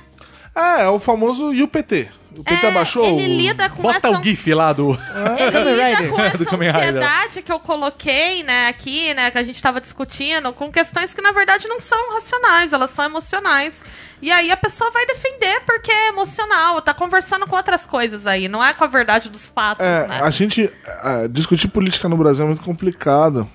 É, 0.55 0.83
é 0.83 0.89
o 0.89 0.99
famoso 0.99 1.53
e 1.53 1.61
o 1.63 1.67
PT. 1.67 2.07
O 2.35 2.43
PT 2.43 2.65
É, 2.65 2.69
abaixou. 2.69 3.03
ele 3.05 3.35
lida 3.37 3.67
com 3.69 3.81
Bota 3.81 3.97
essa 3.97 4.19
o 4.19 4.23
GIF 4.23 4.53
lá 4.53 4.71
do. 4.73 4.91
Ele 4.91 5.51
Kamen 5.51 5.75
lida 5.75 6.07
com 6.09 6.21
essa 6.21 6.37
Do 6.37 6.45
Kamen 6.45 6.67
Rider. 6.71 6.87
ansiedade 6.89 7.41
que 7.41 7.51
eu 7.51 7.59
coloquei, 7.59 8.43
né, 8.43 8.67
aqui, 8.67 9.11
né, 9.15 9.31
que 9.31 9.37
a 9.39 9.43
gente 9.43 9.61
tava 9.61 9.81
discutindo, 9.81 10.53
com 10.53 10.71
questões 10.71 11.13
que 11.15 11.21
na 11.21 11.31
verdade 11.31 11.67
não 11.67 11.79
são 11.79 12.11
racionais, 12.13 12.73
elas 12.73 12.91
são 12.91 13.03
emocionais. 13.05 13.83
E 14.21 14.31
aí 14.31 14.51
a 14.51 14.57
pessoa 14.57 14.91
vai 14.91 15.05
defender 15.07 15.61
porque 15.65 15.91
é 15.91 16.09
emocional, 16.09 16.79
tá 16.81 16.93
conversando 16.93 17.45
com 17.47 17.55
outras 17.55 17.85
coisas 17.85 18.25
aí, 18.27 18.47
não 18.47 18.63
é 18.63 18.71
com 18.73 18.83
a 18.83 18.87
verdade 18.87 19.29
dos 19.29 19.47
fatos, 19.49 19.83
É, 19.85 20.07
né? 20.07 20.19
a 20.21 20.29
gente. 20.31 20.69
é, 21.03 21.27
discutir 21.27 21.67
política 21.69 22.07
no 22.09 22.17
Brasil 22.17 22.43
é 22.45 22.47
muito 22.47 22.61
complicado. 22.63 23.49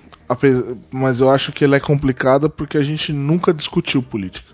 Mas 0.90 1.20
eu 1.20 1.30
acho 1.30 1.52
que 1.52 1.64
ele 1.64 1.76
é 1.76 1.80
complicado 1.80 2.48
porque 2.48 2.78
a 2.78 2.82
gente 2.82 3.12
nunca 3.12 3.52
discutiu 3.52 4.02
política. 4.02 4.52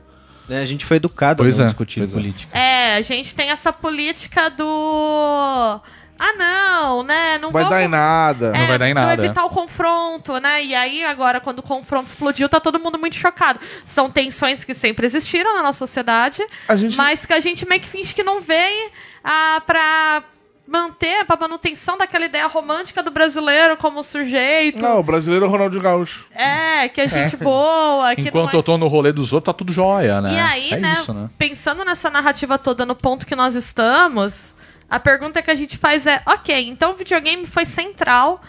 É, 0.50 0.62
a 0.62 0.64
gente 0.64 0.84
foi 0.86 0.96
educado 0.96 1.42
Pois 1.42 1.56
a 1.56 1.58
não 1.58 1.64
é, 1.64 1.68
discutir 1.68 2.02
é. 2.02 2.06
política. 2.06 2.58
É, 2.58 2.96
a 2.96 3.02
gente 3.02 3.34
tem 3.34 3.50
essa 3.50 3.72
política 3.72 4.48
do. 4.48 5.80
Ah, 6.20 6.32
não, 6.36 7.02
né? 7.04 7.38
Não 7.38 7.52
Vai 7.52 7.62
vamos... 7.62 7.78
dar 7.78 7.84
em 7.84 7.88
nada. 7.88 8.52
É, 8.56 8.66
vai 8.66 8.78
dar 8.78 8.88
em 8.88 8.94
nada, 8.94 9.24
evitar 9.24 9.44
o 9.44 9.50
confronto, 9.50 10.38
né? 10.40 10.64
E 10.64 10.74
aí, 10.74 11.04
agora, 11.04 11.38
quando 11.38 11.60
o 11.60 11.62
confronto 11.62 12.08
explodiu, 12.08 12.48
tá 12.48 12.58
todo 12.58 12.80
mundo 12.80 12.98
muito 12.98 13.14
chocado. 13.14 13.60
São 13.84 14.10
tensões 14.10 14.64
que 14.64 14.74
sempre 14.74 15.06
existiram 15.06 15.54
na 15.54 15.62
nossa 15.62 15.78
sociedade, 15.78 16.42
A 16.66 16.74
gente- 16.74 16.96
mas 16.96 17.24
que 17.24 17.32
a 17.32 17.38
gente 17.40 17.68
meio 17.68 17.80
que 17.80 17.88
finge 17.88 18.14
que 18.14 18.24
não 18.24 18.40
vê 18.40 18.90
ah, 19.22 19.62
pra 19.64 20.24
manter, 20.68 21.24
pra 21.24 21.34
manutenção 21.34 21.96
daquela 21.96 22.26
ideia 22.26 22.46
romântica 22.46 23.02
do 23.02 23.10
brasileiro 23.10 23.74
como 23.78 24.04
sujeito. 24.04 24.82
Não, 24.82 25.00
o 25.00 25.02
brasileiro 25.02 25.46
é 25.46 25.48
o 25.48 25.50
Ronaldinho 25.50 25.82
Gaúcho. 25.82 26.26
É, 26.30 26.88
que 26.90 27.00
é 27.00 27.08
gente 27.08 27.38
boa, 27.38 28.14
que 28.14 28.20
Enquanto 28.20 28.52
é... 28.52 28.56
eu 28.58 28.62
tô 28.62 28.76
no 28.76 28.86
rolê 28.86 29.10
dos 29.10 29.32
outros, 29.32 29.46
tá 29.46 29.56
tudo 29.56 29.72
jóia, 29.72 30.20
né? 30.20 30.34
E 30.34 30.38
aí, 30.38 30.72
é 30.72 30.76
né, 30.76 30.92
isso, 30.92 31.14
né? 31.14 31.30
pensando 31.38 31.86
nessa 31.86 32.10
narrativa 32.10 32.58
toda 32.58 32.84
no 32.84 32.94
ponto 32.94 33.26
que 33.26 33.34
nós 33.34 33.54
estamos, 33.54 34.54
a 34.90 35.00
pergunta 35.00 35.40
que 35.40 35.50
a 35.50 35.54
gente 35.54 35.78
faz 35.78 36.06
é: 36.06 36.22
ok, 36.26 36.68
então 36.68 36.92
o 36.92 36.94
videogame 36.94 37.46
foi 37.46 37.64
central 37.64 38.42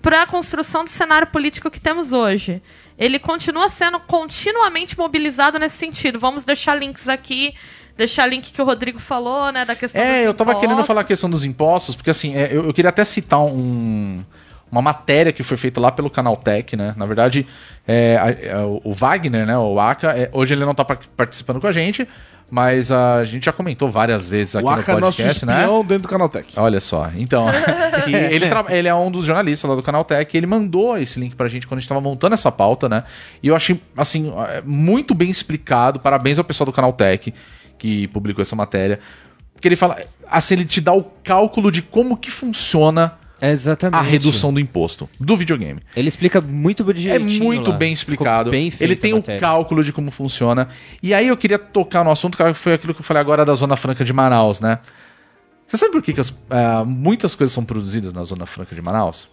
para 0.00 0.22
a 0.22 0.26
construção 0.26 0.82
do 0.82 0.88
cenário 0.88 1.26
político 1.26 1.70
que 1.70 1.80
temos 1.80 2.10
hoje. 2.10 2.62
Ele 2.98 3.18
continua 3.18 3.68
sendo 3.68 4.00
continuamente 4.00 4.96
mobilizado 4.96 5.58
nesse 5.58 5.76
sentido. 5.76 6.18
Vamos 6.18 6.42
deixar 6.44 6.74
links 6.74 7.06
aqui, 7.06 7.54
deixar 7.96 8.26
link 8.26 8.52
que 8.52 8.60
o 8.60 8.64
Rodrigo 8.64 8.98
falou, 8.98 9.50
né, 9.52 9.64
da 9.64 9.74
questão 9.74 10.00
dos 10.00 10.10
É, 10.10 10.26
eu 10.26 10.34
tava 10.34 10.58
querendo 10.60 10.82
falar 10.84 11.00
a 11.00 11.04
questão 11.04 11.30
dos 11.30 11.44
impostos, 11.44 11.94
porque 11.96 12.10
assim, 12.10 12.34
é, 12.36 12.48
eu, 12.52 12.66
eu 12.66 12.74
queria 12.74 12.90
até 12.90 13.04
citar 13.04 13.40
um, 13.40 14.22
uma 14.70 14.82
matéria 14.82 15.32
que 15.32 15.42
foi 15.42 15.56
feita 15.56 15.80
lá 15.80 15.90
pelo 15.90 16.10
Canal 16.10 16.36
Tech, 16.36 16.76
né? 16.76 16.94
Na 16.96 17.06
verdade, 17.06 17.46
é, 17.86 18.18
a- 18.20 18.30
é, 18.30 18.56
o 18.84 18.92
Wagner, 18.92 19.46
né? 19.46 19.56
O 19.56 19.78
Aka, 19.80 20.12
é, 20.16 20.28
hoje 20.32 20.54
ele 20.54 20.64
não 20.64 20.74
tá 20.74 20.84
par- 20.84 20.98
participando 21.16 21.60
com 21.60 21.66
a 21.66 21.72
gente, 21.72 22.06
mas 22.50 22.92
a 22.92 23.24
gente 23.24 23.44
já 23.46 23.52
comentou 23.52 23.90
várias 23.90 24.28
vezes 24.28 24.54
aqui 24.54 24.66
o 24.66 24.70
no 24.70 24.80
Aka 24.80 24.92
é 24.92 25.00
nosso 25.00 25.16
podcast, 25.18 25.46
né? 25.46 25.54
espião 25.60 25.84
dentro 25.84 26.02
do 26.04 26.08
Canaltech. 26.08 26.52
Olha 26.56 26.80
só, 26.80 27.08
então. 27.16 27.46
ele, 28.06 28.46
ele 28.70 28.88
é 28.88 28.94
um 28.94 29.10
dos 29.10 29.24
jornalistas 29.24 29.68
lá 29.68 29.74
do 29.74 29.82
Canal 29.82 30.04
Tech 30.04 30.30
e 30.32 30.38
ele 30.38 30.46
mandou 30.46 30.96
esse 30.98 31.18
link 31.18 31.34
pra 31.34 31.48
gente 31.48 31.66
quando 31.66 31.78
a 31.78 31.80
gente 31.80 31.88
tava 31.88 32.00
montando 32.00 32.34
essa 32.34 32.52
pauta, 32.52 32.88
né? 32.88 33.02
E 33.42 33.48
eu 33.48 33.56
achei, 33.56 33.80
assim, 33.96 34.32
é, 34.48 34.62
muito 34.64 35.14
bem 35.14 35.30
explicado. 35.30 35.98
Parabéns 35.98 36.38
ao 36.38 36.44
pessoal 36.44 36.66
do 36.66 36.72
Canal 36.72 36.92
Tech 36.92 37.32
que 37.78 38.08
publicou 38.08 38.42
essa 38.42 38.56
matéria. 38.56 38.98
Porque 39.52 39.68
ele 39.68 39.76
fala, 39.76 39.96
assim, 40.28 40.54
ele 40.54 40.64
te 40.64 40.80
dá 40.80 40.92
o 40.92 41.02
cálculo 41.02 41.70
de 41.72 41.80
como 41.82 42.16
que 42.16 42.30
funciona 42.30 43.14
É 43.40 43.50
exatamente. 43.50 43.98
a 43.98 44.02
redução 44.02 44.52
do 44.52 44.60
imposto 44.60 45.08
do 45.18 45.36
videogame. 45.36 45.80
Ele 45.96 46.08
explica 46.08 46.40
muito 46.40 46.88
É 46.90 46.92
direitinho 46.92 47.42
muito 47.44 47.70
lá. 47.70 47.76
bem 47.76 47.92
explicado. 47.92 48.50
Bem 48.50 48.72
ele 48.78 48.94
tem 48.96 49.12
o 49.14 49.16
matéria. 49.16 49.40
cálculo 49.40 49.82
de 49.82 49.92
como 49.92 50.10
funciona. 50.10 50.68
E 51.02 51.14
aí 51.14 51.28
eu 51.28 51.36
queria 51.36 51.58
tocar 51.58 52.04
no 52.04 52.10
assunto, 52.10 52.36
que 52.36 52.52
foi 52.54 52.74
aquilo 52.74 52.92
que 52.94 53.00
eu 53.00 53.04
falei 53.04 53.20
agora 53.20 53.44
da 53.44 53.54
Zona 53.54 53.76
Franca 53.76 54.04
de 54.04 54.12
Manaus, 54.12 54.60
né? 54.60 54.78
Você 55.66 55.76
sabe 55.78 55.90
por 55.92 56.02
que, 56.02 56.12
que 56.12 56.20
as- 56.20 56.34
ah, 56.50 56.84
muitas 56.86 57.34
coisas 57.34 57.52
são 57.52 57.64
produzidas 57.64 58.12
na 58.12 58.22
Zona 58.24 58.46
Franca 58.46 58.74
de 58.74 58.80
Manaus? 58.82 59.26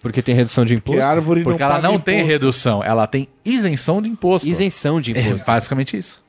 Porque 0.00 0.22
tem 0.22 0.34
redução 0.34 0.64
de 0.64 0.74
Porque 0.76 0.92
imposto. 0.92 1.06
a 1.06 1.10
árvore 1.10 1.42
Porque 1.42 1.62
não 1.62 1.70
ela 1.70 1.80
não 1.82 1.98
tem 1.98 2.16
imposto. 2.16 2.32
redução, 2.32 2.84
ela 2.84 3.06
tem 3.06 3.28
isenção 3.44 4.00
de 4.00 4.08
imposto. 4.08 4.48
Isenção 4.48 5.00
de 5.00 5.12
É 5.16 5.20
imposto. 5.20 5.46
basicamente 5.46 5.96
isso. 5.96 6.22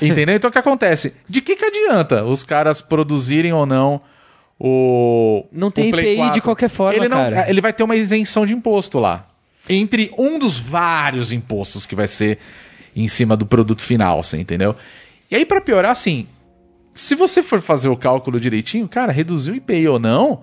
Entendeu? 0.00 0.36
Então 0.36 0.48
o 0.48 0.52
que 0.52 0.58
acontece? 0.58 1.14
De 1.28 1.40
que, 1.40 1.56
que 1.56 1.64
adianta 1.64 2.24
os 2.24 2.42
caras 2.42 2.80
produzirem 2.80 3.52
ou 3.52 3.64
não 3.66 4.00
o. 4.58 5.44
Não 5.52 5.70
tem 5.70 5.88
o 5.88 5.90
Play 5.90 6.12
IPI 6.12 6.16
4? 6.16 6.34
de 6.34 6.40
qualquer 6.40 6.68
forma, 6.68 6.96
ele 6.96 7.08
não, 7.08 7.30
cara. 7.30 7.48
Ele 7.50 7.60
vai 7.60 7.72
ter 7.72 7.82
uma 7.82 7.96
isenção 7.96 8.46
de 8.46 8.52
imposto 8.52 8.98
lá. 8.98 9.26
Entre 9.68 10.12
um 10.18 10.38
dos 10.38 10.58
vários 10.58 11.32
impostos 11.32 11.86
que 11.86 11.94
vai 11.94 12.06
ser 12.08 12.38
em 12.94 13.08
cima 13.08 13.36
do 13.36 13.46
produto 13.46 13.82
final, 13.82 14.22
você 14.22 14.38
entendeu? 14.38 14.76
E 15.30 15.34
aí, 15.36 15.44
pra 15.44 15.60
piorar, 15.60 15.90
assim, 15.90 16.26
se 16.92 17.14
você 17.14 17.42
for 17.42 17.60
fazer 17.60 17.88
o 17.88 17.96
cálculo 17.96 18.38
direitinho, 18.38 18.86
cara, 18.88 19.10
reduzir 19.10 19.50
o 19.50 19.56
IPI 19.56 19.88
ou 19.88 19.98
não, 19.98 20.42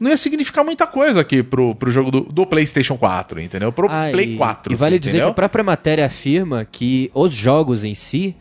não 0.00 0.08
ia 0.10 0.16
significar 0.16 0.64
muita 0.64 0.86
coisa 0.86 1.20
aqui 1.20 1.42
pro, 1.42 1.74
pro 1.74 1.90
jogo 1.90 2.10
do, 2.10 2.20
do 2.20 2.46
PlayStation 2.46 2.96
4, 2.96 3.40
entendeu? 3.40 3.70
Pro 3.72 3.88
Ah, 3.90 4.08
Play 4.10 4.34
e, 4.34 4.36
4. 4.36 4.72
E 4.72 4.76
vale 4.76 4.94
você 4.94 4.98
dizer 5.00 5.10
entendeu? 5.18 5.26
que 5.26 5.30
a 5.32 5.34
própria 5.34 5.64
matéria 5.64 6.06
afirma 6.06 6.64
que 6.64 7.10
os 7.12 7.34
jogos 7.34 7.84
em 7.84 7.94
si, 7.94 8.34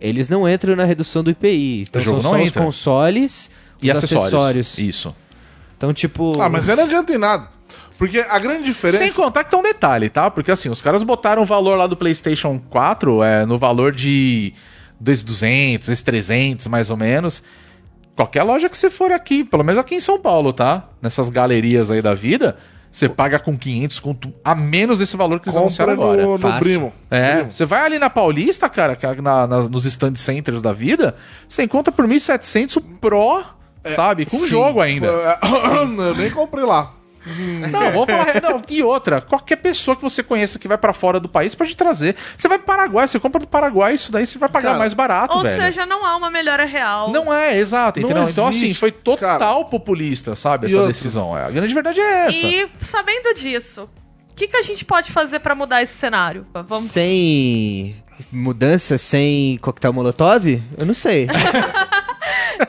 eles 0.00 0.28
não 0.28 0.48
entram 0.48 0.74
na 0.76 0.84
redução 0.84 1.22
do 1.22 1.30
IPI. 1.30 1.82
Então 1.82 2.00
O 2.00 2.04
jogo 2.04 2.22
são 2.22 2.32
não 2.32 2.38
só 2.38 2.44
entra. 2.44 2.60
os 2.60 2.66
consoles 2.66 3.50
E 3.82 3.90
os 3.90 3.96
acessórios. 3.96 4.26
acessórios. 4.34 4.78
Isso. 4.78 5.16
Então, 5.76 5.92
tipo... 5.92 6.40
Ah, 6.40 6.48
mas 6.48 6.68
aí 6.68 6.76
não 6.76 6.84
adianta 6.84 7.12
em 7.14 7.18
nada. 7.18 7.48
Porque 7.98 8.18
a 8.18 8.38
grande 8.38 8.64
diferença. 8.64 8.98
Sem 8.98 9.12
contar 9.12 9.44
que 9.44 9.50
tem 9.50 9.58
um 9.58 9.62
detalhe, 9.62 10.08
tá? 10.10 10.30
Porque 10.30 10.50
assim, 10.50 10.68
os 10.68 10.82
caras 10.82 11.02
botaram 11.02 11.42
o 11.42 11.46
valor 11.46 11.76
lá 11.76 11.86
do 11.86 11.96
PlayStation 11.96 12.58
4 12.70 13.22
é, 13.22 13.46
no 13.46 13.58
valor 13.58 13.90
de 13.92 14.52
2,200, 15.00 15.88
esse 15.88 16.04
300 16.04 16.66
mais 16.66 16.90
ou 16.90 16.96
menos. 16.96 17.42
Qualquer 18.14 18.42
loja 18.42 18.68
que 18.68 18.76
você 18.76 18.88
for 18.90 19.12
aqui, 19.12 19.44
pelo 19.44 19.62
menos 19.62 19.78
aqui 19.78 19.94
em 19.94 20.00
São 20.00 20.18
Paulo, 20.18 20.52
tá? 20.52 20.88
Nessas 21.00 21.28
galerias 21.28 21.90
aí 21.90 22.00
da 22.00 22.14
vida, 22.14 22.56
você 22.96 23.08
paga 23.10 23.38
com 23.38 23.56
500 23.58 24.00
conto 24.00 24.32
a 24.42 24.54
menos 24.54 24.98
desse 25.00 25.16
valor 25.18 25.38
que 25.38 25.48
eles 25.48 25.54
compra 25.54 25.60
anunciaram 25.66 25.92
agora. 25.92 26.22
no, 26.22 26.32
no 26.32 26.38
Fácil. 26.38 26.60
Brimo. 26.60 26.92
É, 27.10 27.42
você 27.44 27.66
vai 27.66 27.82
ali 27.84 27.98
na 27.98 28.08
Paulista, 28.08 28.68
cara, 28.70 28.96
é 29.00 29.20
na- 29.20 29.46
nas- 29.46 29.68
nos 29.68 29.84
stand 29.84 30.14
centers 30.16 30.62
da 30.62 30.72
vida, 30.72 31.14
você 31.46 31.62
encontra 31.62 31.92
por 31.92 32.06
1.700 32.06 32.76
o 32.76 32.80
Pro, 32.80 33.44
sabe? 33.94 34.24
Com 34.24 34.38
sim. 34.38 34.48
jogo 34.48 34.80
ainda. 34.80 35.08
Eu 35.98 36.14
nem 36.14 36.30
comprei 36.30 36.64
lá. 36.64 36.94
Não, 37.70 37.90
vamos 37.92 38.06
falar. 38.06 38.40
Não, 38.40 38.62
e 38.68 38.82
outra, 38.82 39.20
qualquer 39.20 39.56
pessoa 39.56 39.96
que 39.96 40.02
você 40.02 40.22
conheça 40.22 40.58
que 40.58 40.68
vai 40.68 40.78
pra 40.78 40.92
fora 40.92 41.18
do 41.18 41.28
país 41.28 41.54
pode 41.54 41.76
trazer. 41.76 42.14
Você 42.36 42.46
vai 42.46 42.56
pro 42.58 42.66
Paraguai, 42.66 43.08
você 43.08 43.18
compra 43.18 43.40
do 43.40 43.48
Paraguai, 43.48 43.94
isso 43.94 44.12
daí 44.12 44.26
você 44.26 44.38
vai 44.38 44.48
pagar 44.48 44.68
Cara, 44.68 44.78
mais 44.78 44.94
barato, 44.94 45.36
Ou 45.36 45.42
velho. 45.42 45.60
seja, 45.60 45.84
não 45.84 46.04
há 46.06 46.16
uma 46.16 46.30
melhora 46.30 46.64
real. 46.64 47.10
Não 47.10 47.32
é, 47.32 47.58
exato, 47.58 48.00
Não 48.00 48.08
então, 48.28 48.46
assim, 48.48 48.72
foi 48.74 48.92
total 48.92 49.38
cara. 49.38 49.64
populista, 49.64 50.36
sabe? 50.36 50.66
E 50.66 50.70
Essa 50.70 50.76
outra? 50.76 50.92
decisão. 50.92 51.34
A 51.34 51.50
grande 51.50 51.74
verdade 51.74 52.00
é 52.00 52.26
essa. 52.26 52.46
E 52.46 52.68
sabendo 52.80 53.34
disso, 53.34 53.88
o 54.30 54.34
que, 54.34 54.46
que 54.46 54.56
a 54.56 54.62
gente 54.62 54.84
pode 54.84 55.10
fazer 55.10 55.40
pra 55.40 55.54
mudar 55.54 55.82
esse 55.82 55.94
cenário? 55.94 56.46
Vamos 56.66 56.90
Sem 56.90 57.96
mudança, 58.32 58.96
sem 58.98 59.58
coquetel 59.58 59.92
molotov? 59.92 60.62
Eu 60.78 60.86
não 60.86 60.94
sei. 60.94 61.26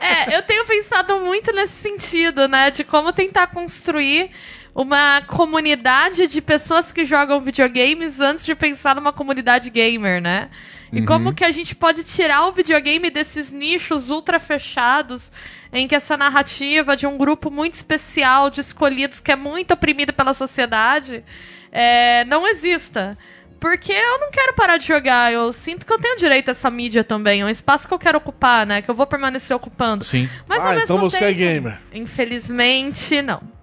É, 0.00 0.36
eu 0.36 0.42
tenho 0.42 0.64
pensado 0.66 1.18
muito 1.20 1.52
nesse 1.52 1.74
sentido, 1.74 2.48
né? 2.48 2.70
De 2.70 2.84
como 2.84 3.12
tentar 3.12 3.48
construir 3.48 4.30
uma 4.74 5.22
comunidade 5.22 6.28
de 6.28 6.40
pessoas 6.40 6.92
que 6.92 7.04
jogam 7.04 7.40
videogames 7.40 8.20
antes 8.20 8.46
de 8.46 8.54
pensar 8.54 8.94
numa 8.94 9.12
comunidade 9.12 9.70
gamer, 9.70 10.20
né? 10.20 10.50
E 10.92 11.02
como 11.02 11.34
que 11.34 11.44
a 11.44 11.50
gente 11.50 11.74
pode 11.74 12.02
tirar 12.02 12.46
o 12.46 12.52
videogame 12.52 13.10
desses 13.10 13.52
nichos 13.52 14.08
ultra 14.08 14.38
fechados 14.38 15.30
em 15.70 15.86
que 15.86 15.94
essa 15.94 16.16
narrativa 16.16 16.96
de 16.96 17.06
um 17.06 17.18
grupo 17.18 17.50
muito 17.50 17.74
especial 17.74 18.48
de 18.48 18.60
escolhidos 18.60 19.20
que 19.20 19.30
é 19.30 19.36
muito 19.36 19.74
oprimido 19.74 20.14
pela 20.14 20.32
sociedade 20.32 21.22
é, 21.70 22.24
não 22.24 22.46
exista. 22.46 23.18
Porque 23.60 23.92
eu 23.92 24.20
não 24.20 24.30
quero 24.30 24.54
parar 24.54 24.76
de 24.76 24.86
jogar, 24.86 25.32
eu 25.32 25.52
sinto 25.52 25.84
que 25.84 25.92
eu 25.92 25.98
tenho 25.98 26.16
direito 26.16 26.48
a 26.48 26.52
essa 26.52 26.70
mídia 26.70 27.02
também, 27.02 27.40
é 27.40 27.44
um 27.44 27.48
espaço 27.48 27.88
que 27.88 27.94
eu 27.94 27.98
quero 27.98 28.18
ocupar, 28.18 28.64
né? 28.64 28.80
Que 28.80 28.88
eu 28.88 28.94
vou 28.94 29.06
permanecer 29.06 29.56
ocupando. 29.56 30.04
Sim. 30.04 30.28
Mas 30.46 30.62
ao 30.62 30.70
ah, 30.70 30.76
então 30.76 30.98
você 30.98 31.24
é 31.24 31.28
tempo, 31.28 31.38
gamer. 31.38 31.80
Infelizmente, 31.92 33.20
não. 33.20 33.58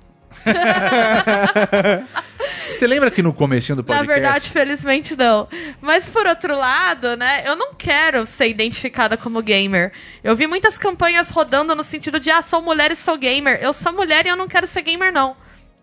Você 2.53 2.85
lembra 2.85 3.09
que 3.09 3.21
no 3.21 3.33
comecinho 3.33 3.77
do 3.77 3.81
Na 3.81 3.97
podcast... 3.97 4.07
verdade, 4.07 4.49
felizmente 4.49 5.15
não. 5.15 5.47
Mas 5.81 6.07
por 6.07 6.25
outro 6.27 6.55
lado, 6.55 7.17
né, 7.17 7.43
eu 7.45 7.55
não 7.55 7.73
quero 7.73 8.25
ser 8.25 8.47
identificada 8.47 9.17
como 9.17 9.41
gamer. 9.41 9.91
Eu 10.23 10.35
vi 10.35 10.45
muitas 10.45 10.77
campanhas 10.77 11.29
rodando 11.29 11.75
no 11.75 11.83
sentido 11.83 12.19
de, 12.19 12.29
ah, 12.29 12.41
sou 12.41 12.61
mulher 12.61 12.91
e 12.91 12.95
sou 12.95 13.17
gamer. 13.17 13.59
Eu 13.61 13.73
sou 13.73 13.91
mulher 13.91 14.25
e 14.25 14.29
eu 14.29 14.35
não 14.35 14.47
quero 14.47 14.67
ser 14.67 14.83
gamer, 14.83 15.11
não. 15.11 15.35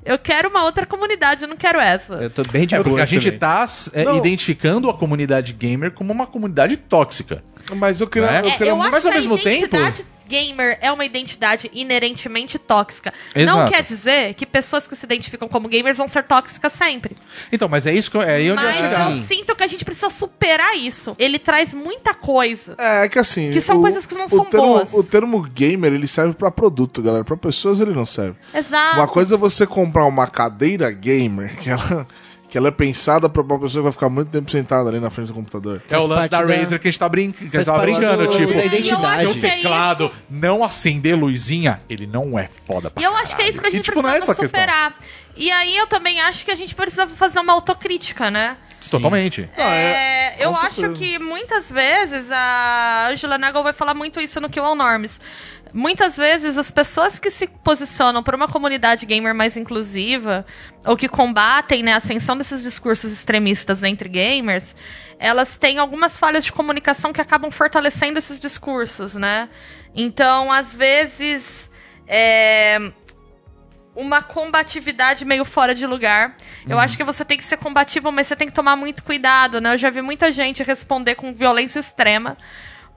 Eu 0.05 0.19
quero 0.19 0.49
uma 0.49 0.65
outra 0.65 0.85
comunidade, 0.85 1.43
eu 1.43 1.49
não 1.49 1.57
quero 1.57 1.79
essa. 1.79 2.15
Eu 2.15 2.31
tô 2.31 2.43
bem 2.43 2.67
de 2.67 2.75
É 2.75 2.79
porque 2.79 2.91
boa 2.91 3.03
a 3.03 3.05
gente 3.05 3.31
tá 3.33 3.65
é, 3.93 4.17
identificando 4.17 4.91
a 4.91 4.95
comunidade 4.95 5.53
gamer 5.53 5.93
como 5.93 6.13
uma 6.13 6.27
comunidade 6.27 6.77
tóxica. 6.77 7.43
Mas 7.77 8.01
eu 8.01 8.07
queria. 8.09 8.31
Né? 8.31 8.41
Eu 8.41 8.49
É, 8.49 8.51
queria 8.57 8.73
eu 8.73 8.77
mas 8.77 8.95
acho 8.95 9.09
ao 9.09 9.15
mesmo 9.15 9.39
identidade 9.39 10.05
gamer 10.33 10.79
é 10.81 10.91
uma 10.91 11.05
identidade 11.05 11.71
inerentemente 11.75 12.59
tóxica. 12.59 13.13
Não 13.37 13.43
Exato. 13.43 13.71
quer 13.71 13.83
dizer 13.83 14.35
que 14.35 14.47
pessoas 14.47 14.89
que 14.89 14.97
se 14.97 15.05
identificam 15.05 15.47
como 15.47 15.69
gamers 15.69 15.99
vão 15.99 16.09
ser 16.09 16.23
tóxicas 16.23 16.73
sempre. 16.73 17.15
Então, 17.53 17.69
mas 17.69 17.87
é 17.87 17.93
isso 17.93 18.11
que 18.11 18.17
eu, 18.17 18.23
é 18.23 18.37
aí 18.37 18.51
onde 18.51 18.63
eu 18.63 18.67
Mas 18.67 18.77
chegar. 18.77 19.11
eu 19.11 19.23
sinto 19.25 19.55
que 19.55 19.63
a 19.63 19.67
gente 19.67 19.85
precisa 19.85 20.09
superar 20.09 20.75
isso. 20.77 21.15
Ele 21.19 21.39
traz 21.39 21.75
muita 21.75 22.15
coisa. 22.15 22.75
É, 22.79 23.05
é 23.05 23.09
que 23.09 23.19
assim. 23.19 23.51
Que 23.51 23.61
são 23.61 23.81
coisas 23.81 24.07
que 24.07 24.15
não 24.15 24.25
o 24.25 24.29
são 24.29 24.45
termo, 24.47 24.67
boas. 24.67 24.93
O 24.95 25.05
termo 25.05 25.43
gamer, 25.43 25.93
ele 25.93 26.09
serve 26.09 26.35
pra 26.35 26.51
produto, 26.51 27.03
galera. 27.03 27.25
Pra 27.25 27.37
pessoas, 27.37 27.81
ele 27.81 27.93
não 27.93 28.07
serve. 28.07 28.37
Exato. 28.55 28.97
Uma 28.97 29.09
coisa 29.09 29.35
é 29.35 29.39
você 29.39 29.67
comprar 29.67 30.07
uma 30.07 30.27
cadeira 30.27 30.91
gamer, 30.91 31.59
que 31.59 31.69
ela, 31.69 32.07
que 32.53 32.59
ela 32.59 32.69
é 32.69 32.71
pensada 32.71 33.31
pra 33.31 33.41
uma 33.41 33.59
pessoa 33.59 33.81
que 33.81 33.85
vai 33.85 33.93
ficar 33.93 34.11
muito 34.11 34.29
tempo 34.29 34.51
sentada 34.51 34.87
ali 34.91 35.01
na 35.01 35.09
frente 35.09 35.29
do 35.29 35.33
computador. 35.33 35.81
É 35.89 35.97
o 35.97 36.07
lance 36.07 36.29
da 36.29 36.43
da- 36.45 36.55
Razer 36.55 36.79
que 36.79 36.87
a 36.87 36.91
gente 36.91 36.99
tá 36.99 37.09
brincando, 37.09 37.51
que 37.51 37.57
a 37.57 37.63
gente 37.63 37.81
brincando, 37.81 38.27
do- 38.27 38.31
tipo, 38.37 38.53
da 38.53 38.65
identidade. 38.67 39.21
seu 39.21 39.25
Eu 39.25 39.31
acho 39.31 39.41
que 39.41 39.47
é 39.47 39.51
teclado 39.57 40.13
não 40.29 40.63
acender 40.63 41.17
luzinha, 41.19 41.81
ele 41.89 42.07
não 42.07 42.39
é 42.39 42.47
foda 42.67 42.91
pra 42.91 43.03
E 43.03 43.07
eu 43.07 43.17
acho 43.17 43.35
que 43.35 43.41
é 43.41 43.49
isso 43.49 43.55
que 43.55 43.69
a 43.69 43.71
caralho. 43.71 43.77
gente 43.79 43.87
E, 43.89 43.91
tipo, 43.95 43.99
é 44.01 44.03
precisa 44.03 44.19
essa 44.19 44.33
a 44.33 44.35
questão. 44.35 44.61
superar. 44.61 44.95
E 45.35 45.51
aí 45.51 45.75
eu 45.79 45.87
também 45.87 46.21
acho 46.21 46.45
que 46.45 46.51
a 46.51 46.55
gente 46.55 46.75
precisa 46.75 47.07
fazer 47.07 47.41
uma 47.41 47.55
autocrítica, 47.55 48.31
né? 48.31 48.59
Totalmente. 48.91 49.49
É, 49.57 50.45
eu 50.45 50.51
com 50.51 50.57
acho 50.59 50.81
certeza. 50.81 51.03
que 51.03 51.19
muitas 51.19 51.71
vezes 51.71 52.29
a 52.31 53.09
Angela 53.11 53.39
Nagel 53.39 53.63
vai 53.63 53.73
falar 53.73 53.95
muito 53.95 54.21
isso 54.21 54.41
no 54.43 54.51
Kill 54.51 54.63
All 54.65 54.75
Norms. 54.75 55.19
Muitas 55.75 56.17
vezes 56.17 56.59
as 56.59 56.71
pessoas 56.71 57.19
que 57.19 57.31
se 57.31 57.47
posicionam 57.47 58.23
por 58.23 58.35
uma 58.35 58.47
comunidade 58.47 59.07
gamer 59.07 59.35
mais 59.35 59.57
inclusiva 59.57 60.45
ou 60.85 60.97
que 60.97 61.09
combatem 61.09 61.83
né, 61.83 61.95
a 61.95 61.97
ascensão 61.97 62.37
desses 62.37 62.63
discursos 62.63 63.11
extremistas 63.11 63.83
entre 63.83 64.09
gamers, 64.09 64.77
elas 65.19 65.57
têm 65.57 65.79
algumas 65.79 66.19
falhas 66.19 66.45
de 66.45 66.53
comunicação 66.53 67.13
que 67.13 67.21
acabam 67.21 67.51
fortalecendo 67.51 68.19
esses 68.19 68.39
discursos, 68.39 69.15
né? 69.15 69.49
Então, 69.95 70.51
às 70.51 70.75
vezes, 70.75 71.71
é, 72.07 72.93
uma 73.95 74.23
combatividade 74.23 75.25
meio 75.25 75.45
fora 75.45 75.75
de 75.75 75.87
lugar. 75.87 76.37
Eu 76.69 76.79
acho 76.79 76.97
que 76.97 77.05
você 77.05 77.25
tem 77.25 77.37
que 77.37 77.45
ser 77.45 77.57
combativo, 77.59 78.11
mas 78.11 78.27
você 78.27 78.37
tem 78.37 78.49
que 78.49 78.55
tomar 78.55 78.75
muito 78.77 79.03
cuidado, 79.03 79.61
né? 79.61 79.75
Eu 79.75 79.79
já 79.79 79.91
vi 79.91 80.03
muita 80.03 80.33
gente 80.33 80.63
responder 80.63 81.15
com 81.15 81.33
violência 81.33 81.79
extrema. 81.79 82.37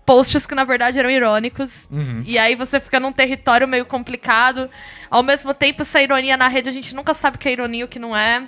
Posts 0.05 0.45
que 0.45 0.53
na 0.53 0.63
verdade 0.63 0.99
eram 0.99 1.09
irônicos. 1.09 1.87
E 2.25 2.37
aí 2.37 2.55
você 2.55 2.79
fica 2.79 2.99
num 2.99 3.11
território 3.11 3.67
meio 3.67 3.85
complicado. 3.85 4.69
Ao 5.09 5.23
mesmo 5.23 5.53
tempo, 5.53 5.81
essa 5.81 6.01
ironia 6.01 6.37
na 6.37 6.47
rede 6.47 6.69
a 6.69 6.71
gente 6.71 6.93
nunca 6.93 7.13
sabe 7.13 7.37
o 7.37 7.39
que 7.39 7.49
é 7.49 7.53
ironia 7.53 7.81
e 7.81 7.83
o 7.83 7.87
que 7.87 7.97
não 7.99 8.15
é. 8.15 8.43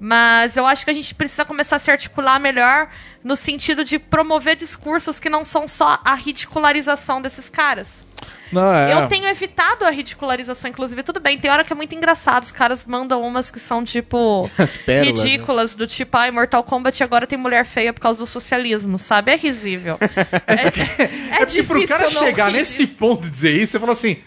Mas 0.00 0.56
eu 0.56 0.64
acho 0.66 0.84
que 0.84 0.90
a 0.90 0.94
gente 0.94 1.14
precisa 1.14 1.44
começar 1.44 1.76
a 1.76 1.78
se 1.78 1.90
articular 1.90 2.38
melhor 2.38 2.88
no 3.24 3.34
sentido 3.34 3.84
de 3.84 3.98
promover 3.98 4.54
discursos 4.54 5.18
que 5.18 5.28
não 5.28 5.44
são 5.44 5.66
só 5.66 6.00
a 6.04 6.14
ridicularização 6.14 7.20
desses 7.20 7.50
caras. 7.50 8.06
Não, 8.52 8.74
é. 8.74 8.94
Eu 8.94 9.08
tenho 9.08 9.26
evitado 9.26 9.84
a 9.84 9.90
ridicularização, 9.90 10.70
inclusive. 10.70 11.02
Tudo 11.02 11.20
bem, 11.20 11.38
tem 11.38 11.50
hora 11.50 11.64
que 11.64 11.72
é 11.72 11.76
muito 11.76 11.94
engraçado. 11.94 12.42
Os 12.44 12.52
caras 12.52 12.84
mandam 12.84 13.22
umas 13.22 13.50
que 13.50 13.58
são, 13.58 13.84
tipo, 13.84 14.50
As 14.58 14.76
pérolas, 14.76 15.18
né? 15.18 15.24
ridículas, 15.30 15.74
do 15.74 15.86
tipo, 15.86 16.16
ai, 16.16 16.30
Mortal 16.30 16.62
Kombat 16.62 17.02
agora 17.02 17.26
tem 17.26 17.38
mulher 17.38 17.64
feia 17.64 17.92
por 17.92 18.00
causa 18.00 18.20
do 18.20 18.26
socialismo, 18.26 18.98
sabe? 18.98 19.32
É 19.32 19.36
risível. 19.36 19.98
É, 20.46 21.02
é, 21.02 21.42
É 21.42 21.46
porque 21.46 21.62
pro 21.62 21.86
cara 21.86 22.08
chegar 22.10 22.46
rir 22.48 22.58
nesse 22.58 22.86
ponto 22.86 23.22
de 23.22 23.30
dizer 23.30 23.52
isso, 23.52 23.72
você 23.72 23.78
fala 23.78 23.92
assim, 23.92 24.18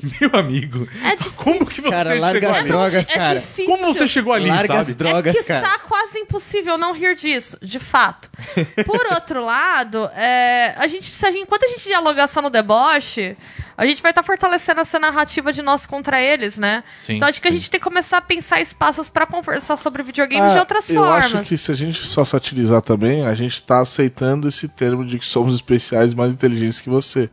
meu 0.20 0.30
amigo, 0.38 0.88
É 1.02 1.16
difícil. 1.16 1.32
como 1.36 1.66
que 1.66 1.80
você 1.80 1.90
Cara, 1.90 2.18
larga 2.18 2.32
chegou 2.40 2.50
as 2.50 2.56
ali? 2.58 2.68
drogas, 2.68 2.94
é 3.10 3.14
cara. 3.14 3.34
difícil. 3.40 3.66
Como 3.66 3.86
você 3.94 4.06
chegou 4.08 4.32
ali, 4.32 4.48
Larga 4.48 4.78
as 4.78 4.86
sabe? 4.86 4.98
drogas, 4.98 5.36
é 5.36 5.40
que 5.40 5.44
cara. 5.46 5.78
quase 5.80 6.18
impossível 6.18 6.78
não 6.78 6.92
rir 6.92 7.16
disso, 7.16 7.58
de 7.62 7.78
fato. 7.80 8.30
Por 8.86 9.00
outro 9.12 9.44
lado, 9.44 10.08
é, 10.14 10.74
a 10.76 10.86
gente, 10.86 11.06
se 11.10 11.26
a 11.26 11.30
gente- 11.32 11.42
enquanto 11.42 11.64
a 11.64 11.68
gente 11.68 11.82
dialogar 11.82 12.26
só 12.28 12.40
no 12.40 12.48
deboche, 12.50 13.36
a 13.76 13.86
gente 13.86 14.00
vai 14.02 14.10
estar 14.12 14.22
fortalecendo 14.22 14.80
essa 14.80 14.98
narrativa 14.98 15.52
de 15.52 15.62
nós 15.62 15.86
contra 15.86 16.20
eles, 16.20 16.58
né? 16.58 16.82
Sim, 16.98 17.14
então 17.16 17.28
acho 17.28 17.40
que 17.40 17.48
a 17.48 17.50
sim. 17.50 17.56
gente 17.58 17.70
tem 17.70 17.80
que 17.80 17.84
começar 17.84 18.18
a 18.18 18.20
pensar 18.20 18.60
espaços 18.60 19.08
pra 19.08 19.24
conversar 19.26 19.76
sobre 19.76 20.02
videogames 20.02 20.50
de 20.52 20.56
Ah, 20.58 20.60
outras 20.60 20.88
eu 20.90 20.96
formas. 21.02 21.34
acho 21.34 21.48
que 21.48 21.56
se 21.58 21.70
a 21.70 21.74
gente 21.74 22.06
só 22.06 22.24
satirizar 22.24 22.82
também, 22.82 23.24
a 23.26 23.34
gente 23.34 23.62
tá 23.62 23.80
aceitando 23.80 24.48
esse 24.48 24.68
termo 24.68 25.04
de 25.04 25.18
que 25.18 25.24
somos 25.24 25.54
especiais 25.54 26.14
mais 26.14 26.32
inteligentes 26.32 26.80
que 26.80 26.88
você. 26.90 27.28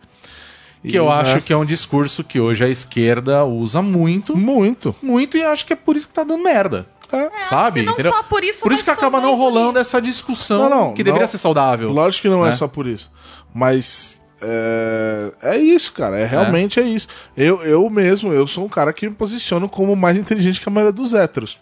Que 0.91 0.97
eu 0.97 1.11
acho 1.11 1.41
que 1.41 1.51
é 1.53 1.57
um 1.57 1.65
discurso 1.65 2.23
que 2.23 2.39
hoje 2.39 2.63
a 2.63 2.69
esquerda 2.69 3.43
usa 3.45 3.81
muito, 3.81 4.35
Muito. 4.37 4.95
muito, 5.01 5.37
e 5.37 5.43
acho 5.43 5.65
que 5.65 5.73
é 5.73 5.75
por 5.75 5.95
isso 5.95 6.07
que 6.07 6.13
tá 6.13 6.23
dando 6.23 6.43
merda. 6.43 6.87
É. 7.11 7.43
sabe? 7.45 7.83
não 7.83 7.93
Entendeu? 7.93 8.11
só 8.11 8.23
por 8.23 8.43
isso, 8.43 8.61
Por 8.61 8.71
isso 8.71 8.83
que 8.83 8.89
acaba 8.89 9.21
não 9.21 9.35
rolando 9.35 9.77
essa 9.77 10.01
discussão 10.01 10.67
Não, 10.67 10.69
não, 10.69 10.93
que 10.93 11.03
deveria 11.03 11.21
não. 11.21 11.27
ser 11.27 11.37
saudável. 11.37 11.91
Lógico 11.91 12.23
que 12.23 12.29
não 12.29 12.43
é 12.43 12.49
né? 12.49 12.55
só 12.55 12.67
por 12.67 12.87
isso. 12.87 13.11
Mas 13.53 14.19
é, 14.41 15.31
é 15.41 15.57
isso, 15.57 15.93
cara. 15.93 16.17
É 16.17 16.25
realmente 16.25 16.79
é, 16.79 16.83
isso. 16.83 17.07
Eu, 17.37 17.61
eu 17.63 17.87
mesmo, 17.89 18.33
eu 18.33 18.45
sou 18.47 18.65
um 18.65 18.69
cara 18.69 18.91
que 18.91 19.07
me 19.07 19.15
posiciono 19.15 19.69
como 19.69 19.95
mais 19.95 20.17
inteligente 20.17 20.59
que 20.59 20.67
a 20.67 20.71
maioria 20.71 20.91
dos 20.91 21.13
héteros. 21.13 21.59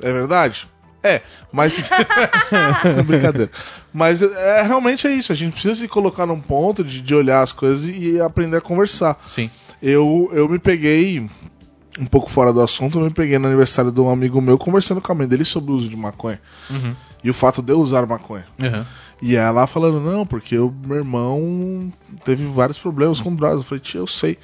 É 0.00 0.10
verdade? 0.12 0.66
É, 1.04 1.20
mas. 1.52 1.76
Brincadeira. 3.04 3.50
Mas 3.92 4.22
é, 4.22 4.62
realmente 4.62 5.06
é 5.06 5.12
isso. 5.12 5.30
A 5.30 5.34
gente 5.36 5.52
precisa 5.52 5.74
se 5.74 5.86
colocar 5.86 6.24
num 6.24 6.40
ponto 6.40 6.82
de, 6.82 7.02
de 7.02 7.14
olhar 7.14 7.42
as 7.42 7.52
coisas 7.52 7.86
e 7.86 8.18
aprender 8.20 8.56
a 8.56 8.60
conversar. 8.60 9.22
Sim. 9.28 9.50
Eu, 9.82 10.30
eu 10.32 10.48
me 10.48 10.58
peguei, 10.58 11.28
um 12.00 12.06
pouco 12.06 12.30
fora 12.30 12.52
do 12.52 12.62
assunto, 12.62 12.98
eu 12.98 13.04
me 13.04 13.10
peguei 13.10 13.38
no 13.38 13.46
aniversário 13.46 13.92
de 13.92 14.00
um 14.00 14.08
amigo 14.08 14.40
meu 14.40 14.56
conversando 14.56 15.00
com 15.00 15.12
a 15.12 15.14
mãe 15.14 15.28
dele 15.28 15.44
sobre 15.44 15.70
o 15.70 15.74
uso 15.74 15.90
de 15.90 15.96
maconha. 15.96 16.40
E 17.22 17.30
o 17.30 17.34
fato 17.34 17.60
de 17.60 17.72
eu 17.72 17.80
usar 17.80 18.06
maconha. 18.06 18.46
Uhum. 18.60 18.84
E 19.20 19.36
ela 19.36 19.66
falando, 19.66 20.00
não, 20.00 20.26
porque 20.26 20.58
o 20.58 20.74
meu 20.84 20.98
irmão 20.98 21.92
teve 22.24 22.44
vários 22.46 22.78
problemas 22.78 23.20
com 23.20 23.34
drogas. 23.34 23.58
Eu 23.58 23.64
falei, 23.64 23.80
tia, 23.80 24.00
eu 24.00 24.06
sei. 24.06 24.38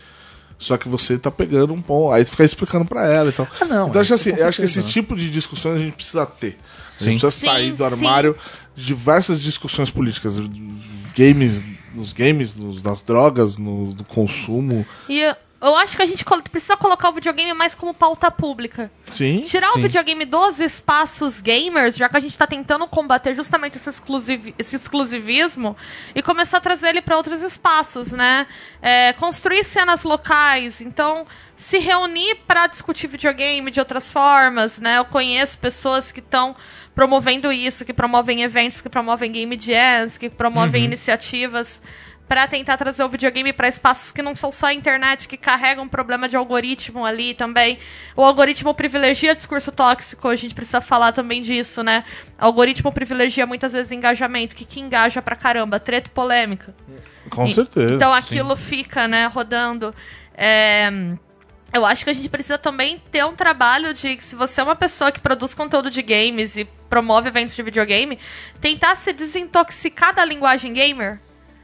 Só 0.61 0.77
que 0.77 0.89
você 0.89 1.19
tá 1.19 1.31
pegando 1.31 1.73
um 1.73 1.81
pão. 1.81 2.13
Aí 2.13 2.25
fica 2.25 2.45
explicando 2.45 2.85
pra 2.85 3.07
ela 3.07 3.31
e 3.31 3.33
tal. 3.33 3.49
Ah, 3.59 3.65
não, 3.65 3.89
então, 3.89 4.01
acho, 4.01 4.13
assim, 4.13 4.31
eu 4.37 4.47
acho 4.47 4.59
que 4.59 4.65
esse 4.67 4.83
tipo 4.83 5.17
de 5.17 5.31
discussões 5.31 5.77
a 5.77 5.79
gente 5.79 5.95
precisa 5.95 6.27
ter. 6.27 6.59
A 6.97 6.99
Sim. 6.99 7.05
gente 7.13 7.21
precisa 7.21 7.31
Sim, 7.31 7.47
sair 7.47 7.73
do 7.73 7.83
armário 7.83 8.37
de 8.77 8.85
diversas 8.85 9.41
discussões 9.41 9.91
políticas. 9.91 10.39
Games, 11.17 11.65
nos 11.95 12.13
games, 12.13 12.55
nos, 12.55 12.83
nas 12.83 13.01
drogas, 13.01 13.57
no, 13.57 13.87
no 13.87 14.05
consumo. 14.05 14.87
E 15.09 15.21
eu, 15.21 15.35
eu 15.63 15.77
acho 15.77 15.97
que 15.97 16.03
a 16.03 16.07
gente 16.07 16.25
precisa 16.51 16.77
colocar 16.77 17.11
o 17.11 17.13
videogame 17.13 17.53
mais 17.53 17.75
como 17.75 17.93
pauta 17.93 18.31
pública. 18.31 18.91
Sim. 19.11 19.43
Tirar 19.43 19.73
Sim. 19.73 19.79
o 19.79 19.83
videogame 19.83 20.25
dos 20.25 20.59
espaços 20.59 21.41
gamers, 21.41 21.97
já 21.97 22.09
que 22.09 22.17
a 22.17 22.21
gente 22.21 22.37
tá 22.39 22.47
tentando 22.47 22.87
combater 22.87 23.35
justamente 23.35 23.77
esse, 23.77 23.91
exclusivi- 23.91 24.55
esse 24.59 24.77
exclusivismo, 24.77 25.77
e 26.15 26.23
começar 26.23 26.59
a 26.59 26.61
trazer 26.61 26.89
ele 26.89 27.03
para 27.03 27.17
outros 27.17 27.43
espaços, 27.43 28.13
né? 28.13 28.47
É, 28.81 29.13
construir 29.15 29.65
cenas 29.65 30.03
locais, 30.03 30.81
então 30.81 31.27
se 31.55 31.79
reunir 31.79 32.37
para 32.47 32.67
discutir 32.67 33.07
videogame 33.07 33.71
de 33.71 33.79
outras 33.81 34.11
formas, 34.11 34.79
né? 34.79 34.97
Eu 34.97 35.05
conheço 35.05 35.59
pessoas 35.59 36.11
que 36.11 36.21
estão 36.21 36.57
promovendo 36.95 37.53
isso, 37.53 37.85
que 37.85 37.93
promovem 37.93 38.43
eventos, 38.43 38.81
que 38.81 38.89
promovem 38.89 39.31
game 39.31 39.57
jazz, 39.57 40.17
que 40.17 40.31
promovem 40.31 40.85
iniciativas 40.85 41.81
para 42.31 42.47
tentar 42.47 42.77
trazer 42.77 43.03
o 43.03 43.09
videogame 43.09 43.53
para 43.53 43.67
espaços 43.67 44.13
que 44.13 44.23
não 44.23 44.37
são 44.37 44.53
só 44.53 44.67
a 44.67 44.73
internet, 44.73 45.27
que 45.27 45.37
carregam 45.37 45.83
um 45.83 45.89
problema 45.89 46.29
de 46.29 46.37
algoritmo 46.37 47.05
ali 47.05 47.35
também. 47.35 47.81
O 48.15 48.23
algoritmo 48.23 48.73
privilegia 48.73 49.35
discurso 49.35 49.73
tóxico, 49.73 50.29
a 50.29 50.37
gente 50.37 50.55
precisa 50.55 50.81
falar 50.81 51.11
também 51.11 51.43
disso, 51.43 51.83
né? 51.83 52.05
O 52.41 52.45
algoritmo 52.45 52.93
privilegia 52.93 53.47
muitas 53.49 53.73
vezes 53.73 53.91
engajamento, 53.91 54.55
que 54.55 54.65
que 54.65 54.79
engaja 54.79 55.21
pra 55.21 55.35
caramba, 55.35 55.81
treta 55.81 56.07
e 56.09 56.13
polêmica. 56.13 56.73
Com 57.29 57.49
E- 57.49 57.53
certeza. 57.53 57.95
Então 57.95 58.15
aquilo 58.15 58.55
fica, 58.55 59.09
né, 59.09 59.27
rodando. 59.27 59.93
É, 60.33 60.89
Eu 61.73 61.85
acho 61.85 62.05
que 62.05 62.11
a 62.11 62.15
gente 62.15 62.29
precisa 62.29 62.59
também 62.59 63.03
ter 63.11 63.25
um 63.25 63.35
trabalho 63.35 63.93
de, 63.93 64.21
se 64.23 64.37
você 64.37 64.61
é 64.61 64.65
uma 64.65 64.77
pessoa 64.77 65.11
que 65.11 65.19
produz 65.19 65.53
conteúdo 65.53 65.91
de 65.91 66.01
games 66.01 66.57
e 66.57 66.65
promove 66.89 67.27
eventos 67.27 67.57
de 67.57 67.63
videogame, 67.65 68.21
tentar 68.61 68.95
se 68.95 69.13
desintoxicar 69.13 70.15
da 70.15 70.25
linguagem 70.25 70.73
gamer. 70.73 71.19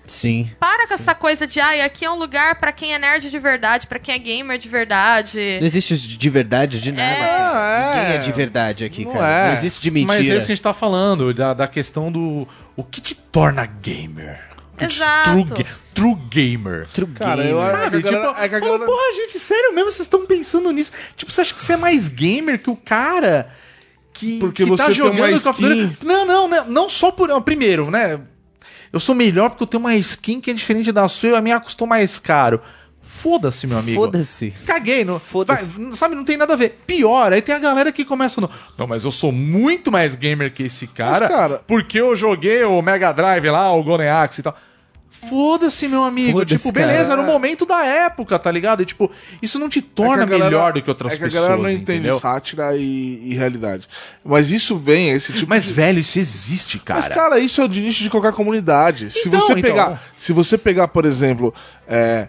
Sim. 0.07 0.51
Para 0.61 0.87
com 0.87 0.95
essa 0.95 1.15
coisa 1.15 1.47
de, 1.47 1.59
ai, 1.61 1.81
aqui 1.81 2.05
é 2.05 2.11
um 2.11 2.15
lugar 2.19 2.57
pra 2.61 2.73
quem 2.73 2.95
é 2.95 2.99
nerd 2.99 3.31
de 3.31 3.39
verdade, 3.39 3.87
pra 3.87 3.99
quem 3.99 4.15
é 4.15 4.19
gamer 4.19 4.57
de 4.59 4.69
verdade. 4.69 5.57
Não 5.61 5.67
existe 5.67 5.97
de 5.99 6.17
de 6.17 6.31
verdade 6.31 6.81
de 6.81 6.93
nada. 6.93 7.25
Ah, 7.25 7.93
Ninguém 7.97 8.13
é. 8.13 8.15
é 8.15 8.19
de 8.19 8.33
verdade 8.33 8.85
aqui, 8.85 9.05
Não 9.05 9.13
cara. 9.13 9.27
é. 9.27 9.47
Não 9.49 9.57
existe 9.59 9.81
de 9.83 9.91
mentira. 9.91 10.19
Mas 10.19 10.29
é 10.29 10.37
isso 10.37 10.47
que 10.47 10.53
a 10.53 10.55
gente 10.55 10.63
tá 10.63 10.73
falando, 10.75 11.33
da, 11.35 11.53
da 11.55 11.67
questão 11.69 12.11
do. 12.11 12.47
O 12.77 12.85
que 12.85 13.01
te 13.01 13.15
torna 13.15 13.67
gamer? 13.67 14.41
Exato. 14.79 15.45
True, 15.47 15.67
true 15.95 16.15
gamer. 16.31 16.87
True 16.93 17.07
Cara, 17.15 17.37
gamer. 17.43 17.51
eu 17.51 17.61
Sabe? 17.63 18.03
que 18.03 18.09
a 18.09 18.11
galera- 18.13 18.29
tipo, 18.35 18.45
é 18.45 18.49
que 18.49 18.55
a 18.55 18.59
pô, 18.61 18.67
galera- 18.67 18.85
porra, 18.87 19.15
gente, 19.15 19.39
sério 19.39 19.75
mesmo, 19.75 19.91
vocês 19.91 20.01
estão 20.07 20.27
pensando 20.27 20.71
nisso? 20.71 20.93
Tipo, 21.17 21.33
você 21.33 21.41
acha 21.41 21.55
que 21.55 21.63
você 21.63 21.73
é 21.73 21.77
mais 21.79 22.09
gamer 22.09 22.59
que 22.59 22.69
o 22.69 22.77
cara 22.77 23.49
que, 24.13 24.39
Porque 24.39 24.65
que 24.65 24.71
tá 24.77 24.85
você 24.85 24.93
tem 24.95 25.03
uma 25.03 25.15
jogando 25.17 25.35
of 25.51 25.63
Duty? 25.63 25.81
skin. 25.95 26.07
Não, 26.07 26.25
não, 26.27 26.47
não, 26.49 26.65
não 26.67 26.89
só 26.91 27.11
por. 27.11 27.41
Primeiro, 27.43 27.91
né? 27.91 28.21
Eu 28.97 29.01
sou 29.01 29.15
melhor 29.15 29.51
porque 29.51 29.63
eu 29.63 29.67
tenho 29.67 29.83
uma 29.83 29.95
skin 29.97 30.41
que 30.41 30.51
é 30.51 30.55
diferente 30.55 30.91
da 30.91 31.07
sua 31.07 31.29
e 31.31 31.35
a 31.35 31.41
minha 31.43 31.61
custou 31.61 31.87
mais 31.87 32.19
caro. 32.19 32.61
Foda-se, 33.03 33.67
meu 33.67 33.79
amigo. 33.79 34.01
Foda-se. 34.01 34.53
Caguei, 34.67 35.05
não. 35.05 35.19
Foda-se. 35.19 35.79
vai, 35.79 35.93
Sabe, 35.95 36.15
não 36.15 36.25
tem 36.25 36.37
nada 36.37 36.53
a 36.53 36.57
ver. 36.57 36.81
Pior, 36.87 37.33
aí 37.33 37.43
tem 37.43 37.55
a 37.55 37.59
galera 37.59 37.93
que 37.93 38.05
começa 38.05 38.41
no. 38.41 38.49
Não, 38.79 38.87
mas 38.87 39.05
eu 39.05 39.11
sou 39.11 39.31
muito 39.33 39.91
mais 39.93 40.15
gamer 40.15 40.53
que 40.53 40.65
esse 40.65 40.87
cara. 40.87 41.27
Mas, 41.27 41.37
cara- 41.37 41.63
Porque 41.67 41.99
eu 42.01 42.15
joguei 42.17 42.63
o 42.65 42.81
Mega 42.83 43.13
Drive 43.13 43.45
lá, 43.51 43.73
o 43.75 43.83
Golden 43.83 44.09
Axe 44.09 44.41
e 44.41 44.45
tal. 44.45 44.57
Foda-se, 45.29 45.89
meu 45.89 46.03
amigo. 46.05 46.39
Foda-se, 46.39 46.57
Tipo, 46.65 46.73
beleza, 46.73 47.11
cara. 47.11 47.13
era 47.15 47.23
o 47.23 47.27
momento 47.33 47.65
da 47.67 47.85
época, 47.85 48.39
tá 48.39 48.51
ligado? 48.51 48.83
E, 48.83 48.87
tipo, 48.87 49.11
isso 49.43 49.59
não 49.59 49.69
te 49.69 49.81
torna 49.83 50.25
É 50.25 50.27
que 50.27 50.35
a 50.35 50.39
galera- 50.39 50.45
melhor 50.51 50.73
do 50.73 50.83
que 50.83 50.89
outras 50.91 51.13
é 51.13 51.17
que 51.17 51.23
pessoas. 51.25 51.43
a 51.45 51.47
galera 51.49 51.63
não 51.63 51.71
entende 51.71 51.99
entendeu? 52.01 52.19
sátira 52.19 52.77
e, 52.77 53.21
e 53.31 53.35
realidade. 53.35 53.89
Mas 54.25 54.51
isso 54.51 54.77
vem, 54.77 55.11
esse 55.11 55.33
tipo 55.33 55.49
Mas, 55.49 55.65
de... 55.67 55.73
velho, 55.73 55.99
isso 55.99 56.19
existe, 56.19 56.79
cara. 56.79 57.01
Mas, 57.01 57.09
cara, 57.09 57.39
isso 57.39 57.61
é 57.61 57.65
o 57.65 57.69
de 57.69 57.81
nicho 57.81 58.03
de 58.03 58.11
qualquer 58.11 58.33
comunidade. 58.33 59.11
se 59.11 59.29
Então, 59.29 59.41
você 59.41 59.53
então. 59.53 59.63
pegar, 59.63 60.03
se 60.17 60.33
você 60.33 60.57
pegar, 60.59 60.89
por 60.89 61.05
exemplo, 61.05 61.53
é, 61.87 62.29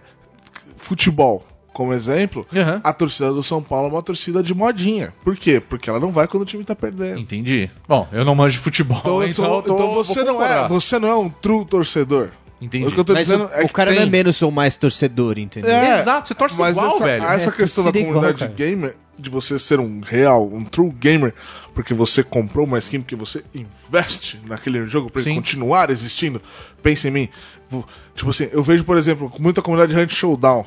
futebol 0.76 1.44
como 1.72 1.92
exemplo, 1.92 2.44
Aham. 2.52 2.80
a 2.82 2.92
torcida 2.92 3.32
do 3.32 3.40
São 3.40 3.62
Paulo 3.62 3.86
é 3.88 3.92
uma 3.92 4.02
torcida 4.02 4.42
de 4.42 4.52
modinha. 4.52 5.14
Por 5.22 5.36
quê? 5.36 5.60
Porque 5.60 5.88
ela 5.88 6.00
não 6.00 6.10
vai 6.10 6.26
quando 6.26 6.42
o 6.42 6.46
time 6.46 6.64
tá 6.64 6.74
perdendo. 6.74 7.20
Entendi. 7.20 7.70
Bom, 7.86 8.08
eu 8.10 8.24
não 8.24 8.34
manjo 8.34 8.58
futebol, 8.60 8.98
Então, 8.98 9.22
então, 9.24 9.62
tô- 9.62 9.74
então 9.74 9.94
você, 9.94 10.24
não 10.24 10.42
é, 10.44 10.66
você 10.66 10.98
não 10.98 11.08
é 11.08 11.14
um 11.14 11.28
true 11.30 11.64
torcedor. 11.64 12.30
Entendi. 12.60 12.86
O 12.86 12.90
que 12.92 12.98
eu 12.98 13.04
tô 13.04 13.12
Mas 13.12 13.26
dizendo 13.26 13.44
o, 13.44 13.52
é 13.52 13.62
o 13.62 13.68
que 13.68 13.72
cara 13.72 13.90
tem... 13.90 14.00
não 14.00 14.06
é 14.06 14.10
menos 14.10 14.42
ou 14.42 14.50
mais 14.50 14.74
torcedor, 14.74 15.38
entendeu? 15.38 15.70
É, 15.70 16.00
Exato, 16.00 16.26
você 16.28 16.34
torce 16.34 16.58
mas 16.58 16.76
igual, 16.76 16.96
essa, 16.96 17.04
velho. 17.04 17.24
Essa 17.24 17.48
É, 17.50 17.52
questão 17.52 17.84
da 17.84 17.92
comunidade 17.92 18.44
igual, 18.44 18.56
gamer, 18.56 18.96
de 19.16 19.30
você 19.30 19.58
ser 19.60 19.78
um 19.78 20.00
real, 20.00 20.48
um 20.52 20.64
true 20.64 20.90
gamer, 20.90 21.32
porque 21.72 21.94
você 21.94 22.24
comprou 22.24 22.66
uma 22.66 22.78
skin, 22.78 23.00
porque 23.00 23.14
você 23.14 23.44
investe 23.54 24.40
naquele 24.44 24.86
jogo 24.88 25.08
pra 25.10 25.20
ele 25.22 25.30
Sim. 25.30 25.36
continuar 25.36 25.90
existindo. 25.90 26.42
Pensa 26.82 27.06
em 27.06 27.10
mim. 27.12 27.28
Tipo 28.14 28.30
assim, 28.30 28.48
eu 28.50 28.62
vejo, 28.62 28.82
por 28.84 28.96
exemplo, 28.96 29.32
muita 29.38 29.62
comunidade 29.62 29.94
de 29.94 30.00
Hunt 30.00 30.12
Showdown. 30.12 30.64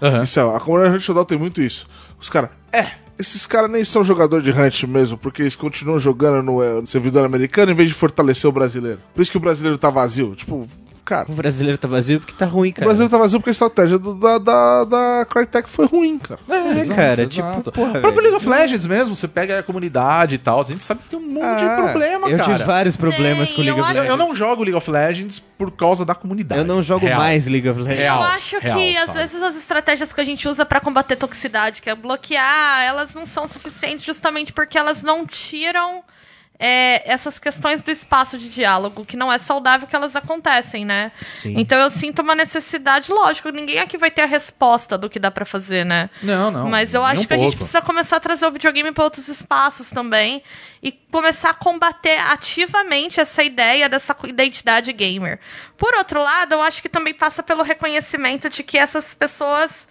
Aham. 0.00 0.22
Isso, 0.24 0.40
é, 0.40 0.56
a 0.56 0.58
comunidade 0.58 0.90
de 0.90 0.96
Hunt 0.96 1.04
Showdown 1.04 1.24
tem 1.24 1.38
muito 1.38 1.62
isso. 1.62 1.86
Os 2.20 2.28
caras, 2.28 2.50
é, 2.72 2.92
esses 3.16 3.46
caras 3.46 3.70
nem 3.70 3.84
são 3.84 4.02
jogador 4.02 4.42
de 4.42 4.50
Hunt 4.50 4.82
mesmo, 4.84 5.16
porque 5.16 5.42
eles 5.42 5.54
continuam 5.54 5.98
jogando 6.00 6.42
no, 6.42 6.80
no 6.80 6.86
servidor 6.86 7.24
americano 7.24 7.70
em 7.70 7.74
vez 7.76 7.88
de 7.88 7.94
fortalecer 7.94 8.48
o 8.48 8.52
brasileiro. 8.52 9.00
Por 9.14 9.22
isso 9.22 9.30
que 9.30 9.36
o 9.36 9.40
brasileiro 9.40 9.78
tá 9.78 9.90
vazio. 9.90 10.34
Tipo, 10.34 10.66
cara, 11.04 11.26
O 11.30 11.34
brasileiro 11.34 11.76
tá 11.78 11.88
vazio 11.88 12.20
porque 12.20 12.34
tá 12.34 12.46
ruim, 12.46 12.70
o 12.70 12.72
cara. 12.74 12.86
brasileiro 12.86 13.10
tá 13.10 13.18
vazio 13.18 13.38
porque 13.40 13.50
a 13.50 13.52
estratégia 13.52 13.98
do- 13.98 14.14
da, 14.14 14.38
da, 14.38 14.84
da 14.84 15.26
Crytek 15.28 15.68
foi 15.68 15.86
ruim, 15.86 16.18
cara. 16.18 16.40
É, 16.48 16.84
cara, 16.94 17.22
Exato. 17.22 17.62
tipo, 17.62 17.72
porra, 17.72 17.98
O 17.98 18.00
próprio. 18.00 18.22
League 18.22 18.36
of 18.36 18.48
Legends 18.48 18.86
mesmo, 18.86 19.14
você 19.16 19.26
pega 19.28 19.58
a 19.58 19.62
comunidade 19.62 20.34
e 20.36 20.38
tal, 20.38 20.60
a 20.60 20.64
gente 20.64 20.82
sabe 20.84 21.02
que 21.02 21.08
tem 21.10 21.18
um 21.18 21.22
monte 21.22 21.58
de 21.58 21.64
É, 21.64 21.76
problema, 21.76 22.28
Eu 22.28 22.38
cara. 22.38 22.52
tive 22.52 22.64
vários 22.64 22.96
problemas 22.96 23.48
Tem, 23.48 23.56
com 23.56 23.62
League 23.62 23.78
eu 23.78 23.84
of 23.84 23.90
Eu, 23.94 24.02
Legends. 24.02 24.10
eu 24.20 24.26
não 24.28 24.34
jogo 24.36 24.62
League 24.62 24.76
of 24.76 24.90
Legends 24.90 25.38
por 25.58 25.70
causa 25.72 26.04
da 26.04 26.14
comunidade. 26.14 26.60
Eu 26.60 26.64
não 26.66 26.80
jogo 26.82 27.06
Real. 27.06 27.18
mais 27.20 27.46
League 27.46 27.68
of 27.68 27.80
Legends. 27.80 27.98
Real. 27.98 28.20
Eu 28.20 28.26
acho 28.28 28.58
real, 28.58 28.78
que 28.78 28.96
às 28.96 29.14
vezes 29.14 29.42
as 29.42 29.56
estratégias 29.56 30.12
que 30.12 30.20
a 30.20 30.24
gente 30.24 30.46
usa 30.48 30.64
pra 30.64 30.80
combater 30.80 31.16
toxicidade, 31.16 31.82
que 31.82 31.90
é 31.90 31.94
bloquear, 31.94 32.82
elas 32.84 33.14
não 33.14 33.26
são 33.26 33.46
suficientes 33.46 34.04
justamente 34.04 34.52
porque 34.52 34.76
elas 34.78 35.02
não 35.02 35.26
tiram 35.26 36.02
é, 36.64 37.02
essas 37.04 37.40
questões 37.40 37.82
do 37.82 37.90
espaço 37.90 38.38
de 38.38 38.48
diálogo, 38.48 39.04
que 39.04 39.16
não 39.16 39.32
é 39.32 39.36
saudável 39.36 39.88
que 39.88 39.96
elas 39.96 40.14
acontecem, 40.14 40.84
né? 40.84 41.10
Sim. 41.40 41.54
Então 41.56 41.76
eu 41.76 41.90
sinto 41.90 42.22
uma 42.22 42.36
necessidade, 42.36 43.10
lógico, 43.10 43.50
ninguém 43.50 43.80
aqui 43.80 43.98
vai 43.98 44.12
ter 44.12 44.22
a 44.22 44.26
resposta 44.26 44.96
do 44.96 45.10
que 45.10 45.18
dá 45.18 45.28
pra 45.28 45.44
fazer, 45.44 45.84
né? 45.84 46.08
Não, 46.22 46.52
não. 46.52 46.70
Mas 46.70 46.94
eu 46.94 47.04
acho 47.04 47.22
um 47.22 47.24
que 47.24 47.34
a 47.34 47.36
gente 47.36 47.56
pouco. 47.56 47.64
precisa 47.64 47.82
começar 47.82 48.18
a 48.18 48.20
trazer 48.20 48.46
o 48.46 48.52
videogame 48.52 48.92
para 48.92 49.02
outros 49.02 49.26
espaços 49.26 49.90
também 49.90 50.40
e 50.80 50.92
começar 50.92 51.50
a 51.50 51.54
combater 51.54 52.20
ativamente 52.20 53.20
essa 53.20 53.42
ideia 53.42 53.88
dessa 53.88 54.16
identidade 54.22 54.92
gamer. 54.92 55.40
Por 55.76 55.94
outro 55.94 56.22
lado, 56.22 56.52
eu 56.52 56.62
acho 56.62 56.80
que 56.80 56.88
também 56.88 57.12
passa 57.12 57.42
pelo 57.42 57.64
reconhecimento 57.64 58.48
de 58.48 58.62
que 58.62 58.78
essas 58.78 59.16
pessoas 59.16 59.88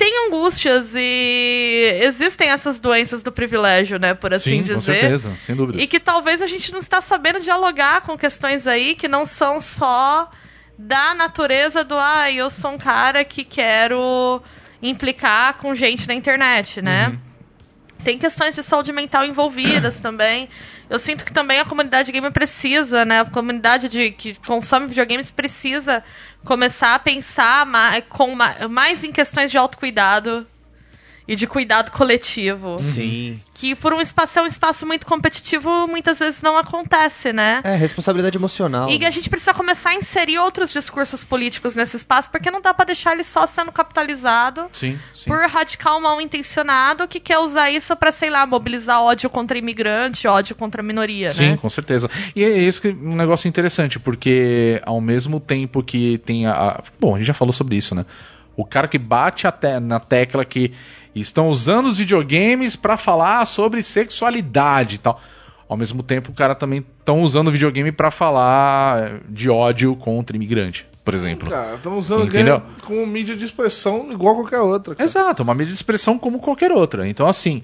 têm 0.00 0.26
angústias 0.26 0.94
e 0.96 1.98
existem 2.00 2.48
essas 2.48 2.80
doenças 2.80 3.22
do 3.22 3.30
privilégio, 3.30 3.98
né, 3.98 4.14
por 4.14 4.32
assim 4.32 4.50
Sim, 4.52 4.62
dizer. 4.62 4.74
com 4.74 4.80
certeza, 4.80 5.36
sem 5.44 5.54
dúvidas. 5.54 5.82
E 5.82 5.86
que 5.86 6.00
talvez 6.00 6.40
a 6.40 6.46
gente 6.46 6.72
não 6.72 6.78
está 6.78 7.02
sabendo 7.02 7.38
dialogar 7.38 8.00
com 8.00 8.16
questões 8.16 8.66
aí 8.66 8.94
que 8.94 9.06
não 9.06 9.26
são 9.26 9.60
só 9.60 10.30
da 10.78 11.12
natureza 11.12 11.84
do 11.84 11.98
ah, 11.98 12.32
eu 12.32 12.48
sou 12.48 12.70
um 12.70 12.78
cara 12.78 13.22
que 13.26 13.44
quero 13.44 14.42
implicar 14.82 15.58
com 15.58 15.74
gente 15.74 16.08
na 16.08 16.14
internet, 16.14 16.80
né? 16.80 17.08
Uhum. 17.08 17.18
Tem 18.02 18.18
questões 18.18 18.54
de 18.54 18.62
saúde 18.62 18.94
mental 18.94 19.26
envolvidas 19.26 20.00
também. 20.00 20.48
Eu 20.90 20.98
sinto 20.98 21.24
que 21.24 21.32
também 21.32 21.60
a 21.60 21.64
comunidade 21.64 22.10
gamer 22.10 22.32
precisa, 22.32 23.04
né? 23.04 23.20
A 23.20 23.24
comunidade 23.24 23.88
de, 23.88 24.10
que 24.10 24.34
consome 24.44 24.86
videogames 24.88 25.30
precisa 25.30 26.02
começar 26.44 26.96
a 26.96 26.98
pensar 26.98 27.64
mais, 27.64 28.04
com, 28.08 28.34
ma- 28.34 28.68
mais 28.68 29.04
em 29.04 29.12
questões 29.12 29.52
de 29.52 29.56
autocuidado 29.56 30.44
e 31.30 31.36
de 31.36 31.46
cuidado 31.46 31.92
coletivo. 31.92 32.76
Sim. 32.78 33.40
Que 33.54 33.74
por 33.74 33.92
um 33.92 34.00
espaço 34.00 34.38
é 34.38 34.42
um 34.42 34.46
espaço 34.46 34.84
muito 34.86 35.06
competitivo, 35.06 35.86
muitas 35.86 36.18
vezes 36.18 36.42
não 36.42 36.56
acontece, 36.56 37.32
né? 37.32 37.60
É, 37.62 37.76
responsabilidade 37.76 38.36
emocional. 38.36 38.90
E 38.90 39.06
a 39.06 39.10
gente 39.10 39.30
precisa 39.30 39.54
começar 39.54 39.90
a 39.90 39.94
inserir 39.94 40.38
outros 40.38 40.72
discursos 40.72 41.22
políticos 41.22 41.76
nesse 41.76 41.96
espaço, 41.96 42.28
porque 42.30 42.50
não 42.50 42.60
dá 42.60 42.74
pra 42.74 42.84
deixar 42.84 43.12
ele 43.12 43.22
só 43.22 43.46
sendo 43.46 43.70
capitalizado 43.70 44.64
Sim, 44.72 44.98
sim. 45.14 45.30
por 45.30 45.38
radical 45.48 46.00
mal 46.00 46.20
intencionado 46.20 47.06
que 47.06 47.20
quer 47.20 47.38
usar 47.38 47.70
isso 47.70 47.94
pra, 47.96 48.10
sei 48.10 48.28
lá, 48.30 48.44
mobilizar 48.44 49.00
ódio 49.00 49.30
contra 49.30 49.56
imigrante, 49.56 50.26
ódio 50.26 50.56
contra 50.56 50.80
a 50.80 50.84
minoria, 50.84 51.30
Sim, 51.32 51.50
né? 51.50 51.56
com 51.56 51.70
certeza. 51.70 52.10
E 52.34 52.42
é 52.42 52.58
isso 52.58 52.80
que 52.82 52.88
é 52.88 52.92
um 52.92 53.14
negócio 53.14 53.46
interessante, 53.46 54.00
porque 54.00 54.80
ao 54.84 55.00
mesmo 55.00 55.38
tempo 55.38 55.82
que 55.82 56.18
tem 56.18 56.46
a. 56.46 56.82
Bom, 56.98 57.14
a 57.14 57.18
gente 57.18 57.26
já 57.28 57.34
falou 57.34 57.52
sobre 57.52 57.76
isso, 57.76 57.94
né? 57.94 58.04
O 58.56 58.64
cara 58.64 58.88
que 58.88 58.98
bate 58.98 59.46
te- 59.52 59.80
na 59.80 60.00
tecla 60.00 60.44
que 60.44 60.72
estão 61.14 61.48
usando 61.48 61.86
os 61.86 61.96
videogames 61.98 62.76
pra 62.76 62.96
falar 62.96 63.44
sobre 63.46 63.82
sexualidade 63.82 64.96
e 64.96 64.98
tal. 64.98 65.20
Ao 65.68 65.76
mesmo 65.76 66.02
tempo, 66.02 66.30
o 66.30 66.34
cara 66.34 66.54
também 66.54 66.84
estão 66.98 67.22
usando 67.22 67.48
o 67.48 67.50
videogame 67.52 67.92
pra 67.92 68.10
falar 68.10 69.20
de 69.28 69.48
ódio 69.48 69.94
contra 69.96 70.36
imigrante, 70.36 70.84
por 71.04 71.14
exemplo. 71.14 71.48
Cara, 71.48 71.76
estamos 71.76 72.06
usando 72.06 72.26
Entendeu? 72.26 72.60
como 72.82 73.06
mídia 73.06 73.36
de 73.36 73.44
expressão 73.44 74.10
igual 74.10 74.34
qualquer 74.34 74.58
outra. 74.60 74.94
cara. 74.96 75.08
Exato, 75.08 75.42
uma 75.44 75.54
mídia 75.54 75.72
de 75.72 75.76
expressão 75.76 76.18
como 76.18 76.40
qualquer 76.40 76.72
outra. 76.72 77.06
Então, 77.08 77.26
assim, 77.26 77.62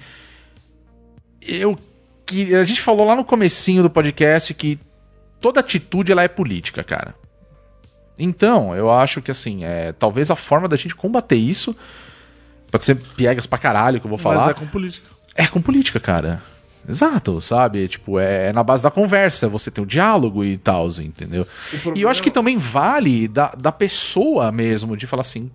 eu 1.42 1.76
que 2.24 2.54
a 2.54 2.64
gente 2.64 2.80
falou 2.80 3.06
lá 3.06 3.14
no 3.14 3.24
comecinho 3.24 3.82
do 3.82 3.90
podcast 3.90 4.52
que 4.54 4.78
toda 5.40 5.60
atitude 5.60 6.10
ela 6.10 6.22
é 6.22 6.28
política, 6.28 6.82
cara. 6.82 7.14
Então, 8.18 8.74
eu 8.74 8.90
acho 8.90 9.20
que 9.20 9.30
assim, 9.30 9.64
é, 9.64 9.92
talvez 9.92 10.30
a 10.30 10.36
forma 10.36 10.66
da 10.68 10.76
gente 10.76 10.94
combater 10.94 11.36
isso 11.36 11.76
pode 12.70 12.84
ser 12.84 12.96
piegas 12.96 13.46
pra 13.46 13.58
caralho 13.58 14.00
que 14.00 14.06
eu 14.06 14.10
vou 14.10 14.18
falar. 14.18 14.36
Mas 14.36 14.48
é 14.48 14.54
com 14.54 14.66
política. 14.66 15.10
É 15.34 15.46
com 15.46 15.60
política, 15.60 16.00
cara. 16.00 16.42
Exato, 16.88 17.40
sabe? 17.40 17.88
Tipo, 17.88 18.18
é, 18.18 18.48
é 18.48 18.52
na 18.52 18.62
base 18.62 18.82
da 18.82 18.90
conversa, 18.90 19.48
você 19.48 19.70
tem 19.70 19.82
o 19.82 19.86
diálogo 19.86 20.44
e 20.44 20.56
tal, 20.56 20.88
entendeu? 21.00 21.46
E 21.94 22.02
eu 22.02 22.08
acho 22.08 22.22
que 22.22 22.30
também 22.30 22.56
vale 22.56 23.26
da, 23.26 23.52
da 23.58 23.72
pessoa 23.72 24.52
mesmo, 24.52 24.96
de 24.96 25.06
falar 25.06 25.22
assim, 25.22 25.50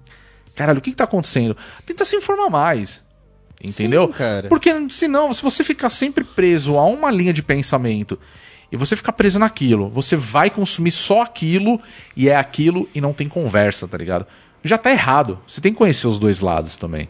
caralho, 0.55 0.79
o 0.79 0.81
que, 0.81 0.91
que 0.91 0.97
tá 0.97 1.05
acontecendo? 1.05 1.55
Tenta 1.85 2.03
se 2.03 2.15
informar 2.15 2.49
mais. 2.49 3.01
Entendeu? 3.63 4.07
Sim, 4.07 4.13
cara. 4.13 4.49
Porque 4.49 4.73
senão, 4.89 5.31
se 5.33 5.41
você 5.41 5.63
ficar 5.63 5.89
sempre 5.89 6.23
preso 6.23 6.77
a 6.77 6.85
uma 6.85 7.11
linha 7.11 7.31
de 7.31 7.43
pensamento 7.43 8.19
e 8.71 8.75
você 8.75 8.95
ficar 8.95 9.13
preso 9.13 9.37
naquilo, 9.37 9.87
você 9.87 10.15
vai 10.15 10.49
consumir 10.49 10.91
só 10.91 11.21
aquilo 11.21 11.79
e 12.15 12.27
é 12.27 12.35
aquilo 12.35 12.89
e 12.93 12.99
não 12.99 13.13
tem 13.13 13.29
conversa, 13.29 13.87
tá 13.87 13.97
ligado? 13.97 14.25
Já 14.63 14.77
tá 14.77 14.91
errado. 14.91 15.39
Você 15.47 15.61
tem 15.61 15.71
que 15.71 15.77
conhecer 15.77 16.07
os 16.07 16.19
dois 16.19 16.39
lados 16.39 16.75
também. 16.75 17.09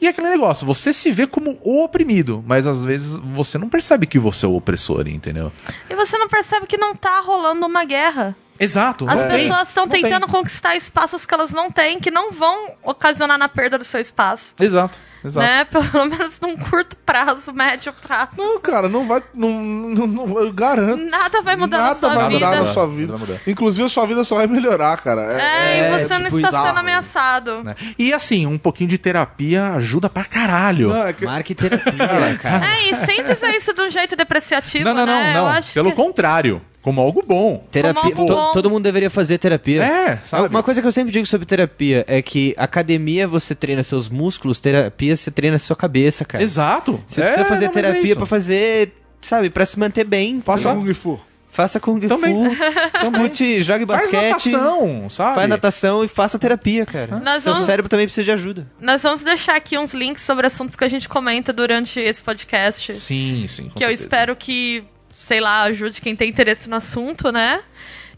E 0.00 0.06
é 0.06 0.10
aquele 0.10 0.30
negócio, 0.30 0.66
você 0.66 0.92
se 0.92 1.12
vê 1.12 1.28
como 1.28 1.60
o 1.62 1.84
oprimido, 1.84 2.42
mas 2.44 2.66
às 2.66 2.82
vezes 2.82 3.16
você 3.18 3.56
não 3.56 3.68
percebe 3.68 4.04
que 4.04 4.18
você 4.18 4.44
é 4.44 4.48
o 4.48 4.56
opressor, 4.56 5.06
entendeu? 5.06 5.52
E 5.88 5.94
você 5.94 6.18
não 6.18 6.28
percebe 6.28 6.66
que 6.66 6.76
não 6.76 6.96
tá 6.96 7.20
rolando 7.20 7.64
uma 7.64 7.84
guerra. 7.84 8.34
Exato. 8.58 9.08
As 9.08 9.24
pessoas 9.24 9.68
estão 9.68 9.84
não 9.84 9.90
tem. 9.90 10.02
tentando 10.02 10.26
conquistar 10.26 10.74
espaços 10.74 11.24
que 11.24 11.32
elas 11.32 11.52
não 11.52 11.70
têm, 11.70 12.00
que 12.00 12.10
não 12.10 12.32
vão 12.32 12.72
ocasionar 12.82 13.38
na 13.38 13.48
perda 13.48 13.78
do 13.78 13.84
seu 13.84 14.00
espaço. 14.00 14.54
Exato, 14.58 14.98
exato. 15.24 15.46
Né? 15.46 15.64
Pelo 15.70 16.04
menos 16.06 16.40
num 16.40 16.56
curto 16.56 16.96
prazo, 17.04 17.52
médio 17.52 17.92
prazo. 17.92 18.36
Não, 18.36 18.60
cara, 18.60 18.88
não 18.88 19.06
vai. 19.06 19.22
Não, 19.34 19.50
não, 19.50 20.06
não- 20.06 20.40
eu 20.40 20.52
garanto. 20.52 21.02
Nada 21.10 21.42
vai 21.42 21.56
mudar 21.56 21.78
na 21.78 21.82
Nada 21.84 21.94
sua 21.96 22.08
vai 22.14 22.24
vida. 22.28 22.34
mudar 22.34 22.50
na 22.50 22.56
Nada 22.62 22.72
sua 22.72 22.86
vida. 22.86 23.18
mudar. 23.18 23.40
Inclusive, 23.46 23.84
a 23.84 23.88
sua 23.88 24.06
vida 24.06 24.24
só 24.24 24.36
vai 24.36 24.46
melhorar, 24.46 24.96
cara. 25.02 25.22
É, 25.40 25.78
e 25.96 25.98
você 25.98 26.14
não 26.18 26.24
tipo, 26.24 26.36
está 26.36 26.48
bizarro. 26.48 26.66
sendo 26.68 26.78
ameaçado. 26.78 27.64
Né? 27.64 27.74
E 27.98 28.12
assim, 28.12 28.46
um 28.46 28.58
pouquinho 28.58 28.88
de 28.90 28.98
terapia 28.98 29.72
ajuda 29.74 30.08
pra 30.08 30.24
caralho. 30.24 30.88
Não, 30.88 31.06
é 31.06 31.12
que- 31.12 31.24
Marque 31.24 31.54
terapia, 31.54 32.36
cara. 32.40 32.66
É, 32.66 32.90
e 32.90 32.94
sem 32.94 33.22
dizer 33.24 33.50
isso 33.56 33.72
de 33.72 33.80
um 33.80 33.90
jeito 33.90 34.16
depreciativo, 34.16 34.84
Não, 34.84 34.94
não, 34.94 35.06
não, 35.06 35.20
né? 35.22 35.34
não. 35.34 35.46
Acho 35.46 35.74
Pelo 35.74 35.90
que... 35.90 35.96
contrário, 35.96 36.60
como 36.80 37.00
algo 37.00 37.22
bom. 37.26 37.64
Terapia. 37.70 38.02
Como 38.14 38.22
algo 38.32 38.34
bom. 38.46 38.52
todo 38.52 38.68
mundo 38.70 38.82
deveria 38.82 39.08
fazer 39.10 39.38
terapia. 39.38 39.82
É, 39.84 40.16
sabe? 40.24 40.48
Uma 40.48 40.62
coisa 40.62 40.80
que 40.80 40.86
eu 40.86 40.92
sempre 40.92 41.12
digo 41.12 41.24
sobre 41.26 41.46
terapia 41.46 42.04
é 42.08 42.20
que 42.20 42.54
academia 42.56 43.28
você 43.28 43.54
treina 43.54 43.82
seus 43.82 44.08
músculos, 44.08 44.58
terapia 44.58 45.11
você 45.16 45.30
treina 45.30 45.58
sua 45.58 45.76
cabeça, 45.76 46.24
cara. 46.24 46.42
Exato. 46.42 47.02
Você 47.06 47.20
É, 47.20 47.24
precisa 47.26 47.44
fazer 47.48 47.64
não, 47.64 47.70
é 47.70 47.74
terapia 47.74 48.02
isso. 48.04 48.16
pra 48.16 48.26
fazer, 48.26 48.92
sabe, 49.20 49.50
pra 49.50 49.64
se 49.66 49.78
manter 49.78 50.04
bem. 50.04 50.40
Faça. 50.40 50.74
Kung 50.74 50.92
Fu. 50.94 51.20
Faça 51.50 51.78
Kung 51.78 52.00
Também. 52.00 52.34
Fu, 52.96 53.10
escute, 53.12 53.62
jogue 53.62 53.84
Faz 53.84 54.02
basquete, 54.10 54.52
natação, 54.52 55.10
sabe? 55.10 55.34
faz 55.34 55.48
natação 55.50 56.02
e 56.02 56.08
faça 56.08 56.38
terapia, 56.38 56.86
cara. 56.86 57.18
Nós 57.20 57.42
Seu 57.42 57.52
vamos- 57.52 57.66
cérebro 57.66 57.90
também 57.90 58.06
precisa 58.06 58.24
de 58.24 58.30
ajuda. 58.30 58.66
Nós 58.80 59.02
vamos 59.02 59.22
deixar 59.22 59.54
aqui 59.56 59.76
uns 59.78 59.92
links 59.92 60.22
sobre 60.22 60.46
assuntos 60.46 60.74
que 60.74 60.82
a 60.84 60.88
gente 60.88 61.08
comenta 61.10 61.52
durante 61.52 62.00
esse 62.00 62.22
podcast. 62.22 62.94
Sim, 62.94 63.44
sim. 63.48 63.64
com 63.64 63.70
que 63.78 63.84
eu 63.84 63.88
certeza. 63.88 64.02
espero 64.02 64.34
que 64.34 64.82
sei 65.12 65.40
lá, 65.40 65.64
ajude 65.64 66.00
quem 66.00 66.16
tem 66.16 66.30
interesse 66.30 66.70
no 66.70 66.76
assunto, 66.76 67.30
né? 67.30 67.60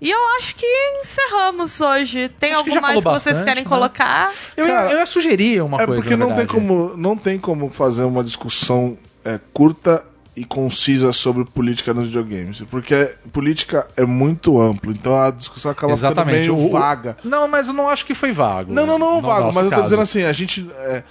E 0.05 0.11
eu 0.11 0.19
acho 0.37 0.55
que 0.55 0.67
encerramos 1.01 1.81
hoje. 1.81 2.29
Tem 2.39 2.53
Acho 2.53 2.63
que 2.63 2.71
algo 2.71 2.75
já 2.75 2.81
mais 2.83 2.99
que 2.99 3.05
vocês 3.05 3.37
bastante, 3.37 3.45
querem 3.45 3.63
né? 3.65 3.69
colocar? 3.69 4.33
Eu, 4.55 4.67
Cara, 4.67 4.89
ia, 4.89 4.93
eu 4.93 4.99
ia 4.99 5.07
sugerir 5.07 5.63
uma 5.63 5.81
É 5.81 5.87
coisa. 5.87 6.03
porque 6.03 6.15
na 6.15 6.27
não 6.27 6.35
tem, 6.37 6.47
como, 6.47 6.93
não 6.97 7.17
tem 7.17 7.39
como 7.39 7.71
fazer 7.71 8.03
uma 8.05 8.23
discussão 8.23 8.99
é, 9.25 9.41
curta 9.55 10.05
e 10.37 10.45
concisa 10.45 11.11
sobre 11.13 11.45
política 11.47 11.95
nos 11.95 12.09
videogames. 12.09 12.61
Porque 12.71 13.17
política 13.33 13.89
é 13.97 14.05
muito 14.05 14.61
amplo, 14.61 14.93
então 14.93 15.17
a 15.19 15.31
discussão 15.31 15.71
acaba 15.71 15.93
Exatamente. 15.95 16.43
ficando 16.43 16.57
meio 16.59 16.69
o- 16.69 16.73
vaga. 16.73 17.17
Não, 17.25 17.49
mas 17.49 17.69
eu 17.69 17.73
não 17.73 17.89
acho 17.89 18.05
que 18.05 18.13
foi 18.13 18.31
vago. 18.31 18.73
Não, 18.75 18.85
não, 18.85 18.99
não, 18.99 19.15
no 19.17 19.23
vago, 19.23 19.47
mas 19.55 19.57
eu 19.57 19.65
tô 19.65 19.71
caso. 19.71 19.83
dizendo 19.85 20.03
assim, 20.03 20.23
a 20.25 20.33
gente. 20.35 20.69
É, 20.77 21.03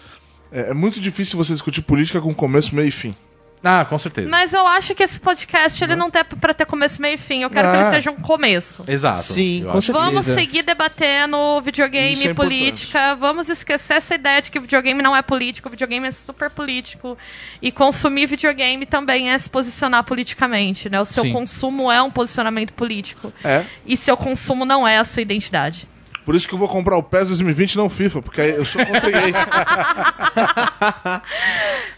é, 0.52 0.62
é 0.70 0.74
muito 0.74 1.00
difícil 1.02 1.36
você 1.36 1.54
discutir 1.54 1.82
política 1.82 2.22
com 2.22 2.32
começo, 2.32 2.76
meio 2.76 2.90
e 2.90 2.92
fim. 2.92 3.16
Ah, 3.64 3.86
com 3.86 3.98
certeza. 3.98 4.30
Mas 4.30 4.52
eu 4.52 4.68
acho 4.68 4.94
que 4.94 5.04
esse 5.04 5.20
podcast 5.20 5.82
ele 5.82 5.96
não 5.96 6.12
tem 6.12 6.24
pra 6.24 6.54
ter 6.54 6.66
começo, 6.66 7.02
meio 7.02 7.16
e 7.16 7.18
fim. 7.18 7.44
Eu 7.44 7.50
quero 7.50 7.70
que 7.72 7.78
Ah. 7.78 7.82
ele 7.84 7.90
seja 7.96 8.12
um 8.12 8.18
começo. 8.18 8.84
Exato. 8.88 9.24
Sim, 9.24 9.64
com 9.66 9.80
que- 9.80 9.86
certeza. 9.86 10.06
Vamos 10.06 10.26
seguir 10.26 10.64
debatendo 10.64 11.62
videogame 11.62 12.14
Isso 12.14 12.28
é 12.28 12.32
e 12.32 12.34
política. 12.34 13.16
Vamos 13.16 13.48
esquecer 13.50 13.94
essa 13.94 14.16
ideia 14.16 14.42
de 14.42 14.52
que 14.52 14.60
videogame 14.60 15.02
não 15.02 15.16
é 15.16 15.22
político. 15.22 15.70
Videogame 15.70 16.08
é 16.08 16.12
super 16.12 16.50
político. 16.50 17.18
E 17.62 17.72
consumir 17.72 18.26
videogame 18.26 18.86
também 18.86 19.32
é 19.32 19.40
se 19.40 19.50
posicionar 19.50 20.04
politicamente, 20.04 20.90
né? 20.90 21.00
O 21.00 21.06
seu 21.06 21.24
Sim. 21.24 21.32
consumo 21.32 21.90
é 21.92 22.02
um 22.02 22.12
posicionamento 22.12 22.74
político. 22.74 23.32
É. 23.44 23.64
E 23.86 23.96
seu 23.96 24.18
consumo 24.18 24.66
não 24.66 24.86
é 24.86 24.98
a 24.98 25.06
sua 25.06 25.22
identidade. 25.22 25.88
Por 26.26 26.36
isso 26.36 26.48
que 26.48 26.54
eu 26.54 26.58
vou 26.58 26.70
comprar 26.70 26.96
o 26.98 27.04
PES 27.04 27.28
2020 27.28 27.76
não 27.76 27.90
FIFA, 27.90 28.22
porque 28.22 28.40
eu 28.40 28.64
sou 28.64 28.86
contra 28.86 29.12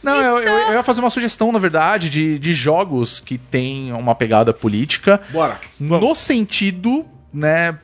Não, 0.06 0.22
eu, 0.22 0.40
eu, 0.40 0.54
eu 0.70 0.74
ia 0.74 0.84
fazer 0.84 1.02
uma 1.02 1.10
sugestão, 1.10 1.52
na 1.52 1.60
verdade, 1.60 2.10
de, 2.10 2.40
de 2.40 2.54
jogos 2.54 3.20
que 3.20 3.38
tem 3.38 3.92
uma 3.92 4.16
pegada 4.16 4.54
política. 4.54 5.20
Bora. 5.32 5.60
No 5.80 6.14
sentido, 6.16 7.06
né, 7.34 7.78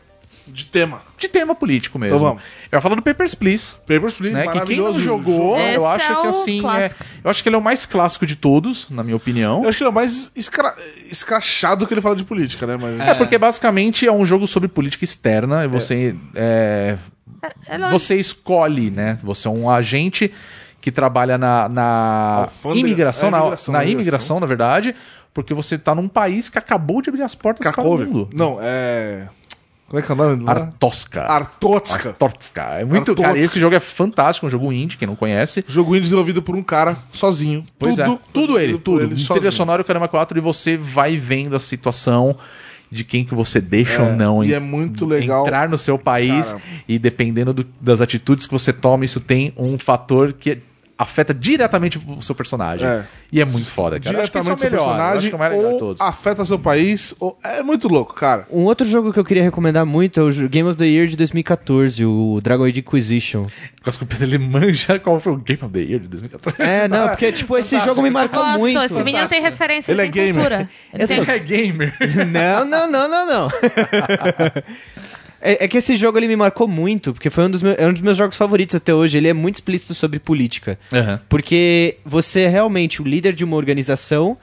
De 0.48 0.66
tema. 0.66 1.02
de 1.18 1.28
tema 1.28 1.54
político 1.56 1.98
mesmo. 2.00 2.16
Então 2.16 2.28
vamos. 2.30 2.44
Eu 2.72 2.78
ia 2.78 2.82
falar 2.82 2.96
do 2.96 3.02
Papers, 3.02 3.36
Please. 3.36 3.74
Papers, 3.88 4.14
Please, 4.14 4.34
Né, 4.34 4.48
que 4.48 4.62
quem 4.62 4.78
não 4.78 4.94
jogou, 4.94 5.60
Esse 5.60 5.76
eu 5.76 5.86
acho 5.86 6.12
é 6.12 6.16
que 6.22 6.28
assim. 6.28 6.62
É, 6.70 6.92
eu 7.24 7.30
acho 7.32 7.44
que 7.44 7.50
ele 7.50 7.56
é 7.56 7.60
o 7.60 7.62
mais 7.62 7.86
clássico 7.86 8.26
de 8.26 8.36
todos, 8.36 8.90
na 8.90 9.04
minha 9.04 9.16
opinião. 9.16 9.64
Eu 9.64 9.70
acho 9.70 9.78
que 9.80 9.84
ele 9.84 9.90
é 9.90 9.92
o 9.92 9.96
mais 9.96 10.32
escra... 10.36 10.74
escrachado 11.10 11.86
que 11.86 11.94
ele 11.94 12.02
fala 12.02 12.16
de 12.16 12.24
política, 12.24 12.66
né? 12.66 12.78
Mas... 12.80 13.00
É 13.00 13.14
porque 13.14 13.38
basicamente 13.38 14.08
é 14.08 14.12
um 14.12 14.26
jogo 14.26 14.48
sobre 14.48 14.70
política 14.70 15.04
externa 15.04 15.66
e 15.66 15.68
você. 15.68 16.16
é, 16.36 16.98
Ela- 17.68 17.90
você 17.90 18.16
escolhe, 18.16 18.90
né? 18.92 19.18
Você 19.24 19.48
é 19.48 19.52
um 19.52 19.70
agente 19.70 20.32
que 20.82 20.92
trabalha 20.92 21.38
na, 21.38 21.70
na 21.70 22.42
Alfândega- 22.44 22.80
imigração, 22.80 23.28
é, 23.28 23.32
na, 23.32 23.38
imigração, 23.40 23.72
na 23.74 23.80
imigração. 23.84 24.02
imigração, 24.02 24.40
na 24.40 24.46
verdade, 24.48 24.96
porque 25.34 25.54
você 25.54 25.78
tá 25.78 25.94
num 25.96 26.08
país 26.08 26.50
que 26.50 26.58
acabou 26.58 27.02
de 27.02 27.10
abrir 27.10 27.22
as 27.22 27.36
portas 27.36 27.72
para 27.72 27.82
o 27.88 27.98
mundo. 27.98 28.30
Não, 28.34 28.58
é... 28.62 29.30
Como 29.88 30.00
é 30.00 30.04
que 30.04 30.10
é 30.10 30.16
o 30.16 30.18
nome? 30.18 30.50
Artosca. 30.50 31.24
Artotska. 31.24 32.10
Artotska. 32.10 32.62
É 32.80 32.86
muito. 32.86 33.12
Artotska. 33.12 33.24
Cara, 33.28 33.38
esse 33.38 33.60
jogo 33.60 33.76
é 33.76 33.80
fantástico, 33.82 34.48
um 34.48 34.50
jogo 34.50 34.72
indie, 34.72 34.96
quem 34.96 35.06
não 35.06 35.18
conhece. 35.18 35.66
Jogo 35.68 35.92
indie 35.92 36.04
desenvolvido 36.04 36.42
por 36.42 36.56
um 36.56 36.64
cara 36.64 36.96
sozinho. 37.12 37.66
Pois 37.78 37.96
tudo, 37.98 38.12
é, 38.14 38.20
tudo 38.34 38.58
ele, 38.60 38.78
tudo. 38.78 39.00
ele 39.02 39.08
Trilha 39.16 39.26
sozinho. 39.28 39.52
sonora 39.52 39.82
e 39.82 39.84
o 39.84 39.86
Caramba 39.86 40.08
4 40.08 40.38
e 40.38 40.42
você 40.42 40.78
vai 40.78 41.18
vendo 41.18 41.58
a 41.58 41.60
situação 41.60 42.38
de 42.90 43.04
quem 43.04 43.26
que 43.26 43.36
você 43.36 43.60
deixa 43.60 44.02
É, 44.02 44.02
ou 44.02 44.16
não 44.16 44.42
e 44.44 44.54
é 44.54 44.60
muito 44.60 45.06
legal. 45.06 45.44
entrar 45.46 45.68
no 45.68 45.78
seu 45.78 45.98
país 46.00 46.54
Cara. 46.54 46.62
e 46.88 46.98
dependendo 46.98 47.54
do- 47.54 47.66
das 47.82 48.00
atitudes 48.00 48.46
que 48.46 48.52
você 48.54 48.72
toma, 48.72 49.04
isso 49.04 49.20
tem 49.20 49.54
um 49.58 49.78
fator 49.78 50.32
que 50.32 50.60
afeta 51.02 51.34
diretamente 51.34 52.00
o 52.06 52.22
seu 52.22 52.36
personagem. 52.36 52.88
É. 52.88 53.04
E 53.32 53.42
é 53.42 53.46
muito 53.46 53.72
foda, 53.72 54.00
cara. 54.00 54.18
Eu 54.18 54.22
acho 54.22 54.32
que 54.32 54.38
esse 54.38 54.50
é 54.50 54.54
o 54.54 54.56
Diretamente 54.56 54.62
seu 54.62 54.88
melhor, 54.88 55.00
eu 55.00 55.04
acho 55.04 55.30
personagem 55.30 55.30
que 55.32 55.66
é 55.66 55.70
o 55.70 55.74
de 55.74 55.80
todos. 55.80 56.02
afeta 56.02 56.46
seu 56.46 56.60
país. 56.60 57.16
Ou... 57.20 57.38
É 57.44 57.64
muito 57.64 57.88
louco, 57.88 58.14
cara. 58.14 58.46
Um 58.52 58.66
outro 58.66 58.86
jogo 58.86 59.12
que 59.12 59.20
eu 59.20 59.24
queria 59.24 59.42
recomendar 59.42 59.84
muito 59.86 60.20
é 60.20 60.24
o 60.24 60.32
Game 60.48 60.70
of 60.70 60.78
the 60.78 60.86
Year 60.86 61.08
de 61.08 61.16
2014, 61.16 62.06
o 62.06 62.40
Dragon 62.42 62.66
Age 62.66 62.80
Inquisition. 62.82 63.46
Por 63.82 63.92
que 63.92 64.04
o 64.04 64.06
Pedro 64.06 64.26
ele 64.26 64.38
manja 64.38 65.00
qual 65.00 65.20
foi 65.20 65.34
o 65.34 65.38
Game 65.38 65.64
of 65.64 65.74
the 65.74 65.80
Year 65.80 66.02
de 66.02 66.08
2014. 66.08 66.62
É, 66.62 66.88
não, 66.88 67.10
porque, 67.10 67.32
tipo, 67.32 67.58
esse 67.58 67.80
jogo 67.80 68.02
me 68.04 68.12
marcou 68.12 68.44
Gosto, 68.44 68.60
muito. 68.60 68.80
esse 68.82 69.04
menino 69.04 69.28
tem 69.28 69.42
referência, 69.42 69.92
Ele 69.92 70.02
ele, 70.02 70.08
é 70.08 70.12
gamer. 70.12 70.34
cultura. 70.36 70.70
Ele 70.94 71.08
tem... 71.08 71.20
é 71.20 71.40
gamer. 71.40 71.96
Não, 72.32 72.66
não, 72.66 72.88
não, 72.88 73.08
não, 73.10 73.26
não. 73.26 73.50
É, 75.42 75.66
é 75.66 75.68
que 75.68 75.78
esse 75.78 75.96
jogo 75.96 76.18
ele 76.18 76.28
me 76.28 76.36
marcou 76.36 76.68
muito, 76.68 77.14
porque 77.14 77.30
foi 77.30 77.46
um 77.46 77.50
dos, 77.50 77.62
meus, 77.62 77.76
é 77.78 77.88
um 77.88 77.94
dos 77.94 78.02
meus 78.02 78.18
jogos 78.18 78.38
favoritos 78.38 78.76
até 78.76 78.94
hoje. 78.94 79.18
Ele 79.18 79.28
é 79.28 79.34
muito 79.34 79.56
explícito 79.56 79.94
sobre 79.94 80.20
política. 80.20 80.78
Aham. 80.94 81.20
Porque 81.28 81.98
você 82.06 82.42
é 82.42 82.48
realmente 82.48 83.02
o 83.02 83.06
líder 83.06 83.34
de 83.34 83.44
uma 83.44 83.58
organização 83.58 84.38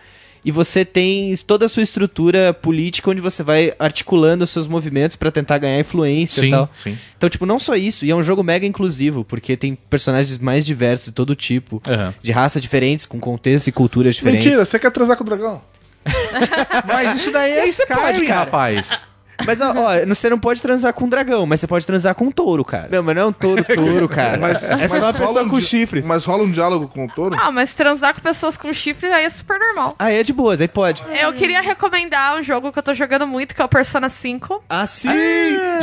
e 0.44 0.50
você 0.50 0.84
tem 0.84 1.36
toda 1.46 1.66
a 1.66 1.68
sua 1.68 1.82
estrutura 1.82 2.54
política 2.54 3.10
onde 3.10 3.20
você 3.20 3.42
vai 3.42 3.72
articulando 3.78 4.44
os 4.44 4.50
seus 4.50 4.66
movimentos 4.66 5.16
pra 5.16 5.30
tentar 5.30 5.58
ganhar 5.58 5.78
influência 5.80 6.40
Sim, 6.40 6.48
e 6.48 6.50
tal. 6.50 6.70
sim. 6.74 6.98
Então, 7.16 7.28
tipo, 7.28 7.44
não 7.44 7.58
só 7.58 7.74
isso, 7.76 8.04
e 8.04 8.10
é 8.10 8.14
um 8.14 8.22
jogo 8.22 8.42
mega 8.42 8.64
inclusivo, 8.64 9.24
porque 9.24 9.56
tem 9.56 9.74
personagens 9.74 10.38
mais 10.38 10.64
diversos 10.64 11.06
de 11.06 11.12
todo 11.12 11.34
tipo, 11.34 11.82
Aham. 11.86 12.14
de 12.22 12.30
raças 12.32 12.62
diferentes, 12.62 13.04
com 13.04 13.18
contextos 13.18 13.66
e 13.66 13.72
culturas 13.72 14.14
diferentes. 14.14 14.46
Mentira, 14.46 14.64
você 14.64 14.78
quer 14.78 14.90
transar 14.90 15.16
com 15.16 15.24
o 15.24 15.26
dragão? 15.26 15.60
Mas 16.86 17.20
isso 17.20 17.30
daí 17.32 17.52
é 17.52 17.66
você 17.66 17.82
Skyrim, 17.82 18.28
rapaz. 18.28 19.02
Mas, 19.46 19.60
ó, 19.60 19.72
ó, 19.72 19.88
você 20.06 20.28
não 20.28 20.38
pode 20.38 20.60
transar 20.60 20.92
com 20.92 21.04
um 21.04 21.08
dragão, 21.08 21.46
mas 21.46 21.60
você 21.60 21.66
pode 21.66 21.86
transar 21.86 22.14
com 22.14 22.26
um 22.26 22.30
touro, 22.30 22.64
cara. 22.64 22.88
Não, 22.90 23.02
mas 23.02 23.14
não 23.14 23.22
é 23.22 23.26
um 23.26 23.32
touro, 23.32 23.64
touro, 23.74 24.08
cara. 24.08 24.38
Mas, 24.38 24.62
é 24.64 24.76
mas 24.76 24.92
só 24.92 25.06
uma 25.06 25.12
pessoa 25.14 25.42
um 25.44 25.48
com 25.48 25.60
chifres. 25.60 26.06
Mas 26.06 26.24
rola 26.24 26.44
um 26.44 26.50
diálogo 26.50 26.88
com 26.88 27.04
o 27.04 27.08
touro? 27.08 27.36
Ah, 27.38 27.50
mas 27.50 27.74
transar 27.74 28.14
com 28.14 28.20
pessoas 28.20 28.56
com 28.56 28.72
chifres 28.72 29.12
aí 29.12 29.24
é 29.24 29.30
super 29.30 29.58
normal. 29.58 29.94
Ah, 29.98 30.10
é 30.10 30.22
de 30.22 30.32
boas, 30.32 30.60
aí 30.60 30.68
pode. 30.68 31.02
Eu 31.20 31.32
queria 31.32 31.60
recomendar 31.60 32.38
um 32.38 32.42
jogo 32.42 32.72
que 32.72 32.78
eu 32.78 32.82
tô 32.82 32.94
jogando 32.94 33.26
muito, 33.26 33.54
que 33.54 33.62
é 33.62 33.64
o 33.64 33.68
Persona 33.68 34.08
5. 34.08 34.64
Ah, 34.68 34.86
sim! 34.86 35.08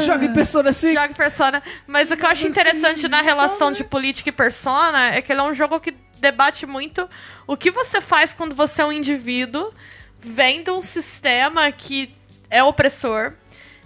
Joga 0.06 0.26
em 0.26 0.34
Persona 0.34 0.74
5! 0.74 0.94
Joga 0.94 1.14
Persona. 1.14 1.64
Mas 1.88 2.12
o 2.12 2.18
que 2.18 2.24
eu 2.26 2.30
acho 2.30 2.48
interessante 2.48 3.08
na 3.08 3.22
relação 3.22 3.72
de 3.72 3.84
política 3.84 4.30
e 4.30 4.32
Persona 4.32 5.16
é 5.16 5.22
que 5.22 5.32
ele 5.32 5.42
é 5.42 5.44
um 5.44 5.54
jogo 5.54 5.80
que 5.80 5.94
debate 6.20 6.66
muito 6.66 7.08
o 7.46 7.56
que 7.56 7.70
você 7.70 8.02
faz 8.02 8.34
quando 8.34 8.56
você 8.56 8.82
é 8.82 8.86
um 8.86 8.92
indivíduo 8.92 9.72
vendo 10.20 10.76
um 10.76 10.82
sistema 10.82 11.72
que 11.72 12.14
é 12.50 12.64
opressor. 12.64 13.34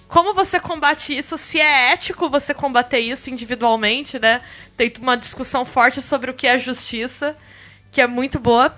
Como 0.10 0.34
você 0.34 0.60
combate 0.60 1.16
isso? 1.16 1.38
Se 1.38 1.62
é 1.62 1.94
ético 1.94 2.30
você 2.30 2.52
combater 2.52 2.98
isso 2.98 3.30
individualmente, 3.30 4.18
né? 4.18 4.42
Tem 4.76 4.92
uma 5.00 5.16
discussão 5.16 5.64
forte 5.64 6.02
sobre 6.02 6.32
o 6.32 6.34
que 6.34 6.48
é 6.48 6.58
justiça, 6.58 7.38
que 7.92 8.02
é 8.02 8.08
muito 8.08 8.40
boa. 8.40 8.74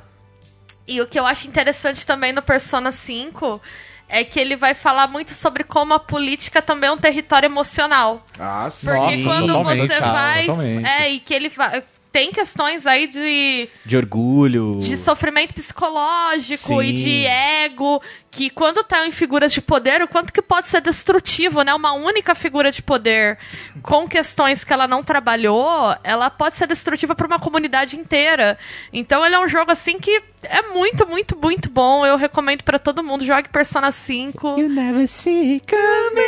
E 0.86 0.99
o 0.99 1.08
que 1.08 1.18
eu 1.18 1.26
acho 1.26 1.48
interessante 1.48 2.06
também 2.06 2.34
no 2.34 2.41
Persona 2.41 2.91
5 2.91 3.62
é 4.10 4.26
que 4.26 4.38
ele 4.38 4.58
vai 4.58 4.74
falar 4.74 5.08
muito 5.08 5.32
sobre 5.32 5.64
como 5.64 5.94
a 5.94 5.99
política 5.99 6.62
também 6.62 6.90
é 6.90 6.91
um 6.91 6.98
território 6.98 7.48
emocional. 7.48 8.26
Ah, 8.38 8.68
sim. 8.70 8.88
Porque 8.88 9.16
Nossa, 9.16 9.24
quando 9.24 9.48
totalmente, 9.48 9.88
você 9.88 9.99
vai. 10.02 10.41
totalmente. 10.41 10.86
É, 10.86 11.10
e 11.12 11.20
que 11.22 11.34
ele 11.34 11.48
vai. 11.48 11.82
Tem 12.11 12.31
questões 12.31 12.85
aí 12.85 13.07
de, 13.07 13.69
De 13.85 13.95
orgulho. 13.95 14.77
de 14.79 14.97
sofrimento 14.97 15.53
psicológico 15.53 16.81
Sim. 16.81 16.89
e 16.89 16.93
de 16.93 17.25
ego, 17.25 18.01
que 18.29 18.49
quando 18.49 18.83
tá 18.83 19.07
em 19.07 19.11
figuras 19.11 19.53
de 19.53 19.61
poder, 19.61 20.01
o 20.01 20.07
quanto 20.07 20.33
que 20.33 20.41
pode 20.41 20.67
ser 20.67 20.81
destrutivo, 20.81 21.61
né? 21.61 21.73
Uma 21.73 21.93
única 21.93 22.35
figura 22.35 22.69
de 22.69 22.81
poder 22.81 23.38
com 23.81 24.07
questões 24.09 24.63
que 24.63 24.73
ela 24.73 24.88
não 24.88 25.01
trabalhou, 25.03 25.95
ela 26.03 26.29
pode 26.29 26.55
ser 26.57 26.67
destrutiva 26.67 27.15
para 27.15 27.27
uma 27.27 27.39
comunidade 27.39 27.97
inteira. 27.97 28.57
Então 28.91 29.25
ele 29.25 29.35
é 29.35 29.39
um 29.39 29.47
jogo 29.47 29.71
assim 29.71 29.97
que 29.97 30.21
é 30.43 30.61
muito, 30.73 31.07
muito, 31.07 31.38
muito 31.38 31.69
bom. 31.69 32.05
Eu 32.05 32.18
recomendo 32.18 32.63
para 32.63 32.80
todo 32.80 33.03
mundo. 33.03 33.26
Jogue 33.26 33.49
Persona 33.49 33.91
5. 33.91 34.59
You 34.59 34.69
never 34.69 35.07
see 35.07 35.61
coming. 35.69 36.22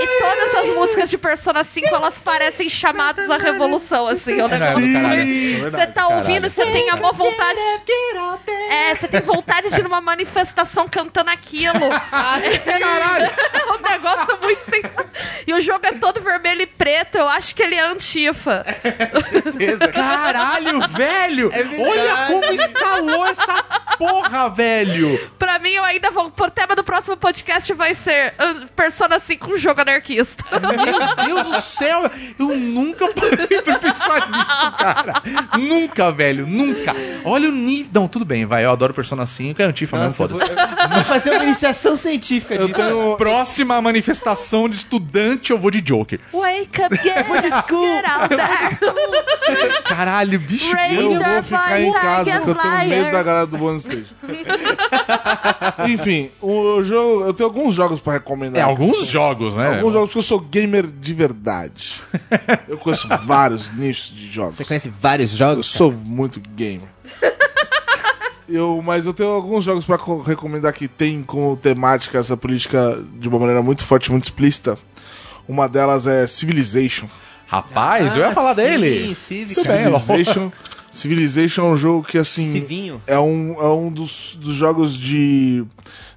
E 0.00 0.06
todas 0.20 0.54
as 0.54 0.74
músicas 0.74 1.10
de 1.10 1.18
Persona 1.18 1.62
5, 1.64 1.94
elas 1.94 2.20
parecem 2.20 2.68
chamados 2.68 3.28
à 3.30 3.36
revolução, 3.36 4.08
assim. 4.08 4.40
É 4.40 4.44
um 4.44 4.48
negócio. 4.48 5.70
Você 5.70 5.86
tá 5.88 6.08
ouvindo, 6.08 6.48
você 6.48 6.64
tem 6.66 6.88
a 6.90 6.96
maior 6.96 7.12
vontade. 7.14 7.58
É, 8.70 8.94
você 8.94 9.08
tem 9.08 9.20
vontade 9.20 9.70
de 9.70 9.80
ir 9.80 9.82
numa 9.82 10.00
manifestação 10.00 10.88
cantando 10.88 11.30
aquilo. 11.30 11.88
Caralho. 12.10 13.28
É 13.58 13.72
um 13.72 13.82
negócio 13.82 14.38
muito 14.42 14.60
sensacional. 14.64 15.06
E 15.46 15.52
o 15.52 15.60
jogo 15.60 15.86
é 15.86 15.92
todo 15.92 16.20
vermelho 16.20 16.62
e 16.62 16.66
preto. 16.66 17.16
Eu 17.18 17.28
acho 17.28 17.54
que 17.54 17.62
ele 17.62 17.74
é 17.74 17.86
antifa. 17.86 18.64
Caralho, 19.92 20.88
velho! 20.88 21.50
Olha 21.52 22.26
como 22.28 22.44
escalou 22.44 23.26
essa 23.26 23.57
porra, 23.98 24.48
velho! 24.48 25.18
Pra 25.38 25.58
mim, 25.58 25.70
eu 25.70 25.84
ainda 25.84 26.10
vou. 26.10 26.26
O 26.26 26.50
tema 26.50 26.76
do 26.76 26.84
próximo 26.84 27.16
podcast 27.16 27.72
vai 27.74 27.94
ser 27.94 28.32
uh, 28.34 28.66
Persona 28.74 29.18
5, 29.18 29.52
um 29.52 29.56
jogo 29.56 29.80
anarquista. 29.80 30.44
Meu 30.60 31.26
Deus 31.26 31.48
do 31.48 31.60
céu! 31.60 32.10
Eu 32.38 32.56
nunca 32.56 33.08
parei 33.12 33.60
pra 33.60 33.78
pensar 33.78 34.30
nisso, 34.30 34.72
cara. 34.78 35.22
Nunca, 35.58 36.12
velho, 36.12 36.46
nunca. 36.46 36.94
Olha 37.24 37.48
o 37.48 37.52
nível. 37.52 37.90
Não, 37.92 38.08
tudo 38.08 38.24
bem, 38.24 38.46
vai. 38.46 38.64
Eu 38.64 38.70
adoro 38.70 38.94
Persona 38.94 39.26
5, 39.26 39.60
é 39.60 39.64
antifa 39.64 39.98
mesmo, 39.98 40.12
foda-se. 40.12 40.40
Vou 40.40 41.02
fazer 41.04 41.30
uma 41.30 41.44
iniciação 41.44 41.96
científica 41.96 42.56
disso. 42.58 43.16
Próxima 43.16 43.80
manifestação 43.82 44.68
de 44.68 44.76
estudante, 44.76 45.50
eu 45.50 45.58
vou 45.58 45.70
de 45.70 45.80
Joker. 45.80 46.20
Wake 46.32 46.82
up, 46.82 46.96
get, 46.96 47.26
get 47.26 47.52
out 48.04 48.28
there. 48.28 49.82
Caralho, 49.84 50.38
bicho. 50.38 50.72
Raise 50.74 51.02
Eu 51.02 51.20
vou 51.20 51.42
ficar 51.42 51.80
em 51.80 51.92
casa 51.92 52.40
porque 52.40 52.50
eu 52.50 52.54
tenho 52.54 52.88
medo 52.88 53.10
da 53.10 53.22
galera 53.22 53.46
do 53.48 53.58
bônus 53.58 53.84
stage. 53.84 54.06
Enfim, 55.88 56.30
o 56.40 56.82
jogo, 56.82 57.24
eu 57.26 57.32
tenho 57.34 57.48
alguns 57.48 57.74
jogos 57.74 58.00
pra 58.00 58.14
recomendar. 58.14 58.60
É, 58.60 58.64
alguns 58.64 59.06
jogos, 59.06 59.54
né? 59.56 59.76
Alguns 59.76 59.92
jogos 59.92 60.12
que 60.12 60.18
eu 60.18 60.22
sou 60.22 60.40
gamer 60.40 60.86
de 60.86 61.14
verdade. 61.14 61.94
Eu 62.68 62.76
conheço 62.78 63.08
vários 63.22 63.70
nichos 63.74 64.14
de 64.14 64.30
jogos. 64.30 64.54
Você 64.56 64.64
conhece 64.64 64.92
vários 65.00 65.32
Eu 65.32 65.38
jogos? 65.38 65.66
sou 65.66 65.90
muito 65.92 66.40
gamer. 66.54 66.88
Eu, 68.48 68.80
mas 68.82 69.04
eu 69.04 69.12
tenho 69.12 69.28
alguns 69.30 69.62
jogos 69.64 69.84
pra 69.84 69.98
co- 69.98 70.22
recomendar 70.22 70.72
que 70.72 70.88
tem 70.88 71.22
como 71.22 71.56
temática 71.56 72.18
essa 72.18 72.34
política 72.36 72.98
de 73.18 73.28
uma 73.28 73.38
maneira 73.38 73.62
muito 73.62 73.84
forte, 73.84 74.10
muito 74.10 74.24
explícita. 74.24 74.78
Uma 75.46 75.68
delas 75.68 76.06
é 76.06 76.26
Civilization. 76.26 77.08
Rapaz, 77.46 78.14
eu 78.14 78.20
ia 78.22 78.28
Ah, 78.28 78.34
falar 78.34 78.54
sim, 78.54 78.62
dele. 78.62 79.08
Ó. 79.10 79.14
Civilization, 79.14 80.50
Civilization 80.98 81.62
é 81.62 81.70
um 81.70 81.76
jogo 81.76 82.04
que 82.04 82.18
assim 82.18 82.50
Civinho. 82.50 83.00
é 83.06 83.16
um, 83.20 83.54
é 83.54 83.68
um 83.68 83.88
dos, 83.88 84.36
dos 84.40 84.56
jogos 84.56 84.94
de, 84.94 85.64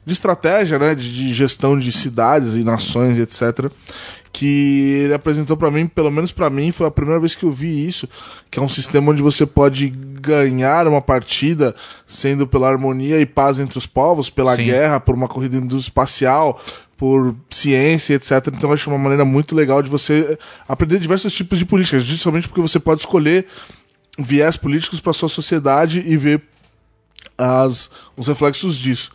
de 0.03 0.12
estratégia, 0.12 0.80
né? 0.80 0.95
De, 0.95 1.14
de 1.14 1.32
gestão 1.32 1.78
de 1.78 1.91
cidades 1.91 2.56
e 2.56 2.64
nações 2.64 3.16
e 3.16 3.22
etc. 3.22 3.72
Que 4.34 5.03
ele 5.03 5.14
apresentou 5.14 5.56
pra 5.56 5.70
mim, 5.70 5.86
pelo 5.86 6.10
menos 6.10 6.32
pra 6.32 6.49
mim, 6.49 6.72
foi 6.72 6.88
a 6.88 6.91
primeira 6.91 7.20
vez 7.20 7.36
que 7.36 7.44
eu 7.44 7.52
vi 7.52 7.88
isso. 7.88 8.10
Que 8.49 8.58
é 8.58 8.62
um 8.62 8.68
sistema 8.68 9.12
onde 9.12 9.22
você 9.22 9.45
pode 9.45 9.88
ganhar 9.88 10.88
uma 10.88 11.02
partida 11.02 11.76
sendo 12.08 12.48
pela 12.48 12.68
harmonia 12.68 13.22
e 13.22 13.26
paz 13.26 13.60
entre 13.60 13.78
os 13.78 13.86
povos, 13.86 14.32
pela 14.32 14.56
Sim. 14.56 14.66
guerra, 14.66 14.99
por 14.99 15.14
uma 15.14 15.28
corrida 15.28 15.60
espacial, 15.76 16.60
por 16.98 17.36
ciência, 17.52 18.16
etc. 18.16 18.48
Então 18.48 18.72
eu 18.72 18.74
acho 18.74 18.90
uma 18.90 18.98
maneira 18.98 19.26
muito 19.26 19.53
legal 19.53 19.84
de 19.84 19.91
você 19.91 20.40
aprender 20.68 20.98
diversos 20.98 21.34
tipos 21.34 21.60
de 21.60 21.66
políticas, 21.66 22.03
justamente 22.03 22.48
porque 22.48 22.62
você 22.62 22.80
pode 22.80 23.02
escolher 23.02 23.45
viés 24.20 24.58
políticos 24.58 25.00
para 25.00 25.14
sua 25.14 25.30
sociedade 25.30 26.04
e 26.06 26.18
ver 26.18 26.44
as, 27.38 27.90
os 28.16 28.28
reflexos 28.28 28.78
disso. 28.78 29.12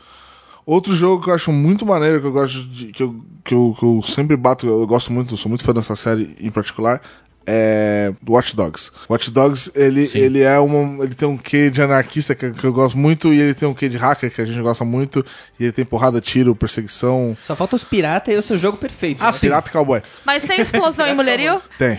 Outro 0.65 0.95
jogo 0.95 1.23
que 1.23 1.31
eu 1.31 1.35
acho 1.35 1.53
muito 1.53 1.87
maneiro, 1.87 2.21
que 2.21 2.27
eu 2.27 2.33
gosto 2.33 2.65
de. 2.65 2.87
que 2.87 3.03
eu, 3.03 3.25
que 3.45 3.55
eu, 3.55 3.77
que 3.79 3.85
eu 3.85 4.03
sempre 4.05 4.37
bato, 4.37 4.67
eu 4.67 4.85
gosto 4.87 5.13
muito, 5.13 5.35
eu 5.35 5.37
sou 5.37 5.49
muito 5.49 5.63
fã 5.63 5.73
dessa 5.73 5.95
série 5.95 6.37
em 6.41 6.51
particular, 6.51 7.01
é 7.47 8.13
Watch 8.29 8.57
Dogs. 8.57 8.91
Watch 9.09 9.31
Dogs, 9.31 9.71
ele, 9.75 10.07
Sim. 10.07 10.19
ele 10.19 10.43
é 10.43 10.59
uma. 10.59 11.05
ele 11.05 11.15
tem 11.15 11.29
um 11.29 11.37
quê 11.37 11.71
de 11.71 11.81
anarquista 11.81 12.35
que, 12.35 12.51
que 12.51 12.65
eu 12.65 12.73
gosto 12.73 12.99
muito, 12.99 13.33
e 13.33 13.41
ele 13.41 13.55
tem 13.55 13.69
um 13.69 13.75
quê 13.75 13.89
de 13.89 13.97
hacker 13.97 14.31
que 14.31 14.41
a 14.41 14.45
gente 14.45 14.61
gosta 14.61 14.85
muito, 14.85 15.25
e 15.59 15.65
ele 15.65 15.73
tem 15.73 15.85
porrada, 15.85 16.21
tiro, 16.21 16.55
perseguição. 16.57 17.37
Só 17.41 17.55
falta 17.55 17.77
os 17.77 17.85
piratas 17.85 18.35
e 18.35 18.37
o 18.37 18.43
seu 18.43 18.59
jogo 18.59 18.77
perfeito. 18.77 19.23
Ah, 19.23 19.27
né? 19.27 19.33
sim. 19.33 19.47
Pirata 19.47 19.71
e 19.71 19.73
cowboy. 19.73 20.03
Mas 20.25 20.45
tem 20.45 20.61
explosão 20.61 21.07
em 21.07 21.15
mulherio? 21.17 21.63
Tem. 21.79 21.99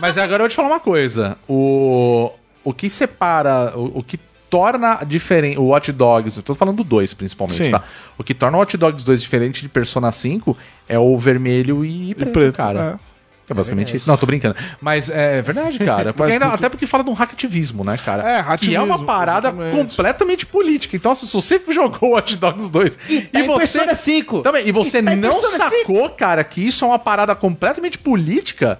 Mas 0.00 0.18
agora 0.18 0.34
eu 0.34 0.40
vou 0.40 0.48
te 0.48 0.56
falar 0.56 0.68
uma 0.68 0.80
coisa. 0.80 1.38
O, 1.48 2.32
o 2.64 2.74
que 2.74 2.90
separa, 2.90 3.72
o, 3.76 3.98
o 3.98 4.02
que 4.02 4.18
torna 4.50 5.02
diferente 5.04 5.58
o 5.58 5.64
Watch 5.64 5.90
Dogs, 5.90 6.36
eu 6.36 6.42
tô 6.42 6.54
falando 6.54 6.76
do 6.76 6.84
2 6.84 7.12
principalmente, 7.14 7.64
Sim. 7.64 7.70
tá? 7.72 7.82
O 8.16 8.22
que 8.22 8.32
torna 8.32 8.56
o 8.56 8.60
Watch 8.60 8.76
Dogs 8.76 9.04
2 9.04 9.20
diferente 9.20 9.62
de 9.62 9.68
Persona 9.68 10.12
5 10.12 10.56
é 10.88 10.98
o 10.98 11.18
vermelho 11.18 11.84
e 11.84 12.10
E 12.10 12.14
preto, 12.14 12.32
preto, 12.32 12.56
cara. 12.56 13.00
É 13.10 13.13
basicamente 13.52 13.94
isso. 13.96 14.08
Não, 14.08 14.16
tô 14.16 14.24
brincando. 14.24 14.56
Mas 14.80 15.10
é 15.10 15.42
verdade, 15.42 15.78
cara. 15.84 16.12
Porque 16.14 16.32
ainda- 16.32 16.46
porque- 16.46 16.64
Até 16.64 16.68
porque 16.70 16.86
fala 16.86 17.04
de 17.04 17.10
um 17.10 17.14
hackativismo, 17.14 17.84
né, 17.84 17.98
cara? 18.02 18.22
É, 18.22 18.56
Que 18.56 18.74
é 18.74 18.80
uma 18.80 18.94
hackativismo, 18.94 19.04
parada 19.06 19.48
exatamente. 19.48 19.76
completamente 19.76 20.46
política. 20.46 20.96
Então, 20.96 21.14
se 21.14 21.26
você 21.30 21.60
jogou 21.68 22.10
Watch 22.12 22.36
Dogs 22.36 22.70
2 22.70 22.98
e, 23.08 23.20
tá 23.22 23.40
em 23.40 23.46
Persona 23.56 23.94
5. 23.94 24.40
Também, 24.42 24.66
e 24.66 24.72
você 24.72 24.98
E 25.00 25.02
tá 25.02 25.14
não 25.16 25.42
sacou, 25.50 26.08
cara, 26.10 26.42
que 26.44 26.66
isso 26.66 26.84
é 26.84 26.88
uma 26.88 26.98
parada 26.98 27.34
completamente 27.34 27.98
política, 27.98 28.78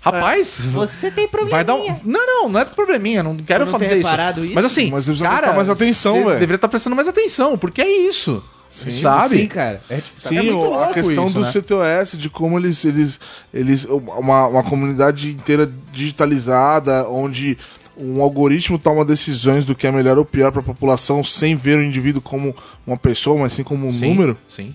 rapaz. 0.00 0.60
Você 0.60 1.10
tem 1.10 1.26
probleminha. 1.26 1.56
Vai 1.56 1.64
dar 1.64 1.74
um... 1.76 1.96
Não, 2.04 2.26
não, 2.26 2.48
não 2.48 2.60
é 2.60 2.64
probleminha, 2.64 3.22
não 3.22 3.36
quero 3.36 3.62
Eu 3.64 3.70
não 3.70 3.78
fazer 3.78 3.96
isso. 3.98 4.08
isso. 4.44 4.54
Mas 4.54 4.64
assim, 4.64 4.90
Mas 4.90 5.04
você 5.06 5.10
precisa 5.12 5.28
cara, 5.28 5.52
mais 5.54 5.68
atenção, 5.68 6.12
você 6.16 6.18
velho. 6.24 6.32
deveria 6.34 6.54
estar 6.56 6.68
prestando 6.68 6.94
mais 6.96 7.08
atenção, 7.08 7.56
porque 7.56 7.80
é 7.80 7.88
isso. 8.08 8.42
Sabe? 8.70 9.38
Sim, 9.40 9.46
cara. 9.46 9.82
É, 9.88 9.96
tipo, 9.96 10.20
Sim, 10.20 10.36
É 10.48 10.52
o- 10.52 10.74
a 10.74 10.92
questão 10.92 11.26
isso, 11.26 11.34
do 11.34 11.40
né? 11.44 11.50
CTOS, 11.52 12.18
de 12.18 12.28
como 12.28 12.58
eles. 12.58 12.84
eles, 12.84 13.20
eles 13.52 13.84
uma, 13.86 14.46
uma 14.48 14.62
comunidade 14.62 15.30
inteira 15.30 15.70
digitalizada, 15.92 17.08
onde 17.08 17.56
um 17.96 18.20
algoritmo 18.20 18.76
toma 18.78 19.04
decisões 19.04 19.64
do 19.64 19.74
que 19.74 19.86
é 19.86 19.92
melhor 19.92 20.18
ou 20.18 20.24
pior 20.24 20.50
para 20.50 20.60
a 20.60 20.64
população 20.64 21.22
sem 21.22 21.54
ver 21.54 21.78
o 21.78 21.82
indivíduo 21.84 22.20
como 22.20 22.54
uma 22.86 22.96
pessoa, 22.96 23.38
mas 23.40 23.52
sim 23.52 23.62
como 23.62 23.86
um 23.86 23.92
Sim, 23.92 24.08
número. 24.08 24.36
Sim. 24.48 24.74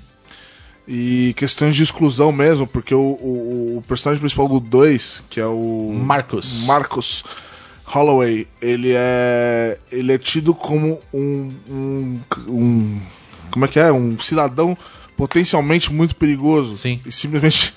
E 0.87 1.33
questões 1.37 1.75
de 1.75 1.83
exclusão 1.83 2.31
mesmo, 2.31 2.65
porque 2.65 2.95
o, 2.95 2.99
o, 2.99 3.75
o 3.77 3.83
personagem 3.87 4.19
principal 4.19 4.47
do 4.47 4.59
2, 4.59 5.21
que 5.29 5.39
é 5.39 5.45
o. 5.45 5.91
Marcos. 6.03 6.63
Marcos 6.65 7.23
Holloway, 7.85 8.47
ele 8.61 8.93
é. 8.95 9.77
Ele 9.91 10.13
é 10.13 10.17
tido 10.17 10.53
como 10.55 10.99
um. 11.13 11.51
um, 11.69 12.19
um 12.47 12.99
como 13.51 13.65
é 13.65 13.67
que 13.67 13.79
é? 13.79 13.91
Um 13.91 14.17
cidadão 14.19 14.77
potencialmente 15.17 15.91
muito 15.91 16.15
perigoso. 16.15 16.75
Sim. 16.75 17.01
E 17.05 17.11
simplesmente 17.11 17.73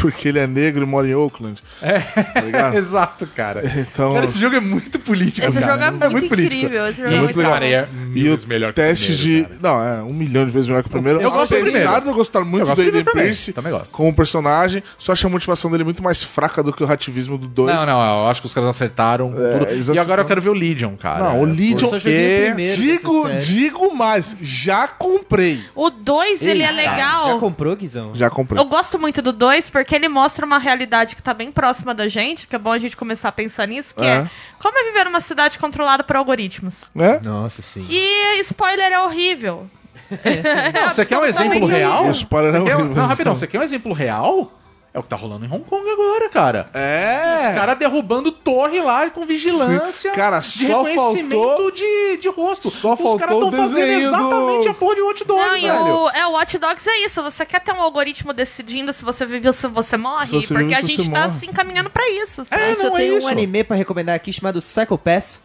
porque 0.00 0.28
ele 0.28 0.38
é 0.38 0.46
negro 0.46 0.82
e 0.82 0.86
mora 0.86 1.06
em 1.06 1.14
Oakland. 1.14 1.62
É, 1.80 2.00
Tá 2.00 2.40
ligado? 2.40 2.74
exato, 2.78 3.26
cara. 3.28 3.62
Então. 3.64 4.14
Cara, 4.14 4.24
esse 4.24 4.38
jogo 4.38 4.56
é 4.56 4.60
muito 4.60 4.98
político, 4.98 5.46
Esse 5.46 5.58
cara. 5.60 5.72
jogo 5.72 5.84
é 5.84 5.90
muito, 6.10 6.28
político. 6.28 6.54
incrível. 6.56 6.86
Esse 6.88 7.00
jogo 7.02 7.10
E 7.10 7.14
é 7.14 7.18
muito 7.18 7.24
muito 7.26 7.36
legal. 7.38 7.52
Cara, 7.54 7.66
é 7.66 7.88
E 8.14 8.20
o 8.28 8.30
vezes 8.30 8.44
melhor 8.46 8.72
que 8.72 8.80
o 8.80 8.84
teste 8.84 9.12
primeiro, 9.16 9.48
de. 9.48 9.54
cara. 9.54 9.60
Não, 9.62 9.84
é 9.84 10.02
um 10.02 10.12
milhão 10.12 10.44
de 10.44 10.50
vezes 10.50 10.68
melhor 10.68 10.82
que 10.82 10.88
o 10.88 10.92
primeiro. 10.92 11.20
Eu 11.20 11.30
gosto 11.30 11.50
do 11.54 11.56
Apesar 11.60 11.70
primeiro. 11.72 12.00
de 12.02 12.08
eu 12.08 12.14
gostar 12.14 12.40
muito 12.44 12.60
Eu 12.62 12.66
gosto 12.66 12.82
do 12.82 12.96
Aiden. 12.96 13.04
Pierce 13.12 13.52
Também 13.52 13.72
gosto. 13.72 13.92
como 13.92 14.12
personagem, 14.14 14.82
só 14.98 15.12
acho 15.12 15.26
a 15.26 15.30
motivação 15.30 15.70
dele 15.70 15.84
muito 15.84 16.02
mais 16.02 16.22
fraca 16.22 16.62
do 16.62 16.72
que 16.72 16.82
o 16.82 16.86
rativismo 16.86 17.38
do 17.38 17.46
2. 17.46 17.74
Não, 17.74 17.86
não, 17.86 18.20
eu 18.22 18.26
acho 18.28 18.40
que 18.40 18.46
os 18.46 18.54
caras 18.54 18.70
acertaram 18.70 19.32
É, 19.36 19.94
E 19.94 19.98
agora 19.98 20.22
eu 20.22 20.26
quero 20.26 20.40
ver 20.42 20.50
o 20.50 20.54
Legion, 20.54 20.96
cara. 20.96 21.24
Não, 21.24 21.40
o 21.42 21.44
Legion. 21.44 21.88
Porque- 21.90 22.44
primeiro. 22.46 22.76
Digo, 22.76 23.28
digo 23.38 23.94
mais, 23.94 24.36
já 24.40 24.86
comprei. 24.88 25.62
O 25.74 25.90
2, 25.90 26.42
ele 26.42 26.62
é 26.62 26.70
legal. 26.72 27.32
Já 27.34 27.38
comprou, 27.38 27.76
Guizão? 27.76 28.14
Já 28.14 28.28
comprei. 28.30 28.60
Eu 28.60 28.64
gosto 28.66 28.98
muito 28.98 29.22
do 29.22 29.32
2 29.32 29.70
porque 29.76 29.94
ele 29.94 30.08
mostra 30.08 30.46
uma 30.46 30.58
realidade 30.58 31.14
que 31.14 31.22
tá 31.22 31.34
bem 31.34 31.52
próxima 31.52 31.94
da 31.94 32.08
gente, 32.08 32.46
que 32.46 32.56
é 32.56 32.58
bom 32.58 32.72
a 32.72 32.78
gente 32.78 32.96
começar 32.96 33.28
a 33.28 33.32
pensar 33.32 33.66
nisso, 33.68 33.94
que 33.94 34.00
é, 34.00 34.20
É. 34.20 34.30
como 34.58 34.78
é 34.78 34.84
viver 34.84 35.04
numa 35.04 35.20
cidade 35.20 35.58
controlada 35.58 36.02
por 36.02 36.16
algoritmos. 36.16 36.72
Né? 36.94 37.20
Nossa, 37.22 37.60
sim. 37.60 37.86
E 37.90 38.40
spoiler 38.40 38.90
é 38.90 38.98
horrível. 39.02 39.68
Não, 40.10 40.90
você 40.90 41.04
quer 41.04 41.18
um 41.18 41.24
exemplo 41.26 41.66
real? 41.66 42.10
Spoiler 42.10 42.52
Você 42.52 42.56
é 42.56 42.64
quer... 42.64 42.76
horrível. 42.76 42.94
Não, 42.94 43.06
rapidão, 43.06 43.36
você 43.36 43.46
quer 43.46 43.58
um 43.58 43.62
exemplo 43.62 43.92
real? 43.92 44.55
É 44.96 44.98
o 44.98 45.02
que 45.02 45.10
tá 45.10 45.16
rolando 45.16 45.44
em 45.44 45.48
Hong 45.52 45.62
Kong 45.62 45.86
agora, 45.90 46.30
cara. 46.30 46.70
É. 46.72 47.48
Os 47.50 47.54
caras 47.54 47.78
derrubando 47.78 48.32
torre 48.32 48.80
lá 48.80 49.10
com 49.10 49.26
vigilância. 49.26 49.92
Sim. 49.92 50.10
Cara, 50.16 50.38
de 50.40 50.66
só 50.66 50.82
reconhecimento 50.82 51.38
faltou- 51.38 51.70
de, 51.70 52.16
de 52.16 52.28
rosto. 52.30 52.70
Só 52.70 52.94
Os 52.94 52.98
faltou 53.00 53.18
caras 53.18 53.34
o 53.36 53.44
estão 53.44 53.52
fazendo 53.52 53.86
desenho 53.86 54.10
do- 54.10 54.16
exatamente 54.16 54.68
a 54.68 54.72
porra 54.74 54.94
de 54.94 55.02
Watch 55.02 55.24
Dogs, 55.24 55.44
Não, 55.66 55.84
velho. 55.84 55.96
o, 55.98 56.08
é, 56.08 56.26
o 56.26 56.30
Watch 56.32 56.56
Dogs 56.58 56.88
é 56.88 57.04
isso. 57.04 57.22
Você 57.22 57.44
quer 57.44 57.60
ter 57.60 57.72
um 57.72 57.82
algoritmo 57.82 58.32
decidindo 58.32 58.90
se 58.90 59.04
você 59.04 59.26
vive 59.26 59.46
ou 59.48 59.52
se 59.52 59.66
você 59.68 59.98
morre? 59.98 60.26
Se 60.28 60.32
você 60.32 60.54
porque 60.54 60.64
vive, 60.64 60.74
a 60.74 60.80
se 60.80 60.86
gente 60.86 61.10
tá 61.10 61.20
morre. 61.26 61.36
assim 61.36 61.46
caminhando 61.52 61.90
pra 61.90 62.08
isso. 62.08 62.46
sabe? 62.46 62.62
É, 62.62 62.68
Mas 62.70 62.78
eu 62.82 62.88
não 62.90 62.96
é 62.96 63.00
tenho 63.02 63.18
isso. 63.18 63.26
um 63.26 63.30
anime 63.30 63.64
pra 63.64 63.76
recomendar 63.76 64.14
aqui 64.16 64.32
chamado 64.32 64.60
Psycho 64.60 64.96
Pass. 64.96 65.44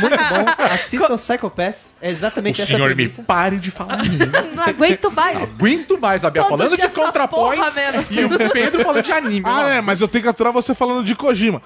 Muito 0.00 0.16
bom. 0.28 0.64
Assistam 0.72 1.14
Psycho 1.16 1.50
Pass. 1.50 1.94
É 2.00 2.08
O 2.08 2.10
exatamente 2.10 2.60
essa 2.60 2.72
senhor 2.72 2.88
me 2.88 2.94
premissa. 2.94 3.22
pare 3.22 3.58
de 3.58 3.70
falar. 3.70 3.98
Não 4.54 4.62
aguento 4.64 5.10
mais. 5.10 5.42
Aguento 5.42 5.98
mais, 5.98 6.24
a 6.24 6.30
Bia 6.30 6.42
Todo 6.42 6.50
falando 6.50 6.68
dia 6.76 6.76
de 6.78 6.92
essa 6.92 6.94
ContraPoints 7.00 7.74
porra, 7.74 7.92
mano. 7.92 8.06
e 8.10 8.24
o 8.24 8.50
Pedro 8.50 8.82
falando 8.82 9.02
de 9.04 9.12
anime. 9.12 9.42
Ah, 9.46 9.50
Não, 9.62 9.68
é, 9.68 9.80
mas 9.80 10.00
eu 10.00 10.08
tenho 10.08 10.22
que 10.22 10.28
aturar 10.30 10.52
você 10.52 10.74
falando 10.74 11.04
de 11.04 11.14
Kojima. 11.14 11.62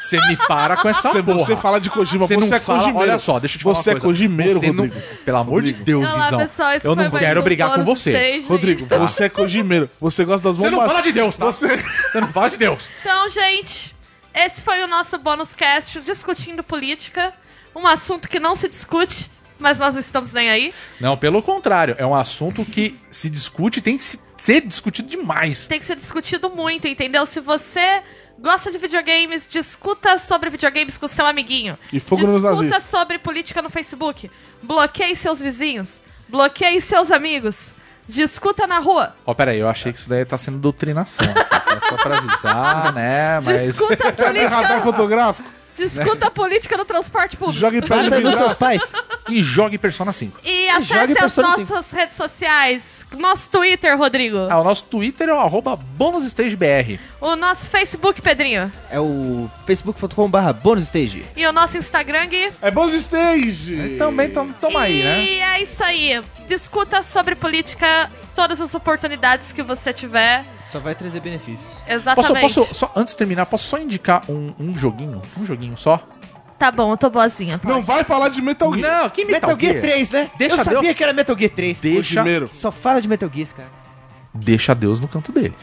Você 0.00 0.16
me 0.28 0.36
para 0.36 0.76
com 0.76 0.88
essa 0.88 1.10
Você, 1.10 1.22
porra. 1.22 1.38
você 1.38 1.56
fala 1.56 1.80
de 1.80 1.90
Kojima, 1.90 2.24
Você 2.26 2.34
você, 2.36 2.48
não 2.50 2.56
é 2.56 2.60
fala, 2.60 2.78
Kojimeiro. 2.80 3.10
olha 3.10 3.18
só, 3.18 3.38
deixa 3.40 3.56
eu 3.56 3.58
te 3.58 3.64
falar 3.64 3.74
Você 3.74 3.90
uma 3.90 3.96
é 3.96 4.00
coisa. 4.00 4.06
Kojimeiro, 4.06 4.60
Você 4.60 4.72
não- 4.72 4.84
Rodrigo. 4.84 5.06
Pelo 5.24 5.36
amor 5.38 5.62
de 5.62 5.72
Deus, 5.72 6.08
Olá, 6.08 6.22
Guizão. 6.24 6.38
pessoal. 6.38 6.72
Esse 6.72 6.86
eu 6.86 6.94
foi 6.94 7.04
não 7.04 7.10
mais 7.10 7.24
quero 7.24 7.40
um 7.40 7.42
brigar 7.44 7.68
com 7.70 7.82
Bônus 7.84 7.98
você. 8.00 8.10
Stage. 8.12 8.46
Rodrigo, 8.48 8.86
você 8.86 9.24
é 9.24 9.28
Kojimeiro. 9.28 9.90
Você 10.00 10.24
gosta 10.24 10.48
das 10.48 10.56
Você 10.56 10.70
não 10.70 10.86
fala 10.86 11.00
de 11.00 11.12
Deus, 11.12 11.36
tá? 11.36 11.46
Você... 11.46 11.76
Você 11.76 12.20
não 12.20 12.28
fala 12.28 12.48
de 12.48 12.56
Deus. 12.58 12.88
Então, 13.00 13.28
gente, 13.28 13.94
esse 14.34 14.62
foi 14.62 14.82
o 14.82 14.86
nosso 14.88 15.18
bônus 15.18 15.54
cast 15.54 16.00
discutindo 16.00 16.62
política. 16.62 17.32
Um 17.74 17.86
assunto 17.86 18.28
que 18.28 18.40
não 18.40 18.56
se 18.56 18.68
discute, 18.68 19.30
mas 19.58 19.78
nós 19.78 19.94
não 19.94 20.00
estamos 20.00 20.32
nem 20.32 20.50
aí. 20.50 20.74
Não, 21.00 21.16
pelo 21.16 21.42
contrário. 21.42 21.94
É 21.98 22.06
um 22.06 22.14
assunto 22.14 22.64
que 22.64 22.98
se 23.10 23.28
discute 23.30 23.78
e 23.78 23.82
tem 23.82 23.96
que 23.96 24.04
se- 24.04 24.20
ser 24.36 24.60
discutido 24.62 25.08
demais. 25.08 25.66
Tem 25.68 25.78
que 25.78 25.84
ser 25.84 25.96
discutido 25.96 26.50
muito, 26.50 26.88
entendeu? 26.88 27.24
Se 27.26 27.40
você 27.40 28.02
gosta 28.38 28.72
de 28.72 28.78
videogames, 28.78 29.46
discuta 29.48 30.18
sobre 30.18 30.50
videogames 30.50 30.96
com 30.98 31.06
seu 31.06 31.26
amiguinho. 31.26 31.78
E 31.92 32.00
fogo 32.00 32.26
nos 32.26 32.40
discuta 32.42 32.80
sobre 32.80 33.18
política 33.18 33.60
no 33.62 33.70
Facebook. 33.70 34.30
Bloqueie 34.62 35.14
seus 35.14 35.40
vizinhos. 35.40 36.00
Bloqueie 36.28 36.80
seus 36.80 37.10
amigos. 37.10 37.74
Discuta 38.10 38.66
na 38.66 38.78
rua. 38.80 39.14
Ó, 39.24 39.32
peraí, 39.32 39.60
eu 39.60 39.68
achei 39.68 39.92
que 39.92 39.98
isso 39.98 40.08
daí 40.08 40.24
tá 40.24 40.36
sendo 40.36 40.58
doutrinação. 40.58 41.26
tá? 41.32 41.62
É 41.76 41.88
só 41.88 41.96
pra 41.96 42.18
avisar, 42.18 42.92
né? 42.92 43.40
Mas. 43.40 43.66
Discuta 43.68 44.10
política. 44.12 44.80
fotográfico? 44.80 45.48
Discuta 45.76 46.26
a 46.26 46.30
política 46.30 46.76
no 46.76 46.84
transporte 46.84 47.36
público. 47.36 47.58
Jogue 47.58 47.80
pedra 47.80 48.20
nos 48.20 48.34
seus 48.34 48.54
pais. 48.54 48.92
E 49.28 49.42
jogue 49.42 49.78
Persona 49.78 50.12
5. 50.12 50.40
E 50.44 50.68
acesse 50.68 51.16
as 51.24 51.36
nossas 51.36 51.90
redes 51.92 52.16
sociais. 52.16 53.00
Nosso 53.16 53.50
Twitter, 53.50 53.96
Rodrigo. 53.96 54.46
Ah, 54.50 54.60
o 54.60 54.64
nosso 54.64 54.84
Twitter 54.84 55.28
é 55.28 55.32
o 55.32 55.38
arroba 55.40 55.76
bonusstagebr. 55.76 56.98
O 57.20 57.34
nosso 57.34 57.68
Facebook, 57.68 58.20
Pedrinho. 58.20 58.70
É 58.90 59.00
o 59.00 59.50
facebook.com.br 59.66 60.52
bonusstage. 60.62 61.24
E 61.36 61.46
o 61.46 61.52
nosso 61.52 61.76
Instagram, 61.76 62.26
Gui. 62.26 62.52
É 62.62 62.70
bons 62.70 62.92
stage. 62.92 63.96
Também 63.98 64.30
tam, 64.30 64.52
tamo 64.52 64.78
aí, 64.78 65.02
né? 65.02 65.24
E 65.24 65.40
é 65.40 65.62
isso 65.62 65.82
aí. 65.82 66.20
Discuta 66.50 67.00
sobre 67.04 67.36
política 67.36 68.10
todas 68.34 68.60
as 68.60 68.74
oportunidades 68.74 69.52
que 69.52 69.62
você 69.62 69.92
tiver. 69.92 70.44
Só 70.68 70.80
vai 70.80 70.96
trazer 70.96 71.20
benefícios. 71.20 71.72
Posso, 71.72 71.92
Exatamente. 71.92 72.40
posso, 72.42 72.74
só, 72.74 72.92
antes 72.96 73.12
de 73.14 73.18
terminar, 73.18 73.46
posso 73.46 73.68
só 73.68 73.78
indicar 73.78 74.24
um, 74.28 74.52
um 74.58 74.76
joguinho? 74.76 75.22
Um 75.38 75.46
joguinho 75.46 75.76
só? 75.76 76.02
Tá 76.58 76.72
bom, 76.72 76.90
eu 76.92 76.96
tô 76.96 77.08
boazinha. 77.08 77.56
pode. 77.56 77.72
Não 77.72 77.82
vai 77.84 78.02
falar 78.02 78.30
de 78.30 78.42
Metal 78.42 78.74
Gear. 78.74 79.02
Não, 79.02 79.10
que 79.10 79.24
Metal, 79.24 79.56
Gear 79.56 79.80
3, 79.80 80.10
né? 80.10 80.28
Deixa 80.36 80.56
Eu 80.56 80.64
sabia 80.64 80.80
Deus- 80.82 80.96
que 80.96 81.04
era 81.04 81.12
Metal 81.12 81.38
Gear 81.38 81.52
3. 81.54 81.80
Deixa, 81.80 82.14
Primeiro. 82.20 82.48
Só 82.52 82.72
fala 82.72 83.00
de 83.00 83.06
Metal 83.06 83.30
Gear, 83.32 83.48
cara. 83.54 83.68
Deixa 84.34 84.74
Deus 84.74 85.00
no 85.00 85.08
canto 85.08 85.32
dele. 85.32 85.54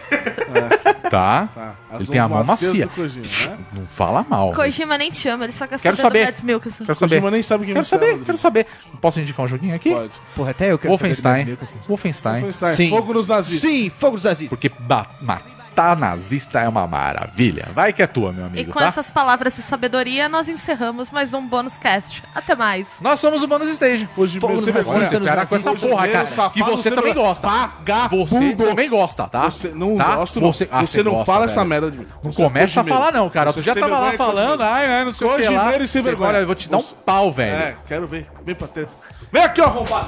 Tá? 1.10 1.48
Tá, 1.56 1.76
as 1.89 2.02
Ele 2.02 2.10
tem 2.10 2.19
a 2.19 2.27
mão 2.27 2.44
macia. 2.44 2.88
Kojima, 2.88 3.56
né? 3.56 3.65
Não 3.73 3.85
fala 3.88 4.26
mal. 4.30 4.52
Kojima 4.52 4.98
nem 4.98 5.10
te 5.10 5.27
ama, 5.30 5.45
ele 5.45 5.53
só 5.53 5.65
quer 5.65 5.80
Quero 5.80 5.95
saber, 5.95 6.31
do 6.34 6.45
Mikkelsen. 6.45 6.85
Quero 6.85 6.98
saber. 6.98 7.15
Kojima 7.15 7.31
nem 7.31 7.41
sabe 7.41 7.65
quem 7.65 7.73
Quero 7.73 7.85
é, 7.85 7.88
saber, 7.88 8.19
quero 8.23 8.38
saber. 8.38 8.68
Posso 8.99 9.19
indicar 9.22 9.45
um 9.45 9.48
joguinho 9.48 9.73
aqui? 9.73 9.91
Pode. 9.91 10.11
Porra, 10.35 10.52
até 10.52 10.72
eu 10.72 10.77
quero 10.77 10.91
Wolfenstein. 10.91 11.45
saber. 11.45 11.57
Wolfenstein. 11.88 12.41
Wolfenstein. 12.41 12.76
Sim. 12.76 12.89
Fogo 12.89 13.14
nos 13.14 13.27
nazistas. 13.27 13.69
Sim, 13.69 13.89
fogo 13.98 14.15
dos 14.18 14.26
nazistas. 14.26 14.49
Porque 14.49 14.69
ba- 14.69 15.10
matar 15.77 15.95
nazista 15.95 16.59
é 16.59 16.67
uma 16.67 16.87
maravilha. 16.87 17.67
Vai 17.73 17.93
que 17.93 18.01
é 18.01 18.07
tua, 18.07 18.33
meu 18.33 18.45
E 18.45 18.47
amigo, 18.47 18.73
com 18.73 18.79
tá? 18.79 18.87
essas 18.87 19.11
palavras 19.11 19.55
de 19.55 19.61
sabedoria, 19.61 20.27
nós 20.27 20.49
encerramos 20.49 21.11
mais 21.11 21.33
um 21.35 21.45
bônus 21.47 21.77
cast. 21.77 22.23
Até 22.33 22.55
mais. 22.55 22.87
Nós 22.99 23.19
somos 23.19 23.43
o 23.43 23.47
Bonus 23.47 23.69
Stage. 23.69 24.09
Hoje 24.17 24.39
você 24.39 24.71
cara, 25.23 25.45
com 25.45 25.55
essa 25.55 25.73
porra, 25.75 26.07
cara, 26.07 26.25
safado, 26.25 26.53
que 26.53 26.63
você 26.63 26.89
também 26.89 27.13
gosta. 27.13 27.47
Vagabundo. 27.47 28.25
Você 28.27 28.55
também 28.55 28.89
gosta, 28.89 29.27
tá? 29.27 29.49
Você 29.49 29.69
não 29.69 29.95
tá? 29.95 30.15
gosto, 30.15 30.41
não. 30.41 30.51
Você, 30.51 30.65
Você, 30.65 30.69
ah, 30.73 30.85
você 30.85 31.03
não 31.03 31.11
gosta, 31.11 31.25
fala 31.25 31.39
velho. 31.41 31.51
essa 31.51 31.65
merda 31.65 31.91
de 31.91 31.97
mim. 31.99 32.07
Não 32.23 32.31
Você 32.33 32.41
é 32.41 32.45
começa 32.45 32.81
a 32.81 32.83
falar 32.83 33.11
não, 33.11 33.29
cara. 33.29 33.51
Você 33.51 33.61
Tu 33.61 33.65
já 33.65 33.75
tava 33.75 33.99
lá 33.99 34.13
falando, 34.13 34.61
ai, 34.63 34.87
ai, 34.87 35.05
não 35.05 35.13
sei 35.13 35.27
o 35.27 35.35
que 35.35 35.43
lá. 35.43 35.51
Cojimeiro 35.59 35.83
e 35.83 35.87
sem 35.87 36.01
vergonha. 36.01 36.29
Olha, 36.29 36.37
eu 36.39 36.45
vou 36.47 36.55
te 36.55 36.67
dar 36.69 36.77
um 36.77 36.83
pau, 36.83 37.31
velho. 37.31 37.55
É, 37.55 37.75
quero 37.87 38.07
ver. 38.07 38.27
Vem 38.43 38.55
pra 38.55 38.67
ter. 38.67 38.87
Vem 39.31 39.43
aqui, 39.43 39.61
ó, 39.61 39.65
arrombado. 39.65 40.07